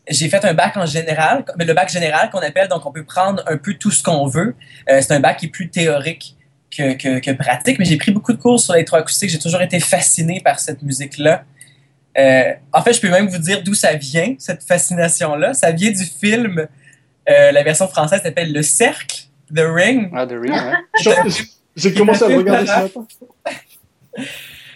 j'ai 0.10 0.30
fait 0.30 0.44
un 0.46 0.54
bac 0.54 0.78
en 0.78 0.86
général, 0.86 1.44
mais 1.58 1.66
le 1.66 1.74
bac 1.74 1.90
général 1.90 2.30
qu'on 2.30 2.40
appelle, 2.40 2.68
donc 2.68 2.86
on 2.86 2.92
peut 2.92 3.04
prendre 3.04 3.44
un 3.48 3.58
peu 3.58 3.74
tout 3.74 3.92
ce 3.92 4.04
qu'on 4.04 4.28
veut. 4.28 4.56
Euh, 4.90 5.02
c'est 5.02 5.14
un 5.14 5.20
bac 5.20 5.38
qui 5.38 5.48
est 5.48 5.50
plus 5.50 5.70
théorique 5.70 6.36
que, 6.76 6.94
que, 6.94 7.20
que 7.20 7.32
pratique, 7.32 7.80
mais 7.80 7.86
j'ai 7.86 7.98
pris 7.98 8.12
beaucoup 8.12 8.34
de 8.34 8.38
cours 8.38 8.60
sur 8.60 8.74
l'électroacoustique. 8.74 9.30
J'ai 9.30 9.40
toujours 9.40 9.62
été 9.62 9.80
fasciné 9.80 10.42
par 10.42 10.60
cette 10.60 10.82
musique-là. 10.82 11.44
Euh, 12.18 12.54
en 12.72 12.82
fait, 12.82 12.94
je 12.94 13.02
peux 13.02 13.10
même 13.10 13.28
vous 13.28 13.38
dire 13.40 13.62
d'où 13.64 13.74
ça 13.74 13.94
vient, 13.96 14.36
cette 14.38 14.64
fascination-là. 14.64 15.54
Ça 15.54 15.72
vient 15.72 15.92
du 15.92 16.06
film, 16.06 16.68
euh, 17.30 17.52
la 17.52 17.64
version 17.64 17.88
française 17.88 18.22
s'appelle 18.22 18.54
Le 18.54 18.62
Cercle, 18.62 19.24
The 19.54 19.62
Ring, 19.62 20.12
Ah, 20.16 20.26
The 20.26 20.32
Ring, 20.32 20.54
ouais. 20.54 21.32
J'ai- 21.76 21.94
commencé 21.94 22.24
à 22.24 22.30
le 22.30 22.38
regarder 22.38 22.68
ce 22.68 22.74
matin. 22.74 23.06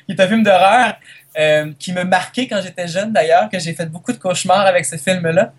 qui 0.06 0.12
est 0.12 0.20
un 0.20 0.28
film 0.28 0.44
d'horreur 0.44 0.96
euh, 1.40 1.72
qui 1.80 1.94
me 1.94 2.04
marquait 2.04 2.48
quand 2.48 2.62
j'étais 2.62 2.88
jeune 2.88 3.14
d'ailleurs, 3.14 3.50
que 3.50 3.58
j'ai 3.60 3.74
fait 3.74 3.86
beaucoup 3.86 4.12
de 4.12 4.18
cauchemars 4.18 4.66
avec 4.68 4.86
ce 4.86 4.98
film-là. 4.98 5.54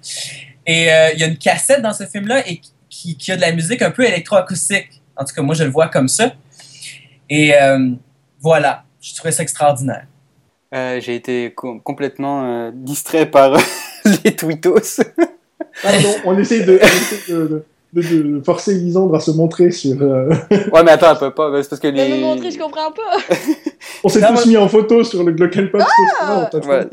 Et 0.67 0.93
euh, 0.93 1.11
il 1.15 1.19
y 1.21 1.25
a 1.25 1.27
une 1.27 1.39
cassette 1.39 1.81
dans 1.83 1.93
ce 1.95 2.05
film-là 2.05 2.47
et 2.49 2.61
qui, 2.89 3.17
qui 3.17 3.33
a 3.33 3.37
de 3.37 3.41
la 3.41 3.53
musique 3.53 3.83
un 3.83 3.91
peu 3.91 4.05
électroacoustique. 4.05 5.01
En 5.17 5.25
tout 5.25 5.35
cas, 5.35 5.43
moi, 5.43 5.55
je 5.55 5.65
le 5.65 5.71
vois 5.71 5.89
comme 5.89 6.09
ça. 6.09 6.33
Et 7.29 7.55
euh, 7.61 7.91
voilà, 8.41 8.85
je 9.01 9.15
trouvais 9.15 9.33
ça 9.33 9.43
extraordinaire. 9.43 10.07
Euh, 10.75 11.01
j'ai 11.01 11.15
été 11.17 11.53
com- 11.55 11.81
complètement 11.83 12.45
euh, 12.45 12.71
distrait 12.73 13.27
par 13.27 13.57
les 14.25 14.37
tweetos. 14.37 15.01
Pardon, 15.83 16.15
on 16.25 16.35
de, 16.35 16.43
de, 17.29 17.47
de- 17.49 17.65
de- 17.93 18.03
de 18.03 18.43
forcer 18.45 18.75
Lisandre 18.75 19.15
à 19.17 19.21
se 19.21 19.31
montrer 19.33 19.71
sur. 19.71 20.01
euh, 20.03 20.29
ouais, 20.51 20.83
mais 20.85 20.93
attends, 20.93 21.11
elle 21.13 21.19
peut 21.19 21.31
pas. 21.33 21.51
C'est 21.63 21.69
parce 21.71 21.81
que 21.81 21.89
me 21.89 21.93
les. 21.93 22.21
montrer, 22.21 22.51
je 22.51 22.59
comprends 22.59 22.93
pas. 22.93 23.19
On 24.05 24.09
s'est 24.09 24.21
tous 24.21 24.33
moi- 24.33 24.47
mis 24.47 24.57
en 24.57 24.69
photo 24.69 25.03
sur 25.05 25.23
le 25.25 25.33
Glockenpop. 25.33 25.83
Ah 26.21 26.49
Ouais. 26.65 26.87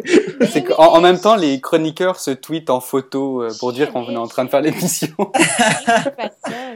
En 0.78 1.02
même 1.02 1.20
temps, 1.20 1.36
les 1.36 1.60
chroniqueurs 1.62 2.20
se 2.20 2.32
tweetent 2.32 2.70
en 2.70 2.80
photo 2.82 3.44
euh, 3.44 3.50
pour 3.60 3.74
dire 3.74 3.92
qu'on 3.92 4.10
est 4.10 4.16
en 4.18 4.28
train 4.28 4.46
de 4.46 4.50
faire 4.50 4.62
l'émission. 4.62 5.08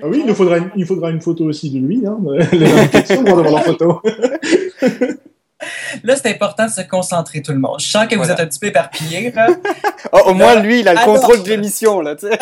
Ah 0.03 0.07
oui, 0.07 0.21
il 0.21 0.25
nous 0.25 0.33
faudra 0.35 0.57
une, 0.57 0.71
il 0.75 0.85
faudra 0.85 1.11
une 1.11 1.21
photo 1.21 1.43
aussi 1.45 1.69
de 1.69 1.77
lui. 1.79 2.03
Hein, 2.05 2.17
les 2.51 2.71
invitations 2.71 3.23
vont 3.23 3.37
avoir 3.37 3.51
leur 3.51 3.63
photo. 3.63 4.01
Là, 6.03 6.15
c'est 6.15 6.29
important 6.29 6.65
de 6.65 6.71
se 6.71 6.81
concentrer, 6.81 7.41
tout 7.43 7.51
le 7.51 7.59
monde. 7.59 7.79
Je 7.79 7.85
sens 7.87 8.07
que 8.07 8.15
vous 8.15 8.29
êtes 8.31 8.39
un 8.39 8.47
petit 8.47 8.59
peu 8.59 8.67
éparpillés. 8.67 9.31
là. 9.31 9.47
Oh, 10.11 10.19
au 10.29 10.33
moins, 10.33 10.55
lui, 10.59 10.79
il 10.79 10.87
a 10.87 10.93
le 10.93 10.99
Alors. 10.99 11.13
contrôle 11.15 11.43
de 11.43 11.49
l'émission, 11.49 12.01
là, 12.01 12.15
tu 12.15 12.27
sais. 12.27 12.39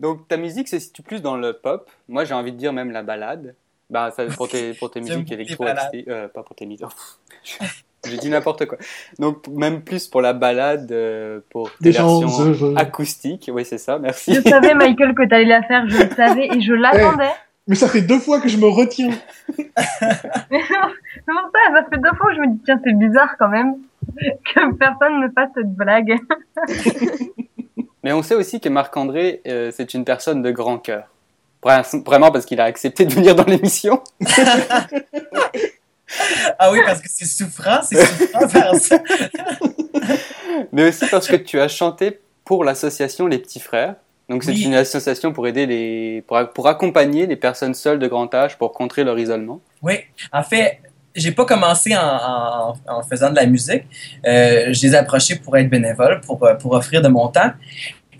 Donc, 0.00 0.28
ta 0.28 0.36
musique 0.36 0.68
se 0.68 0.78
situe 0.78 1.02
plus 1.02 1.22
dans 1.22 1.36
le 1.36 1.52
pop. 1.52 1.90
Moi, 2.08 2.24
j'ai 2.24 2.34
envie 2.34 2.52
de 2.52 2.56
dire 2.56 2.72
même 2.72 2.90
la 2.90 3.02
balade. 3.02 3.54
Bah, 3.88 4.10
ça, 4.10 4.26
pour 4.26 4.48
tes, 4.48 4.74
pour 4.74 4.90
tes 4.90 5.00
musiques 5.02 5.30
électro 5.30 5.64
euh, 5.64 6.28
pas 6.28 6.42
pour 6.42 6.56
tes 6.56 6.66
musiques. 6.66 6.86
J'ai 8.04 8.18
dit 8.18 8.30
n'importe 8.30 8.66
quoi. 8.66 8.78
Donc, 9.18 9.48
même 9.48 9.82
plus 9.82 10.06
pour 10.06 10.20
la 10.20 10.32
balade, 10.32 10.92
euh, 10.92 11.40
pour 11.50 11.70
tes 11.72 11.84
Des 11.84 11.92
gens 11.92 12.20
versions 12.20 12.76
acoustiques. 12.76 13.50
Oui, 13.52 13.64
c'est 13.64 13.78
ça, 13.78 13.98
merci. 13.98 14.34
Je 14.34 14.40
savais, 14.42 14.74
Michael, 14.74 15.14
que 15.14 15.26
t'allais 15.28 15.44
la 15.44 15.62
faire, 15.62 15.88
je 15.88 16.04
le 16.04 16.10
savais 16.14 16.48
et 16.54 16.60
je 16.60 16.72
l'attendais. 16.72 17.32
Mais 17.66 17.74
ça 17.74 17.88
fait 17.88 18.02
deux 18.02 18.20
fois 18.20 18.40
que 18.40 18.48
je 18.48 18.58
me 18.58 18.68
retiens. 18.68 19.10
Mais 19.58 19.64
c'est 19.66 21.26
pour 21.26 21.50
ça, 21.52 21.74
ça 21.74 21.84
fait 21.90 21.98
deux 21.98 22.14
fois 22.16 22.28
que 22.28 22.36
je 22.36 22.40
me 22.42 22.46
dis, 22.52 22.60
tiens, 22.64 22.80
c'est 22.84 22.96
bizarre 22.96 23.36
quand 23.38 23.48
même 23.48 23.74
que 24.16 24.72
personne 24.74 25.20
ne 25.20 25.28
fasse 25.30 25.50
cette 25.54 25.74
blague. 25.74 26.16
Mais 28.06 28.12
on 28.12 28.22
sait 28.22 28.36
aussi 28.36 28.60
que 28.60 28.68
Marc-André, 28.68 29.40
euh, 29.48 29.72
c'est 29.76 29.92
une 29.92 30.04
personne 30.04 30.40
de 30.40 30.52
grand 30.52 30.78
cœur. 30.78 31.08
Vra- 31.60 32.04
Vraiment 32.04 32.30
parce 32.30 32.46
qu'il 32.46 32.60
a 32.60 32.64
accepté 32.64 33.04
de 33.04 33.12
venir 33.12 33.34
dans 33.34 33.42
l'émission. 33.42 34.00
Ah 36.60 36.70
oui, 36.70 36.78
parce 36.86 37.00
que 37.02 37.08
c'est 37.10 37.24
souffrant, 37.24 37.80
c'est 37.82 38.00
souffrant. 38.04 38.70
Mais 40.70 40.88
aussi 40.88 41.04
parce 41.10 41.26
que 41.26 41.34
tu 41.34 41.58
as 41.60 41.66
chanté 41.66 42.20
pour 42.44 42.62
l'association 42.62 43.26
Les 43.26 43.38
Petits 43.38 43.58
Frères. 43.58 43.96
Donc 44.28 44.44
c'est 44.44 44.52
Oui. 44.52 44.62
une 44.62 44.74
association 44.74 45.32
pour 45.32 45.48
aider 45.48 45.66
les, 45.66 46.22
pour, 46.28 46.38
pour 46.54 46.68
accompagner 46.68 47.26
les 47.26 47.34
personnes 47.34 47.74
seules 47.74 47.98
de 47.98 48.06
grand 48.06 48.32
âge 48.34 48.56
pour 48.56 48.72
contrer 48.72 49.02
leur 49.02 49.18
isolement. 49.18 49.60
Oui, 49.82 49.94
en 50.32 50.44
fait, 50.44 50.78
j'ai 51.16 51.32
pas 51.32 51.44
commencé 51.44 51.96
en, 51.96 52.74
faisant 53.08 53.30
de 53.30 53.36
la 53.36 53.46
musique. 53.46 53.84
Euh, 54.26 54.72
je 54.72 54.82
les 54.82 54.92
ai 54.94 54.96
approchés 54.96 55.36
pour 55.36 55.56
être 55.56 55.70
bénévole, 55.70 56.20
pour, 56.20 56.44
euh, 56.44 56.54
pour 56.54 56.72
offrir 56.72 57.00
de 57.02 57.08
mon 57.08 57.28
temps. 57.28 57.50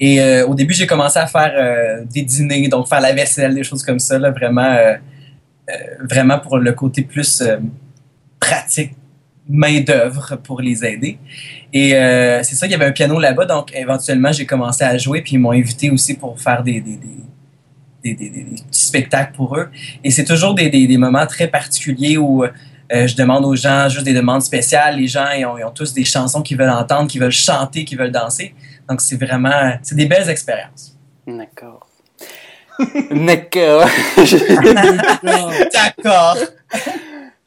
Et 0.01 0.21
euh, 0.21 0.47
au 0.47 0.55
début, 0.55 0.75
j'ai 0.75 0.87
commencé 0.87 1.19
à 1.19 1.27
faire 1.27 1.53
euh, 1.55 2.05
des 2.05 2.23
dîners, 2.23 2.69
donc 2.69 2.89
faire 2.89 3.01
la 3.01 3.13
vaisselle, 3.13 3.55
des 3.55 3.65
choses 3.65 3.83
comme 3.83 3.99
ça, 3.99 4.19
là, 4.19 4.31
vraiment, 4.31 4.77
vraiment 6.01 6.39
pour 6.39 6.59
le 6.59 6.73
côté 6.73 7.03
plus 7.03 7.43
pratique, 8.39 8.93
main 9.49 9.81
d'œuvre 9.81 10.37
pour 10.37 10.61
les 10.61 10.85
aider. 10.85 11.19
Et 11.73 11.91
c'est 12.43 12.55
ça, 12.57 12.67
il 12.67 12.73
y 12.73 12.75
avait 12.75 12.85
un 12.85 12.93
piano 12.93 13.19
là-bas, 13.19 13.47
donc 13.47 13.75
éventuellement, 13.75 14.33
j'ai 14.33 14.47
commencé 14.47 14.85
à 14.85 14.97
jouer, 14.99 15.23
puis 15.23 15.33
ils 15.35 15.39
m'ont 15.39 15.53
invité 15.53 15.91
aussi 15.91 16.15
pour 16.15 16.39
faire 16.41 16.63
des, 16.63 16.81
des, 16.81 16.99
des, 18.05 18.15
des, 18.15 18.31
des- 18.31 18.45
petits 18.69 18.87
spectacles 18.87 19.33
pour 19.35 19.57
eux. 19.57 19.69
Et 20.05 20.11
c'est 20.11 20.25
toujours 20.25 20.55
des, 20.55 20.69
des 20.69 20.99
moments 20.99 21.27
très 21.27 21.49
particuliers 21.49 22.17
où 22.17 22.45
euh, 22.93 23.07
je 23.07 23.17
demande 23.17 23.45
aux 23.45 23.57
gens 23.57 23.89
juste 23.89 24.05
des 24.05 24.15
demandes 24.15 24.43
spéciales. 24.43 24.97
Les 24.97 25.07
gens, 25.07 25.27
ils 25.37 25.45
ont, 25.45 25.59
ils 25.59 25.65
ont 25.65 25.71
tous 25.71 25.93
des 25.93 26.05
chansons 26.05 26.43
qu'ils 26.43 26.57
veulent 26.57 26.71
entendre, 26.71 27.09
qu'ils 27.11 27.21
veulent 27.21 27.31
chanter, 27.31 27.85
qu'ils 27.85 27.99
veulent 27.99 28.13
danser. 28.13 28.55
Donc, 28.89 29.01
c'est 29.01 29.17
vraiment, 29.17 29.73
c'est 29.83 29.97
des 29.97 30.07
belles 30.07 30.29
expériences. 30.29 30.97
D'accord. 31.27 31.87
D'accord. 33.11 33.89
D'accord. 35.23 36.37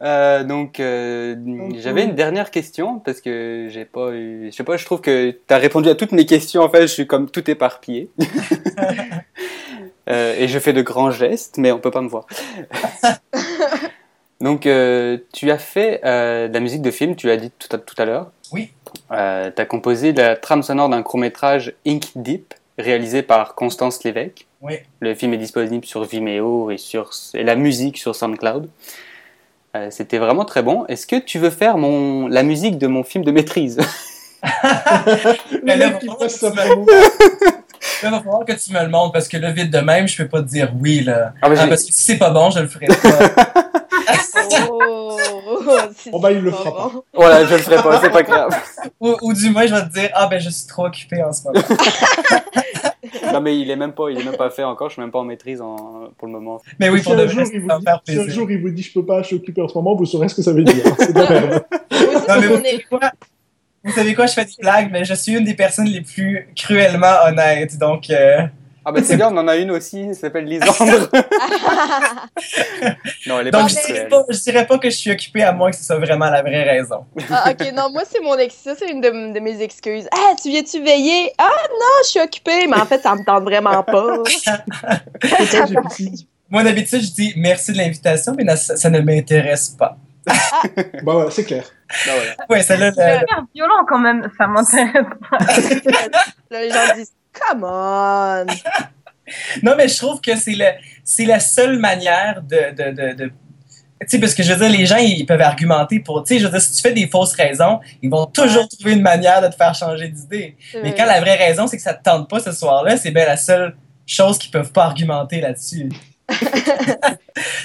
Euh, 0.01 0.45
donc, 0.45 0.79
euh, 0.79 1.35
j'avais 1.77 2.05
une 2.05 2.15
dernière 2.15 2.51
question 2.51 2.99
parce 2.99 3.19
que 3.19 3.67
j'ai 3.69 3.83
pas 3.83 4.11
eu, 4.11 4.47
je 4.49 4.55
sais 4.55 4.63
pas, 4.63 4.77
je 4.77 4.85
trouve 4.85 5.01
que 5.01 5.31
tu 5.31 5.53
as 5.53 5.57
répondu 5.57 5.89
à 5.89 5.95
toutes 5.95 6.13
mes 6.13 6.25
questions. 6.25 6.61
En 6.61 6.69
fait, 6.69 6.83
je 6.83 6.87
suis 6.87 7.07
comme 7.07 7.29
tout 7.29 7.49
éparpillé. 7.49 8.09
Euh, 10.11 10.33
et 10.39 10.47
je 10.47 10.57
fais 10.57 10.73
de 10.73 10.81
grands 10.81 11.11
gestes, 11.11 11.59
mais 11.59 11.71
on 11.71 11.77
peut 11.77 11.91
pas 11.91 12.01
me 12.01 12.09
voir. 12.09 12.25
Donc, 14.41 14.65
euh, 14.65 15.17
tu 15.33 15.51
as 15.51 15.57
fait 15.57 16.01
euh, 16.05 16.47
de 16.47 16.53
la 16.53 16.59
musique 16.59 16.81
de 16.81 16.91
film, 16.91 17.15
tu 17.15 17.27
l'as 17.27 17.37
dit 17.37 17.51
tout 17.57 17.73
à, 17.75 17.79
tout 17.79 17.95
à 17.97 18.05
l'heure. 18.05 18.31
Oui. 18.51 18.71
Euh, 19.11 19.51
tu 19.55 19.61
as 19.61 19.65
composé 19.65 20.13
la 20.13 20.35
trame 20.35 20.63
sonore 20.63 20.89
d'un 20.89 21.03
court-métrage 21.03 21.73
Ink 21.85 22.05
Deep, 22.15 22.53
réalisé 22.77 23.21
par 23.21 23.55
Constance 23.55 24.03
Lévesque. 24.03 24.47
Oui. 24.61 24.75
Le 24.99 25.13
film 25.15 25.33
est 25.33 25.37
disponible 25.37 25.85
sur 25.85 26.03
Vimeo 26.03 26.71
et, 26.71 26.77
sur, 26.77 27.11
et 27.33 27.43
la 27.43 27.55
musique 27.55 27.97
sur 27.97 28.15
SoundCloud. 28.15 28.69
Euh, 29.75 29.87
C'était 29.91 30.17
vraiment 30.17 30.45
très 30.45 30.63
bon. 30.63 30.85
Est-ce 30.87 31.05
que 31.05 31.17
tu 31.17 31.37
veux 31.37 31.49
faire 31.51 31.77
mon, 31.77 32.27
la 32.27 32.43
musique 32.43 32.77
de 32.77 32.87
mon 32.87 33.03
film 33.03 33.23
de 33.23 33.31
maîtrise? 33.31 33.77
Mais 35.63 35.75
là, 35.77 35.89
mec 35.91 35.99
qui 35.99 36.07
passe 36.07 36.41
là, 36.41 36.49
va 36.49 38.19
falloir 38.19 38.45
que 38.45 38.53
tu 38.53 38.71
me 38.73 38.81
le 38.81 38.87
montres 38.89 39.11
parce 39.11 39.27
que 39.27 39.37
là, 39.37 39.51
vite 39.51 39.69
de 39.71 39.79
même, 39.79 40.07
je 40.07 40.17
peux 40.17 40.27
pas 40.29 40.41
te 40.41 40.47
dire 40.47 40.71
oui, 40.79 41.01
là. 41.01 41.33
Ah, 41.41 41.49
mais 41.49 41.55
Ah, 41.57 41.63
j'ai- 41.63 41.69
parce 41.69 41.83
que 41.83 41.91
si 41.91 42.01
c'est 42.01 42.17
pas 42.17 42.29
bon, 42.29 42.49
je 42.49 42.59
le 42.59 42.67
ferai 42.67 42.87
pas. 42.87 42.95
Oh, 44.71 45.17
c'est 45.95 46.11
Bon, 46.11 46.19
bah, 46.19 46.31
il 46.31 46.39
le 46.39 46.51
pas 46.51 46.57
fera 46.57 46.71
pas. 46.71 46.91
Voilà, 47.13 47.45
je 47.45 47.53
le 47.53 47.59
ferai 47.59 47.77
pas, 47.77 48.01
c'est 48.01 48.09
pas 48.09 48.23
grave. 48.23 48.49
ou, 48.99 49.15
ou 49.21 49.33
du 49.33 49.49
moins, 49.49 49.65
je 49.65 49.73
vais 49.75 49.81
te 49.81 49.93
dire, 49.93 50.09
ah, 50.13 50.27
ben, 50.27 50.39
je 50.39 50.49
suis 50.49 50.67
trop 50.67 50.85
occupé 50.85 51.23
en 51.23 51.33
ce 51.33 51.43
moment. 51.45 51.59
Non 53.33 53.41
mais 53.41 53.57
il 53.59 53.69
est 53.69 53.75
même 53.75 53.93
pas, 53.93 54.09
il 54.09 54.19
est 54.19 54.23
même 54.23 54.37
pas 54.37 54.49
fait 54.49 54.63
encore. 54.63 54.89
Je 54.89 54.93
suis 54.93 55.01
même 55.01 55.11
pas 55.11 55.19
en 55.19 55.23
maîtrise 55.23 55.61
en, 55.61 56.09
pour 56.17 56.27
le 56.27 56.33
moment. 56.33 56.61
Mais 56.79 56.89
oui, 56.89 56.99
si 56.99 57.05
pour 57.05 57.13
un 57.13 57.17
de 57.17 57.27
jour, 57.27 57.43
vrai, 57.43 57.59
me 57.59 57.81
faire 57.81 58.01
dit, 58.05 58.13
si 58.13 58.19
un 58.19 58.27
jour 58.27 58.49
il 58.51 58.61
vous 58.61 58.69
dit 58.69 58.81
je 58.81 58.93
peux 58.93 59.05
pas, 59.05 59.21
je 59.21 59.27
suis 59.27 59.35
occupé 59.35 59.61
en 59.61 59.67
ce 59.67 59.75
moment, 59.75 59.95
vous 59.95 60.05
saurez 60.05 60.29
ce 60.29 60.35
que 60.35 60.41
ça 60.41 60.51
veut 60.51 60.63
dire. 60.63 60.83
C'est 60.97 61.13
de 61.13 61.19
la 61.19 61.29
merde. 61.29 61.65
Non, 62.27 62.35
mais 62.39 62.47
vous 62.47 62.55
savez 62.55 62.85
quoi? 62.89 63.11
Vous 63.83 63.91
savez 63.93 64.15
quoi? 64.15 64.25
Je 64.25 64.33
fais 64.33 64.45
des 64.45 64.55
blagues, 64.59 64.89
mais 64.91 65.05
je 65.05 65.13
suis 65.13 65.33
une 65.33 65.45
des 65.45 65.53
personnes 65.53 65.87
les 65.87 66.01
plus 66.01 66.49
cruellement 66.55 67.15
honnêtes. 67.25 67.77
Donc, 67.77 68.09
euh, 68.09 68.41
Ah 68.89 68.91
bah 68.91 69.01
c'est 69.03 69.17
bien, 69.17 69.29
on 69.31 69.37
en 69.37 69.47
a 69.47 69.55
une 69.55 69.69
aussi. 69.69 69.99
Elle 70.01 70.15
s'appelle 70.15 70.45
Lisandre. 70.45 71.09
non, 73.27 73.39
elle 73.39 73.47
est 73.47 73.51
pas 73.51 73.59
donc 73.59 73.69
je, 73.69 73.75
dirais 73.85 74.07
pas, 74.09 74.25
je 74.27 74.39
dirais 74.39 74.65
pas 74.65 74.79
que 74.79 74.89
je 74.89 74.95
suis 74.95 75.11
occupé 75.11 75.43
à 75.43 75.51
moins 75.51 75.69
que 75.69 75.77
ce 75.77 75.83
soit 75.83 75.99
vraiment 75.99 76.27
la 76.27 76.41
vraie 76.41 76.63
raison. 76.63 77.05
Ah, 77.29 77.51
ok, 77.51 77.71
non, 77.75 77.91
moi, 77.91 78.01
c'est 78.09 78.19
mon 78.19 78.35
ex. 78.39 78.55
Ça, 78.55 78.73
c'est 78.75 78.89
une 78.89 78.99
de, 78.99 79.09
de 79.31 79.39
mes 79.39 79.61
excuses. 79.61 80.07
Ah, 80.11 80.33
tu 80.41 80.49
viens-tu 80.49 80.81
veiller? 80.81 81.31
Ah, 81.37 81.51
non, 81.69 81.85
je 82.03 82.09
suis 82.09 82.19
occupée, 82.19 82.65
mais 82.67 82.77
en 82.77 82.85
fait, 82.87 82.99
ça 83.01 83.13
me 83.13 83.23
tente 83.23 83.43
vraiment 83.43 83.83
pas. 83.83 84.17
Moi, 86.49 86.63
d'habitude, 86.63 87.01
je 87.01 87.11
dis 87.11 87.33
merci 87.37 87.73
de 87.73 87.77
l'invitation, 87.77 88.33
mais 88.35 88.55
ça, 88.55 88.75
ça 88.75 88.89
ne 88.89 89.01
m'intéresse 89.01 89.69
pas. 89.69 89.97
Bah 90.25 91.13
voilà, 91.13 91.29
c'est 91.29 91.43
clair. 91.43 91.63
Bah, 92.05 92.11
voilà. 92.15 92.31
Ouais, 92.49 92.63
C'est 92.63 92.77
le- 92.77 92.87
hyper 92.87 93.45
violent 93.53 93.85
quand 93.87 93.99
même, 93.99 94.27
ça 94.37 94.47
m'intéresse 94.47 95.05
pas. 95.29 95.37
Là, 96.49 96.61
les 96.61 96.71
gens 96.71 96.95
disent, 96.95 97.13
come 97.33 97.63
on. 97.63 98.45
Non, 99.61 99.75
mais 99.77 99.87
je 99.87 99.95
trouve 99.97 100.19
que 100.21 100.35
c'est 100.35 100.55
le, 100.55 101.25
la 101.27 101.39
seule 101.39 101.77
manière 101.77 102.41
de, 102.41 102.71
de, 102.75 102.91
de, 102.91 103.13
de- 103.13 103.31
tu 104.01 104.07
sais, 104.07 104.19
parce 104.19 104.33
que 104.33 104.41
je 104.41 104.53
veux 104.53 104.57
dire, 104.67 104.75
les 104.79 104.85
gens, 104.85 104.97
ils 104.97 105.25
peuvent 105.25 105.41
argumenter 105.41 105.99
pour, 105.99 106.23
tu 106.23 106.33
sais, 106.33 106.39
je 106.39 106.45
veux 106.45 106.51
dire, 106.51 106.61
si 106.61 106.73
tu 106.73 106.81
fais 106.81 106.93
des 106.93 107.07
fausses 107.07 107.33
raisons, 107.35 107.79
ils 108.01 108.09
vont 108.09 108.25
toujours 108.25 108.67
trouver 108.67 108.93
une 108.93 109.01
manière 109.01 109.41
de 109.41 109.47
te 109.49 109.55
faire 109.55 109.75
changer 109.75 110.07
d'idée. 110.07 110.55
Mais 110.81 110.95
quand 110.95 111.05
la 111.05 111.19
vraie 111.19 111.35
raison, 111.35 111.67
c'est 111.67 111.77
que 111.77 111.83
ça 111.83 111.93
te 111.93 112.01
tente 112.01 112.29
pas 112.29 112.39
ce 112.39 112.51
soir-là, 112.51 112.97
c'est 112.97 113.11
bien 113.11 113.25
la 113.25 113.37
seule 113.37 113.75
chose 114.07 114.37
qu'ils 114.39 114.51
peuvent 114.51 114.71
pas 114.71 114.85
argumenter 114.85 115.41
là-dessus. 115.41 115.89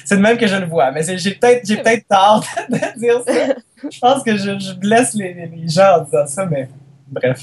c'est 0.04 0.16
de 0.16 0.20
même 0.20 0.36
que 0.36 0.46
je 0.46 0.56
le 0.56 0.66
vois, 0.66 0.90
mais 0.90 1.02
j'ai 1.16 1.30
peut-être 1.34 1.66
j'ai 1.66 1.76
peut-être 1.76 2.06
tort 2.08 2.44
de 2.68 2.98
dire 2.98 3.20
ça. 3.26 3.54
Je 3.90 3.98
pense 4.00 4.22
que 4.22 4.36
je, 4.36 4.58
je 4.58 4.72
blesse 4.72 5.14
les, 5.14 5.34
les 5.34 5.68
gens 5.68 5.98
en 5.98 6.00
disant 6.02 6.26
ça, 6.26 6.46
mais 6.46 6.68
bref. 7.06 7.40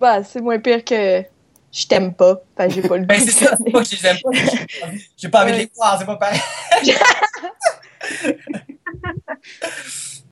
Bah, 0.00 0.22
c'est 0.24 0.40
moins 0.40 0.58
pire 0.58 0.84
que 0.84 1.22
je 1.72 1.86
t'aime 1.86 2.14
pas. 2.14 2.42
Enfin, 2.56 2.68
j'ai 2.68 2.82
pas 2.82 2.96
le 2.96 3.02
goût. 3.06 3.06
Ben, 3.08 3.20
c'est 3.20 3.30
ça, 3.30 3.56
c'est 3.56 3.72
pas 3.72 3.80
que 3.82 3.88
je 3.88 3.96
les 3.96 4.06
aime 4.06 4.16
pas, 4.22 4.30
j'ai 5.16 5.28
pas 5.28 5.42
envie- 5.42 5.52
de 5.52 5.56
les 5.58 5.70
voir, 5.74 5.98
c'est 5.98 6.06
pas 6.06 6.16
pareil. 6.16 6.40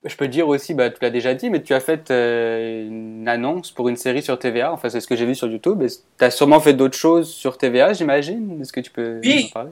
Je 0.03 0.17
peux 0.17 0.29
dire 0.29 0.49
aussi, 0.49 0.73
bah 0.73 0.89
tu 0.89 0.97
l'as 1.03 1.11
déjà 1.11 1.35
dit, 1.35 1.51
mais 1.51 1.63
tu 1.63 1.75
as 1.75 1.81
fait 1.81 2.11
euh, 2.11 2.87
une 2.89 3.29
annonce 3.29 3.71
pour 3.71 3.89
une 3.91 3.97
série 3.97 4.23
sur 4.23 4.39
TVA. 4.39 4.73
Enfin, 4.73 4.89
c'est 4.89 5.01
ce 5.01 5.07
que 5.07 5.15
j'ai 5.15 5.27
vu 5.27 5.35
sur 5.35 5.47
YouTube. 5.47 5.83
Tu 6.19 6.25
as 6.25 6.31
sûrement 6.31 6.59
fait 6.61 6.73
d'autres 6.73 6.97
choses 6.97 7.31
sur 7.31 7.59
TVA, 7.59 7.93
j'imagine. 7.93 8.61
Est-ce 8.63 8.73
que 8.73 8.81
tu 8.81 8.91
peux 8.91 9.21
Oui. 9.23 9.49
en 9.51 9.53
parler? 9.53 9.71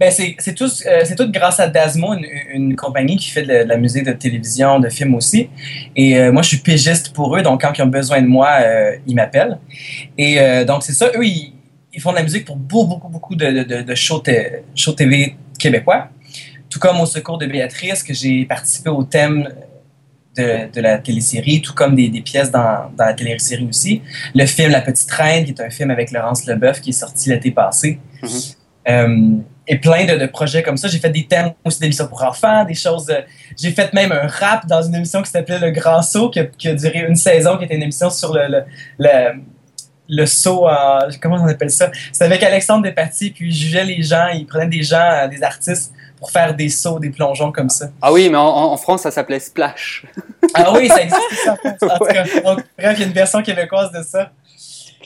Ben, 0.00 0.10
c'est 0.10 0.54
tout, 0.54 0.68
euh, 0.86 1.04
tout 1.16 1.30
grâce 1.30 1.60
à 1.60 1.66
Dasmo, 1.68 2.14
une, 2.14 2.26
une 2.52 2.76
compagnie 2.76 3.16
qui 3.16 3.30
fait 3.30 3.42
de, 3.42 3.48
la- 3.48 3.64
de 3.64 3.68
la 3.68 3.76
musique 3.76 4.04
de 4.04 4.12
télévision, 4.12 4.78
de 4.80 4.88
films 4.88 5.14
aussi. 5.14 5.48
Et 5.96 6.18
euh, 6.18 6.30
moi, 6.32 6.42
je 6.42 6.48
suis 6.48 6.58
pigiste 6.58 7.12
pour 7.12 7.36
eux, 7.36 7.42
donc 7.42 7.62
quand 7.62 7.72
ils 7.76 7.82
ont 7.82 7.86
besoin 7.86 8.20
de 8.22 8.26
moi, 8.26 8.48
euh, 8.60 8.96
ils 9.06 9.14
m'appellent. 9.14 9.58
Et 10.16 10.40
euh, 10.40 10.64
donc, 10.64 10.82
c'est 10.82 10.92
ça, 10.92 11.06
eux, 11.16 11.24
ils, 11.24 11.52
ils 11.92 12.00
font 12.00 12.10
de 12.12 12.16
la 12.16 12.22
musique 12.22 12.44
pour 12.44 12.56
beaucoup, 12.56 12.86
beaucoup, 12.86 13.08
beaucoup 13.08 13.34
de, 13.34 13.62
de, 13.64 13.82
de, 13.82 13.94
shows, 13.94 14.20
TV 14.20 15.36
québécois. 15.58 16.08
Tout 16.70 16.78
comme 16.78 17.00
au 17.00 17.06
Secours 17.06 17.38
de 17.38 17.46
Béatrice, 17.46 18.02
que 18.02 18.12
j'ai 18.14 18.44
participé 18.44 18.90
au 18.90 19.02
thème 19.02 19.48
de, 20.36 20.70
de 20.72 20.80
la 20.80 20.98
télésérie, 20.98 21.60
tout 21.62 21.72
comme 21.74 21.96
des, 21.96 22.08
des 22.10 22.20
pièces 22.20 22.50
dans, 22.50 22.90
dans 22.96 23.06
la 23.06 23.14
télésérie 23.14 23.66
aussi. 23.68 24.02
Le 24.34 24.44
film 24.46 24.70
La 24.70 24.82
Petite 24.82 25.10
Reine, 25.10 25.44
qui 25.44 25.50
est 25.50 25.60
un 25.60 25.70
film 25.70 25.90
avec 25.90 26.12
Laurence 26.12 26.46
Leboeuf, 26.46 26.80
qui 26.80 26.90
est 26.90 26.92
sorti 26.92 27.30
l'été 27.30 27.50
passé. 27.50 27.98
Euh, 28.88 29.32
et 29.70 29.78
plein 29.78 30.04
de, 30.06 30.16
de 30.16 30.26
projets 30.26 30.62
comme 30.62 30.76
ça. 30.76 30.88
J'ai 30.88 30.98
fait 30.98 31.10
des 31.10 31.26
thèmes 31.26 31.52
aussi 31.64 31.78
d'émissions 31.78 32.08
pour 32.08 32.22
enfants, 32.22 32.64
des 32.64 32.74
choses. 32.74 33.08
euh, 33.10 33.20
j'ai 33.56 33.70
fait 33.70 33.92
même 33.92 34.10
un 34.12 34.26
rap 34.26 34.66
dans 34.66 34.82
une 34.82 34.94
émission 34.94 35.22
qui 35.22 35.30
s'appelait 35.30 35.58
Le 35.58 35.70
Grand 35.70 36.02
Saut, 36.02 36.30
qui 36.30 36.40
a, 36.40 36.44
qui 36.46 36.68
a 36.68 36.74
duré 36.74 37.00
une 37.08 37.16
saison, 37.16 37.56
qui 37.58 37.64
était 37.64 37.76
une 37.76 37.82
émission 37.82 38.08
sur 38.10 38.32
le, 38.34 38.46
le, 38.48 38.64
le, 38.98 39.42
le 40.08 40.26
saut 40.26 40.66
en. 40.66 41.00
Comment 41.20 41.36
on 41.36 41.46
appelle 41.48 41.70
ça? 41.70 41.90
C'était 42.12 42.24
avec 42.24 42.42
Alexandre 42.42 42.82
Despatie, 42.82 43.30
puis 43.30 43.48
il 43.48 43.54
jugeait 43.54 43.84
les 43.84 44.02
gens, 44.02 44.28
il 44.28 44.46
prenait 44.46 44.68
des 44.68 44.82
gens, 44.82 44.96
euh, 45.12 45.28
des 45.28 45.42
artistes, 45.42 45.92
pour 46.18 46.30
faire 46.32 46.54
des 46.54 46.68
sauts, 46.70 46.98
des 46.98 47.10
plongeons 47.10 47.52
comme 47.52 47.68
ça. 47.68 47.90
Ah 48.02 48.10
oui, 48.12 48.28
mais 48.30 48.38
en, 48.38 48.46
en 48.46 48.76
France, 48.78 49.02
ça 49.02 49.10
s'appelait 49.10 49.38
Splash. 49.40 50.04
Ah 50.54 50.72
oui, 50.72 50.88
ça 50.88 51.02
existe 51.02 51.20
ça. 51.44 51.52
En 51.52 51.98
tout 51.98 52.04
cas, 52.06 52.24
donc, 52.42 52.60
bref, 52.78 52.94
il 52.96 53.00
y 53.00 53.02
a 53.02 53.06
une 53.06 53.12
version 53.12 53.42
québécoise 53.42 53.92
de 53.92 54.02
ça. 54.02 54.30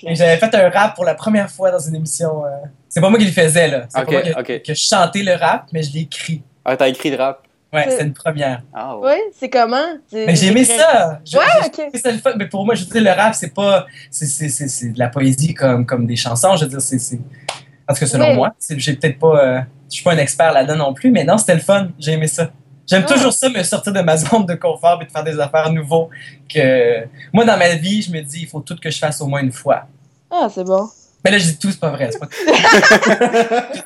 Et 0.07 0.15
j'avais 0.15 0.37
fait 0.37 0.55
un 0.55 0.71
rap 0.71 0.95
pour 0.95 1.05
la 1.05 1.15
première 1.17 1.51
fois 1.51 1.73
dans 1.73 1.81
une 1.81 1.97
émission. 1.97 2.45
euh, 2.47 2.51
C'est 2.95 3.01
pas 3.01 3.09
moi 3.09 3.19
qui 3.19 3.25
le 3.25 3.33
faisais, 3.33 3.69
là. 3.69 3.87
C'est 3.89 4.05
pas 4.05 4.11
moi 4.11 4.21
que 4.43 4.61
je 4.69 4.75
chantais 4.75 5.23
le 5.23 5.33
rap, 5.35 5.67
mais 5.73 5.83
je 5.83 5.93
l'ai 5.95 6.01
écrit. 6.01 6.43
Ah, 6.63 6.77
t'as 6.77 6.89
écrit 6.89 7.11
le 7.11 7.17
rap? 7.17 7.43
Ouais, 7.73 7.87
C'est- 7.89 8.03
une 8.05 8.13
première. 8.13 8.63
Ah 8.75 8.99
ouais. 8.99 9.15
Oui, 9.15 9.33
c'est 9.41 9.49
comment? 9.49 9.95
Mais 10.13 10.37
j'ai 10.37 10.49
aimé 10.49 10.63
ça. 10.63 11.21
Je- 11.25 11.39
Ouais, 11.39 11.45
ok. 11.65 11.89
c'est 11.95 12.13
le 12.13 12.19
fun. 12.19 12.33
Mais 12.37 12.47
pour 12.47 12.67
moi, 12.67 12.75
je 12.75 12.85
veux 12.85 12.91
dire, 12.91 13.03
le 13.03 13.19
rap, 13.19 13.35
c'est 13.35 13.55
pas. 13.55 13.87
C'est, 14.11 14.27
c'est, 14.27 14.51
c'est, 14.51 14.69
c'est 14.69 14.91
de 14.91 14.99
la 14.99 15.09
poésie 15.09 15.55
comme, 15.55 15.87
comme 15.87 16.07
des 16.07 16.17
chansons. 16.17 16.55
Je 16.57 16.65
veux 16.67 16.71
dire, 16.71 16.83
c'est. 16.83 16.99
tout 17.17 17.95
cas, 17.99 18.07
selon 18.07 18.29
Oui. 18.29 18.35
moi, 18.37 18.51
j'ai 18.77 18.93
peut-être 18.95 19.19
pas. 19.19 19.43
euh, 19.43 19.61
je 19.89 19.95
suis 19.95 20.05
pas 20.05 20.13
un 20.13 20.19
expert 20.19 20.53
là-dedans 20.53 20.77
non 20.77 20.93
plus, 20.93 21.11
mais 21.11 21.25
non, 21.25 21.39
c'était 21.39 21.55
le 21.55 21.61
fun. 21.63 21.89
J'ai 21.99 22.13
aimé 22.13 22.27
ça. 22.27 22.51
J'aime 22.87 23.05
Ah. 23.09 23.13
toujours 23.15 23.33
ça, 23.33 23.49
me 23.49 23.63
sortir 23.63 23.95
de 23.95 24.01
ma 24.03 24.17
zone 24.19 24.45
de 24.45 24.55
confort 24.55 25.01
et 25.01 25.07
de 25.07 25.11
faire 25.11 25.25
des 25.25 25.41
affaires 25.41 25.73
nouveaux. 25.73 26.11
Que... 26.55 27.07
Moi, 27.33 27.47
dans 27.47 27.57
ma 27.57 27.75
vie, 27.77 28.03
je 28.03 28.11
me 28.13 28.21
dis, 28.21 28.41
il 28.43 28.49
faut 28.49 28.61
tout 28.61 28.77
que 28.77 28.91
je 28.91 28.99
fasse 28.99 29.19
au 29.23 29.27
moins 29.27 29.41
une 29.41 29.53
fois. 29.53 29.87
Ah, 30.31 30.49
c'est 30.55 30.65
bon. 30.65 30.91
Mais 31.25 31.31
là, 31.31 31.39
je 31.39 31.45
dis 31.45 31.59
tout, 31.59 31.71
c'est 31.71 31.81
pas 31.81 31.91
vrai. 31.91 32.11
C'est 32.11 32.19
pas... 32.19 32.29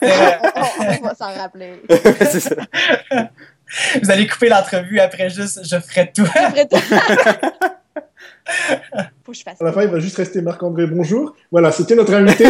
on 1.00 1.06
va 1.06 1.14
s'en 1.14 1.34
rappeler. 1.34 1.82
c'est 1.88 2.40
ça. 2.40 2.56
Vous 4.02 4.10
allez 4.10 4.26
couper 4.26 4.48
l'entrevue 4.48 4.98
après 5.00 5.28
juste, 5.28 5.60
je 5.64 5.78
ferai 5.80 6.10
tout. 6.12 6.26
Après 6.34 6.66
tout. 6.66 6.76
Faut 9.24 9.32
que 9.32 9.38
je 9.38 9.42
fasse 9.42 9.60
À 9.60 9.64
la 9.64 9.72
fin, 9.72 9.82
il 9.82 9.88
va 9.88 9.98
juste 9.98 10.16
rester 10.16 10.40
Marc-André 10.40 10.86
Bonjour. 10.86 11.34
Voilà, 11.50 11.72
c'était 11.72 11.96
notre 11.96 12.14
invité. 12.14 12.46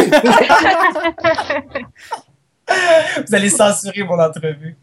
Vous 3.27 3.35
allez 3.35 3.49
censurer 3.49 4.03
mon 4.03 4.19
entrevue. 4.19 4.77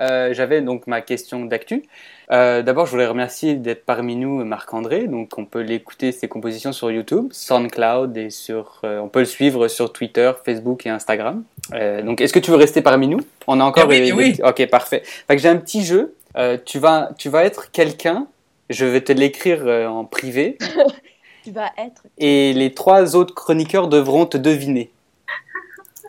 Euh, 0.00 0.34
J'avais 0.34 0.60
donc 0.60 0.86
ma 0.86 1.00
question 1.00 1.44
d'actu. 1.44 1.84
Euh, 2.32 2.62
D'abord, 2.62 2.86
je 2.86 2.90
voulais 2.90 3.06
remercier 3.06 3.54
d'être 3.54 3.84
parmi 3.84 4.16
nous 4.16 4.44
Marc-André. 4.44 5.06
Donc, 5.06 5.38
on 5.38 5.44
peut 5.44 5.60
l'écouter 5.60 6.10
ses 6.12 6.26
compositions 6.26 6.72
sur 6.72 6.90
YouTube, 6.90 7.28
SoundCloud 7.32 8.16
et 8.16 8.30
sur. 8.30 8.80
euh, 8.84 8.98
on 9.00 9.08
peut 9.08 9.20
le 9.20 9.24
suivre 9.26 9.68
sur 9.68 9.92
Twitter, 9.92 10.32
Facebook 10.44 10.84
et 10.86 10.90
Instagram. 10.90 11.44
Euh, 11.74 12.02
donc, 12.02 12.20
est-ce 12.20 12.32
que 12.32 12.38
tu 12.40 12.50
veux 12.50 12.56
rester 12.56 12.82
parmi 12.82 13.06
nous? 13.08 13.20
On 13.46 13.60
a 13.60 13.64
encore. 13.64 13.84
Eh 13.92 14.00
oui, 14.00 14.02
des- 14.06 14.12
oui. 14.12 14.36
Ok, 14.42 14.66
parfait. 14.68 15.02
Fait 15.04 15.36
que 15.36 15.42
j'ai 15.42 15.48
un 15.48 15.56
petit 15.56 15.84
jeu. 15.84 16.14
Euh, 16.36 16.58
tu 16.64 16.78
vas, 16.80 17.10
tu 17.16 17.28
vas 17.28 17.44
être 17.44 17.70
quelqu'un. 17.70 18.26
Je 18.70 18.86
vais 18.86 19.02
te 19.02 19.12
l'écrire 19.12 19.60
euh, 19.66 19.86
en 19.86 20.04
privé 20.04 20.56
Tu 21.44 21.50
vas 21.52 21.70
être. 21.76 22.02
et 22.16 22.54
les 22.54 22.72
trois 22.72 23.14
autres 23.14 23.34
chroniqueurs 23.34 23.86
devront 23.88 24.24
te 24.24 24.38
deviner. 24.38 24.90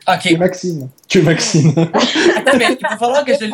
Ok. 0.07 0.19
Tu 0.21 0.33
es 0.33 0.37
Maxime. 0.37 0.89
Tu 1.07 1.19
es 1.19 1.21
Maxime. 1.23 1.69
Attends, 2.37 2.57
mais 2.57 2.77
il 2.79 2.87
va 2.87 2.97
falloir 2.97 3.25
que 3.25 3.33
je 3.33 3.45
le. 3.45 3.51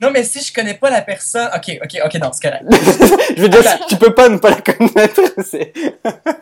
Non, 0.00 0.10
mais 0.12 0.24
si 0.24 0.40
je 0.42 0.52
connais 0.52 0.74
pas 0.74 0.90
la 0.90 1.02
personne. 1.02 1.48
Ok, 1.54 1.78
ok, 1.82 2.00
ok, 2.04 2.14
non, 2.20 2.30
c'est 2.32 2.48
correct. 2.48 2.64
je 3.36 3.42
veux 3.42 3.48
dire, 3.48 3.62
tu 3.88 3.96
peux 3.96 4.12
pas 4.12 4.28
ne 4.28 4.38
pas 4.38 4.50
la 4.50 4.60
connaître. 4.60 5.20
c'est- 5.44 5.72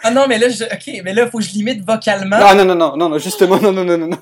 Ah 0.02 0.11
non, 0.11 0.26
mais 0.28 0.38
là, 0.38 0.48
je... 0.48 0.64
ok, 0.64 1.02
mais 1.04 1.12
là, 1.12 1.30
faut 1.30 1.38
que 1.38 1.44
je 1.44 1.52
limite 1.52 1.84
vocalement. 1.86 2.38
Non, 2.38 2.54
non, 2.54 2.64
non, 2.64 2.74
non, 2.74 2.96
non, 2.96 3.08
non, 3.11 3.18
justement, 3.18 3.58
non, 3.61 3.72
non, 3.72 3.84
non, 3.84 3.98
non, 3.98 4.06
non. 4.08 4.18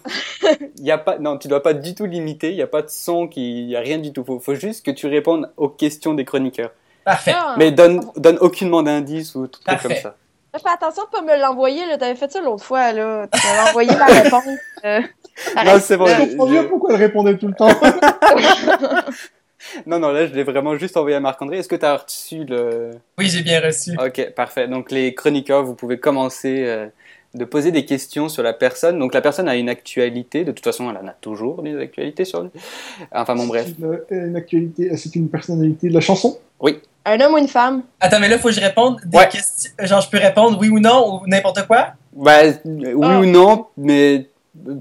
Il 0.78 0.84
y 0.84 0.90
a 0.90 0.98
pas, 0.98 1.18
non, 1.18 1.38
tu 1.38 1.46
dois 1.48 1.62
pas 1.62 1.72
du 1.74 1.94
tout 1.94 2.06
limiter. 2.06 2.50
Il 2.50 2.56
y 2.56 2.62
a 2.62 2.66
pas 2.66 2.82
de 2.82 2.88
son, 2.90 3.28
qui, 3.28 3.62
il 3.62 3.68
y 3.70 3.76
a 3.76 3.80
rien 3.80 3.98
du 3.98 4.12
tout. 4.12 4.24
Faut, 4.24 4.40
faut 4.40 4.54
juste 4.56 4.84
que 4.84 4.90
tu 4.90 5.06
répondes 5.06 5.50
aux 5.56 5.68
questions 5.68 6.14
des 6.14 6.24
chroniqueurs. 6.24 6.70
Parfait. 7.04 7.32
Ah. 7.34 7.54
Mais 7.56 7.70
donne, 7.70 8.00
donne 8.16 8.38
aucunement 8.40 8.82
d'indices 8.82 9.34
ou 9.34 9.46
tout 9.46 9.60
comme 9.64 9.94
ça. 9.94 10.16
Fais 10.56 10.70
attention 10.74 11.02
de 11.04 11.08
pas 11.10 11.22
me 11.22 11.40
l'envoyer, 11.40 11.86
là. 11.86 11.98
T'avais 11.98 12.14
fait 12.16 12.30
ça 12.32 12.40
l'autre 12.40 12.64
fois, 12.64 12.92
là. 12.92 13.28
Tu 13.32 13.46
m'avais 13.46 13.68
envoyé 13.70 13.90
la 13.90 14.06
réponse. 14.06 14.44
euh, 14.84 15.00
Non, 15.64 15.78
c'est 15.80 15.96
bon. 15.96 16.06
Je 16.06 16.30
comprends 16.30 16.46
bien 16.46 16.64
pourquoi 16.64 16.94
elle 16.94 17.00
répondait 17.00 17.36
tout 17.36 17.48
le 17.48 17.54
temps? 17.54 17.68
Non, 19.86 19.98
non, 19.98 20.12
là, 20.12 20.26
je 20.26 20.32
l'ai 20.32 20.44
vraiment 20.44 20.76
juste 20.76 20.96
envoyé 20.96 21.16
à 21.16 21.20
Marc-André. 21.20 21.58
Est-ce 21.58 21.68
que 21.68 21.76
tu 21.76 21.84
as 21.84 21.96
reçu 21.96 22.44
le... 22.44 22.90
Oui, 23.18 23.28
j'ai 23.28 23.42
bien 23.42 23.60
reçu. 23.60 23.90
Ok, 24.02 24.30
parfait. 24.34 24.66
Donc, 24.68 24.90
les 24.90 25.14
chroniqueurs, 25.14 25.62
vous 25.64 25.74
pouvez 25.74 25.98
commencer 25.98 26.64
euh, 26.64 26.86
de 27.34 27.44
poser 27.44 27.70
des 27.72 27.84
questions 27.84 28.28
sur 28.28 28.42
la 28.42 28.52
personne. 28.54 28.98
Donc, 28.98 29.12
la 29.12 29.20
personne 29.20 29.48
a 29.48 29.56
une 29.56 29.68
actualité. 29.68 30.44
De 30.44 30.52
toute 30.52 30.64
façon, 30.64 30.88
elle 30.90 30.96
en 30.96 31.08
a 31.08 31.12
toujours 31.20 31.62
des 31.62 31.76
actualités 31.76 32.24
sur 32.24 32.42
lui. 32.44 32.50
Enfin, 33.12 33.34
bon, 33.34 33.46
bref. 33.46 33.66
C'est 33.66 34.14
une, 34.14 34.28
une 34.28 34.36
actualité, 34.36 34.96
c'est 34.96 35.14
une 35.16 35.28
personnalité 35.28 35.88
de 35.88 35.94
la 35.94 36.00
chanson? 36.00 36.38
Un 37.10 37.20
homme 37.20 37.34
ou 37.34 37.38
une 37.38 37.48
femme? 37.48 37.82
Attends, 38.00 38.20
mais 38.20 38.28
là, 38.28 38.38
faut 38.38 38.48
que 38.48 38.54
je 38.54 38.60
réponde 38.60 38.98
des 39.04 39.16
Ouais. 39.18 39.28
questions. 39.28 39.70
Genre, 39.80 40.00
je 40.00 40.10
peux 40.10 40.18
répondre 40.18 40.58
oui 40.60 40.68
ou 40.68 40.78
non 40.78 41.20
ou 41.22 41.26
n'importe 41.26 41.66
quoi? 41.66 41.88
Bah, 42.12 42.32
oui 42.64 42.92
Ah. 43.02 43.18
ou 43.20 43.24
non, 43.26 43.66
mais 43.76 44.26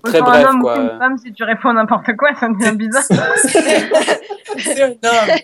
très 0.04 0.20
bref, 0.22 0.46
un 0.46 0.50
homme 0.50 0.64
ou 0.64 0.70
une 0.70 0.98
femme, 1.00 1.18
si 1.18 1.32
tu 1.34 1.44
réponds 1.44 1.72
n'importe 1.74 2.16
quoi, 2.18 2.30
ça 2.40 2.48
devient 2.50 2.76
bizarre. 2.78 3.04
C'est 4.58 4.82
un 4.84 4.90
homme. 4.90 5.38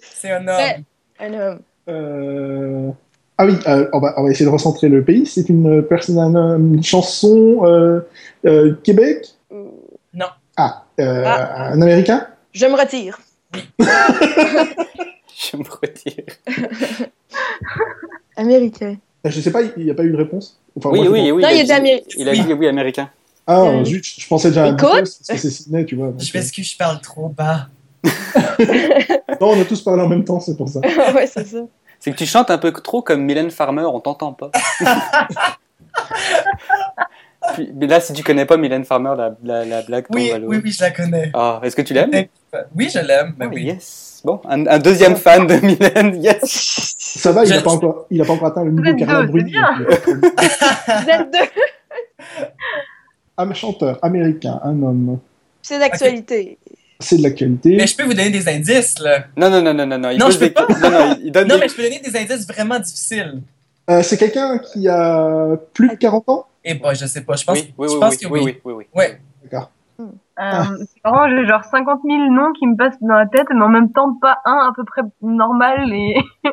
C'est 0.00 0.30
un 0.30 0.46
homme. 0.48 0.84
Un 1.20 1.32
homme. 1.34 1.60
Euh, 1.88 2.90
Ah 3.38 3.44
oui, 3.44 3.58
euh, 3.66 3.86
on, 3.92 3.98
va, 4.00 4.14
on 4.16 4.24
va 4.24 4.30
essayer 4.30 4.46
de 4.46 4.50
recentrer 4.50 4.88
le 4.88 5.02
pays. 5.04 5.26
C'est 5.26 5.48
une 5.50 5.82
personne, 5.82 6.18
un- 6.36 6.56
une 6.58 6.82
chanson 6.82 7.60
euh, 7.66 8.00
euh, 8.46 8.74
Québec? 8.82 9.26
Non. 10.14 10.26
Ah, 10.56 10.84
euh, 11.00 11.22
Ah. 11.26 11.66
un 11.72 11.82
Américain? 11.82 12.26
Je 12.52 12.64
me 12.66 12.74
retire. 12.76 13.18
Je 15.52 15.56
me 15.56 15.64
retire. 15.64 16.24
Américain. 18.36 18.96
Euh, 19.26 19.30
Je 19.30 19.40
sais 19.40 19.50
pas, 19.50 19.62
il 19.62 19.84
n'y 19.84 19.90
a 19.90 19.94
pas 19.94 20.04
eu 20.04 20.10
de 20.12 20.16
réponse 20.16 20.58
Enfin, 20.78 20.90
oui, 20.90 21.00
moi, 21.00 21.08
oui, 21.08 21.18
pense- 21.20 21.32
oui. 21.36 21.42
Non, 21.42 21.48
il 21.50 21.72
a 21.72 21.80
dit. 21.80 21.90
Il 22.16 22.28
a 22.28 22.32
Oui. 22.32 22.40
dit 22.44 22.52
oui, 22.52 22.66
américain. 22.68 23.10
Ah, 23.46 23.62
Euh, 23.62 23.84
zut, 23.84 24.04
je 24.04 24.26
pensais 24.26 24.48
déjà 24.48 24.64
à 24.64 24.68
Écoute. 24.68 24.80
Beatles, 24.80 24.94
parce 25.02 25.18
que 25.28 25.36
c'est 25.36 25.50
Sydney, 25.50 25.84
tu 25.84 25.94
vois. 25.96 26.12
Je 26.18 26.36
m'excuse, 26.36 26.70
je 26.72 26.76
parle 26.76 27.00
trop 27.00 27.28
bas. 27.28 27.68
euh, 28.04 28.10
Non, 29.40 29.50
on 29.50 29.60
a 29.60 29.64
tous 29.64 29.82
parlé 29.82 30.02
en 30.02 30.08
même 30.08 30.24
temps, 30.24 30.40
c'est 30.40 30.56
pour 30.56 30.68
ça. 30.68 30.80
ouais, 30.80 31.26
c'est 31.26 31.46
ça. 31.46 31.58
C'est 32.00 32.12
que 32.12 32.16
tu 32.16 32.26
chantes 32.26 32.50
un 32.50 32.58
peu 32.58 32.72
trop 32.72 33.02
comme 33.02 33.22
Mylène 33.22 33.50
Farmer, 33.50 33.82
on 33.84 34.00
t'entend 34.00 34.32
pas. 34.32 34.50
Puis- 37.54 37.70
mais 37.74 37.86
là, 37.86 38.00
si 38.00 38.12
tu 38.12 38.22
connais 38.22 38.44
pas 38.44 38.56
Mylène 38.56 38.84
Farmer, 38.84 39.14
la, 39.16 39.34
la, 39.44 39.64
la 39.64 39.82
blague 39.82 40.06
Oui, 40.10 40.32
oui, 40.44 40.60
oui, 40.62 40.72
je 40.72 40.82
la 40.82 40.90
connais. 40.90 41.30
Ah, 41.32 41.60
est-ce 41.62 41.76
que 41.76 41.82
tu 41.82 41.94
l'aimes? 41.94 42.10
Oui, 42.74 42.90
je 42.92 42.98
l'aime. 42.98 43.34
Oh, 43.40 43.44
oui. 43.52 43.62
Yes. 43.64 44.05
Bon, 44.26 44.40
un, 44.48 44.66
un 44.66 44.78
deuxième 44.80 45.14
fan 45.14 45.46
de 45.46 45.54
Mylène, 45.64 46.20
yes. 46.20 46.40
Ça 46.98 47.30
va, 47.30 47.44
il 47.44 47.50
n'a 47.50 47.62
pas, 47.62 47.70
encore- 47.70 48.06
il 48.10 48.20
a 48.20 48.24
pas 48.24 48.32
encore 48.32 48.48
atteint 48.48 48.64
le 48.64 48.72
niveau 48.72 48.96
Carla 48.96 49.22
Bruni. 49.24 49.52
Vous 49.52 51.10
êtes 51.10 51.30
deux. 51.32 52.42
Un 53.38 53.54
chanteur 53.54 54.00
américain, 54.02 54.58
un 54.64 54.82
homme. 54.82 55.20
C'est 55.62 55.78
d'actualité. 55.78 56.58
C'est 56.98 57.18
de 57.18 57.22
l'actualité. 57.22 57.76
Mais 57.76 57.86
je 57.86 57.96
peux 57.96 58.02
vous 58.02 58.14
donner 58.14 58.30
des 58.30 58.48
indices, 58.48 58.98
là. 58.98 59.26
Non, 59.36 59.48
non, 59.48 59.62
non, 59.62 59.72
non, 59.72 59.86
non, 59.86 59.96
non. 59.98 60.10
Il 60.10 60.18
Non, 60.18 60.28
je 60.30 60.38
peux 60.38 60.46
des- 60.46 60.50
pas. 60.50 60.66
Non, 60.82 60.90
non, 60.90 61.16
il- 61.20 61.26
il 61.26 61.30
donne 61.32 61.46
Non, 61.46 61.54
des- 61.54 61.60
mais 61.60 61.68
je 61.68 61.74
peux 61.76 61.82
donner 61.84 62.00
des 62.00 62.16
indices 62.18 62.48
vraiment 62.48 62.80
difficiles. 62.80 63.42
Euh, 63.88 64.02
c'est 64.02 64.16
quelqu'un 64.16 64.58
qui 64.58 64.88
a 64.88 65.56
plus 65.72 65.88
de 65.90 65.94
40 65.94 66.28
ans? 66.28 66.46
Et 66.64 66.74
bah, 66.74 66.94
je 66.94 67.06
sais 67.06 67.20
pas. 67.20 67.36
Je 67.36 67.44
pense, 67.44 67.58
Oui, 67.60 67.72
oui, 67.78 67.86
je 67.88 67.94
oui, 67.94 68.00
pense 68.00 68.12
oui, 68.14 68.18
que 68.18 68.26
oui, 68.26 68.40
oui. 68.42 68.44
oui, 68.44 68.60
oui, 68.64 68.72
oui. 68.78 68.84
Ouais. 68.92 69.20
D'accord. 69.44 69.70
Euh, 70.38 70.62
c'est 70.80 71.02
marrant, 71.04 71.28
j'ai 71.30 71.46
genre 71.46 71.64
50 71.64 72.00
000 72.04 72.30
noms 72.30 72.52
qui 72.52 72.66
me 72.66 72.76
passent 72.76 72.98
dans 73.00 73.14
la 73.14 73.26
tête, 73.26 73.46
mais 73.54 73.62
en 73.64 73.68
même 73.70 73.90
temps 73.92 74.14
pas 74.20 74.38
un 74.44 74.68
à 74.68 74.72
peu 74.76 74.84
près 74.84 75.00
normal 75.22 75.92
et 75.92 76.14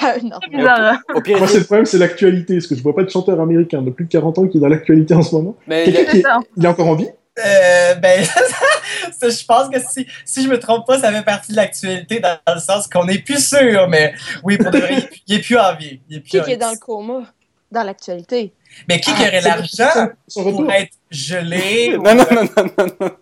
pas 0.00 0.14
c'est 0.14 0.50
bizarre. 0.50 0.96
Au 1.14 1.20
pire, 1.20 1.38
Moi, 1.38 1.46
c'est 1.48 1.58
le 1.58 1.64
problème, 1.64 1.84
c'est 1.86 1.98
l'actualité. 1.98 2.54
Parce 2.54 2.66
que 2.68 2.74
je 2.76 2.82
vois 2.82 2.94
pas 2.94 3.02
de 3.02 3.10
chanteur 3.10 3.40
américain 3.40 3.82
de 3.82 3.90
plus 3.90 4.04
de 4.04 4.10
40 4.10 4.38
ans 4.38 4.46
qui 4.46 4.58
est 4.58 4.60
dans 4.60 4.68
l'actualité 4.68 5.14
en 5.14 5.22
ce 5.22 5.34
moment. 5.34 5.56
mais 5.66 5.88
il 5.88 5.96
a- 5.96 6.00
est, 6.00 6.24
il 6.56 6.66
encore 6.68 6.86
en 6.88 6.94
vie? 6.94 7.08
Euh, 7.44 7.94
ben, 7.94 8.22
ça, 9.12 9.28
je 9.30 9.44
pense 9.46 9.68
que 9.70 9.80
si, 9.80 10.06
si 10.24 10.42
je 10.44 10.48
me 10.48 10.58
trompe 10.58 10.86
pas, 10.86 10.98
ça 10.98 11.10
fait 11.10 11.24
partie 11.24 11.52
de 11.52 11.56
l'actualité 11.56 12.20
dans 12.20 12.36
le 12.54 12.60
sens 12.60 12.86
qu'on 12.86 13.06
n'est 13.06 13.18
plus 13.20 13.42
sûr, 13.42 13.88
mais 13.88 14.12
oui, 14.44 14.58
pour 14.58 14.70
de 14.70 14.78
vrai, 14.78 14.90
il 14.92 14.98
est 14.98 15.06
plus- 15.08 15.22
il 15.26 15.34
est 15.36 15.40
plus 15.40 15.58
en 15.58 15.74
vie. 15.76 16.00
Il 16.08 16.16
est 16.18 16.20
plus 16.20 16.28
Qui 16.30 16.40
en 16.40 16.44
qui 16.44 16.52
est 16.52 16.56
dans 16.58 16.70
le 16.70 16.78
coma? 16.78 17.22
Dans 17.70 17.82
l'actualité. 17.84 18.52
Mais 18.88 19.00
qui, 19.00 19.10
Ah, 19.12 19.16
qui 19.18 19.22
aurait 19.28 19.40
l'argent 19.40 20.08
pour 20.34 20.70
être 20.72 20.92
gelé? 21.10 21.94
ou- 21.96 22.02
Non, 22.02 22.14
non, 22.14 22.24
non, 22.30 22.48
non, 22.56 22.86
non, 23.00 23.10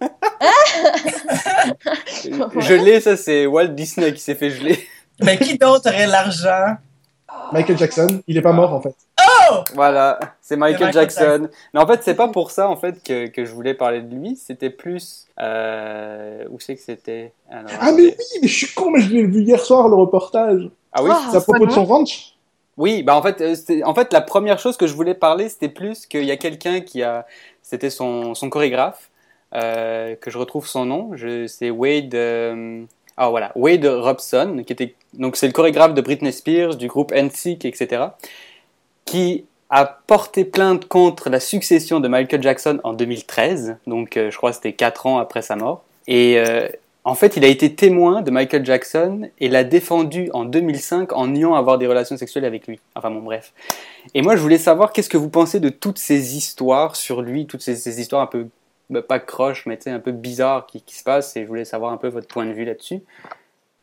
l'ai, 2.74 3.00
ça, 3.00 3.16
c'est 3.16 3.46
Walt 3.46 3.68
Disney 3.68 4.12
qui 4.14 4.20
s'est 4.20 4.34
fait 4.34 4.50
geler. 4.50 4.78
Mais 5.22 5.38
qui 5.38 5.58
d'autre 5.58 5.88
aurait 5.88 6.06
l'argent? 6.06 6.76
Michael 7.52 7.78
Jackson, 7.78 8.06
il 8.26 8.36
est 8.36 8.42
pas 8.42 8.52
mort 8.52 8.72
en 8.72 8.80
fait. 8.80 8.94
Oh! 9.20 9.56
Voilà, 9.74 10.18
c'est 10.40 10.56
Michael, 10.56 10.86
Michael 10.86 11.10
Jackson. 11.10 11.48
Mais 11.74 11.80
en 11.80 11.86
fait, 11.86 12.00
c'est 12.02 12.14
pas 12.14 12.28
pour 12.28 12.50
ça 12.50 12.68
en 12.68 12.76
fait 12.76 13.02
que, 13.02 13.26
que 13.28 13.44
je 13.44 13.52
voulais 13.52 13.74
parler 13.74 14.02
de 14.02 14.14
lui. 14.14 14.36
C'était 14.36 14.70
plus 14.70 15.26
euh, 15.40 16.44
où 16.50 16.58
c'est 16.60 16.76
que 16.76 16.80
c'était? 16.80 17.32
Ah, 17.50 17.90
mais 17.92 18.02
oui, 18.02 18.14
mais 18.42 18.48
je 18.48 18.54
suis 18.66 18.74
con, 18.74 18.90
mais 18.90 19.00
je 19.00 19.10
l'ai 19.10 19.24
vu 19.26 19.42
hier 19.42 19.60
soir 19.60 19.88
le 19.88 19.96
reportage. 19.96 20.68
Ah 20.92 21.02
oui? 21.02 21.10
Ah. 21.12 21.28
C'est 21.30 21.36
à 21.36 21.40
propos 21.40 21.66
de 21.66 21.72
son 21.72 21.84
ranch. 21.84 22.34
Oui, 22.80 23.02
bah 23.02 23.14
en 23.14 23.20
fait, 23.20 23.42
euh, 23.42 23.82
en 23.84 23.94
fait, 23.94 24.10
la 24.10 24.22
première 24.22 24.58
chose 24.58 24.78
que 24.78 24.86
je 24.86 24.94
voulais 24.94 25.12
parler, 25.12 25.50
c'était 25.50 25.68
plus 25.68 26.06
qu'il 26.06 26.24
y 26.24 26.30
a 26.30 26.38
quelqu'un 26.38 26.80
qui 26.80 27.02
a, 27.02 27.26
c'était 27.62 27.90
son, 27.90 28.34
son 28.34 28.48
chorégraphe, 28.48 29.10
euh, 29.54 30.16
que 30.16 30.30
je 30.30 30.38
retrouve 30.38 30.66
son 30.66 30.86
nom, 30.86 31.10
c'est 31.46 31.68
Wade, 31.68 32.14
euh, 32.14 32.82
ah 33.18 33.28
voilà, 33.28 33.52
Wade 33.54 33.84
Robson, 33.84 34.62
qui 34.66 34.72
était, 34.72 34.94
donc 35.12 35.36
c'est 35.36 35.46
le 35.46 35.52
chorégraphe 35.52 35.92
de 35.92 36.00
Britney 36.00 36.32
Spears, 36.32 36.76
du 36.76 36.88
groupe 36.88 37.12
NSYNC, 37.12 37.66
etc., 37.66 38.04
qui 39.04 39.44
a 39.68 39.84
porté 39.84 40.46
plainte 40.46 40.88
contre 40.88 41.28
la 41.28 41.38
succession 41.38 42.00
de 42.00 42.08
Michael 42.08 42.42
Jackson 42.42 42.80
en 42.82 42.94
2013, 42.94 43.76
donc 43.86 44.12
je 44.14 44.34
crois 44.38 44.52
que 44.52 44.56
c'était 44.56 44.72
quatre 44.72 45.04
ans 45.04 45.18
après 45.18 45.42
sa 45.42 45.54
mort, 45.54 45.84
et 46.08 46.42
en 47.04 47.14
fait, 47.14 47.36
il 47.36 47.44
a 47.44 47.48
été 47.48 47.74
témoin 47.74 48.20
de 48.20 48.30
Michael 48.30 48.64
Jackson 48.64 49.28
et 49.38 49.48
l'a 49.48 49.64
défendu 49.64 50.28
en 50.34 50.44
2005 50.44 51.12
en 51.14 51.28
niant 51.28 51.54
avoir 51.54 51.78
des 51.78 51.86
relations 51.86 52.16
sexuelles 52.16 52.44
avec 52.44 52.66
lui. 52.66 52.78
Enfin 52.94 53.10
bon, 53.10 53.20
bref. 53.20 53.52
Et 54.14 54.20
moi, 54.22 54.36
je 54.36 54.42
voulais 54.42 54.58
savoir 54.58 54.92
qu'est-ce 54.92 55.08
que 55.08 55.16
vous 55.16 55.30
pensez 55.30 55.60
de 55.60 55.70
toutes 55.70 55.98
ces 55.98 56.36
histoires 56.36 56.96
sur 56.96 57.22
lui, 57.22 57.46
toutes 57.46 57.62
ces, 57.62 57.76
ces 57.76 58.00
histoires 58.00 58.22
un 58.22 58.26
peu, 58.26 58.48
bah, 58.90 59.00
pas 59.02 59.18
croches, 59.18 59.64
mais 59.66 59.78
un 59.88 59.98
peu 60.00 60.12
bizarres 60.12 60.66
qui, 60.66 60.82
qui 60.82 60.94
se 60.94 61.02
passent, 61.02 61.36
et 61.36 61.42
je 61.42 61.46
voulais 61.48 61.64
savoir 61.64 61.92
un 61.92 61.96
peu 61.96 62.08
votre 62.08 62.28
point 62.28 62.44
de 62.44 62.52
vue 62.52 62.64
là-dessus. 62.66 63.00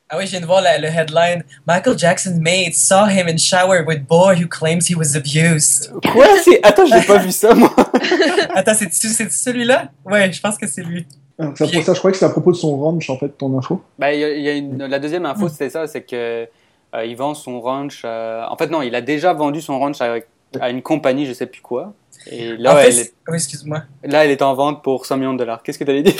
Ah 0.10 0.18
oui, 0.18 0.26
je 0.26 0.32
viens 0.32 0.40
de 0.40 0.46
voir 0.46 0.62
la- 0.62 0.78
le 0.78 0.88
headline. 0.88 1.44
Michael 1.66 1.98
Jackson 1.98 2.38
maid 2.40 2.74
saw 2.74 3.08
him 3.10 3.28
in 3.28 3.38
shower 3.38 3.84
with 3.86 4.06
boy 4.08 4.36
who 4.42 4.48
claims 4.48 4.88
he 4.90 4.96
was 4.96 5.18
abused. 5.18 5.92
Quoi? 6.14 6.26
Attends, 6.64 6.86
j'ai 6.86 7.06
pas 7.06 7.18
vu 7.18 7.32
ça, 7.32 7.54
moi. 7.54 7.76
Attends, 8.56 8.74
c'est 8.76 9.30
celui-là? 9.32 9.92
Ouais, 10.06 10.32
je 10.32 10.40
pense 10.40 10.58
que 10.58 10.66
c'est 10.66 10.84
lui. 10.84 11.06
Ah, 11.40 11.52
C'est 11.56 11.72
pour 11.72 11.84
ça, 11.84 11.94
je 11.94 12.00
crois 12.00 12.12
que 12.12 12.18
c'est 12.18 12.26
à 12.26 12.30
propos 12.30 12.52
de 12.52 12.58
son 12.58 12.76
ranch 12.78 13.10
en 13.10 13.18
fait, 13.18 13.30
ton 13.30 13.56
info. 13.58 13.82
Bah, 14.00 14.14
il 14.14 14.20
y 14.20 14.24
a, 14.24 14.30
y 14.38 14.50
a 14.50 14.54
une- 14.54 14.86
la 14.86 14.98
deuxième 15.00 15.26
info, 15.26 15.48
c'était 15.50 15.70
ça, 15.70 15.86
c'est 15.88 16.02
que 16.04 16.48
euh, 16.96 17.06
il 17.06 17.16
vend 17.16 17.34
son 17.36 17.62
ranch. 17.62 18.02
euh, 18.06 18.44
En 18.50 18.58
fait, 18.58 18.68
non, 18.72 18.82
il 18.82 18.96
a 18.96 19.02
déjà 19.02 19.34
vendu 19.34 19.62
son 19.62 19.78
ranch 19.78 20.02
à, 20.02 20.16
à 20.60 20.70
une 20.70 20.82
compagnie, 20.82 21.26
je 21.28 21.34
sais 21.34 21.46
plus 21.46 21.62
quoi. 21.62 21.94
Et 22.32 22.58
là, 22.58 22.74
en 22.74 22.78
fait, 22.78 22.90
elle 22.90 23.08
oui, 23.28 23.36
excuse-moi. 23.36 23.84
est, 24.04 24.08
là, 24.08 24.26
elle 24.26 24.32
est 24.32 24.42
en 24.42 24.54
vente 24.56 24.84
pour 24.84 25.06
100 25.06 25.18
millions 25.18 25.34
de 25.34 25.38
dollars. 25.40 25.62
Qu'est-ce 25.62 25.78
que 25.78 25.84
tu 25.84 25.92
allais 25.92 26.02
dire? 26.04 26.16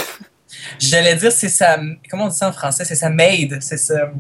J'allais 0.80 1.16
dire, 1.16 1.32
c'est 1.32 1.50
sa. 1.50 1.80
Comment 2.10 2.26
on 2.26 2.28
dit 2.28 2.36
ça 2.36 2.50
en 2.50 2.52
français? 2.54 2.86
C'est 2.86 2.96
sa 2.96 3.10
maid. 3.10 3.58
C'est 3.62 3.78
sa. 3.78 4.12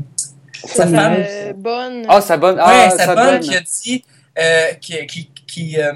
Sa 0.65 0.87
femme. 0.87 1.13
me- 1.13 1.25
Euh, 1.25 1.53
bonne. 1.53 2.05
Ah, 2.09 2.19
sa 2.21 2.37
bonne. 2.37 2.55
ouais, 2.55 2.61
Ah, 2.65 2.89
sa 2.89 3.05
sa 3.05 3.15
bonne 3.15 3.25
bonne. 3.33 3.39
qui 3.39 3.55
a 3.55 3.61
dit. 3.61 4.03
Euh, 4.39 4.73
qui. 4.81 5.05
qui, 5.07 5.31
qui 5.47 5.79
euh, 5.79 5.93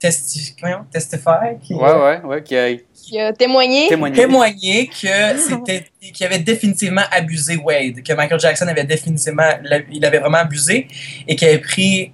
testi- 0.00 0.54
voyons, 0.60 0.84
testify, 0.90 1.58
qui 1.62 1.74
Ouais, 1.74 1.92
ouais, 1.92 2.20
ouais, 2.22 2.42
qui 2.42 2.56
a 2.56 2.68
Qui 3.06 3.20
a 3.20 3.32
témoigné. 3.32 3.86
témoigné. 3.86 4.16
témoigné 4.16 4.86
que 4.88 5.38
c'était 5.38 5.84
qu'il 6.12 6.26
avait 6.26 6.40
définitivement 6.40 7.04
abusé 7.12 7.56
Wade, 7.56 8.02
que 8.02 8.12
Michael 8.12 8.40
Jackson 8.40 8.66
avait 8.66 8.82
définitivement 8.82 9.48
il 9.92 10.04
avait 10.04 10.18
vraiment 10.18 10.38
abusé 10.38 10.88
et 11.28 11.36
qu'elle 11.36 11.50
avait 11.50 11.58
pris 11.60 12.12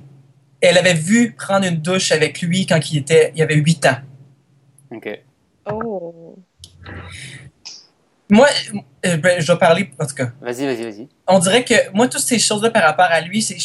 elle 0.60 0.76
avait 0.76 0.92
vu 0.92 1.32
prendre 1.32 1.66
une 1.66 1.76
douche 1.76 2.12
avec 2.12 2.42
lui 2.42 2.66
quand 2.66 2.78
il 2.90 2.98
était 2.98 3.32
il 3.34 3.40
avait 3.40 3.54
8 3.54 3.86
ans. 3.86 3.96
Ok. 4.90 5.18
Oh. 5.70 6.36
Moi 8.28 8.48
euh, 9.06 9.16
ben, 9.16 9.40
je 9.40 9.50
vais 9.50 9.58
parler 9.58 9.90
en 9.98 10.04
tout 10.04 10.14
cas. 10.14 10.30
Vas-y, 10.42 10.66
vas-y, 10.66 10.82
vas-y. 10.82 11.08
On 11.26 11.38
dirait 11.38 11.64
que 11.64 11.90
moi 11.94 12.06
toutes 12.06 12.20
ces 12.20 12.38
choses 12.38 12.62
là 12.62 12.68
par 12.68 12.82
rapport 12.82 13.08
à 13.08 13.22
lui 13.22 13.40
c'est 13.40 13.56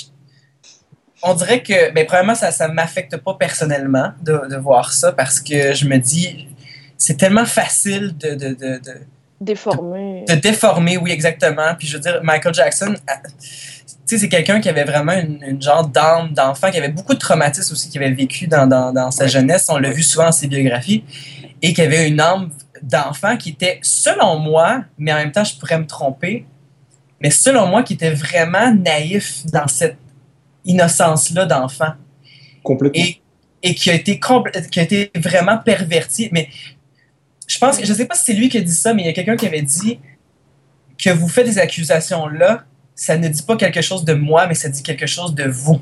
on 1.23 1.33
dirait 1.33 1.61
que 1.61 1.91
ben 1.91 2.05
premièrement 2.05 2.35
ça 2.35 2.51
ça 2.51 2.69
m'affecte 2.69 3.17
pas 3.17 3.33
personnellement 3.33 4.13
de, 4.21 4.47
de 4.49 4.55
voir 4.55 4.93
ça 4.93 5.11
parce 5.11 5.41
que 5.41 5.73
je 5.73 5.85
me 5.85 5.97
dis 5.97 6.47
c'est 6.97 7.17
tellement 7.17 7.45
facile 7.45 8.15
de, 8.17 8.29
de, 8.35 8.49
de, 8.49 8.79
de, 8.79 8.93
Déformé. 9.39 10.25
de 10.27 10.33
déformer, 10.33 10.97
oui, 10.97 11.11
exactement. 11.11 11.75
Puis 11.77 11.87
je 11.87 11.97
veux 11.97 12.01
dire, 12.01 12.19
Michael 12.23 12.53
Jackson, 12.53 12.95
euh, 12.95 13.13
tu 13.37 14.15
sais, 14.15 14.17
c'est 14.17 14.29
quelqu'un 14.29 14.59
qui 14.59 14.67
avait 14.69 14.83
vraiment 14.83 15.13
une, 15.13 15.39
une 15.45 15.61
genre 15.61 15.87
d'âme 15.87 16.33
d'enfant, 16.33 16.71
qui 16.71 16.77
avait 16.77 16.89
beaucoup 16.89 17.13
de 17.13 17.19
traumatismes 17.19 17.73
aussi, 17.73 17.89
qui 17.89 17.97
avait 17.99 18.11
vécu 18.11 18.47
dans, 18.47 18.65
dans, 18.65 18.91
dans 18.91 19.11
sa 19.11 19.27
jeunesse. 19.27 19.67
On 19.69 19.77
l'a 19.77 19.91
vu 19.91 20.01
souvent 20.01 20.25
dans 20.25 20.31
ses 20.31 20.47
biographies. 20.47 21.03
Et 21.61 21.73
qui 21.73 21.81
avait 21.81 22.07
une 22.07 22.19
âme 22.19 22.49
d'enfant 22.81 23.35
qui 23.37 23.49
était, 23.49 23.79
selon 23.81 24.37
moi, 24.39 24.83
mais 24.97 25.11
en 25.11 25.17
même 25.17 25.31
temps, 25.31 25.43
je 25.43 25.55
pourrais 25.57 25.79
me 25.79 25.85
tromper, 25.87 26.45
mais 27.19 27.31
selon 27.31 27.67
moi, 27.67 27.83
qui 27.83 27.93
était 27.93 28.11
vraiment 28.11 28.73
naïf 28.73 29.45
dans 29.47 29.67
cette 29.67 29.97
innocence-là 30.65 31.45
d'enfant. 31.45 31.93
Complètement. 32.63 33.03
Et, 33.03 33.21
et 33.63 33.73
qui, 33.75 33.89
a 33.89 33.93
été 33.93 34.17
compl- 34.19 34.69
qui 34.69 34.79
a 34.79 34.83
été 34.83 35.11
vraiment 35.15 35.57
perverti. 35.57 36.29
Mais 36.31 36.49
je 37.47 37.57
pense 37.59 37.77
que, 37.77 37.85
je 37.85 37.93
sais 37.93 38.05
pas 38.05 38.15
si 38.15 38.25
c'est 38.25 38.33
lui 38.33 38.49
qui 38.49 38.57
a 38.57 38.61
dit 38.61 38.71
ça, 38.73 38.93
mais 38.93 39.03
il 39.03 39.05
y 39.05 39.09
a 39.09 39.13
quelqu'un 39.13 39.35
qui 39.35 39.47
avait 39.47 39.61
dit 39.61 39.99
que 40.97 41.09
vous 41.11 41.27
faites 41.27 41.45
des 41.45 41.59
accusations 41.59 42.27
là, 42.27 42.63
ça 42.95 43.17
ne 43.17 43.27
dit 43.27 43.43
pas 43.43 43.55
quelque 43.55 43.81
chose 43.81 44.03
de 44.05 44.13
moi, 44.13 44.47
mais 44.47 44.53
ça 44.55 44.69
dit 44.69 44.83
quelque 44.83 45.05
chose 45.05 45.33
de 45.35 45.43
vous. 45.43 45.79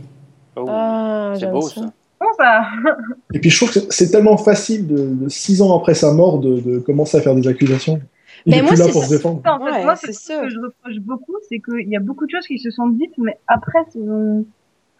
Oh, 0.55 0.66
Ah, 0.70 1.34
c'est 1.39 1.49
beau 1.49 1.61
ça. 1.61 1.82
ça. 1.82 1.91
Ça. 2.38 2.66
Et 3.34 3.39
puis 3.39 3.49
je 3.49 3.57
trouve 3.57 3.72
que 3.72 3.80
c'est 3.89 4.09
tellement 4.09 4.38
facile, 4.38 4.88
de, 4.88 5.16
de 5.26 5.30
six 5.30 5.61
ans 5.61 5.78
après 5.78 5.93
sa 5.93 6.11
mort, 6.13 6.39
de, 6.39 6.59
de 6.59 6.80
commencer 6.80 7.18
à 7.18 7.22
faire 7.22 7.36
des 7.36 7.47
accusations. 7.47 8.01
Il 8.45 8.51
Mais 8.51 8.57
est 8.57 8.61
moi, 8.61 8.72
plus 8.72 8.80
là 8.80 8.86
c'est 8.86 8.91
pour 8.91 9.01
ça. 9.03 9.07
se 9.09 9.13
défendre. 9.16 9.41
En 9.45 9.57
fait, 9.66 9.72
Ouais, 9.72 9.84
moi, 9.84 9.95
c'est 9.95 10.11
ce 10.13 10.28
que 10.41 10.49
je 10.49 10.55
reproche 10.59 10.99
beaucoup, 11.01 11.34
c'est 11.49 11.59
qu'il 11.59 11.88
y 11.89 11.95
a 11.95 11.99
beaucoup 11.99 12.26
de 12.26 12.32
choses 12.32 12.45
qui 12.47 12.59
se 12.59 12.72
sont 12.72 12.89
dites, 12.89 13.13
mais 13.18 13.38
après, 13.47 13.80
sont, 13.93 14.45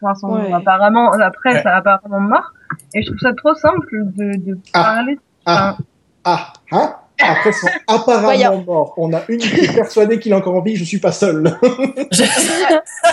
enfin, 0.02 0.16
sont 0.16 0.34
Ouais. 0.34 0.54
apparemment, 0.54 1.12
après, 1.12 1.54
Ouais. 1.56 1.64
ça 1.64 1.72
a 1.74 1.78
apparemment 1.78 2.22
mort. 2.22 2.54
Et 2.94 3.02
je 3.02 3.08
trouve 3.08 3.20
ça 3.20 3.34
trop 3.34 3.54
simple 3.56 4.04
de, 4.16 4.38
de 4.38 4.58
Ah. 4.74 4.84
parler. 4.84 5.20
Ah, 5.46 5.78
ah, 6.26 6.54
hein? 6.72 6.96
Après, 7.18 7.52
ils 7.52 7.54
sont 7.54 7.68
apparemment 7.88 8.24
Voyons. 8.24 8.64
morts. 8.68 8.94
On 8.98 9.14
a 9.14 9.22
une 9.30 9.38
qui 9.40 9.62
est 9.64 9.74
persuadée 9.74 10.20
qu'il 10.20 10.34
est 10.34 10.36
encore 10.36 10.56
en 10.56 10.62
vie, 10.62 10.76
je 10.76 10.84
suis 10.84 10.98
pas 11.00 11.14
seul. 11.14 11.58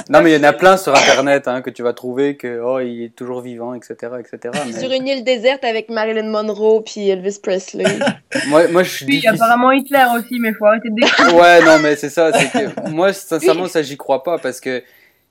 Non, 0.08 0.20
mais 0.22 0.32
il 0.32 0.36
y 0.36 0.40
en 0.40 0.48
a 0.48 0.52
plein 0.52 0.76
sur 0.76 0.94
Internet 0.94 1.46
hein, 1.48 1.62
que 1.62 1.70
tu 1.70 1.82
vas 1.82 1.92
trouver 1.92 2.36
que 2.36 2.60
oh, 2.64 2.80
il 2.80 3.04
est 3.04 3.14
toujours 3.14 3.40
vivant, 3.40 3.74
etc., 3.74 3.94
etc. 4.18 4.52
mais- 4.66 4.78
Sur 4.78 4.90
une 4.90 5.06
île 5.06 5.24
déserte 5.24 5.64
avec 5.64 5.88
Marilyn 5.88 6.28
Monroe 6.28 6.82
puis 6.84 7.08
Elvis 7.08 7.38
Presley. 7.42 7.84
Moi, 8.48 8.66
moi, 8.68 8.82
je 8.82 8.90
suis 8.90 9.04
Puis 9.06 9.14
difficile. 9.16 9.34
apparemment 9.36 9.70
Hitler 9.70 10.04
aussi, 10.16 10.38
mais 10.40 10.52
faut 10.52 10.66
arrêter 10.66 10.88
de. 10.90 11.34
Ouais, 11.34 11.64
non, 11.64 11.78
mais 11.80 11.94
c'est 11.96 12.10
ça. 12.10 12.32
Que 12.32 12.90
moi, 12.90 13.12
sincèrement, 13.12 13.68
ça, 13.68 13.82
j'y 13.82 13.96
crois 13.96 14.22
pas 14.22 14.38
parce 14.38 14.60
que 14.60 14.82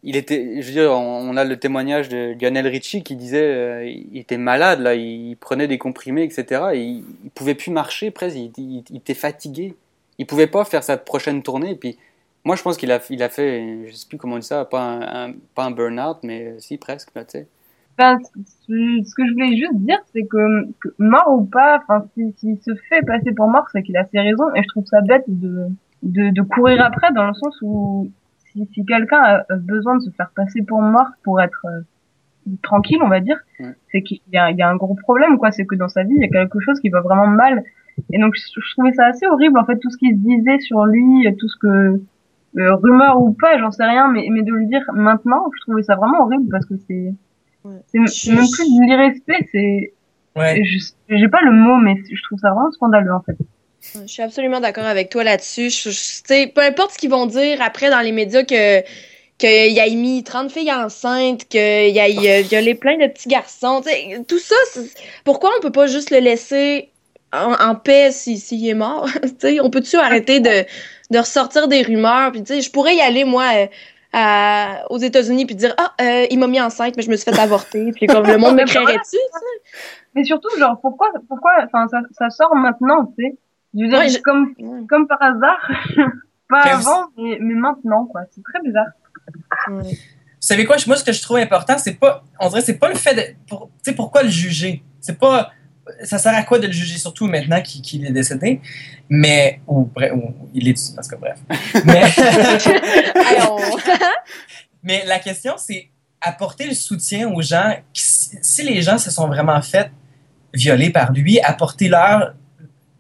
il 0.04 0.16
était. 0.16 0.62
Je 0.62 0.68
veux 0.68 0.74
dire, 0.74 0.92
on, 0.92 1.36
a 1.38 1.44
le 1.44 1.58
témoignage 1.58 2.10
de 2.10 2.36
Lionel 2.42 2.68
Richie 2.68 3.04
qui 3.04 3.16
disait, 3.16 3.44
euh, 3.44 3.86
il 3.86 4.18
était 4.18 4.38
malade 4.38 4.80
là, 4.80 4.96
il 4.96 5.36
prenait 5.38 5.68
des 5.68 5.78
comprimés, 5.78 6.24
etc. 6.24 6.62
Et 6.74 6.82
il, 6.82 7.04
pouvait 7.36 7.56
plus 7.56 7.72
marcher, 7.72 8.12
presque. 8.12 8.36
Il, 8.36 8.52
il- 8.58 8.98
était 8.98 9.14
fatigué. 9.14 9.76
Il 10.18 10.26
pouvait 10.26 10.48
pas 10.48 10.66
faire 10.66 10.84
sa 10.84 10.98
prochaine 10.98 11.44
tournée. 11.44 11.72
Et 11.72 11.76
puis, 11.76 11.98
moi, 12.44 12.56
je 12.56 12.64
pense 12.64 12.78
qu'il 12.78 12.92
a, 12.92 13.00
il 13.10 13.22
a 13.24 13.30
fait, 13.30 13.88
je 13.88 13.94
sais 13.94 14.08
plus 14.08 14.18
comment 14.18 14.36
on 14.36 14.40
dit 14.40 14.48
ça, 14.48 14.66
pas 14.66 14.82
un, 14.82 15.34
pas 15.56 15.66
un 15.66 15.72
burn-out, 15.72 16.18
mais 16.24 16.48
euh, 16.48 16.60
si 16.60 16.78
presque, 16.78 17.12
tu 17.14 17.22
sais. 17.28 17.48
Enfin, 17.98 18.18
ce 18.68 19.16
que 19.16 19.28
je 19.28 19.34
voulais 19.34 19.56
juste 19.56 19.76
dire, 19.76 20.00
c'est 20.14 20.26
que, 20.26 20.68
mort 20.98 21.28
ou 21.30 21.44
pas, 21.44 21.80
enfin, 21.82 22.06
s'il 22.14 22.34
s'il 22.38 22.58
se 22.62 22.74
fait 22.90 23.02
passer 23.06 23.32
pour 23.34 23.48
mort, 23.48 23.66
c'est 23.72 23.84
qu'il 23.84 23.98
a 23.98 24.06
ses 24.08 24.20
raisons, 24.20 24.54
et 24.56 24.64
je 24.64 24.68
trouve 24.70 24.86
ça 24.86 25.02
bête 25.02 25.26
de, 25.28 25.68
de, 26.02 26.30
de 26.32 26.42
courir 26.42 26.84
après, 26.84 27.14
dans 27.14 27.28
le 27.28 27.34
sens 27.34 27.56
où 27.62 28.10
si, 28.52 28.68
si 28.74 28.86
quelqu'un 28.86 29.22
a 29.22 29.56
besoin 29.56 29.96
de 29.98 30.02
se 30.02 30.10
faire 30.12 30.32
passer 30.36 30.62
pour 30.64 30.82
mort 30.82 31.10
pour 31.24 31.42
être 31.42 31.66
euh, 31.66 31.82
tranquille, 32.64 33.00
on 33.04 33.08
va 33.08 33.20
dire, 33.20 33.38
Ouais. 33.60 33.74
c'est 33.92 34.02
qu'il 34.02 34.20
y 34.34 34.38
a, 34.38 34.52
il 34.52 34.58
y 34.58 34.62
a 34.62 34.70
un 34.70 34.76
gros 34.76 34.96
problème, 34.96 35.38
quoi. 35.38 35.52
C'est 35.52 35.66
que 35.66 35.76
dans 35.76 35.90
sa 35.90 36.04
vie, 36.04 36.16
il 36.16 36.22
y 36.22 36.26
a 36.26 36.30
quelque 36.30 36.60
chose 36.60 36.80
qui 36.80 36.90
va 36.90 37.02
vraiment 37.02 37.28
mal. 37.28 37.64
Et 38.12 38.20
donc, 38.20 38.36
je, 38.36 38.60
je 38.60 38.72
trouvais 38.74 38.94
ça 38.94 39.06
assez 39.06 39.28
horrible, 39.28 39.60
en 39.60 39.66
fait, 39.66 39.78
tout 39.78 39.90
ce 39.90 39.98
qui 39.98 40.10
se 40.12 40.16
disait 40.16 40.60
sur 40.60 40.86
lui, 40.86 41.28
tout 41.38 41.48
ce 41.48 41.58
que, 41.58 42.02
euh, 42.58 42.76
rumeur 42.76 43.22
ou 43.22 43.32
pas, 43.34 43.58
j'en 43.60 43.72
sais 43.72 43.84
rien, 43.86 44.08
mais, 44.10 44.28
mais 44.32 44.42
de 44.44 44.54
le 44.54 44.66
dire 44.66 44.84
maintenant, 44.94 45.50
je 45.56 45.62
trouvais 45.62 45.84
ça 45.84 45.96
vraiment 45.96 46.22
horrible 46.24 46.50
parce 46.50 46.66
que 46.66 46.76
c'est, 46.88 47.14
Ouais. 47.64 47.76
c'est 47.86 48.00
même 48.00 48.08
plus 48.08 48.68
de 48.76 48.86
l'irrespect, 48.88 49.48
c'est, 49.52 49.94
Ouais. 50.36 50.64
je- 50.64 50.94
j'ai 51.10 51.28
pas 51.28 51.42
le 51.44 51.52
mot, 51.52 51.76
mais 51.78 51.96
je 52.12 52.24
trouve 52.24 52.40
ça 52.40 52.50
vraiment 52.52 52.72
scandaleux, 52.72 53.14
en 53.14 53.22
fait. 53.22 53.38
Je 53.82 54.08
suis 54.08 54.22
absolument 54.22 54.60
d'accord 54.60 54.86
avec 54.86 55.10
toi 55.10 55.24
là-dessus. 55.24 55.70
Je, 55.70 55.90
je- 55.90 56.48
peu 56.50 56.62
importe 56.62 56.92
ce 56.92 56.98
qu'ils 56.98 57.10
vont 57.10 57.26
dire 57.26 57.62
après 57.62 57.90
dans 57.90 58.00
les 58.00 58.12
médias 58.12 58.44
que 58.44 58.84
qu'il 59.38 59.50
ait 59.80 59.96
mis 59.96 60.24
30 60.24 60.52
filles 60.52 60.72
enceintes, 60.72 61.46
qu'il 61.48 61.60
ait 61.60 62.16
euh, 62.20 62.42
violé 62.44 62.76
plein 62.76 62.98
de 62.98 63.08
petits 63.08 63.28
garçons, 63.28 63.82
tout 64.28 64.38
ça, 64.38 64.56
pourquoi 65.26 65.50
on 65.58 65.62
peut 65.62 65.72
pas 65.72 65.88
juste 65.88 66.12
le 66.12 66.20
laisser 66.20 66.92
en, 67.34 67.54
en 67.54 67.76
paix 67.76 68.12
s'il 68.12 68.40
si, 68.40 68.70
est 68.70 68.76
mort? 68.76 69.08
On 69.64 69.70
peut-tu 69.72 69.96
arrêter 69.98 70.42
de, 70.42 70.64
de 71.10 71.18
ressortir 71.18 71.68
des 71.68 71.82
rumeurs? 71.82 72.32
Puis, 72.32 72.62
je 72.62 72.70
pourrais 72.72 72.96
y 72.96 73.02
aller, 73.02 73.24
moi, 73.24 73.46
euh, 73.56 73.68
à- 74.14 74.84
aux 74.92 74.98
États-Unis 75.00 75.46
puis 75.48 75.56
dire 75.56 75.74
Ah, 75.78 75.94
euh, 76.02 76.28
il 76.30 76.38
m'a 76.38 76.48
mis 76.48 76.62
enceinte, 76.62 76.96
mais 76.96 77.02
je 77.04 77.10
me 77.10 77.16
suis 77.16 77.32
fait 77.32 77.40
avorter. 77.40 77.92
Puis 77.96 78.06
comme 78.06 78.28
le 78.28 78.38
monde 78.38 78.56
me 78.58 78.66
créerait-tu? 78.66 79.18
Mais 80.14 80.24
surtout, 80.24 80.50
genre, 80.60 80.78
pourquoi, 80.82 81.08
pourquoi, 81.28 81.52
ça, 81.72 81.86
ça 82.12 82.30
sort 82.30 82.54
maintenant, 82.56 83.12
tu 83.18 83.26
sais? 83.26 83.38
Je 83.74 83.82
veux 83.84 83.90
dire, 83.90 84.00
Ouais, 84.00 84.10
je- 84.10 84.20
comme, 84.20 84.54
Ouais. 84.60 84.86
comme 84.90 85.08
par 85.08 85.22
hasard. 85.22 85.60
pas 86.50 86.64
Mais 86.66 86.72
avant, 86.72 87.06
mais, 87.18 87.38
mais 87.40 87.54
maintenant, 87.56 88.06
quoi. 88.06 88.22
C'est 88.34 88.44
très 88.44 88.62
bizarre. 88.64 88.88
Ouais. 89.70 89.84
Vous 89.94 90.48
savez 90.48 90.66
quoi? 90.66 90.76
Moi, 90.88 90.96
ce 90.98 91.04
que 91.04 91.12
je 91.14 91.22
trouve 91.22 91.38
important, 91.38 91.78
c'est 91.78 91.94
pas. 92.00 92.24
On 92.40 92.50
dirait, 92.50 92.62
c'est 92.62 92.78
pas 92.80 92.90
le 92.90 92.96
fait 92.96 93.14
de. 93.16 93.22
Pour, 93.48 93.68
tu 93.84 93.92
sais, 93.92 93.94
pourquoi 93.96 94.24
le 94.24 94.30
juger? 94.30 94.84
C'est 95.00 95.18
pas. 95.18 95.52
Ça 96.04 96.18
sert 96.18 96.34
à 96.36 96.44
quoi 96.44 96.58
de 96.60 96.68
le 96.68 96.74
juger, 96.74 96.98
surtout 96.98 97.28
maintenant 97.28 97.62
qu'il 97.62 98.06
est 98.06 98.12
décédé? 98.12 98.60
Mais. 99.10 99.62
Ou, 99.68 99.86
bref, 99.86 100.12
ou 100.16 100.34
il 100.54 100.68
est. 100.68 100.74
Tout 100.74 101.10
cas, 101.10 101.16
bref. 101.18 101.40
Mais, 101.86 102.02
mais 104.84 105.04
la 105.06 105.20
question, 105.20 105.54
c'est 105.58 105.90
apporter 106.22 106.68
le 106.68 106.74
soutien 106.74 107.30
aux 107.30 107.42
gens. 107.42 107.76
qui- 107.94 108.02
si 108.04 108.64
les 108.64 108.82
gens 108.82 108.98
se 108.98 109.12
sont 109.12 109.28
vraiment 109.28 109.62
fait 109.62 109.92
violer 110.54 110.90
par 110.90 111.12
lui, 111.14 111.40
apporter-leur 111.40 112.34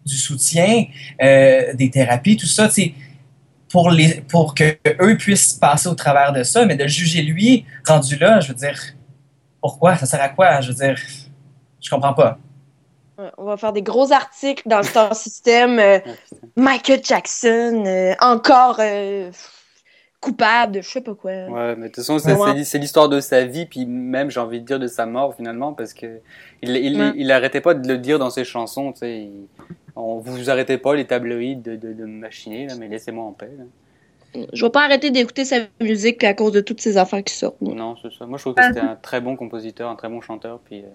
du 0.06 0.16
soutien, 0.18 0.86
euh, 1.22 1.74
des 1.74 1.90
thérapies, 1.90 2.38
tout 2.38 2.46
ça, 2.48 2.68
tu 2.68 2.74
sais, 2.74 2.94
pour, 3.70 3.90
les, 3.92 4.22
pour 4.22 4.54
que 4.56 4.76
eux 5.02 5.16
puissent 5.18 5.54
passer 5.54 5.88
au 5.88 5.96
travers 5.96 6.34
de 6.34 6.44
ça, 6.44 6.66
mais 6.66 6.76
de 6.76 6.84
le 6.84 6.90
juger 6.90 7.22
lui, 7.22 7.66
rendu 7.88 8.16
là, 8.18 8.40
je 8.40 8.50
veux 8.50 8.54
dire, 8.56 8.80
pourquoi? 9.62 9.96
Ça 9.96 10.06
sert 10.06 10.22
à 10.22 10.30
quoi? 10.30 10.60
Je 10.62 10.70
veux 10.70 10.76
dire, 10.76 10.96
je 11.80 11.90
comprends 11.90 12.14
pas. 12.14 12.38
On 13.38 13.46
va 13.46 13.56
faire 13.58 13.72
des 13.72 13.84
gros 13.84 14.12
articles 14.12 14.64
dans 14.68 14.78
le 14.78 14.84
Star 14.84 15.16
System. 15.16 15.78
euh. 15.78 16.00
Michael 16.56 17.02
Jackson, 17.04 17.84
euh, 17.86 18.14
encore 18.20 18.78
euh, 18.80 19.30
coupable 20.20 20.74
de 20.74 20.82
je 20.82 20.90
sais 20.90 21.02
pas 21.02 21.14
quoi. 21.14 21.32
Ouais, 21.32 21.76
mais 21.76 21.84
de 21.84 21.94
toute 21.94 21.98
façon, 21.98 22.18
c'est 22.20 22.34
Ouais. 22.34 22.54
c'est- 22.58 22.64
c'est 22.64 22.78
l'histoire 22.80 23.10
de 23.10 23.20
sa 23.20 23.46
vie, 23.46 23.68
puis 23.68 23.86
même, 23.86 24.32
j'ai 24.32 24.40
envie 24.40 24.60
de 24.60 24.66
dire, 24.66 24.80
de 24.80 24.88
sa 24.88 25.06
mort, 25.06 25.36
finalement, 25.36 25.74
parce 25.74 25.94
que 25.94 26.20
il, 26.64 26.76
il, 26.76 27.00
Ouais. 27.00 27.12
il 27.16 27.32
arrêtait 27.32 27.62
pas 27.62 27.74
de 27.76 27.88
le 27.88 27.98
dire 28.00 28.18
dans 28.20 28.30
ses 28.32 28.44
chansons, 28.44 28.92
tu 28.92 29.00
sais. 29.00 29.18
il- 29.24 29.48
On 29.96 30.20
vous 30.20 30.50
arrêtez 30.50 30.78
pas, 30.78 30.96
les 30.96 31.06
tabloïds, 31.06 31.56
de, 31.58 31.76
de, 31.76 31.94
de 31.94 32.06
me 32.06 32.20
machiner, 32.20 32.68
là, 32.68 32.74
mais 32.80 32.88
laissez-moi 32.88 33.24
en 33.26 33.32
paix. 33.34 33.50
là. 33.58 33.66
Je 34.54 34.64
vais 34.66 34.72
pas 34.72 34.86
arrêter 34.86 35.12
d'écouter 35.12 35.44
sa 35.44 35.58
musique 35.82 36.24
à 36.24 36.34
cause 36.34 36.54
de 36.54 36.62
toutes 36.62 36.80
ces 36.80 36.98
affaires 36.98 37.24
qui 37.24 37.34
sortent. 37.36 37.60
Non, 37.62 37.96
c'est 38.02 38.12
ça. 38.14 38.26
Moi, 38.26 38.38
je 38.38 38.44
trouve 38.44 38.54
que 38.56 38.64
c'était 38.64 38.80
un 38.80 38.96
très 38.96 39.20
bon 39.20 39.36
compositeur, 39.36 39.90
un 39.90 39.96
très 39.96 40.08
bon 40.08 40.22
chanteur, 40.22 40.60
puis... 40.64 40.80
euh, 40.82 40.88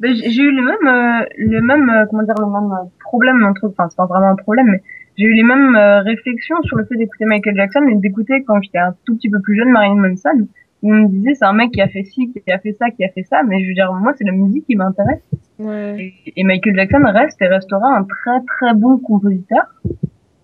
Ben, 0.00 0.14
j'ai 0.14 0.42
eu 0.42 0.50
le 0.50 0.62
même, 0.62 0.86
euh, 0.88 1.26
le 1.36 1.60
même, 1.60 1.90
euh, 1.90 2.06
comment 2.08 2.22
dire, 2.22 2.34
le 2.38 2.46
même 2.46 2.72
problème 3.00 3.44
entre, 3.44 3.66
enfin, 3.68 3.88
c'est 3.90 3.96
pas 3.96 4.06
vraiment 4.06 4.30
un 4.30 4.36
problème, 4.36 4.68
mais 4.68 4.82
j'ai 5.18 5.26
eu 5.26 5.34
les 5.34 5.42
mêmes 5.42 5.76
euh, 5.76 6.00
réflexions 6.00 6.56
sur 6.62 6.78
le 6.78 6.86
fait 6.86 6.96
d'écouter 6.96 7.26
Michael 7.26 7.54
Jackson 7.56 7.86
et 7.90 7.96
d'écouter 7.96 8.42
quand 8.44 8.62
j'étais 8.62 8.78
un 8.78 8.94
tout 9.04 9.16
petit 9.16 9.28
peu 9.28 9.40
plus 9.40 9.56
jeune 9.58 9.68
Marilyn 9.70 9.96
Manson. 10.08 10.46
On 10.82 10.92
me 10.94 11.08
disait, 11.08 11.34
c'est 11.34 11.44
un 11.44 11.52
mec 11.52 11.72
qui 11.72 11.80
a 11.82 11.88
fait 11.88 12.04
ci, 12.04 12.32
qui 12.32 12.50
a 12.50 12.58
fait 12.58 12.72
ça, 12.72 12.90
qui 12.90 13.04
a 13.04 13.08
fait 13.10 13.22
ça, 13.24 13.42
mais 13.42 13.62
je 13.62 13.68
veux 13.68 13.74
dire, 13.74 13.92
moi, 13.92 14.12
c'est 14.16 14.24
la 14.24 14.32
musique 14.32 14.64
qui 14.66 14.76
m'intéresse. 14.76 15.22
Ouais. 15.58 16.14
Et, 16.26 16.40
et 16.40 16.44
Michael 16.44 16.74
Jackson 16.74 17.02
reste 17.04 17.40
et 17.42 17.48
restera 17.48 17.86
un 17.98 18.04
très 18.04 18.40
très 18.46 18.72
bon 18.74 18.96
compositeur. 18.98 19.64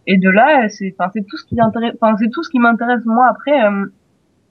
Et 0.07 0.19
de 0.19 0.29
là, 0.31 0.69
c'est, 0.69 0.95
enfin, 0.99 1.11
c'est 1.15 1.27
tout 1.27 1.37
ce 1.39 1.45
qui 1.47 1.59
intéresse, 1.61 1.95
enfin, 2.01 2.17
c'est 2.19 2.29
tout 2.31 2.43
ce 2.43 2.51
qui 2.51 2.59
m'intéresse 2.59 3.05
moi. 3.07 3.27
Après, 3.31 3.65
euh, 3.65 3.87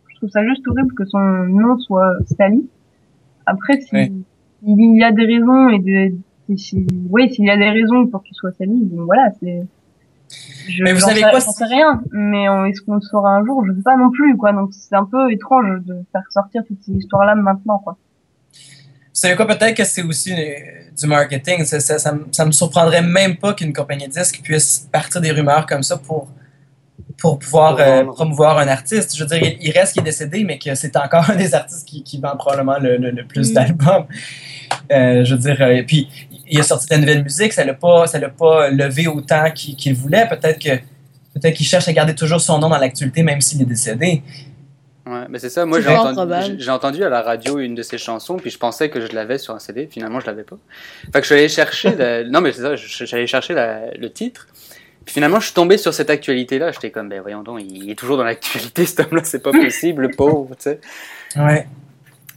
je 0.10 0.16
trouve 0.18 0.30
ça 0.30 0.44
juste 0.45 0.68
horrible 0.68 0.94
que 0.95 1.06
son 1.06 1.20
nom 1.20 1.78
soit 1.78 2.16
sali. 2.38 2.68
Après, 3.45 3.80
si 3.80 3.94
Ouais. 3.95 4.12
il 4.66 4.98
y 4.98 5.03
a 5.03 5.12
des 5.12 5.26
raisons 5.26 5.70
et 5.70 5.80
de, 5.80 6.16
si, 6.48 6.57
si- 6.57 6.88
oui, 7.12 7.32
s'il 7.32 7.45
y 7.45 7.52
a 7.52 7.57
des 7.57 7.70
raisons 7.70 8.07
pour 8.07 8.24
qu'il 8.24 8.34
soit 8.36 8.52
sali, 8.53 8.74
bon, 8.86 9.06
voilà, 9.06 9.30
c'est. 9.40 9.62
Je, 10.68 10.84
Mais 10.84 10.94
vous 10.94 11.00
savez 11.00 11.22
sais- 11.22 11.30
quoi, 11.30 11.40
sais 11.40 11.66
rien, 11.66 12.02
mais 12.12 12.44
est-ce 12.70 12.82
qu'on 12.82 12.96
le 12.96 13.02
saura 13.02 13.32
un 13.32 13.46
jour 13.46 13.64
Je 13.66 13.74
sais 13.74 13.82
pas 13.84 13.96
non 13.98 14.10
plus, 14.12 14.36
quoi. 14.38 14.52
Donc 14.54 14.70
c'est 14.74 14.96
un 14.96 15.06
peu 15.06 15.32
étrange 15.32 15.82
de 15.86 15.96
faire 16.12 16.24
sortir 16.32 16.64
toutes 16.68 16.82
ces 16.86 16.94
histoires-là 16.94 17.36
maintenant, 17.36 17.80
quoi. 17.80 17.98
Vous 18.52 19.22
savez 19.22 19.36
quoi, 19.36 19.48
peut-être 19.48 19.78
que 19.78 19.84
c'est 19.86 20.02
aussi 20.04 20.34
euh, 20.34 20.36
du 21.00 21.08
marketing. 21.08 21.64
Ça, 21.64 21.80
ça, 21.80 21.98
ça, 22.00 22.12
me- 22.14 22.26
ça 22.32 22.46
me 22.46 22.52
surprendrait 22.52 23.02
même 23.02 23.38
pas 23.38 23.54
qu'une 23.54 23.72
compagnie 23.74 24.08
de 24.08 24.12
disques 24.12 24.42
puisse 24.44 24.90
partir 24.92 25.22
des 25.22 25.32
rumeurs 25.32 25.66
comme 25.66 25.84
ça 25.84 25.98
pour, 25.98 26.28
pour 27.18 27.40
pouvoir 27.40 27.78
euh, 27.80 28.04
promouvoir 28.06 28.58
un 28.58 28.68
artiste. 28.68 29.16
Je 29.16 29.24
veux 29.24 29.30
dire, 29.30 29.56
il, 29.62 29.72
reste 29.72 29.94
qu'il 29.94 30.02
est 30.02 30.06
décédé, 30.06 30.44
mais 30.44 30.58
que 30.60 30.76
c'est 30.76 30.98
encore 30.98 31.30
un 31.30 31.36
des 31.36 31.56
artistes 31.56 31.88
qui, 31.88 32.04
qui 32.04 32.20
vend 32.20 32.36
probablement 32.36 32.78
le, 32.78 32.98
le, 32.98 33.12
le 33.12 33.26
plus 33.26 33.52
Mm. 33.52 33.54
d'albums. 33.54 34.06
Euh, 34.92 35.24
je 35.24 35.34
veux 35.36 35.40
dire, 35.40 35.58
euh, 35.62 35.82
puis 35.88 36.10
il 36.48 36.60
a 36.60 36.64
sorti 36.64 36.88
de 36.88 36.94
la 36.94 37.00
nouvelle 37.00 37.24
musique, 37.24 37.54
ça 37.54 37.64
l'a 37.64 37.74
pas, 37.74 38.08
ça 38.08 38.20
l'a 38.20 38.30
pas 38.30 38.70
levé 38.70 39.08
autant 39.08 39.52
qu'il 39.52 39.94
voulait. 39.96 40.28
Peut-être 40.28 40.60
que 40.60 40.76
peut-être 41.34 41.56
qu'il 41.56 41.66
cherche 41.66 41.88
à 41.88 41.94
garder 41.94 42.16
toujours 42.16 42.40
son 42.42 42.60
nom 42.60 42.70
dans 42.70 42.78
l'actualité, 42.78 43.24
même 43.24 43.42
s'il 43.42 43.62
est 43.62 43.66
décédé. 43.66 44.22
Ouais, 45.08 45.26
mais 45.30 45.38
c'est 45.38 45.50
ça. 45.50 45.66
Moi, 45.66 45.82
j'ai 45.82 46.70
entendu, 46.72 47.04
à 47.04 47.10
la 47.10 47.22
radio 47.22 47.60
une 47.60 47.76
de 47.76 47.84
ses 47.84 47.98
chansons, 48.00 48.38
puis 48.38 48.50
je 48.50 48.58
pensais 48.58 48.90
que 48.90 49.00
je 49.02 49.12
l'avais 49.14 49.38
sur 49.38 49.54
un 49.54 49.60
CD. 49.60 49.88
Finalement, 49.92 50.20
je 50.20 50.26
l'avais 50.26 50.44
pas. 50.44 50.58
Fait 51.14 51.20
que 51.20 51.22
je 51.22 51.26
suis 51.26 51.36
allé 51.36 51.50
chercher. 51.50 51.92
le- 51.96 52.24
Non, 52.30 52.42
mais 52.42 52.52
c'est 52.54 52.62
ça. 52.62 52.76
J'allais 53.06 53.28
chercher 53.28 53.54
la- 53.54 53.92
le 53.96 54.12
titre. 54.12 54.48
Puis 55.06 55.14
finalement, 55.14 55.40
je 55.40 55.46
suis 55.46 55.54
tombé 55.54 55.78
sur 55.78 55.94
cette 55.94 56.10
actualité-là. 56.10 56.72
J'étais 56.72 56.90
comme, 56.90 57.10
ben 57.10 57.22
voyons 57.22 57.44
donc, 57.44 57.62
il 57.64 57.92
est 57.92 57.96
toujours 57.96 58.18
dans 58.18 58.24
l'actualité, 58.24 58.88
cet 58.88 59.02
homme-là. 59.02 59.22
C'est 59.24 59.44
pas 59.44 59.52
possible, 59.64 60.02
le 60.04 60.10
pauvre, 60.10 60.56
tu 60.56 60.64
sais. 60.64 60.80
Ouais. 61.36 61.68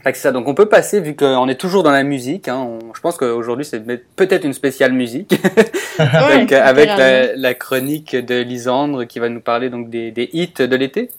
Fait 0.03 0.11
que 0.13 0.17
ça. 0.17 0.31
Donc 0.31 0.47
on 0.47 0.53
peut 0.53 0.67
passer, 0.67 1.01
vu 1.01 1.15
qu'on 1.15 1.47
est 1.49 1.59
toujours 1.59 1.83
dans 1.83 1.91
la 1.91 2.03
musique. 2.03 2.47
Hein, 2.47 2.57
on- 2.57 2.93
je 2.93 3.01
pense 3.01 3.17
qu'aujourd'hui 3.17 3.65
c'est 3.65 3.79
peut-être 4.15 4.45
une 4.45 4.53
spéciale 4.53 4.93
musique. 4.93 5.33
avec, 5.99 6.51
Ouais, 6.51 6.55
avec 6.55 6.89
la, 7.35 7.53
chronique 7.53 8.15
de 8.15 8.41
Lisandre 8.41 9.05
qui 9.05 9.19
va 9.19 9.29
nous 9.29 9.41
parler 9.41 9.69
donc 9.69 9.89
des, 9.89 10.11
des 10.11 10.29
hits 10.33 10.53
de 10.57 10.75
l'été. 10.75 11.09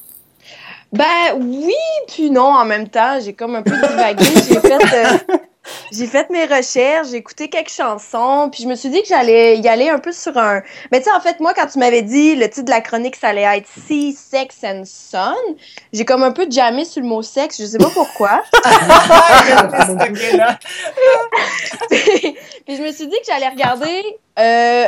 Ben 0.92 1.04
oui, 1.38 1.74
puis 2.08 2.30
non 2.30 2.46
en 2.54 2.64
même 2.64 2.88
temps. 2.88 3.18
J'ai 3.22 3.34
comme 3.34 3.54
un 3.54 3.62
peu 3.62 3.70
divagué. 3.76 4.24
j'ai 4.48 4.58
fait, 4.60 4.74
euh, 4.74 5.36
j'ai 5.92 6.06
fait 6.06 6.30
mes 6.30 6.44
recherches, 6.44 7.08
j'ai 7.10 7.16
écouté 7.16 7.48
quelques 7.48 7.70
chansons, 7.70 8.48
puis 8.50 8.62
je 8.62 8.68
me 8.68 8.74
suis 8.74 8.88
dit 8.88 9.02
que 9.02 9.08
j'allais 9.08 9.58
y 9.58 9.68
aller 9.68 9.88
un 9.88 9.98
peu 9.98 10.12
sur 10.12 10.36
un. 10.38 10.62
Mais 10.90 10.98
tu 10.98 11.04
sais, 11.04 11.12
en 11.12 11.20
fait, 11.20 11.40
moi, 11.40 11.52
quand 11.54 11.66
tu 11.66 11.78
m'avais 11.78 12.02
dit 12.02 12.34
le 12.34 12.48
titre 12.48 12.66
de 12.66 12.70
la 12.70 12.80
chronique, 12.80 13.16
ça 13.16 13.28
allait 13.28 13.42
être 13.42 13.68
Sea, 13.86 14.12
Sex 14.12 14.56
and 14.64 14.82
Son, 14.86 15.34
j'ai 15.92 16.04
comme 16.04 16.22
un 16.22 16.32
peu 16.32 16.46
jammé 16.50 16.84
sur 16.84 17.02
le 17.02 17.08
mot 17.08 17.22
sexe. 17.22 17.60
Je 17.60 17.66
sais 17.66 17.78
pas 17.78 17.90
pourquoi. 17.90 18.42
Là. 20.36 20.58
puis 21.90 22.76
je 22.76 22.82
me 22.82 22.92
suis 22.92 23.06
dit 23.06 23.16
que 23.16 23.26
j'allais 23.26 23.48
regarder 23.48 24.18
euh, 24.38 24.86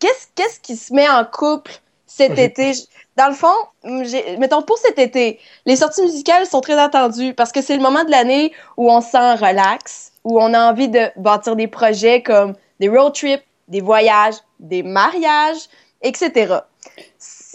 qu'est-ce 0.00 0.26
qu'est-ce 0.34 0.60
qui 0.60 0.76
se 0.76 0.92
met 0.92 1.08
en 1.08 1.24
couple 1.24 1.72
cet 2.06 2.38
été? 2.38 2.72
Dans 3.16 3.28
le 3.28 3.34
fond, 3.34 3.54
j'ai- 4.02 4.36
mettons 4.38 4.62
pour 4.62 4.76
cet 4.78 4.98
été, 4.98 5.38
les 5.66 5.76
sorties 5.76 6.02
musicales 6.02 6.46
sont 6.46 6.60
très 6.60 6.78
attendues 6.78 7.32
parce 7.34 7.52
que 7.52 7.62
c'est 7.62 7.76
le 7.76 7.82
moment 7.82 8.04
de 8.04 8.10
l'année 8.10 8.52
où 8.76 8.90
on 8.90 9.00
se 9.00 9.10
sent 9.10 9.34
relax, 9.34 10.12
où 10.24 10.40
on 10.40 10.52
a 10.52 10.70
envie 10.70 10.88
de 10.88 11.10
bâtir 11.16 11.54
des 11.54 11.68
projets 11.68 12.22
comme 12.22 12.54
des 12.80 12.88
road 12.88 13.14
trips, 13.14 13.42
des 13.68 13.80
voyages, 13.80 14.34
des 14.58 14.82
mariages, 14.82 15.68
etc. 16.02 16.56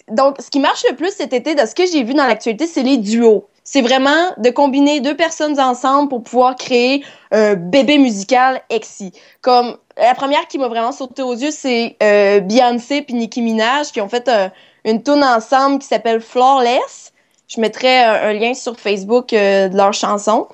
Donc, 0.08 0.38
ce 0.40 0.50
qui 0.50 0.60
marche 0.60 0.84
le 0.90 0.96
plus 0.96 1.12
cet 1.12 1.34
été, 1.34 1.56
de 1.56 1.66
ce 1.66 1.76
que 1.76 1.86
j'ai 1.86 2.04
vu 2.04 2.14
dans 2.14 2.26
l'actualité, 2.26 2.66
c'est 2.66 2.82
les 2.84 2.98
duos. 2.98 3.46
C'est 3.64 3.82
vraiment 3.82 4.34
de 4.38 4.50
combiner 4.50 5.00
deux 5.02 5.16
personnes 5.16 5.60
ensemble 5.60 6.10
pour 6.10 6.24
pouvoir 6.24 6.56
créer 6.56 7.04
un 7.32 7.54
bébé 7.54 8.00
musical 8.00 8.62
exi. 8.72 9.12
Comme 9.42 9.78
la 10.02 10.16
première 10.16 10.48
qui 10.48 10.58
m'a 10.58 10.68
vraiment 10.68 10.92
sauté 10.92 11.22
aux 11.22 11.34
yeux, 11.34 11.52
c'est 11.52 11.96
euh, 12.02 12.40
Beyoncé 12.40 13.02
puis 13.02 13.14
Nicki 13.16 13.42
Minaj 13.42 13.92
qui 13.92 14.02
ont 14.02 14.10
fait 14.10 14.28
un- 14.30 14.52
une 14.86 15.04
tune 15.04 15.24
ensemble 15.24 15.80
qui 15.80 15.88
s'appelle 15.88 16.22
Flawless. 16.22 17.12
Je 17.48 17.60
mettrai 17.60 18.00
un, 18.04 18.30
un 18.30 18.34
lien 18.34 18.54
sur 18.54 18.80
Facebook 18.80 19.34
euh, 19.34 19.68
de 19.70 19.76
leur 19.78 19.94
chanson. 19.94 20.48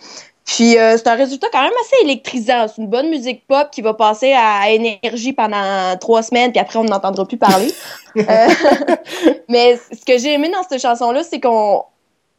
Puis 0.45 0.77
euh, 0.77 0.95
c'est 0.97 1.07
un 1.07 1.15
résultat 1.15 1.47
quand 1.51 1.61
même 1.63 1.71
assez 1.81 2.03
électrisant. 2.03 2.67
C'est 2.67 2.79
une 2.81 2.87
bonne 2.87 3.09
musique 3.09 3.47
pop 3.47 3.69
qui 3.71 3.81
va 3.81 3.93
passer 3.95 4.31
à 4.33 4.69
énergie 4.69 5.33
pendant 5.33 5.97
trois 5.99 6.21
semaines, 6.21 6.51
puis 6.51 6.59
après 6.59 6.77
on 6.77 6.83
n'entendra 6.83 7.25
plus 7.25 7.37
parler. 7.37 7.73
Euh, 8.17 8.47
mais 9.49 9.77
ce 9.91 10.05
que 10.05 10.17
j'ai 10.17 10.31
aimé 10.31 10.49
dans 10.49 10.63
cette 10.63 10.81
chanson-là, 10.81 11.21
c'est 11.23 11.41
qu'on 11.41 11.83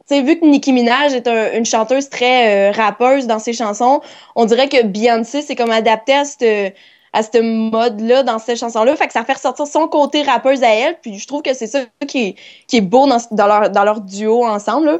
tu 0.09 0.15
sais, 0.15 0.21
vu 0.23 0.39
que 0.39 0.45
Nicki 0.45 0.73
Minaj 0.73 1.13
est 1.13 1.27
un- 1.27 1.51
une 1.53 1.65
chanteuse 1.65 2.09
très 2.09 2.69
euh, 2.69 2.71
rappeuse 2.71 3.27
dans 3.27 3.37
ses 3.37 3.53
chansons, 3.53 4.01
on 4.35 4.45
dirait 4.45 4.69
que 4.69 4.81
Beyoncé 4.83 5.43
c'est 5.43 5.55
comme 5.55 5.69
adapté 5.69 6.13
à 6.13 6.25
cette 6.25 6.73
à 7.13 7.23
ce 7.23 7.39
mode-là 7.39 8.23
dans 8.23 8.39
cette 8.39 8.57
chanson-là, 8.57 8.95
fait 8.95 9.07
que 9.07 9.13
ça 9.13 9.23
fait 9.23 9.33
ressortir 9.33 9.67
son 9.67 9.87
côté 9.87 10.23
rappeuse 10.23 10.63
à 10.63 10.69
elle, 10.69 10.99
puis 11.01 11.17
je 11.17 11.27
trouve 11.27 11.41
que 11.41 11.53
c'est 11.53 11.67
ça 11.67 11.79
qui 12.07 12.19
est, 12.19 12.35
qui 12.67 12.77
est 12.77 12.81
beau 12.81 13.07
dans, 13.07 13.47
leur, 13.47 13.69
dans 13.69 13.83
leur 13.83 14.01
duo 14.01 14.45
ensemble. 14.45 14.99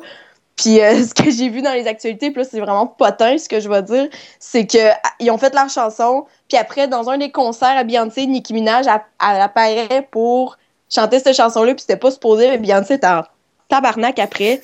Puis 0.56 0.82
euh, 0.82 1.04
ce 1.08 1.14
que 1.14 1.30
j'ai 1.30 1.50
vu 1.50 1.62
dans 1.62 1.74
les 1.74 1.88
actualités, 1.88 2.32
puis 2.32 2.44
là 2.44 2.50
c'est 2.50 2.60
vraiment 2.60 2.88
potin 2.88 3.38
ce 3.38 3.48
que 3.48 3.60
je 3.60 3.70
vais 3.70 3.84
dire, 3.84 4.08
c'est 4.40 4.66
que 4.66 4.90
ah, 4.90 5.10
ils 5.20 5.30
ont 5.32 5.38
fait 5.38 5.54
leur 5.54 5.70
chanson, 5.70 6.26
puis 6.48 6.58
après 6.58 6.88
dans 6.88 7.10
un 7.10 7.18
des 7.18 7.32
concerts 7.32 7.78
à 7.78 7.84
Beyoncé, 7.84 8.26
Nicki 8.26 8.54
Minaj 8.54 8.88
elle, 8.88 9.02
elle 9.22 9.42
apparaît 9.42 10.08
pour 10.10 10.58
chanter 10.90 11.20
cette 11.20 11.36
chanson-là, 11.36 11.74
puis 11.74 11.82
c'était 11.82 11.98
pas 11.98 12.12
supposé, 12.12 12.50
mais 12.50 12.58
Beyoncé 12.58 12.96
était 12.96 13.08
en 13.08 13.24
tabarnak 13.70 14.20
après. 14.20 14.62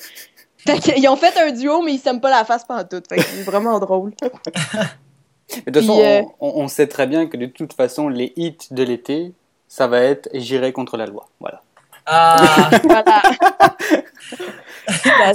Fait 0.66 0.78
qu'ils 0.78 1.06
ont 1.08 1.16
fait 1.16 1.38
un 1.38 1.50
duo, 1.50 1.82
mais 1.82 1.92
ils 1.92 1.98
s'aiment 1.98 2.22
pas 2.22 2.30
la 2.30 2.44
face 2.44 2.64
pendant 2.64 2.84
tout. 2.84 3.02
Fait 3.06 3.16
que 3.16 3.22
c'est 3.22 3.42
vraiment 3.42 3.78
drôle. 3.78 4.12
De 5.50 5.70
toute 5.70 5.74
façon, 5.74 6.00
euh, 6.00 6.22
on, 6.40 6.62
on 6.62 6.68
sait 6.68 6.86
très 6.86 7.06
bien 7.06 7.26
que 7.26 7.36
de 7.36 7.46
toute 7.46 7.74
façon, 7.74 8.08
les 8.08 8.32
hits 8.36 8.56
de 8.70 8.82
l'été, 8.82 9.32
ça 9.68 9.86
va 9.86 10.00
être 10.00 10.28
J'irai 10.32 10.72
contre 10.72 10.96
la 10.96 11.06
loi. 11.06 11.28
Voilà. 11.40 11.62
Ah, 12.06 12.70
Voilà. 12.84 13.22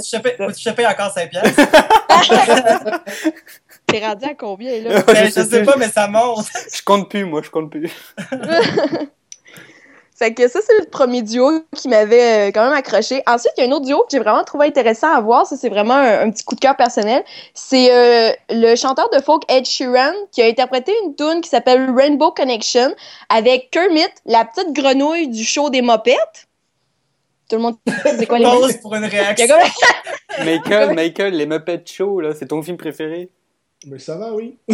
choper 0.56 0.86
encore 0.86 1.12
5 1.12 1.30
piastres? 1.30 1.60
T'es 3.86 4.06
rendu 4.06 4.24
à 4.24 4.34
combien, 4.34 4.80
là? 4.82 5.02
Ben, 5.02 5.26
je 5.26 5.42
sais 5.42 5.64
pas, 5.64 5.76
mais 5.76 5.88
ça 5.88 6.06
monte. 6.06 6.46
Je 6.72 6.82
compte 6.82 7.08
plus, 7.10 7.24
moi, 7.24 7.42
je 7.42 7.50
compte 7.50 7.70
plus. 7.70 7.90
Fait 10.20 10.34
que 10.34 10.48
ça, 10.48 10.60
c'est 10.62 10.78
le 10.78 10.84
premier 10.84 11.22
duo 11.22 11.64
qui 11.74 11.88
m'avait 11.88 12.48
euh, 12.48 12.52
quand 12.52 12.62
même 12.62 12.74
accroché. 12.74 13.22
Ensuite, 13.26 13.54
il 13.56 13.64
y 13.64 13.66
a 13.66 13.70
un 13.70 13.72
autre 13.72 13.86
duo 13.86 14.00
que 14.00 14.08
j'ai 14.10 14.18
vraiment 14.18 14.44
trouvé 14.44 14.66
intéressant 14.66 15.10
à 15.10 15.18
voir. 15.22 15.46
Ça, 15.46 15.56
c'est 15.56 15.70
vraiment 15.70 15.94
un, 15.94 16.26
un 16.26 16.30
petit 16.30 16.44
coup 16.44 16.54
de 16.54 16.60
cœur 16.60 16.76
personnel. 16.76 17.24
C'est 17.54 17.90
euh, 17.90 18.30
le 18.50 18.76
chanteur 18.76 19.08
de 19.08 19.18
folk 19.22 19.44
Ed 19.50 19.64
Sheeran 19.64 20.12
qui 20.30 20.42
a 20.42 20.44
interprété 20.44 20.92
une 21.06 21.16
tune 21.16 21.40
qui 21.40 21.48
s'appelle 21.48 21.90
Rainbow 21.90 22.32
Connection 22.32 22.94
avec 23.30 23.70
Kermit, 23.70 24.10
la 24.26 24.44
petite 24.44 24.74
grenouille 24.74 25.28
du 25.28 25.42
show 25.42 25.70
des 25.70 25.80
mopettes. 25.80 26.48
Tout 27.48 27.56
le 27.56 27.62
monde 27.62 27.76
sait 27.86 28.26
quoi 28.26 28.38
les 28.38 28.44
mopettes? 28.44 28.60
Pause 28.60 28.76
pour 28.82 28.94
une 28.94 29.06
réaction. 29.06 29.56
Michael, 30.44 30.90
Michael, 30.94 31.34
les 31.34 31.46
Muppets 31.46 31.82
Show, 31.86 32.20
là, 32.20 32.34
c'est 32.38 32.48
ton 32.48 32.60
film 32.62 32.76
préféré? 32.76 33.30
Mais 33.86 33.98
ça 33.98 34.16
va, 34.16 34.34
oui. 34.34 34.58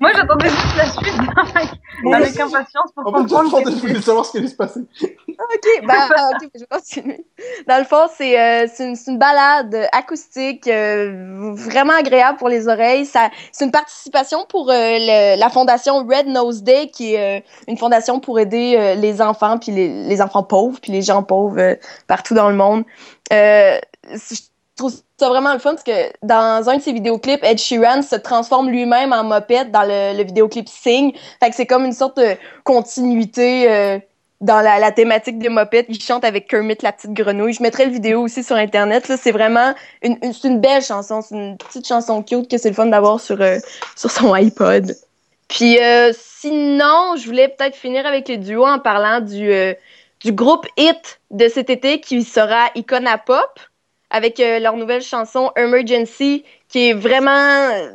Moi, 0.00 0.10
j'attendais 0.14 0.48
juste 0.50 0.76
la 0.76 0.86
suite 0.90 1.14
avec, 1.54 1.68
avec 2.14 2.40
impatience 2.40 2.92
pour 2.94 3.06
En 3.06 3.12
fait, 3.12 3.18
comprendre. 3.20 3.44
j'attendais, 3.50 3.64
qu'est-ce 3.64 3.76
je 3.76 3.86
voulais 3.86 4.00
savoir 4.02 4.26
ce 4.26 4.32
qui 4.32 4.38
allait 4.38 4.48
se 4.48 4.54
passer. 4.54 4.80
OK, 4.80 5.86
ben, 5.86 5.94
ah, 6.14 6.30
ok, 6.42 6.48
je 6.54 6.60
vais 6.60 6.66
continuer. 6.70 7.24
Dans 7.68 7.78
le 7.78 7.84
fond, 7.84 8.06
c'est 8.16 8.38
euh, 8.38 8.66
c'est 8.72 8.92
une, 9.06 9.18
balade 9.18 9.88
acoustique 9.92 10.66
euh, 10.68 11.52
vraiment 11.54 11.94
agréable 11.94 12.36
pour 12.38 12.48
les 12.50 12.68
oreilles. 12.68 13.06
Ça, 13.06 13.30
c'est 13.50 13.64
une 13.64 13.70
participation 13.70 14.44
pour 14.48 14.70
euh, 14.70 14.74
le- 14.74 15.38
la 15.40 15.48
fondation 15.48 16.06
Red 16.06 16.26
Nose 16.26 16.62
Day, 16.62 16.88
qui 16.88 17.14
est 17.14 17.38
euh, 17.38 17.42
une 17.68 17.78
fondation 17.78 18.20
pour 18.20 18.38
aider 18.40 18.74
euh, 18.76 18.94
les 18.94 19.22
enfants, 19.22 19.56
puis 19.58 19.72
les, 19.72 20.04
les 20.06 20.20
enfants 20.20 20.42
pauvres, 20.42 20.78
puis 20.82 20.92
les 20.92 21.02
gens 21.02 21.22
pauvres 21.22 21.58
euh, 21.58 21.74
partout 22.08 22.34
dans 22.34 22.50
le 22.50 22.56
monde. 22.56 22.84
Euh, 23.32 23.78
je 24.12 24.40
trouve 24.76 24.92
ça 25.22 25.28
vraiment 25.28 25.52
le 25.52 25.60
fun 25.60 25.70
parce 25.70 25.84
que 25.84 26.12
dans 26.22 26.68
un 26.68 26.76
de 26.78 26.82
ses 26.82 26.92
vidéoclips, 26.92 27.44
Ed 27.44 27.58
Sheeran 27.58 28.02
se 28.02 28.16
transforme 28.16 28.68
lui-même 28.70 29.12
en 29.12 29.22
mopette 29.22 29.70
dans 29.70 29.82
le, 29.84 30.16
le 30.16 30.24
vidéoclip 30.24 30.68
Sing. 30.68 31.12
Fait 31.40 31.50
que 31.50 31.54
c'est 31.56 31.66
comme 31.66 31.84
une 31.84 31.92
sorte 31.92 32.16
de 32.18 32.36
continuité 32.64 33.70
euh, 33.70 33.98
dans 34.40 34.60
la, 34.60 34.80
la 34.80 34.90
thématique 34.90 35.38
des 35.38 35.48
mopettes. 35.48 35.86
Il 35.88 36.00
chante 36.00 36.24
avec 36.24 36.48
Kermit 36.48 36.76
la 36.82 36.90
petite 36.90 37.12
grenouille. 37.12 37.52
Je 37.52 37.62
mettrai 37.62 37.86
le 37.86 37.92
vidéo 37.92 38.22
aussi 38.22 38.42
sur 38.42 38.56
internet. 38.56 39.08
Là, 39.08 39.16
c'est 39.16 39.30
vraiment 39.30 39.74
une, 40.02 40.18
une- 40.22 40.60
belle 40.60 40.82
chanson. 40.82 41.22
C'est 41.22 41.36
une 41.36 41.56
petite 41.56 41.86
chanson 41.86 42.22
cute 42.22 42.50
que 42.50 42.58
c'est 42.58 42.70
le 42.70 42.74
fun 42.74 42.86
d'avoir 42.86 43.20
sur 43.20 43.40
euh, 43.40 43.58
sur 43.94 44.10
son 44.10 44.32
iPod. 44.34 44.96
Puis 45.46 45.78
euh, 45.80 46.12
sinon, 46.18 47.14
je 47.16 47.26
voulais 47.26 47.48
peut-être 47.48 47.76
finir 47.76 48.06
avec 48.06 48.28
le 48.28 48.38
duo 48.38 48.66
en 48.66 48.80
parlant 48.80 49.20
du 49.20 49.52
du 50.24 50.32
groupe 50.32 50.66
Hit 50.76 51.20
de 51.30 51.48
cet 51.48 51.70
été 51.70 52.00
qui 52.00 52.24
sera 52.24 52.70
Icona 52.74 53.18
Pop 53.18 53.60
avec 54.12 54.38
euh, 54.38 54.60
leur 54.60 54.76
nouvelle 54.76 55.02
chanson 55.02 55.50
Emergency 55.56 56.44
qui 56.68 56.90
est 56.90 56.92
vraiment 56.92 57.30
euh, 57.30 57.90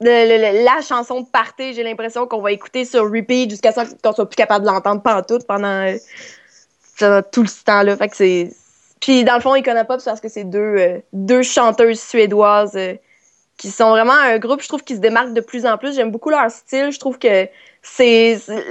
le- 0.00 0.26
le- 0.26 0.64
la 0.64 0.80
chanson 0.80 1.20
de 1.20 1.26
party, 1.26 1.74
j'ai 1.74 1.82
l'impression 1.82 2.26
qu'on 2.26 2.40
va 2.40 2.50
écouter 2.50 2.86
sur 2.86 3.04
repeat 3.04 3.50
jusqu'à 3.50 3.70
ce 3.70 3.94
qu'on 4.02 4.12
soit 4.12 4.28
plus 4.28 4.36
capable 4.36 4.64
de 4.64 4.70
l'entendre 4.70 5.02
pantoute 5.02 5.46
pendant 5.46 5.86
euh, 7.02 7.22
tout 7.30 7.46
ce 7.46 7.62
temps-là. 7.64 7.96
Fait 7.96 8.08
que 8.08 8.16
c'est. 8.16 8.50
Puis 9.00 9.24
dans 9.24 9.34
le 9.34 9.40
fond, 9.40 9.54
Icona 9.54 9.84
Pop, 9.84 10.00
c'est 10.00 10.10
parce 10.10 10.20
que 10.20 10.28
c'est 10.28 10.44
deux, 10.44 11.02
deux 11.12 11.42
chanteuses 11.42 12.00
suédoises 12.00 12.78
qui 13.56 13.70
sont 13.70 13.90
vraiment 13.90 14.12
un 14.14 14.38
groupe, 14.38 14.62
je 14.62 14.68
trouve, 14.68 14.82
qui 14.82 14.94
se 14.94 15.00
démarque 15.00 15.34
de 15.34 15.40
plus 15.42 15.66
en 15.66 15.76
plus. 15.76 15.94
J'aime 15.94 16.10
beaucoup 16.10 16.30
leur 16.30 16.50
style. 16.50 16.90
Je 16.90 16.98
trouve 16.98 17.18
que 17.18 17.46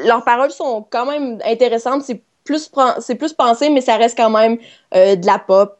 leurs 0.05 0.23
paroles 0.23 0.51
sont 0.51 0.85
quand 0.89 1.05
même 1.05 1.39
intéressantes. 1.45 2.03
C'est 2.03 2.21
plus 2.43 2.71
c'est 2.99 3.15
plus 3.15 3.33
pensé, 3.33 3.69
mais 3.69 3.81
ça 3.81 3.97
reste 3.97 4.17
quand 4.17 4.29
même 4.31 4.57
de 4.93 5.25
la 5.25 5.39
pop 5.39 5.77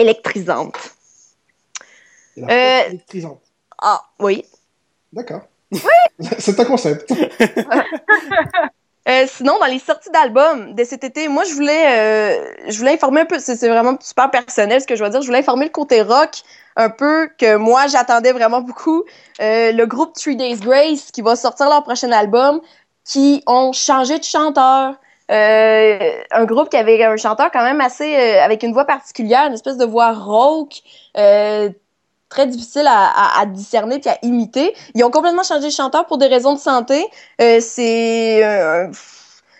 électrisante. 0.00 0.76
La 2.36 2.46
Euh, 2.46 2.88
électrisante. 2.88 3.42
Ah 3.80 4.02
oui. 4.18 4.44
D'accord. 5.12 5.42
C'est 6.38 6.58
un 6.58 6.64
concept. 6.64 7.12
Euh, 9.08 9.24
sinon, 9.26 9.58
dans 9.58 9.66
les 9.66 9.78
sorties 9.78 10.10
d'albums 10.10 10.74
de 10.74 10.84
cet 10.84 11.04
été, 11.04 11.26
moi, 11.28 11.44
je 11.44 11.54
voulais, 11.54 11.98
euh, 11.98 12.52
je 12.68 12.78
voulais 12.78 12.92
informer 12.92 13.22
un 13.22 13.24
peu, 13.24 13.38
c'est 13.38 13.56
vraiment 13.68 13.96
super 13.98 14.30
personnel 14.30 14.82
ce 14.82 14.86
que 14.86 14.94
je 14.94 15.02
veux 15.02 15.08
dire, 15.08 15.22
je 15.22 15.26
voulais 15.26 15.38
informer 15.38 15.64
le 15.64 15.70
côté 15.70 16.02
rock 16.02 16.42
un 16.76 16.90
peu 16.90 17.28
que 17.38 17.56
moi 17.56 17.86
j'attendais 17.86 18.32
vraiment 18.32 18.60
beaucoup. 18.60 19.04
Euh, 19.40 19.72
le 19.72 19.86
groupe 19.86 20.12
Three 20.14 20.36
Days 20.36 20.58
Grace 20.58 21.10
qui 21.12 21.22
va 21.22 21.34
sortir 21.34 21.68
leur 21.70 21.82
prochain 21.82 22.12
album, 22.12 22.60
qui 23.04 23.42
ont 23.46 23.72
changé 23.72 24.18
de 24.18 24.24
chanteur. 24.24 24.94
Euh, 25.30 26.22
un 26.32 26.44
groupe 26.44 26.70
qui 26.70 26.76
avait 26.76 27.04
un 27.04 27.16
chanteur 27.16 27.50
quand 27.52 27.62
même 27.62 27.80
assez 27.80 28.16
euh, 28.16 28.42
avec 28.42 28.62
une 28.62 28.72
voix 28.72 28.84
particulière, 28.84 29.46
une 29.46 29.54
espèce 29.54 29.76
de 29.76 29.84
voix 29.84 30.12
rauque, 30.12 30.80
euh, 31.16 31.70
très 32.28 32.46
difficile 32.46 32.86
à, 32.88 33.44
discerner 33.46 34.00
puis 34.00 34.10
à 34.10 34.18
imiter. 34.22 34.74
Ils 34.94 35.04
ont 35.04 35.10
complètement 35.10 35.42
changé 35.42 35.66
de 35.66 35.72
chanteur 35.72 36.06
pour 36.06 36.18
des 36.18 36.26
raisons 36.26 36.54
de 36.54 36.58
santé. 36.58 37.06
C'est 37.38 37.60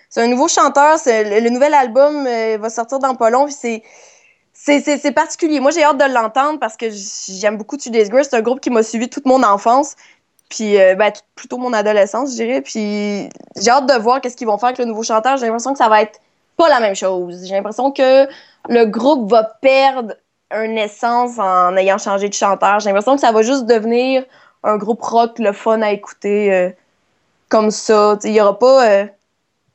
c'est 0.09 0.23
un 0.23 0.27
nouveau 0.27 0.49
chanteur. 0.49 0.99
Le, 1.07 1.41
le, 1.41 1.51
nouvel 1.51 1.75
album 1.75 2.25
va 2.25 2.71
sortir 2.71 2.99
dans 3.01 3.15
pas 3.15 3.31
long. 3.31 3.49
C'est 3.49 3.83
c'est 4.53 5.13
particulier. 5.13 5.59
Moi, 5.59 5.71
j'ai 5.71 5.83
hâte 5.83 5.97
de 5.99 6.13
l'entendre 6.13 6.59
parce 6.61 6.77
que 6.77 6.87
j'aime 6.91 7.57
beaucoup 7.57 7.77
Today's 7.77 8.09
Girl. 8.09 8.25
C'est 8.25 8.37
un 8.37 8.43
groupe 8.43 8.61
qui 8.61 8.71
m'a 8.71 8.83
suivi 8.83 9.09
toute 9.09 9.25
mon 9.25 9.43
enfance. 9.43 9.97
Puis, 10.51 10.79
euh, 10.79 10.97
ben, 10.97 11.13
plutôt 11.37 11.57
mon 11.59 11.73
adolescence, 11.73 12.33
je 12.33 12.37
dirais. 12.37 12.61
Puis, 12.61 13.31
j'ai 13.57 13.71
hâte 13.71 13.87
de 13.87 13.99
voir 14.03 14.21
qu'est-ce 14.21 14.37
qu'ils 14.37 14.49
vont 14.49 14.59
faire 14.59 14.71
avec 14.71 14.79
le 14.79 14.85
nouveau 14.85 15.05
chanteur. 15.05 15.37
J'ai 15.37 15.47
l'impression 15.47 15.73
que 15.73 15.79
ça 15.79 15.89
va 15.89 16.03
être 16.03 16.21
pas 16.57 16.69
la 16.69 16.81
même 16.81 16.97
chose. 16.97 17.47
J'ai 17.47 17.55
l'impression 17.55 17.93
que 17.93 18.27
le 18.69 18.85
groupe 18.85 19.31
va 19.31 19.45
perdre 19.45 20.15
un 20.51 20.75
essence 20.75 21.39
en 21.39 21.77
ayant 21.77 21.99
changé 21.99 22.29
de 22.29 22.35
chanteur. 22.35 22.81
J'ai 22.81 22.91
l'impression 22.91 23.15
que 23.15 23.21
ça 23.21 23.31
va 23.31 23.43
juste 23.43 23.65
devenir 23.65 24.25
un 24.65 24.77
groupe 24.77 25.01
rock, 25.01 25.39
le 25.39 25.53
fun 25.53 25.81
à 25.83 25.93
écouter 25.93 26.53
euh, 26.53 26.71
comme 27.49 27.71
ça. 27.71 28.19
Il 28.25 28.33
y 28.33 28.41
aura 28.41 28.59
pas, 28.59 28.89
euh, 28.89 29.07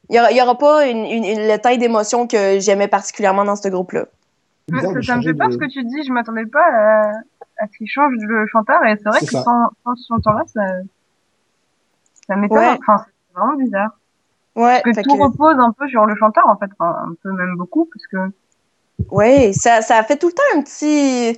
il 0.10 0.18
y 0.18 0.20
aura, 0.20 0.32
y 0.34 0.42
aura 0.42 0.58
pas 0.58 0.86
une, 0.88 1.06
une, 1.06 1.24
une 1.24 1.48
le 1.48 1.58
taille 1.58 1.78
d'émotion 1.78 2.28
que 2.28 2.60
j'aimais 2.60 2.90
particulièrement 2.90 3.46
dans 3.46 3.56
ce 3.56 3.70
groupe-là. 3.70 4.06
Ça, 4.70 5.02
ça 5.02 5.16
me 5.16 5.22
fait 5.22 5.34
peur 5.34 5.48
de... 5.48 5.54
ce 5.54 5.58
que 5.58 5.72
tu 5.72 5.84
dis. 5.84 6.04
Je 6.06 6.12
m'attendais 6.12 6.46
pas 6.46 6.60
à, 6.60 7.12
à 7.58 7.68
ce 7.68 7.78
qu'il 7.78 7.88
change 7.88 8.14
le 8.20 8.48
chanteur. 8.48 8.84
Et 8.86 8.96
c'est 8.98 9.10
vrai 9.10 9.20
que 9.20 9.26
sans, 9.26 9.70
sans, 9.84 9.96
ce 9.96 10.08
chanteur-là, 10.08 10.44
ça, 10.48 10.62
ça 12.28 12.36
m'étonne. 12.36 12.58
Ouais. 12.58 12.78
Enfin, 12.80 13.06
c'est 13.06 13.40
vraiment 13.40 13.56
bizarre. 13.58 13.98
Ouais. 14.56 14.82
Parce 14.84 14.98
que 14.98 15.04
tout 15.04 15.18
que... 15.18 15.22
repose 15.22 15.60
un 15.60 15.72
peu 15.72 15.88
sur 15.88 16.06
le 16.06 16.16
chanteur, 16.16 16.48
en 16.48 16.58
fait. 16.58 16.70
Enfin, 16.78 16.96
un 17.10 17.16
peu 17.22 17.32
même 17.32 17.56
beaucoup, 17.58 17.86
parce 17.86 18.08
que 18.08 18.32
oui, 19.12 19.54
ça, 19.54 19.82
ça 19.82 20.02
fait 20.04 20.18
tout 20.18 20.28
le 20.28 20.34
temps 20.34 20.44
un 20.56 20.62
petit, 20.62 21.38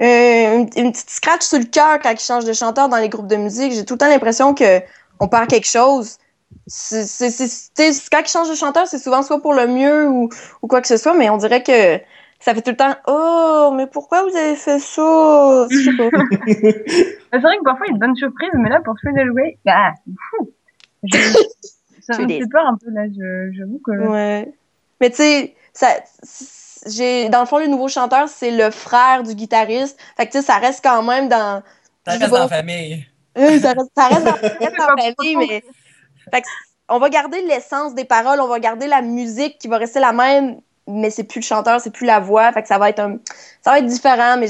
euh, 0.00 0.58
une, 0.58 0.68
une, 0.76 0.92
petite 0.92 1.10
scratch 1.10 1.42
sur 1.42 1.58
le 1.58 1.66
cœur 1.66 1.98
quand 2.02 2.10
il 2.10 2.18
change 2.18 2.44
de 2.44 2.52
chanteur 2.52 2.88
dans 2.88 2.96
les 2.96 3.08
groupes 3.08 3.26
de 3.26 3.36
musique. 3.36 3.72
J'ai 3.72 3.84
tout 3.84 3.94
le 3.94 3.98
temps 3.98 4.08
l'impression 4.08 4.54
que 4.54 4.80
on 5.20 5.28
perd 5.28 5.48
quelque 5.48 5.68
chose. 5.68 6.18
C'est, 6.66 7.04
c'est, 7.04 7.30
c'est, 7.30 8.10
quand 8.10 8.20
il 8.20 8.28
change 8.28 8.48
de 8.48 8.54
chanteur, 8.54 8.86
c'est 8.86 8.98
souvent 8.98 9.22
soit 9.22 9.40
pour 9.40 9.54
le 9.54 9.66
mieux 9.66 10.08
ou, 10.08 10.30
ou 10.62 10.66
quoi 10.66 10.80
que 10.80 10.88
ce 10.88 10.96
soit, 10.96 11.14
mais 11.14 11.28
on 11.28 11.36
dirait 11.36 11.62
que 11.62 11.98
ça 12.44 12.54
fait 12.54 12.60
tout 12.60 12.72
le 12.72 12.76
temps 12.76 12.94
Oh, 13.06 13.72
mais 13.74 13.86
pourquoi 13.86 14.22
vous 14.22 14.36
avez 14.36 14.54
fait 14.54 14.78
ça? 14.78 15.66
C'est 15.70 15.92
vrai 15.92 16.10
que 17.56 17.64
parfois 17.64 17.86
il 17.86 17.92
y 17.92 17.94
a 17.94 17.94
de 17.94 17.98
bonnes 17.98 18.16
surprises, 18.16 18.50
mais 18.54 18.68
là 18.68 18.80
pour 18.84 18.94
Three 18.96 19.14
Days 19.14 19.30
Grace, 19.34 19.54
ah, 19.66 19.92
fou. 20.30 20.52
Je, 21.04 21.18
ça 22.02 22.18
me 22.22 22.28
fait 22.28 22.46
peur 22.50 22.66
un 22.66 22.76
peu 22.76 22.90
là, 22.90 23.04
j'avoue 23.50 23.80
que. 23.82 23.92
Ouais. 23.92 24.52
Mais 25.00 25.08
tu 25.08 25.16
sais, 25.16 25.54
ça 25.72 25.88
j'ai 26.86 27.30
dans 27.30 27.40
le 27.40 27.46
fond 27.46 27.58
le 27.58 27.66
nouveau 27.66 27.88
chanteur 27.88 28.28
c'est 28.28 28.50
le 28.50 28.70
frère 28.70 29.22
du 29.22 29.34
guitariste 29.34 29.98
fait 30.18 30.26
que 30.26 30.32
tu 30.32 30.38
sais 30.38 30.44
ça 30.44 30.58
reste 30.58 30.84
quand 30.84 31.02
même 31.02 31.30
dans 31.30 31.62
ça 32.04 32.12
reste 32.12 32.30
dans 32.30 32.40
la 32.40 32.48
famille 32.48 33.06
oui, 33.36 33.58
ça 33.58 33.72
reste, 33.72 33.90
ça 33.96 34.08
reste 34.08 34.24
dans, 34.24 34.36
ça 34.36 34.48
reste 34.60 34.76
dans 34.78 34.94
la 34.94 35.14
famille 35.14 35.36
mais 35.36 35.64
fait 36.30 36.42
que 36.42 36.46
on 36.90 36.98
va 36.98 37.08
garder 37.08 37.40
l'essence 37.40 37.94
des 37.94 38.04
paroles 38.04 38.38
on 38.38 38.48
va 38.48 38.60
garder 38.60 38.86
la 38.86 39.00
musique 39.00 39.56
qui 39.58 39.66
va 39.66 39.78
rester 39.78 39.98
la 39.98 40.12
même 40.12 40.60
mais 40.86 41.10
c'est 41.10 41.24
plus 41.24 41.40
le 41.40 41.44
chanteur 41.44 41.80
c'est 41.80 41.90
plus 41.90 42.06
la 42.06 42.20
voix 42.20 42.52
fait 42.52 42.62
que 42.62 42.68
ça 42.68 42.78
va 42.78 42.90
être 42.90 43.00
un 43.00 43.16
ça 43.62 43.72
va 43.72 43.78
être 43.78 43.86
différent 43.86 44.36
mais 44.38 44.48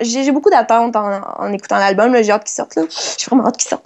j'ai 0.00 0.32
beaucoup 0.32 0.50
d'attentes 0.50 0.96
en, 0.96 1.20
en, 1.38 1.52
écoutant 1.52 1.78
l'album 1.78 2.14
j'ai 2.22 2.30
hâte 2.30 2.44
qu'il 2.44 2.54
sorte 2.54 2.76
là 2.76 2.82
j'ai 3.18 3.26
vraiment 3.26 3.46
hâte 3.46 3.56
qu'il 3.56 3.68
sorte 3.68 3.84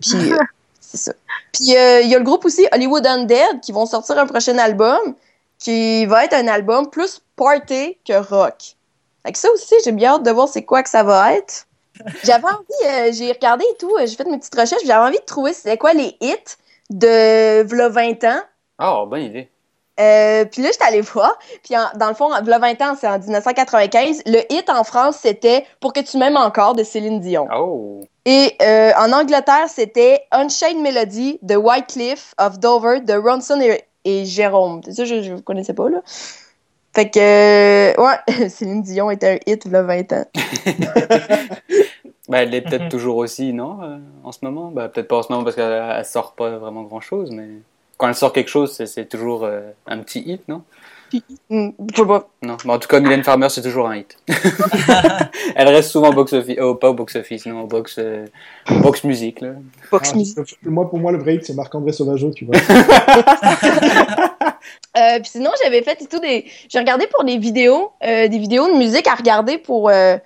puis 0.00 0.32
euh, 0.32 0.38
c'est 0.80 0.98
ça 0.98 1.12
puis 1.52 1.68
il 1.68 1.76
euh, 1.76 2.02
y 2.02 2.14
a 2.14 2.18
le 2.18 2.24
groupe 2.24 2.44
aussi 2.44 2.66
Hollywood 2.72 3.06
Undead 3.06 3.60
qui 3.62 3.72
vont 3.72 3.86
sortir 3.86 4.18
un 4.18 4.26
prochain 4.26 4.58
album 4.58 5.14
qui 5.58 6.04
va 6.06 6.24
être 6.24 6.34
un 6.34 6.48
album 6.48 6.90
plus 6.90 7.22
party 7.36 7.96
que 8.06 8.12
rock. 8.28 8.76
Avec 9.24 9.36
ça 9.36 9.50
aussi, 9.50 9.74
j'ai 9.84 9.92
bien 9.92 10.14
hâte 10.14 10.22
de 10.22 10.30
voir 10.30 10.48
c'est 10.48 10.64
quoi 10.64 10.82
que 10.82 10.90
ça 10.90 11.02
va 11.02 11.34
être. 11.34 11.66
J'avais 12.24 12.44
envie, 12.44 12.86
euh, 12.86 13.10
j'ai 13.12 13.32
regardé 13.32 13.64
et 13.64 13.76
tout, 13.78 13.90
j'ai 14.00 14.14
fait 14.16 14.26
mes 14.26 14.38
petites 14.38 14.54
recherches, 14.54 14.82
j'avais 14.84 15.06
envie 15.06 15.18
de 15.18 15.24
trouver 15.24 15.54
c'est 15.54 15.78
quoi 15.78 15.94
les 15.94 16.14
hits 16.20 16.56
de 16.90 17.62
v'là 17.62 17.88
20 17.88 18.24
ans. 18.24 18.40
Oh, 18.82 19.06
bonne 19.06 19.22
idée. 19.22 19.50
Euh, 19.98 20.44
puis 20.44 20.62
là, 20.62 20.70
j'étais 20.72 20.84
allée 20.84 21.00
voir. 21.00 21.38
Puis 21.62 21.76
en, 21.76 21.86
dans 21.96 22.08
le 22.08 22.14
fond, 22.14 22.28
v'là 22.42 22.58
20 22.58 22.82
ans, 22.82 22.96
c'est 22.98 23.08
en 23.08 23.18
1995. 23.18 24.22
Le 24.26 24.40
hit 24.52 24.68
en 24.68 24.84
France, 24.84 25.18
c'était 25.22 25.64
Pour 25.80 25.92
que 25.92 26.00
tu 26.00 26.18
m'aimes 26.18 26.36
encore 26.36 26.74
de 26.74 26.82
Céline 26.82 27.20
Dion. 27.20 27.48
Oh. 27.54 28.00
Et 28.24 28.54
euh, 28.60 28.92
en 28.98 29.12
Angleterre, 29.12 29.68
c'était 29.68 30.22
Unchained 30.32 30.82
Melody 30.82 31.38
de 31.42 31.56
White 31.56 31.86
Cliff 31.88 32.34
of 32.38 32.58
Dover 32.58 33.00
de 33.00 33.14
Ronson 33.14 33.60
et, 33.60 33.84
et 34.04 34.24
Jérôme. 34.24 34.80
C'est 34.84 34.92
ça, 34.92 35.04
je 35.04 35.14
ne 35.14 35.40
connaissais 35.40 35.74
pas, 35.74 35.88
là. 35.88 36.02
Fait 36.96 37.10
que, 37.10 37.20
euh, 37.20 37.92
ouais, 38.02 38.48
Céline 38.48 38.80
Dion 38.80 39.10
était 39.10 39.34
un 39.34 39.52
hit, 39.52 39.66
là, 39.66 39.82
20 39.82 40.12
ans. 40.14 40.24
ben, 42.28 42.38
elle 42.38 42.54
est 42.54 42.62
peut-être 42.62 42.88
toujours 42.90 43.18
aussi, 43.18 43.52
non, 43.52 43.82
euh, 43.82 43.98
en 44.24 44.32
ce 44.32 44.38
moment? 44.42 44.70
Ben, 44.70 44.88
peut-être 44.88 45.06
pas 45.06 45.18
en 45.18 45.22
ce 45.22 45.30
moment 45.30 45.44
parce 45.44 45.56
qu'elle 45.56 46.04
sort 46.06 46.34
pas 46.34 46.56
vraiment 46.56 46.84
grand-chose, 46.84 47.30
mais 47.32 47.48
quand 47.96 48.08
elle 48.08 48.14
sort 48.14 48.32
quelque 48.32 48.50
chose, 48.50 48.72
c'est 48.72 49.08
toujours 49.08 49.44
euh, 49.44 49.70
un 49.86 49.98
petit 49.98 50.20
hit, 50.20 50.46
non? 50.48 50.62
Mm, 51.50 51.70
je 51.92 51.96
sais 51.96 52.06
pas. 52.06 52.28
Non, 52.42 52.56
mais 52.64 52.72
en 52.72 52.78
tout 52.78 52.88
cas, 52.88 53.00
Mylène 53.00 53.22
Farmer, 53.22 53.48
c'est 53.48 53.62
toujours 53.62 53.88
un 53.88 53.96
hit. 53.96 54.16
Elle 55.56 55.68
reste 55.68 55.90
souvent 55.90 56.10
au 56.10 56.12
box-office, 56.12 56.56
oh, 56.60 56.74
pas 56.74 56.90
au 56.90 56.94
box-office, 56.94 57.46
non, 57.46 57.62
au 57.62 57.66
box, 57.66 57.96
euh, 57.98 58.26
box 58.68 59.04
musique. 59.04 59.40
Là. 59.40 59.50
Box 59.90 60.10
ah, 60.12 60.16
musique. 60.16 60.58
Moi, 60.62 60.88
pour 60.88 60.98
moi, 60.98 61.12
le 61.12 61.18
vrai 61.18 61.36
hit, 61.36 61.44
c'est 61.44 61.54
Marc-André 61.54 61.92
Sauvageau, 61.92 62.32
tu 62.32 62.44
vois. 62.44 62.56
euh, 64.98 65.20
puis 65.20 65.30
sinon, 65.30 65.50
j'avais 65.62 65.82
fait 65.82 66.02
et 66.02 66.06
tout 66.06 66.18
des. 66.18 66.46
J'ai 66.68 66.78
regardé 66.78 67.06
pour 67.06 67.24
des 67.24 67.38
vidéos, 67.38 67.92
euh, 68.04 68.28
des 68.28 68.38
vidéos 68.38 68.66
de 68.68 68.76
musique 68.76 69.06
à 69.06 69.14
regarder 69.14 69.58
pour, 69.58 69.88
euh, 69.88 70.16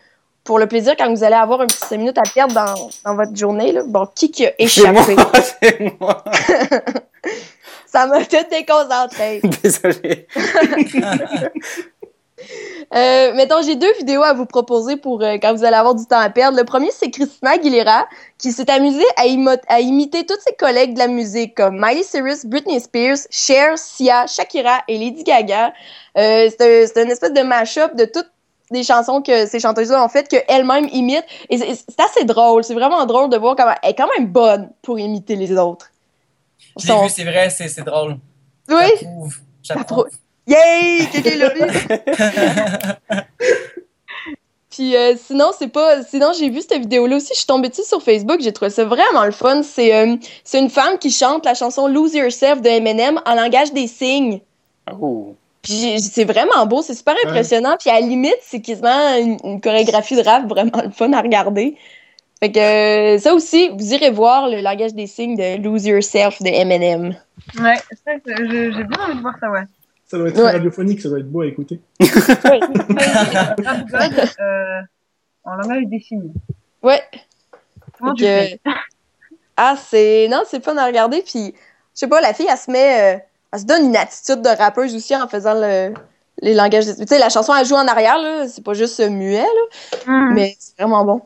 pour 0.45 0.59
le 0.59 0.67
plaisir 0.67 0.95
quand 0.97 1.11
vous 1.11 1.25
allez 1.25 1.35
avoir 1.37 1.61
un 1.61 1.67
petit 1.67 1.87
5 1.87 1.99
minutes 1.99 2.19
à 2.19 2.23
perdre 2.23 2.55
dans, 2.55 2.89
dans 3.05 3.15
votre 3.17 3.37
journée. 3.37 3.73
Là. 3.73 3.83
Bon, 3.87 4.09
qui 4.15 4.31
qui 4.31 4.47
a 4.47 4.53
échappé? 4.59 5.17
C'est 5.61 6.01
moi. 6.01 6.25
Ça 7.91 8.07
m'a 8.07 8.25
tout 8.25 8.37
déconcentré. 8.51 9.41
Désolé. 9.63 10.29
euh, 12.95 13.35
mettons, 13.35 13.63
j'ai 13.63 13.75
deux 13.75 13.93
vidéos 13.99 14.23
à 14.23 14.33
vous 14.33 14.47
proposer 14.47 14.97
pour 14.97 15.23
euh, 15.23 15.39
quand 15.43 15.55
vous 15.55 15.65
allez 15.65 15.77
avoir 15.77 15.97
du 15.97 16.07
temps 16.07 16.21
à 16.21 16.31
perdre. 16.31 16.57
Le 16.57 16.65
premier, 16.65 16.91
c'est 16.93 17.11
Christina 17.11 17.53
Aguilera, 17.53 18.07
qui 18.39 18.53
s'est 18.53 18.71
amusée 18.71 19.05
à, 19.17 19.23
à, 19.67 19.81
imiter 19.81 20.25
toutes 20.25 20.41
ses 20.41 20.55
collègues 20.55 20.95
de 20.95 21.01
la 21.01 21.09
musique, 21.09 21.57
comme 21.57 21.81
Miley 21.81 22.05
Cyrus, 22.05 22.47
Britney 22.47 22.79
Spears, 22.81 23.19
Cher, 23.31 23.77
Sia, 23.77 24.27
Shakira 24.29 24.83
et 24.87 24.97
Lady 24.97 25.25
Gaga. 25.25 25.73
Euh, 26.17 26.49
c'est 26.49 26.97
un, 26.97 27.05
une 27.05 27.11
espèce 27.11 27.33
de 27.33 27.43
mash-up 27.43 27.97
de 27.97 28.05
toutes 28.05 28.31
des 28.71 28.85
chansons 28.85 29.21
que 29.21 29.47
ces 29.47 29.59
chanteuses-là 29.59 30.05
ont 30.05 30.09
faites 30.09 30.29
qu'elles-mêmes 30.29 30.87
imitent. 30.93 31.27
Et 31.49 31.59
c'est 31.59 32.01
assez 32.01 32.25
drôle. 32.25 32.63
C'est 32.63 32.75
vraiment 32.75 33.05
drôle 33.05 33.31
de 33.31 33.37
voir 33.37 33.57
comment 33.57 33.75
elle 33.83 33.91
est 33.91 33.95
quand 33.95 34.09
même 34.17 34.29
bonne 34.29 34.71
pour 34.83 35.01
imiter 35.01 35.35
les 35.35 35.51
autres. 35.59 35.90
Je 36.79 36.87
l'ai 36.87 37.03
vu, 37.03 37.09
c'est 37.09 37.25
vrai, 37.25 37.51
c'est 37.51 37.85
drôle. 37.85 38.19
Oui. 38.69 39.09
J'approuve. 39.63 40.09
Yay! 40.47 41.07
Quelqu'un 41.13 41.37
l'a 41.37 41.49
vu. 41.51 41.63
Puis 44.71 44.97
euh, 44.97 45.15
sinon, 45.17 45.51
c'est 45.57 45.69
pas. 45.69 46.03
Sinon, 46.05 46.33
j'ai 46.37 46.49
vu 46.49 46.61
cette 46.61 46.81
vidéo-là 46.81 47.17
aussi. 47.17 47.31
Je 47.33 47.39
suis 47.39 47.47
tombée 47.47 47.69
dessus 47.69 47.85
sur 47.85 48.03
Facebook. 48.03 48.41
J'ai 48.41 48.53
trouvé 48.53 48.71
ça 48.71 48.85
vraiment 48.85 49.25
le 49.25 49.33
fun. 49.33 49.63
C'est 49.63 49.95
euh, 49.95 50.17
une 50.55 50.71
femme 50.71 50.99
qui 50.99 51.11
chante 51.11 51.45
la 51.45 51.55
chanson 51.55 51.89
Lose 51.89 52.15
Yourself 52.15 52.63
de 52.63 52.69
Eminem 52.69 53.21
en 53.27 53.35
langage 53.35 53.73
des 53.73 53.89
signes. 53.89 54.41
Oh. 55.01 55.35
Puis 55.63 56.01
c'est 56.01 56.25
vraiment 56.25 56.65
beau, 56.67 56.81
c'est 56.83 56.95
super 56.95 57.15
impressionnant. 57.27 57.73
Ouais. 57.73 57.77
Puis 57.79 57.91
à 57.91 58.01
la 58.01 58.07
limite, 58.07 58.39
c'est 58.43 58.63
quasiment 58.63 59.15
une, 59.17 59.37
une, 59.45 59.61
chorégraphie 59.61 60.17
de 60.17 60.23
rap 60.23 60.49
vraiment 60.49 60.83
le 60.83 60.91
fun 60.91 61.13
à 61.13 61.21
regarder. 61.21 61.77
Fait 62.43 62.51
que 62.51 62.59
euh, 62.59 63.19
ça 63.19 63.35
aussi, 63.35 63.69
vous 63.69 63.93
irez 63.93 64.11
voir 64.11 64.49
le 64.49 64.63
langage 64.63 64.95
des 64.95 65.07
signes 65.07 65.37
de 65.37 65.63
Lose 65.63 65.85
Yourself 65.85 66.41
de 66.41 66.49
Eminem. 66.49 67.15
Ouais, 67.59 67.77
ça, 68.05 68.13
j'ai 68.25 68.71
bien 68.71 68.99
envie 68.99 69.17
de 69.17 69.21
voir 69.21 69.35
ça, 69.39 69.51
ouais. 69.51 69.65
Ça 70.07 70.19
doit 70.19 70.29
être 70.29 70.43
ouais. 70.43 70.51
radiophonique, 70.51 71.01
ça 71.03 71.09
doit 71.11 71.19
être 71.19 71.31
beau 71.31 71.43
à 71.43 71.47
écouter. 71.47 71.81
oui. 72.01 72.09
euh, 74.41 74.81
en 75.45 75.55
langage 75.55 75.85
des 75.87 76.01
signes. 76.01 76.33
Ouais. 76.83 77.03
Comment 77.99 78.15
tu 78.15 78.25
fais? 78.25 78.61
ah, 79.57 79.77
c'est. 79.77 80.27
Non, 80.29 80.43
c'est 80.47 80.65
fun 80.65 80.77
à 80.79 80.87
regarder. 80.87 81.23
Puis, 81.23 81.55
je 81.95 82.01
sais 82.01 82.09
pas, 82.09 82.21
la 82.21 82.33
fille, 82.33 82.49
elle 82.51 82.57
se 82.57 82.71
met. 82.71 83.17
Euh, 83.17 83.19
elle 83.53 83.61
se 83.61 83.67
donne 83.67 83.85
une 83.85 83.97
attitude 83.97 84.43
de 84.43 84.49
rappeuse 84.49 84.95
aussi 84.95 85.15
en 85.15 85.29
faisant 85.29 85.55
le, 85.55 85.93
les 86.41 86.55
langages. 86.55 86.87
Tu 86.87 87.07
sais, 87.07 87.19
la 87.19 87.29
chanson, 87.29 87.55
elle 87.55 87.67
joue 87.67 87.75
en 87.75 87.87
arrière, 87.87 88.19
là. 88.19 88.49
C'est 88.49 88.65
pas 88.65 88.75
juste 88.75 88.99
muet, 89.01 89.43
là. 89.43 90.07
Mm. 90.07 90.35
Mais 90.35 90.57
c'est 90.59 90.77
vraiment 90.77 91.05
bon. 91.05 91.23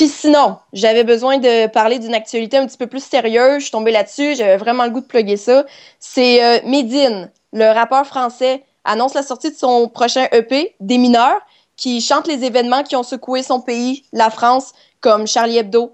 Puis 0.00 0.08
sinon, 0.08 0.56
j'avais 0.72 1.04
besoin 1.04 1.36
de 1.36 1.66
parler 1.66 1.98
d'une 1.98 2.14
actualité 2.14 2.56
un 2.56 2.66
petit 2.66 2.78
peu 2.78 2.86
plus 2.86 3.04
sérieuse. 3.04 3.56
Je 3.56 3.64
suis 3.64 3.70
tombée 3.70 3.92
là-dessus. 3.92 4.34
J'avais 4.34 4.56
vraiment 4.56 4.84
le 4.84 4.90
goût 4.90 5.02
de 5.02 5.06
plugger 5.06 5.36
ça. 5.36 5.66
C'est 5.98 6.42
euh, 6.42 6.58
Medine, 6.64 7.30
le 7.52 7.70
rappeur 7.70 8.06
français, 8.06 8.64
annonce 8.84 9.12
la 9.12 9.22
sortie 9.22 9.50
de 9.50 9.56
son 9.56 9.90
prochain 9.90 10.26
EP, 10.32 10.74
Des 10.80 10.96
mineurs, 10.96 11.38
qui 11.76 12.00
chante 12.00 12.26
les 12.26 12.44
événements 12.44 12.82
qui 12.82 12.96
ont 12.96 13.02
secoué 13.02 13.42
son 13.42 13.60
pays, 13.60 14.06
la 14.14 14.30
France, 14.30 14.72
comme 15.02 15.26
Charlie 15.26 15.58
Hebdo, 15.58 15.92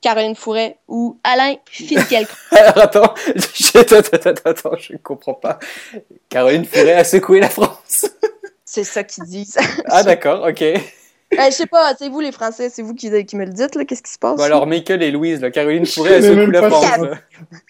Caroline 0.00 0.34
Fourret 0.34 0.78
ou 0.88 1.20
Alain 1.22 1.54
Finkielkraut. 1.70 2.36
Alors 2.50 2.78
attends, 2.78 3.14
je, 3.36 3.78
attends, 3.78 3.98
attends, 3.98 4.40
attends, 4.44 4.76
je 4.76 4.96
comprends 4.96 5.34
pas. 5.34 5.60
Caroline 6.30 6.64
Fourret 6.64 6.94
a 6.94 7.04
secoué 7.04 7.38
la 7.38 7.48
France. 7.48 8.06
C'est 8.64 8.82
ça 8.82 9.04
qu'ils 9.04 9.22
disent. 9.22 9.56
Ah 9.84 10.02
d'accord, 10.02 10.44
ok. 10.48 10.64
Euh, 11.34 11.46
je 11.46 11.50
sais 11.50 11.66
pas, 11.66 11.92
c'est 11.98 12.08
vous 12.08 12.20
les 12.20 12.30
Français, 12.30 12.68
c'est 12.70 12.82
vous 12.82 12.94
qui, 12.94 13.10
qui 13.24 13.36
me 13.36 13.44
le 13.44 13.52
dites, 13.52 13.74
là, 13.74 13.84
qu'est-ce 13.84 14.02
qui 14.02 14.12
se 14.12 14.18
passe? 14.18 14.36
Bon 14.36 14.44
alors 14.44 14.66
Michael 14.66 15.02
et 15.02 15.10
Louise, 15.10 15.40
là, 15.40 15.50
Caroline 15.50 15.80
Mais 15.80 15.86
secoué 15.86 16.20
même 16.20 16.52
la 16.52 16.68
là. 16.68 17.18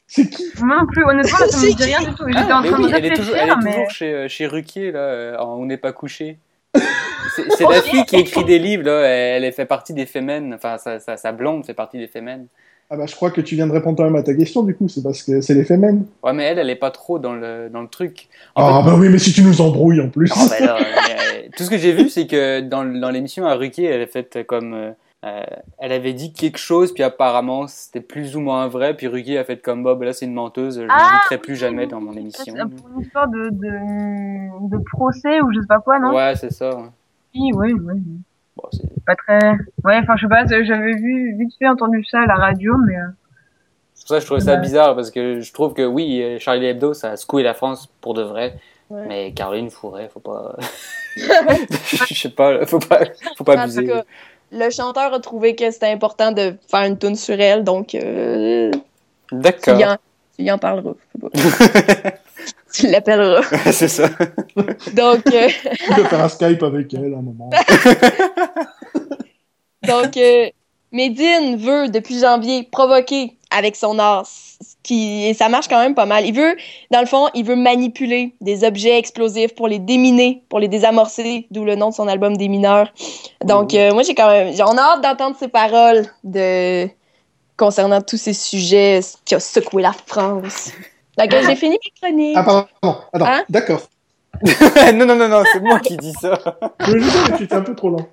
C'est 0.06 0.28
qui 0.28 0.44
Moi 0.60 0.76
non 0.78 0.86
plus, 0.86 1.04
honnêtement, 1.04 1.38
là, 1.38 1.48
ça 1.48 1.58
me 1.58 1.74
dit 1.74 1.84
rien 1.84 2.00
du 2.00 2.14
tout. 2.14 2.24
J'étais 2.26 2.52
en 2.52 2.62
train 2.62 2.82
oui, 2.82 2.90
de 2.90 2.96
elle 2.96 3.06
est 3.06 3.14
toujours, 3.16 3.34
elle 3.34 3.48
est 3.48 3.56
mais... 3.64 3.72
toujours 3.72 3.90
chez, 3.90 4.12
euh, 4.12 4.28
chez 4.28 4.46
Ruquier, 4.46 4.92
là, 4.92 4.98
euh, 4.98 5.38
en 5.38 5.58
On 5.58 5.64
n'est 5.64 5.78
pas 5.78 5.92
couché. 5.92 6.38
C'est 7.34 7.50
c'est 7.52 7.64
la 7.64 7.80
fille 7.80 8.04
qui 8.04 8.16
écrit 8.16 8.44
des 8.44 8.58
livres, 8.58 8.84
là, 8.84 9.00
elle, 9.06 9.44
elle 9.44 9.52
fait 9.52 9.66
partie 9.66 9.94
des 9.94 10.06
Femen, 10.06 10.52
enfin 10.54 10.76
sa, 10.76 11.00
sa, 11.00 11.16
sa 11.16 11.32
blonde 11.32 11.64
fait 11.64 11.74
partie 11.74 11.98
des 11.98 12.08
Femen. 12.08 12.46
Ah 12.88 12.96
bah 12.96 13.06
je 13.06 13.16
crois 13.16 13.30
que 13.32 13.40
tu 13.40 13.56
viens 13.56 13.66
de 13.66 13.72
répondre 13.72 13.96
toi-même 13.96 14.14
à 14.16 14.22
ta 14.22 14.34
question 14.34 14.62
du 14.62 14.74
coup, 14.76 14.88
c'est 14.88 15.02
parce 15.02 15.22
que 15.22 15.40
c'est 15.40 15.54
les 15.54 15.64
femmes. 15.64 16.04
Ouais 16.22 16.32
mais 16.32 16.44
elle, 16.44 16.58
elle 16.58 16.70
est 16.70 16.76
pas 16.76 16.92
trop 16.92 17.18
dans 17.18 17.34
le, 17.34 17.68
dans 17.68 17.82
le 17.82 17.88
truc. 17.88 18.28
En 18.54 18.64
Ah 18.64 18.82
bah 18.84 18.94
oui, 18.96 19.08
mais 19.08 19.18
si 19.18 19.32
tu 19.32 19.42
nous 19.42 19.60
embrouilles 19.60 20.00
en 20.00 20.08
plus. 20.08 20.32
Euh, 20.62 21.48
tout 21.56 21.64
ce 21.64 21.70
que 21.70 21.78
j'ai 21.78 21.92
vu, 21.92 22.08
c'est 22.08 22.26
que 22.26 22.60
dans, 22.60 22.84
dans 22.84 23.10
l'émission 23.10 23.44
à 23.46 23.54
Ruquier, 23.54 23.86
elle 23.86 24.02
a 24.02 24.06
fait 24.06 24.44
comme. 24.46 24.74
euh, 24.74 24.90
euh, 25.24 25.42
elle 25.78 25.92
avait 25.92 26.12
dit 26.12 26.32
quelque 26.32 26.58
chose, 26.58 26.92
puis 26.94 27.02
apparemment 27.02 27.66
c'était 27.66 28.00
plus 28.00 28.36
ou 28.36 28.40
moins 28.40 28.68
vrai, 28.68 28.94
puis 28.96 29.08
Ruquier 29.08 29.38
a 29.38 29.44
fait 29.44 29.60
comme 29.60 29.82
Bob, 29.82 30.02
là 30.02 30.12
c'est 30.12 30.26
une 30.26 30.34
menteuse, 30.34 30.76
je 30.76 30.82
ne 30.82 30.88
Ah, 30.88 30.98
l'inviterai 30.98 31.38
plus 31.38 31.56
jamais 31.56 31.86
dans 31.86 32.00
mon 32.00 32.12
émission. 32.12 32.54
c'est 32.54 32.76
Pour 32.76 32.88
une 32.94 33.00
histoire 33.00 33.26
de, 33.28 33.48
de, 33.50 34.68
de 34.68 34.78
procès 34.92 35.40
ou 35.40 35.52
je 35.52 35.60
sais 35.60 35.66
pas 35.66 35.80
quoi, 35.80 35.98
non? 35.98 36.14
Ouais, 36.14 36.34
c'est 36.36 36.52
ça. 36.52 36.76
ouais. 36.76 36.84
Oui, 37.34 37.50
oui, 37.54 37.72
oui. 37.72 38.02
Bon, 38.56 38.68
c'est- 38.72 39.04
Pas 39.04 39.14
très... 39.16 39.38
Ouais, 39.84 39.98
enfin, 40.02 40.16
je 40.16 40.22
sais 40.22 40.28
pas, 40.28 40.46
j'avais 40.46 40.94
vu, 40.94 41.36
vite 41.38 41.52
fait 41.58 41.68
entendu 41.68 42.04
ça 42.10 42.20
à 42.22 42.26
la 42.26 42.34
radio, 42.36 42.74
mais... 42.86 42.96
euh, 42.96 43.02
c'est 43.94 44.02
pour 44.02 44.08
ça 44.08 44.14
que 44.16 44.20
je 44.20 44.26
trouvais 44.26 44.40
ça 44.40 44.56
bizarre, 44.56 44.94
parce 44.94 45.10
que 45.10 45.40
je 45.40 45.52
trouve 45.52 45.74
que 45.74 45.82
oui, 45.82 46.22
euh, 46.22 46.38
Charlie 46.38 46.66
Hebdo, 46.66 46.94
ça 46.94 47.12
a 47.12 47.16
secoué 47.16 47.42
la 47.42 47.54
France 47.54 47.88
pour 48.00 48.14
de 48.14 48.22
vrai, 48.22 48.54
Ouais. 48.88 49.04
mais 49.08 49.32
Caroline 49.32 49.68
Fourret, 49.70 50.08
faut 50.12 50.20
pas. 50.20 50.54
je 51.16 52.14
sais 52.14 52.28
pas, 52.30 52.64
faut 52.66 52.78
pas, 52.78 53.00
faut 53.36 53.42
pas 53.44 53.56
En 53.56 53.60
abuser. 53.60 53.82
tout 53.86 53.92
cas, 53.92 54.04
le 54.52 54.70
chanteur 54.70 55.12
a 55.12 55.18
trouvé 55.18 55.56
que 55.56 55.68
c'était 55.72 55.90
important 55.90 56.30
de 56.30 56.54
faire 56.70 56.84
une 56.84 56.96
tune 56.96 57.16
sur 57.16 57.40
elle, 57.40 57.64
donc 57.64 57.94
euh, 57.96 58.70
tu, 59.28 59.34
D'accord. 59.36 59.80
y 59.80 59.84
en, 59.84 59.96
y 60.38 60.50
en 60.52 60.58
parleras. 60.58 60.94
tu 62.72 62.88
l'appelleras. 62.88 63.42
c'est 63.72 63.88
ça. 63.88 64.08
Donc, 64.92 65.22
euh, 65.32 65.48
Tu 65.48 65.94
peux 65.94 66.04
faire 66.04 66.24
un 66.24 66.28
Skype 66.28 66.62
avec 66.62 66.92
elle 66.94 67.14
un 67.14 67.22
moment. 67.22 67.50
donc 69.86 70.16
euh, 70.16 70.48
Medine 70.92 71.56
veut, 71.56 71.88
depuis 71.88 72.18
janvier, 72.18 72.68
provoquer 72.70 73.36
avec 73.50 73.76
son 73.76 73.98
art, 73.98 74.26
qui, 74.82 75.26
et 75.26 75.34
ça 75.34 75.48
marche 75.48 75.68
quand 75.68 75.78
même 75.78 75.94
pas 75.94 76.06
mal. 76.06 76.26
Il 76.26 76.34
veut, 76.34 76.56
dans 76.90 77.00
le 77.00 77.06
fond, 77.06 77.28
il 77.34 77.44
veut 77.44 77.56
manipuler 77.56 78.34
des 78.40 78.64
objets 78.64 78.98
explosifs 78.98 79.54
pour 79.54 79.68
les 79.68 79.78
déminer, 79.78 80.42
pour 80.48 80.58
les 80.58 80.68
désamorcer, 80.68 81.46
d'où 81.50 81.64
le 81.64 81.76
nom 81.76 81.90
de 81.90 81.94
son 81.94 82.08
album 82.08 82.36
Démineur. 82.36 82.92
Donc, 83.44 83.74
euh, 83.74 83.92
moi, 83.92 84.02
j'ai 84.02 84.14
quand 84.14 84.28
même, 84.28 84.54
j'ai- 84.54 84.62
on 84.62 84.76
a 84.76 84.80
hâte 84.80 85.02
d'entendre 85.02 85.36
ses 85.38 85.48
paroles 85.48 86.06
de, 86.24 86.88
concernant 87.56 88.00
tous 88.00 88.16
ces 88.16 88.32
sujets 88.32 89.00
qui 89.24 89.36
ont 89.36 89.40
secoué 89.40 89.82
la 89.82 89.92
France. 89.92 90.70
Donc, 91.18 91.32
euh, 91.32 91.42
j'ai 91.46 91.56
fini 91.56 91.78
mes 91.82 91.90
chroniques. 92.00 92.36
Ah 92.36 92.42
pardon, 92.42 92.66
attends, 93.12 93.26
Hein 93.26 93.44
d'accord. 93.48 93.88
non, 94.94 95.06
non, 95.06 95.16
non, 95.16 95.28
non, 95.28 95.42
c'est 95.50 95.60
moi 95.60 95.80
qui 95.80 95.96
dis 95.96 96.12
ça. 96.20 96.38
Je 96.80 96.98
je 96.98 97.08
sais, 97.08 97.30
mais 97.30 97.36
tu 97.38 97.44
étais 97.44 97.54
un 97.54 97.62
peu 97.62 97.74
trop 97.74 97.90
lent. 97.90 98.06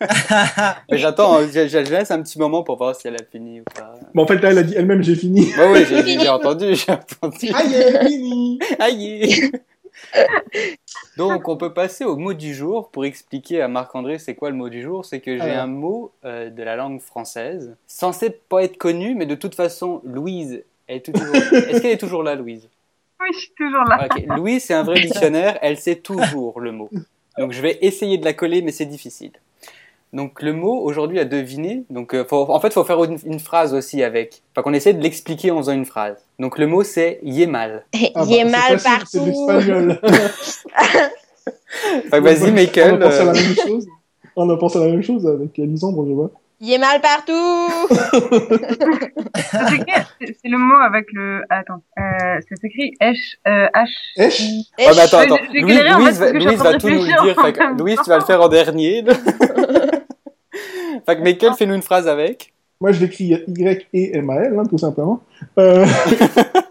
Mais 0.90 0.98
j'attends, 0.98 1.40
je, 1.42 1.68
je 1.68 1.78
laisse 1.78 2.10
un 2.10 2.20
petit 2.22 2.38
moment 2.38 2.62
pour 2.64 2.76
voir 2.76 2.94
si 2.96 3.06
elle 3.06 3.14
a 3.14 3.24
fini 3.30 3.60
ou 3.60 3.64
pas. 3.74 3.94
Bon, 4.14 4.24
en 4.24 4.26
fait, 4.26 4.36
là, 4.38 4.50
elle 4.50 4.58
a 4.58 4.62
dit 4.64 4.74
elle-même, 4.76 5.02
j'ai 5.02 5.14
fini. 5.14 5.46
Ouais, 5.56 5.70
ouais, 5.70 5.84
j'ai 6.20 6.28
entendu, 6.28 6.74
j'ai 6.74 6.92
entendu. 6.92 7.52
Aïe, 7.54 8.06
fini 8.06 8.58
Aïe 8.80 9.52
Donc, 11.16 11.48
on 11.48 11.56
peut 11.56 11.72
passer 11.72 12.04
au 12.04 12.16
mot 12.16 12.34
du 12.34 12.52
jour 12.52 12.90
pour 12.90 13.04
expliquer 13.04 13.62
à 13.62 13.68
Marc-André 13.68 14.18
c'est 14.18 14.34
quoi 14.34 14.50
le 14.50 14.56
mot 14.56 14.68
du 14.68 14.82
jour? 14.82 15.04
C'est 15.04 15.20
que 15.20 15.36
j'ai 15.36 15.42
Alors. 15.42 15.64
un 15.64 15.66
mot 15.68 16.12
euh, 16.24 16.50
de 16.50 16.62
la 16.62 16.76
langue 16.76 17.00
française, 17.00 17.76
censé 17.86 18.30
pas 18.30 18.64
être 18.64 18.76
connu, 18.78 19.14
mais 19.14 19.26
de 19.26 19.36
toute 19.36 19.54
façon, 19.54 20.00
Louise 20.04 20.64
est 20.88 21.04
toujours. 21.04 21.34
Est-ce 21.34 21.80
qu'elle 21.80 21.92
est 21.92 21.96
toujours 21.98 22.22
là, 22.22 22.34
Louise? 22.34 22.68
Oui, 23.20 23.28
je 23.34 23.38
suis 23.38 23.52
toujours 23.56 23.84
là. 23.84 24.08
Louise, 24.36 24.64
c'est 24.64 24.74
un 24.74 24.82
vrai 24.82 25.00
dictionnaire, 25.00 25.58
elle 25.62 25.78
sait 25.78 25.96
toujours 25.96 26.60
le 26.60 26.72
mot. 26.72 26.90
Donc, 27.38 27.52
je 27.52 27.62
vais 27.62 27.78
essayer 27.82 28.18
de 28.18 28.24
la 28.24 28.32
coller, 28.32 28.62
mais 28.62 28.72
c'est 28.72 28.86
difficile. 28.86 29.30
Donc, 30.12 30.42
le 30.42 30.52
mot 30.52 30.78
aujourd'hui 30.82 31.18
à 31.20 31.24
deviner, 31.24 31.84
donc, 31.88 32.14
euh, 32.14 32.24
faut- 32.26 32.50
en 32.50 32.60
fait, 32.60 32.68
il 32.68 32.72
faut 32.74 32.84
faire 32.84 33.02
une, 33.02 33.16
une 33.24 33.40
phrase 33.40 33.72
aussi 33.72 34.02
avec. 34.02 34.42
Enfin, 34.52 34.62
qu'on 34.62 34.74
essaie 34.74 34.92
de 34.92 35.02
l'expliquer 35.02 35.50
en 35.50 35.56
faisant 35.58 35.72
une 35.72 35.86
phrase. 35.86 36.16
Donc, 36.38 36.58
le 36.58 36.66
mot, 36.66 36.82
c'est 36.82 37.20
yémal. 37.22 37.86
Ah, 37.94 37.98
bah, 38.16 38.24
il 38.28 38.34
est 38.34 38.48
c'est 38.50 38.82
partout. 38.82 39.24
l'espagnol. 39.24 39.98
Vas-y, 42.10 42.50
On 42.50 42.52
Michael. 42.52 43.02
a 43.02 43.06
pensé 43.06 43.18
à 43.20 43.24
la 43.24 43.30
euh, 43.30 43.34
même 43.34 43.54
chose. 43.56 43.86
On 44.36 44.50
a 44.50 44.56
pensé 44.56 44.78
à 44.78 44.84
la 44.84 44.90
même 44.90 45.02
chose 45.02 45.26
avec 45.26 45.56
Lisandre, 45.56 46.04
je 46.06 46.12
vois. 46.12 46.30
Il 46.64 46.72
est 46.72 46.78
mal 46.78 47.00
partout. 47.00 47.68
Ça 49.34 49.66
s'écrit- 49.68 49.92
C'est 50.20 50.48
le 50.48 50.58
mot 50.58 50.76
avec 50.76 51.06
le... 51.12 51.42
Attends. 51.50 51.82
Euh, 51.98 52.40
ça 52.48 52.54
s'écrit 52.60 52.94
H... 53.00 53.16
Euh, 53.48 53.66
H... 53.74 53.88
Esh 54.16 54.42
Oh, 54.78 54.82
mais 54.94 55.00
attends, 55.00 55.18
attends. 55.18 55.38
j'ai 55.52 55.60
Louise, 55.60 55.76
galéré, 55.76 55.92
en 55.92 56.06
fait, 56.06 56.32
Louise 56.32 56.58
va, 56.58 56.70
Louise 56.70 56.82
tout 56.82 56.88
nous 56.88 57.04
dire. 57.04 57.34
Fait 57.42 57.52
que, 57.52 57.78
Louise, 57.78 57.98
tu 58.04 58.10
vas 58.10 58.18
le 58.18 58.24
faire 58.24 58.40
en 58.40 58.48
dernier. 58.48 59.04
fait 61.04 61.16
que 61.16 61.20
Michael, 61.20 61.54
fais-nous 61.54 61.74
une 61.74 61.82
phrase 61.82 62.06
avec. 62.06 62.52
Moi, 62.80 62.92
je 62.92 63.00
l'écris 63.00 63.34
Y-E-M-A-L, 63.48 64.56
hein, 64.56 64.62
tout 64.70 64.78
simplement. 64.78 65.20
Euh... 65.58 65.84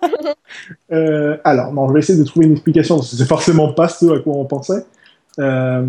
euh, 0.93 1.35
alors, 1.43 1.73
non, 1.73 1.89
je 1.89 1.93
vais 1.93 1.99
essayer 1.99 2.17
de 2.17 2.23
trouver 2.23 2.45
une 2.45 2.53
explication, 2.53 2.95
parce 2.95 3.11
que 3.11 3.17
c'est 3.17 3.27
forcément 3.27 3.73
pas 3.73 3.89
ce 3.89 4.05
à 4.05 4.19
quoi 4.21 4.35
on 4.37 4.45
pensait. 4.45 4.85
Euh, 5.39 5.85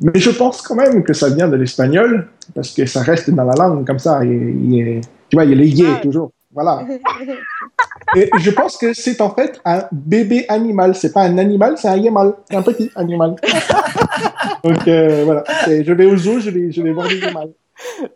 Mais 0.00 0.18
je 0.18 0.30
pense 0.30 0.60
quand 0.60 0.74
même 0.74 1.04
que 1.04 1.12
ça 1.12 1.28
vient 1.30 1.46
de 1.46 1.54
l'espagnol, 1.54 2.26
parce 2.54 2.72
que 2.72 2.86
ça 2.86 3.00
reste 3.02 3.30
dans 3.30 3.44
la 3.44 3.54
langue, 3.54 3.86
comme 3.86 3.98
ça. 3.98 4.24
Il, 4.24 4.72
il 4.72 4.88
est- 4.88 5.00
Tu 5.28 5.36
vois, 5.36 5.44
il 5.44 5.50
y 5.50 5.52
a 5.52 5.56
les 5.56 5.68
yé 5.68 5.86
Ah. 5.96 6.00
toujours. 6.00 6.30
Voilà. 6.52 6.86
Et 8.16 8.30
je 8.38 8.50
pense 8.50 8.76
que 8.76 8.92
c'est 8.92 9.20
en 9.20 9.30
fait 9.34 9.60
un 9.64 9.84
bébé 9.90 10.44
animal. 10.48 10.94
C'est 10.94 11.12
pas 11.12 11.22
un 11.22 11.36
animal, 11.38 11.76
c'est 11.78 11.88
un 11.88 11.96
yémal. 11.96 12.34
C'est 12.48 12.56
un 12.56 12.62
petit 12.62 12.90
animal. 12.94 13.34
Donc 14.64 14.86
euh, 14.86 15.22
voilà. 15.24 15.42
Je 15.66 15.92
vais 15.92 16.06
au 16.06 16.16
zoo, 16.16 16.38
je 16.38 16.50
vais, 16.50 16.70
je 16.70 16.80
vais 16.82 16.92
voir 16.92 17.08
des 17.08 17.16
yémals. 17.18 17.50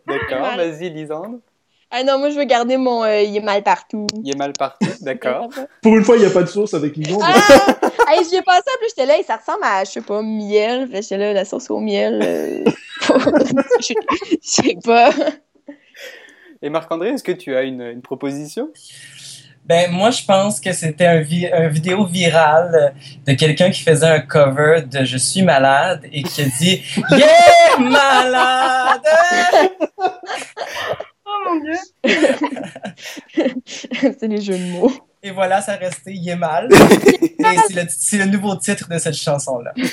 D'accord, 0.07 0.55
vas-y, 0.55 0.89
Lisandre. 0.89 1.39
Ah 1.91 2.03
non, 2.03 2.19
moi 2.19 2.29
je 2.29 2.35
veux 2.35 2.43
garder 2.45 2.77
mon 2.77 3.03
euh, 3.03 3.21
il 3.21 3.35
est 3.35 3.41
mal 3.41 3.63
partout. 3.63 4.05
Il 4.23 4.29
est 4.31 4.37
mal 4.37 4.53
parti, 4.53 4.87
d'accord. 5.01 5.49
Pour 5.81 5.97
une 5.97 6.03
fois, 6.03 6.17
il 6.17 6.19
n'y 6.21 6.27
a 6.27 6.29
pas 6.29 6.43
de 6.43 6.47
sauce 6.47 6.73
avec 6.75 6.95
Lisandre. 6.95 7.25
Ah! 7.27 7.89
hey, 8.09 8.23
j'y 8.29 8.35
ai 8.35 8.41
pensé, 8.43 8.61
en 8.67 8.77
plus 8.79 8.89
j'étais 8.89 9.07
là, 9.07 9.17
et 9.17 9.23
ça 9.23 9.37
ressemble 9.37 9.63
à, 9.63 9.83
je 9.83 9.91
sais 9.91 10.01
pas, 10.01 10.21
miel. 10.21 10.87
J'étais 10.93 11.17
là, 11.17 11.33
la 11.33 11.45
sauce 11.45 11.69
au 11.71 11.79
miel. 11.79 12.21
euh, 12.23 12.63
je 13.79 13.93
sais 14.41 14.77
pas. 14.83 15.09
Et 16.61 16.69
Marc-André, 16.69 17.09
est-ce 17.09 17.23
que 17.23 17.31
tu 17.31 17.55
as 17.55 17.63
une, 17.63 17.81
une 17.81 18.01
proposition? 18.01 18.69
Ben, 19.65 19.91
moi, 19.91 20.09
je 20.11 20.23
pense 20.25 20.59
que 20.59 20.73
c'était 20.73 21.05
un, 21.05 21.21
vi- 21.21 21.51
un 21.51 21.67
vidéo 21.69 22.05
viral 22.05 22.71
euh, 22.75 22.89
de 23.31 23.37
quelqu'un 23.37 23.69
qui 23.69 23.81
faisait 23.83 24.07
un 24.07 24.19
cover 24.19 24.81
de 24.81 25.05
Je 25.05 25.17
suis 25.17 25.41
malade 25.43 26.01
et 26.11 26.23
qui 26.23 26.41
a 26.41 26.45
dit 26.45 26.83
Yeah, 27.11 27.77
malade! 27.79 29.01
Oh 31.49 31.53
mon 31.55 31.61
dieu 31.61 31.73
c'est 33.65 34.27
les 34.27 34.41
jeux 34.41 34.57
de 34.57 34.71
mots. 34.79 34.91
Et 35.23 35.31
voilà, 35.31 35.61
ça 35.61 35.75
restait 35.75 36.13
Il 36.13 36.29
est 36.29 36.35
mal. 36.35 36.69
Et 36.71 37.57
c'est 37.67 37.73
le, 37.75 37.81
c'est 37.89 38.17
le 38.17 38.25
nouveau 38.25 38.55
titre 38.55 38.87
de 38.89 38.97
cette 38.97 39.15
chanson-là. 39.15 39.73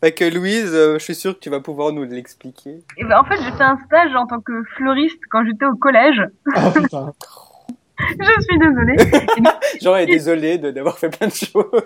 Fait 0.00 0.12
que 0.12 0.24
Louise, 0.24 0.70
euh, 0.72 0.94
je 0.98 1.04
suis 1.04 1.14
sûr 1.16 1.34
que 1.34 1.40
tu 1.40 1.50
vas 1.50 1.60
pouvoir 1.60 1.92
nous 1.92 2.04
l'expliquer. 2.04 2.84
Et 2.96 3.04
ben, 3.04 3.18
En 3.18 3.24
fait, 3.24 3.34
j'ai 3.42 3.50
fait 3.50 3.64
un 3.64 3.78
stage 3.86 4.14
en 4.14 4.26
tant 4.26 4.40
que 4.40 4.62
fleuriste 4.76 5.18
quand 5.30 5.44
j'étais 5.44 5.64
au 5.66 5.74
collège. 5.74 6.22
Ah 6.54 6.70
putain. 6.70 7.12
Je 7.98 8.42
suis 8.42 8.58
désolée. 8.60 8.96
Genre, 9.82 9.96
elle 9.96 10.08
est 10.08 10.12
désolée 10.12 10.56
de- 10.58 10.70
d'avoir 10.70 10.96
fait 11.00 11.08
plein 11.08 11.26
de 11.26 11.32
choses. 11.32 11.82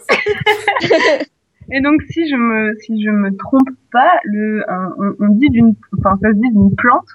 Et 1.70 1.80
donc, 1.80 2.02
si 2.10 2.28
je 2.28 2.34
me, 2.36 2.74
si 2.80 3.02
je 3.02 3.10
me 3.10 3.34
trompe 3.36 3.68
pas, 3.92 4.10
le, 4.24 4.64
on, 4.68 5.14
on 5.20 5.28
dit 5.28 5.48
d'une, 5.50 5.74
enfin, 5.98 6.18
ça 6.22 6.28
se 6.28 6.34
dit 6.34 6.50
d'une 6.50 6.74
plante. 6.74 7.06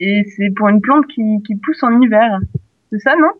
Et 0.00 0.24
c'est 0.36 0.50
pour 0.50 0.68
une 0.68 0.80
plante 0.80 1.06
qui, 1.06 1.22
qui 1.46 1.54
pousse 1.56 1.82
en 1.82 2.00
hiver. 2.00 2.38
C'est 2.92 2.98
ça, 3.00 3.14
non? 3.16 3.30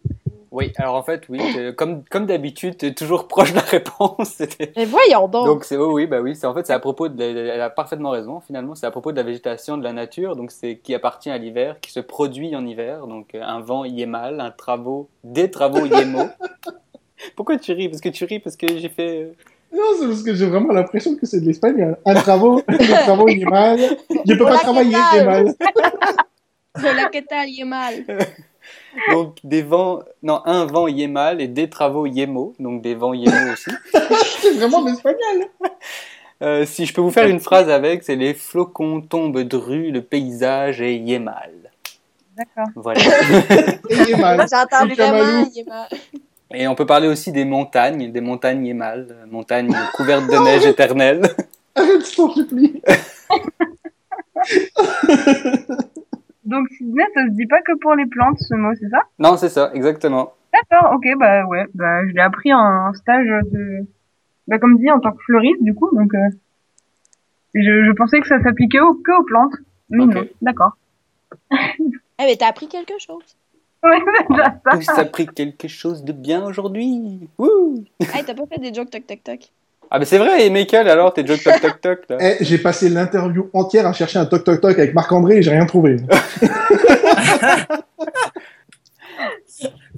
Oui, 0.52 0.72
alors 0.76 0.94
en 0.94 1.02
fait, 1.02 1.28
oui, 1.28 1.38
t'es- 1.52 1.74
comme, 1.74 2.02
comme 2.04 2.24
d'habitude, 2.24 2.78
tu 2.78 2.86
es 2.86 2.94
toujours 2.94 3.28
proche 3.28 3.50
de 3.50 3.56
la 3.56 3.62
réponse. 3.62 4.40
Mais 4.76 4.86
voyons 4.86 5.28
donc. 5.28 5.44
Donc 5.46 5.64
c'est 5.64 5.76
oh 5.76 5.92
oui 5.92 6.06
bah 6.06 6.22
oui 6.22 6.34
c'est 6.34 6.46
en 6.46 6.54
fait 6.54 6.66
c'est 6.66 6.72
à 6.72 6.78
propos 6.78 7.08
de 7.08 7.18
la- 7.18 7.54
elle 7.54 7.60
a 7.60 7.68
parfaitement 7.68 8.08
raison 8.10 8.40
finalement 8.40 8.74
c'est 8.74 8.86
à 8.86 8.90
propos 8.90 9.12
de 9.12 9.16
la 9.16 9.22
végétation 9.22 9.76
de 9.76 9.84
la 9.84 9.92
nature 9.92 10.34
donc 10.34 10.50
c'est 10.50 10.76
qui 10.78 10.94
appartient 10.94 11.28
à 11.30 11.36
l'hiver 11.36 11.78
qui 11.80 11.92
se 11.92 12.00
produit 12.00 12.56
en 12.56 12.64
hiver 12.64 13.06
donc 13.06 13.34
euh, 13.34 13.42
un 13.42 13.60
vent 13.60 13.84
yémal 13.84 14.40
un 14.40 14.50
travaux 14.50 15.08
des 15.24 15.50
travaux 15.50 15.84
yémo 15.84 16.20
pourquoi 17.36 17.58
tu 17.58 17.72
ris? 17.72 17.88
Parce 17.90 18.00
que 18.00 18.08
tu 18.08 18.24
ris 18.24 18.38
parce 18.38 18.56
que 18.56 18.66
j'ai 18.78 18.88
fait 18.88 19.22
euh, 19.24 19.32
Non, 19.72 19.82
c'est 19.98 20.06
parce 20.06 20.22
que 20.22 20.34
j'ai 20.34 20.46
vraiment 20.46 20.72
l'impression 20.72 21.16
que 21.16 21.26
c'est 21.26 21.40
de 21.40 21.46
l'espagnol. 21.46 21.96
Un 22.04 22.14
travaux, 22.14 22.62
un 22.68 22.76
travaux, 22.76 23.28
il 23.28 23.42
est 23.42 23.44
mal. 23.44 23.78
Je 24.26 24.34
peux 24.34 24.44
pas 24.44 24.58
travailler, 24.58 24.92
¿qué 24.92 25.16
il 25.16 25.18
est 25.20 25.24
mal. 25.24 25.54
Hola, 26.78 27.08
¿qué 27.10 27.22
tal? 27.22 27.48
Il 27.48 27.60
est 27.60 27.64
mal. 27.64 28.06
Donc 29.12 29.38
des 29.44 29.62
vents, 29.62 30.00
non, 30.22 30.40
un 30.44 30.64
vent 30.64 30.88
yémal 30.88 31.40
et 31.40 31.48
des 31.48 31.68
travaux 31.68 32.06
yémo, 32.06 32.54
donc 32.58 32.82
des 32.82 32.94
vents 32.94 33.14
yémo 33.14 33.52
aussi. 33.52 33.70
C'est 34.40 34.54
vraiment 34.54 34.82
de 34.82 34.90
l'espagnol. 34.90 35.48
Euh, 36.42 36.66
si 36.66 36.84
je 36.84 36.92
peux 36.92 37.00
vous 37.00 37.10
faire 37.10 37.28
une 37.28 37.38
phrase 37.38 37.68
avec, 37.68 38.02
c'est 38.02 38.16
les 38.16 38.34
flocons 38.34 39.02
tombent 39.02 39.42
dru, 39.42 39.90
le 39.90 40.02
paysage 40.02 40.80
est 40.80 40.96
yémal. 40.96 41.52
D'accord. 42.36 42.68
Voilà. 42.74 43.00
Et 43.00 43.94
il 43.94 44.10
est 44.10 44.16
mal. 44.20 44.40
J'entends 44.40 44.86
vraiment, 44.86 44.94
Kamalou. 44.94 45.50
Et 46.54 46.68
on 46.68 46.74
peut 46.74 46.86
parler 46.86 47.08
aussi 47.08 47.32
des 47.32 47.44
montagnes, 47.44 48.12
des 48.12 48.20
montagnes 48.20 48.64
yémal, 48.64 49.08
euh, 49.10 49.26
montagnes 49.26 49.74
couvertes 49.94 50.26
de 50.26 50.44
neige 50.44 50.66
éternelle. 50.66 51.22
Arrête, 51.74 52.02
s'il 52.02 52.46
te 52.46 52.54
plaît. 52.54 52.82
Donc, 56.44 56.68
Sydney, 56.70 57.04
ça 57.14 57.26
se 57.26 57.32
dit 57.32 57.46
pas 57.46 57.60
que 57.62 57.72
pour 57.80 57.94
les 57.96 58.06
plantes, 58.06 58.38
ce 58.38 58.54
mot, 58.54 58.72
c'est 58.80 58.88
ça? 58.88 59.00
Non, 59.18 59.36
c'est 59.36 59.48
ça, 59.48 59.70
exactement. 59.74 60.32
D'accord, 60.52 60.94
ok, 60.94 61.04
bah 61.18 61.44
ouais, 61.46 61.66
bah 61.74 62.06
je 62.06 62.12
l'ai 62.14 62.22
appris 62.22 62.54
en 62.54 62.92
stage 62.94 63.26
de, 63.50 63.84
bah 64.46 64.58
comme 64.58 64.78
dit, 64.78 64.90
en 64.90 65.00
tant 65.00 65.12
que 65.12 65.22
fleuriste, 65.24 65.62
du 65.62 65.74
coup, 65.74 65.90
donc 65.94 66.14
euh, 66.14 66.28
je, 67.54 67.84
je 67.84 67.92
pensais 67.92 68.20
que 68.20 68.28
ça 68.28 68.40
s'appliquait 68.42 68.80
au, 68.80 68.94
que 68.94 69.20
aux 69.20 69.24
plantes. 69.24 69.54
Mais 69.90 70.06
non, 70.06 70.24
d'accord. 70.40 70.76
Eh, 71.52 72.22
mais 72.24 72.36
t'as 72.36 72.48
appris 72.48 72.68
quelque 72.68 72.94
chose? 72.98 73.36
Ça. 74.36 74.54
Tous 74.72 74.88
appris 75.00 75.26
quelque 75.26 75.68
chose 75.68 76.04
de 76.04 76.12
bien 76.12 76.44
aujourd'hui. 76.44 77.28
Hey, 78.00 78.24
t'as 78.24 78.34
pas 78.34 78.42
fait 78.52 78.60
des 78.60 78.74
jokes 78.74 78.90
toc 78.90 79.06
toc 79.06 79.22
toc? 79.24 79.40
ah, 79.90 79.98
mais 79.98 80.04
c'est 80.04 80.18
vrai, 80.18 80.46
et 80.46 80.50
Michael, 80.50 80.88
alors, 80.88 81.12
t'es 81.14 81.24
joke 81.26 81.42
toc 81.42 81.60
toc 81.60 81.80
toc, 81.80 81.98
là. 82.08 82.16
Eh, 82.20 82.36
j'ai 82.44 82.58
passé 82.58 82.88
l'interview 82.88 83.48
entière 83.52 83.86
à 83.86 83.92
chercher 83.92 84.18
un 84.18 84.26
toc 84.26 84.44
toc 84.44 84.60
toc 84.60 84.78
avec 84.78 84.94
Marc-André 84.94 85.38
et 85.38 85.42
j'ai 85.42 85.50
rien 85.52 85.66
trouvé. 85.66 85.96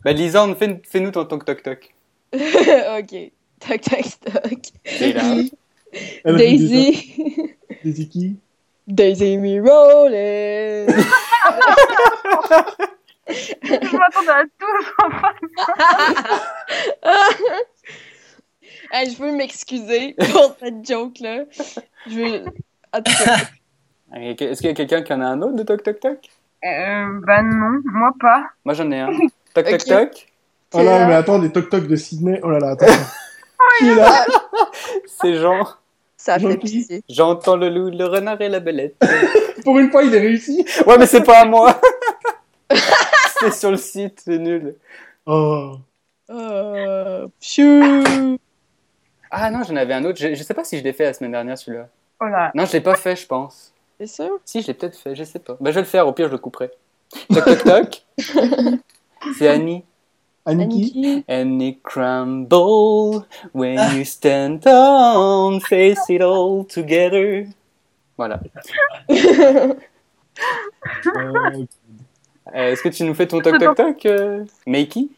Bah, 0.05 0.13
Lisande, 0.13 0.57
fais- 0.57 0.81
fais-nous 0.89 1.11
ton 1.11 1.25
toc 1.25 1.45
toc 1.45 1.63
toc. 1.63 1.93
ok. 2.33 3.33
Toc 3.59 3.81
toc 3.81 4.05
toc. 4.25 4.59
Là. 5.01 5.43
Elle 6.25 6.35
a 6.35 6.39
fait 6.39 6.43
des- 6.53 6.59
Daisy. 6.59 7.55
Daisy 7.85 8.09
qui? 8.09 8.37
Daisy 8.87 9.37
me 9.39 9.61
rolling. 9.61 10.89
Je 13.29 13.97
m'attendais 13.97 14.31
à 14.31 14.45
tout. 14.59 14.85
Hey, 18.91 19.11
je 19.11 19.19
veux 19.23 19.33
m'excuser 19.33 20.15
pour 20.33 20.57
cette 20.59 20.87
joke-là. 20.87 21.45
Je 22.07 22.15
veux. 22.15 22.45
Est-ce 24.15 24.61
qu'il 24.61 24.69
y 24.69 24.71
a 24.71 24.75
quelqu'un 24.75 25.03
qui 25.03 25.13
en 25.13 25.21
a 25.21 25.27
un 25.27 25.43
autre 25.43 25.57
de 25.57 25.63
toc 25.63 25.83
toc 25.83 26.01
toc? 26.01 26.19
Euh, 26.65 27.21
bah 27.27 27.43
non, 27.43 27.81
moi 27.85 28.13
pas. 28.19 28.45
Moi, 28.65 28.73
j'en 28.75 28.91
ai 28.91 29.01
un. 29.01 29.11
Toc 29.55 29.67
toc 29.67 29.85
toc? 29.85 30.29
Oh 30.75 30.83
là, 30.83 31.07
mais 31.07 31.15
attends, 31.15 31.39
des 31.39 31.51
toc 31.51 31.69
toc 31.69 31.87
de 31.87 31.97
Sydney. 31.97 32.41
Oh 32.43 32.51
là 32.51 32.59
là, 32.59 32.71
attends. 32.71 32.87
Qui 33.79 33.89
est 33.89 33.95
là 33.95 34.25
C'est 35.07 35.35
Jean. 35.35 35.67
ça 36.17 36.39
fait 36.39 36.57
pitié. 36.57 37.03
J'entends 37.09 37.57
le 37.57 37.69
loup, 37.69 37.91
le 37.91 38.05
renard 38.05 38.41
et 38.41 38.49
la 38.49 38.61
belette. 38.61 38.97
Pour 39.65 39.79
une 39.79 39.91
fois, 39.91 40.03
il 40.03 40.15
est 40.15 40.21
réussi. 40.21 40.65
Ouais, 40.87 40.97
mais 40.99 41.07
c'est 41.07 41.23
pas 41.23 41.41
à 41.41 41.45
moi. 41.45 41.79
C'est 43.41 43.53
sur 43.53 43.71
le 43.71 43.77
site, 43.77 44.23
c'est 44.25 44.39
nul. 44.39 44.77
Oh. 45.27 45.77
Euh... 46.31 47.29
Pfiou. 47.41 48.39
Ah 49.31 49.51
non, 49.51 49.63
j'en 49.63 49.77
avais 49.77 49.95
un 49.95 50.05
autre. 50.05 50.19
Je, 50.19 50.35
je 50.35 50.43
sais 50.43 50.55
pas 50.55 50.65
si 50.65 50.79
je 50.79 50.85
l'ai 50.85 50.93
fait 50.93 51.05
la 51.05 51.13
semaine 51.13 51.33
dernière, 51.33 51.59
celui-là. 51.59 51.89
Oh 52.21 52.27
là. 52.27 52.51
Non, 52.55 52.65
je 52.65 52.73
l'ai 52.73 52.81
pas 52.81 52.97
fait, 52.97 53.17
je 53.17 53.27
pense. 53.27 53.73
C'est 53.99 54.07
sûr? 54.07 54.39
Si, 54.45 54.63
je 54.63 54.69
l'ai 54.69 54.75
peut-être 54.75 54.97
fait, 54.97 55.15
je 55.15 55.25
sais 55.25 55.39
pas. 55.39 55.57
Bah, 55.61 55.71
je 55.71 55.77
vais 55.77 55.83
le 55.83 55.87
faire, 55.87 56.07
au 56.07 56.13
pire, 56.13 56.27
je 56.27 56.33
le 56.33 56.39
couperai. 56.39 56.71
Toc 57.33 57.45
toc 57.45 57.65
toc. 57.65 58.03
C'est 59.39 59.49
Annie. 59.49 59.85
Aniki. 60.47 61.25
And 61.29 61.61
it 61.61 61.83
crumble 61.83 63.27
when 63.53 63.97
you 63.97 64.05
stand 64.05 64.67
on, 64.67 65.61
face 65.61 66.09
it 66.09 66.23
all 66.23 66.65
together. 66.65 67.47
Voilà. 68.17 68.41
Euh, 71.17 71.67
Euh, 72.55 72.73
Est-ce 72.73 72.83
que 72.83 72.89
tu 72.89 73.05
nous 73.05 73.15
fais 73.15 73.27
ton 73.27 73.41
toc 73.41 73.59
toc 73.59 73.77
toc, 73.77 74.07
euh, 74.07 74.45
Makey 74.67 75.09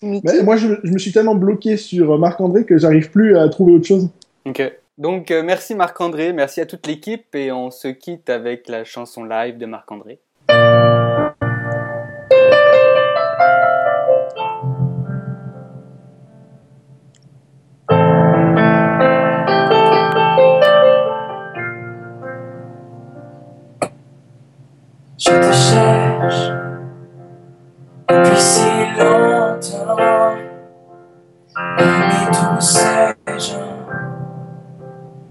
moi, 0.00 0.56
je, 0.56 0.74
je 0.84 0.92
me 0.92 0.98
suis 0.98 1.10
tellement 1.10 1.34
bloqué 1.34 1.76
sur 1.76 2.16
Marc-André 2.18 2.64
que 2.64 2.78
j'arrive 2.78 3.10
plus 3.10 3.36
à 3.36 3.48
trouver 3.48 3.72
autre 3.72 3.86
chose. 3.86 4.08
Ok. 4.46 4.62
Donc, 4.96 5.30
euh, 5.30 5.42
merci 5.42 5.74
Marc-André, 5.74 6.32
merci 6.32 6.60
à 6.60 6.66
toute 6.66 6.86
l'équipe 6.86 7.34
et 7.34 7.52
on 7.52 7.70
se 7.70 7.88
quitte 7.88 8.30
avec 8.30 8.68
la 8.68 8.84
chanson 8.84 9.24
live 9.24 9.56
de 9.56 9.66
Marc-André. 9.66 10.18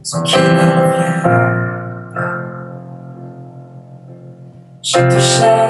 Ceux 0.09 0.23
qui 0.23 0.37
ne 0.37 0.41
reviennent 0.41 1.21
pas. 1.21 1.51
Je 4.81 4.99
te 4.99 5.19
cherche 5.19 5.66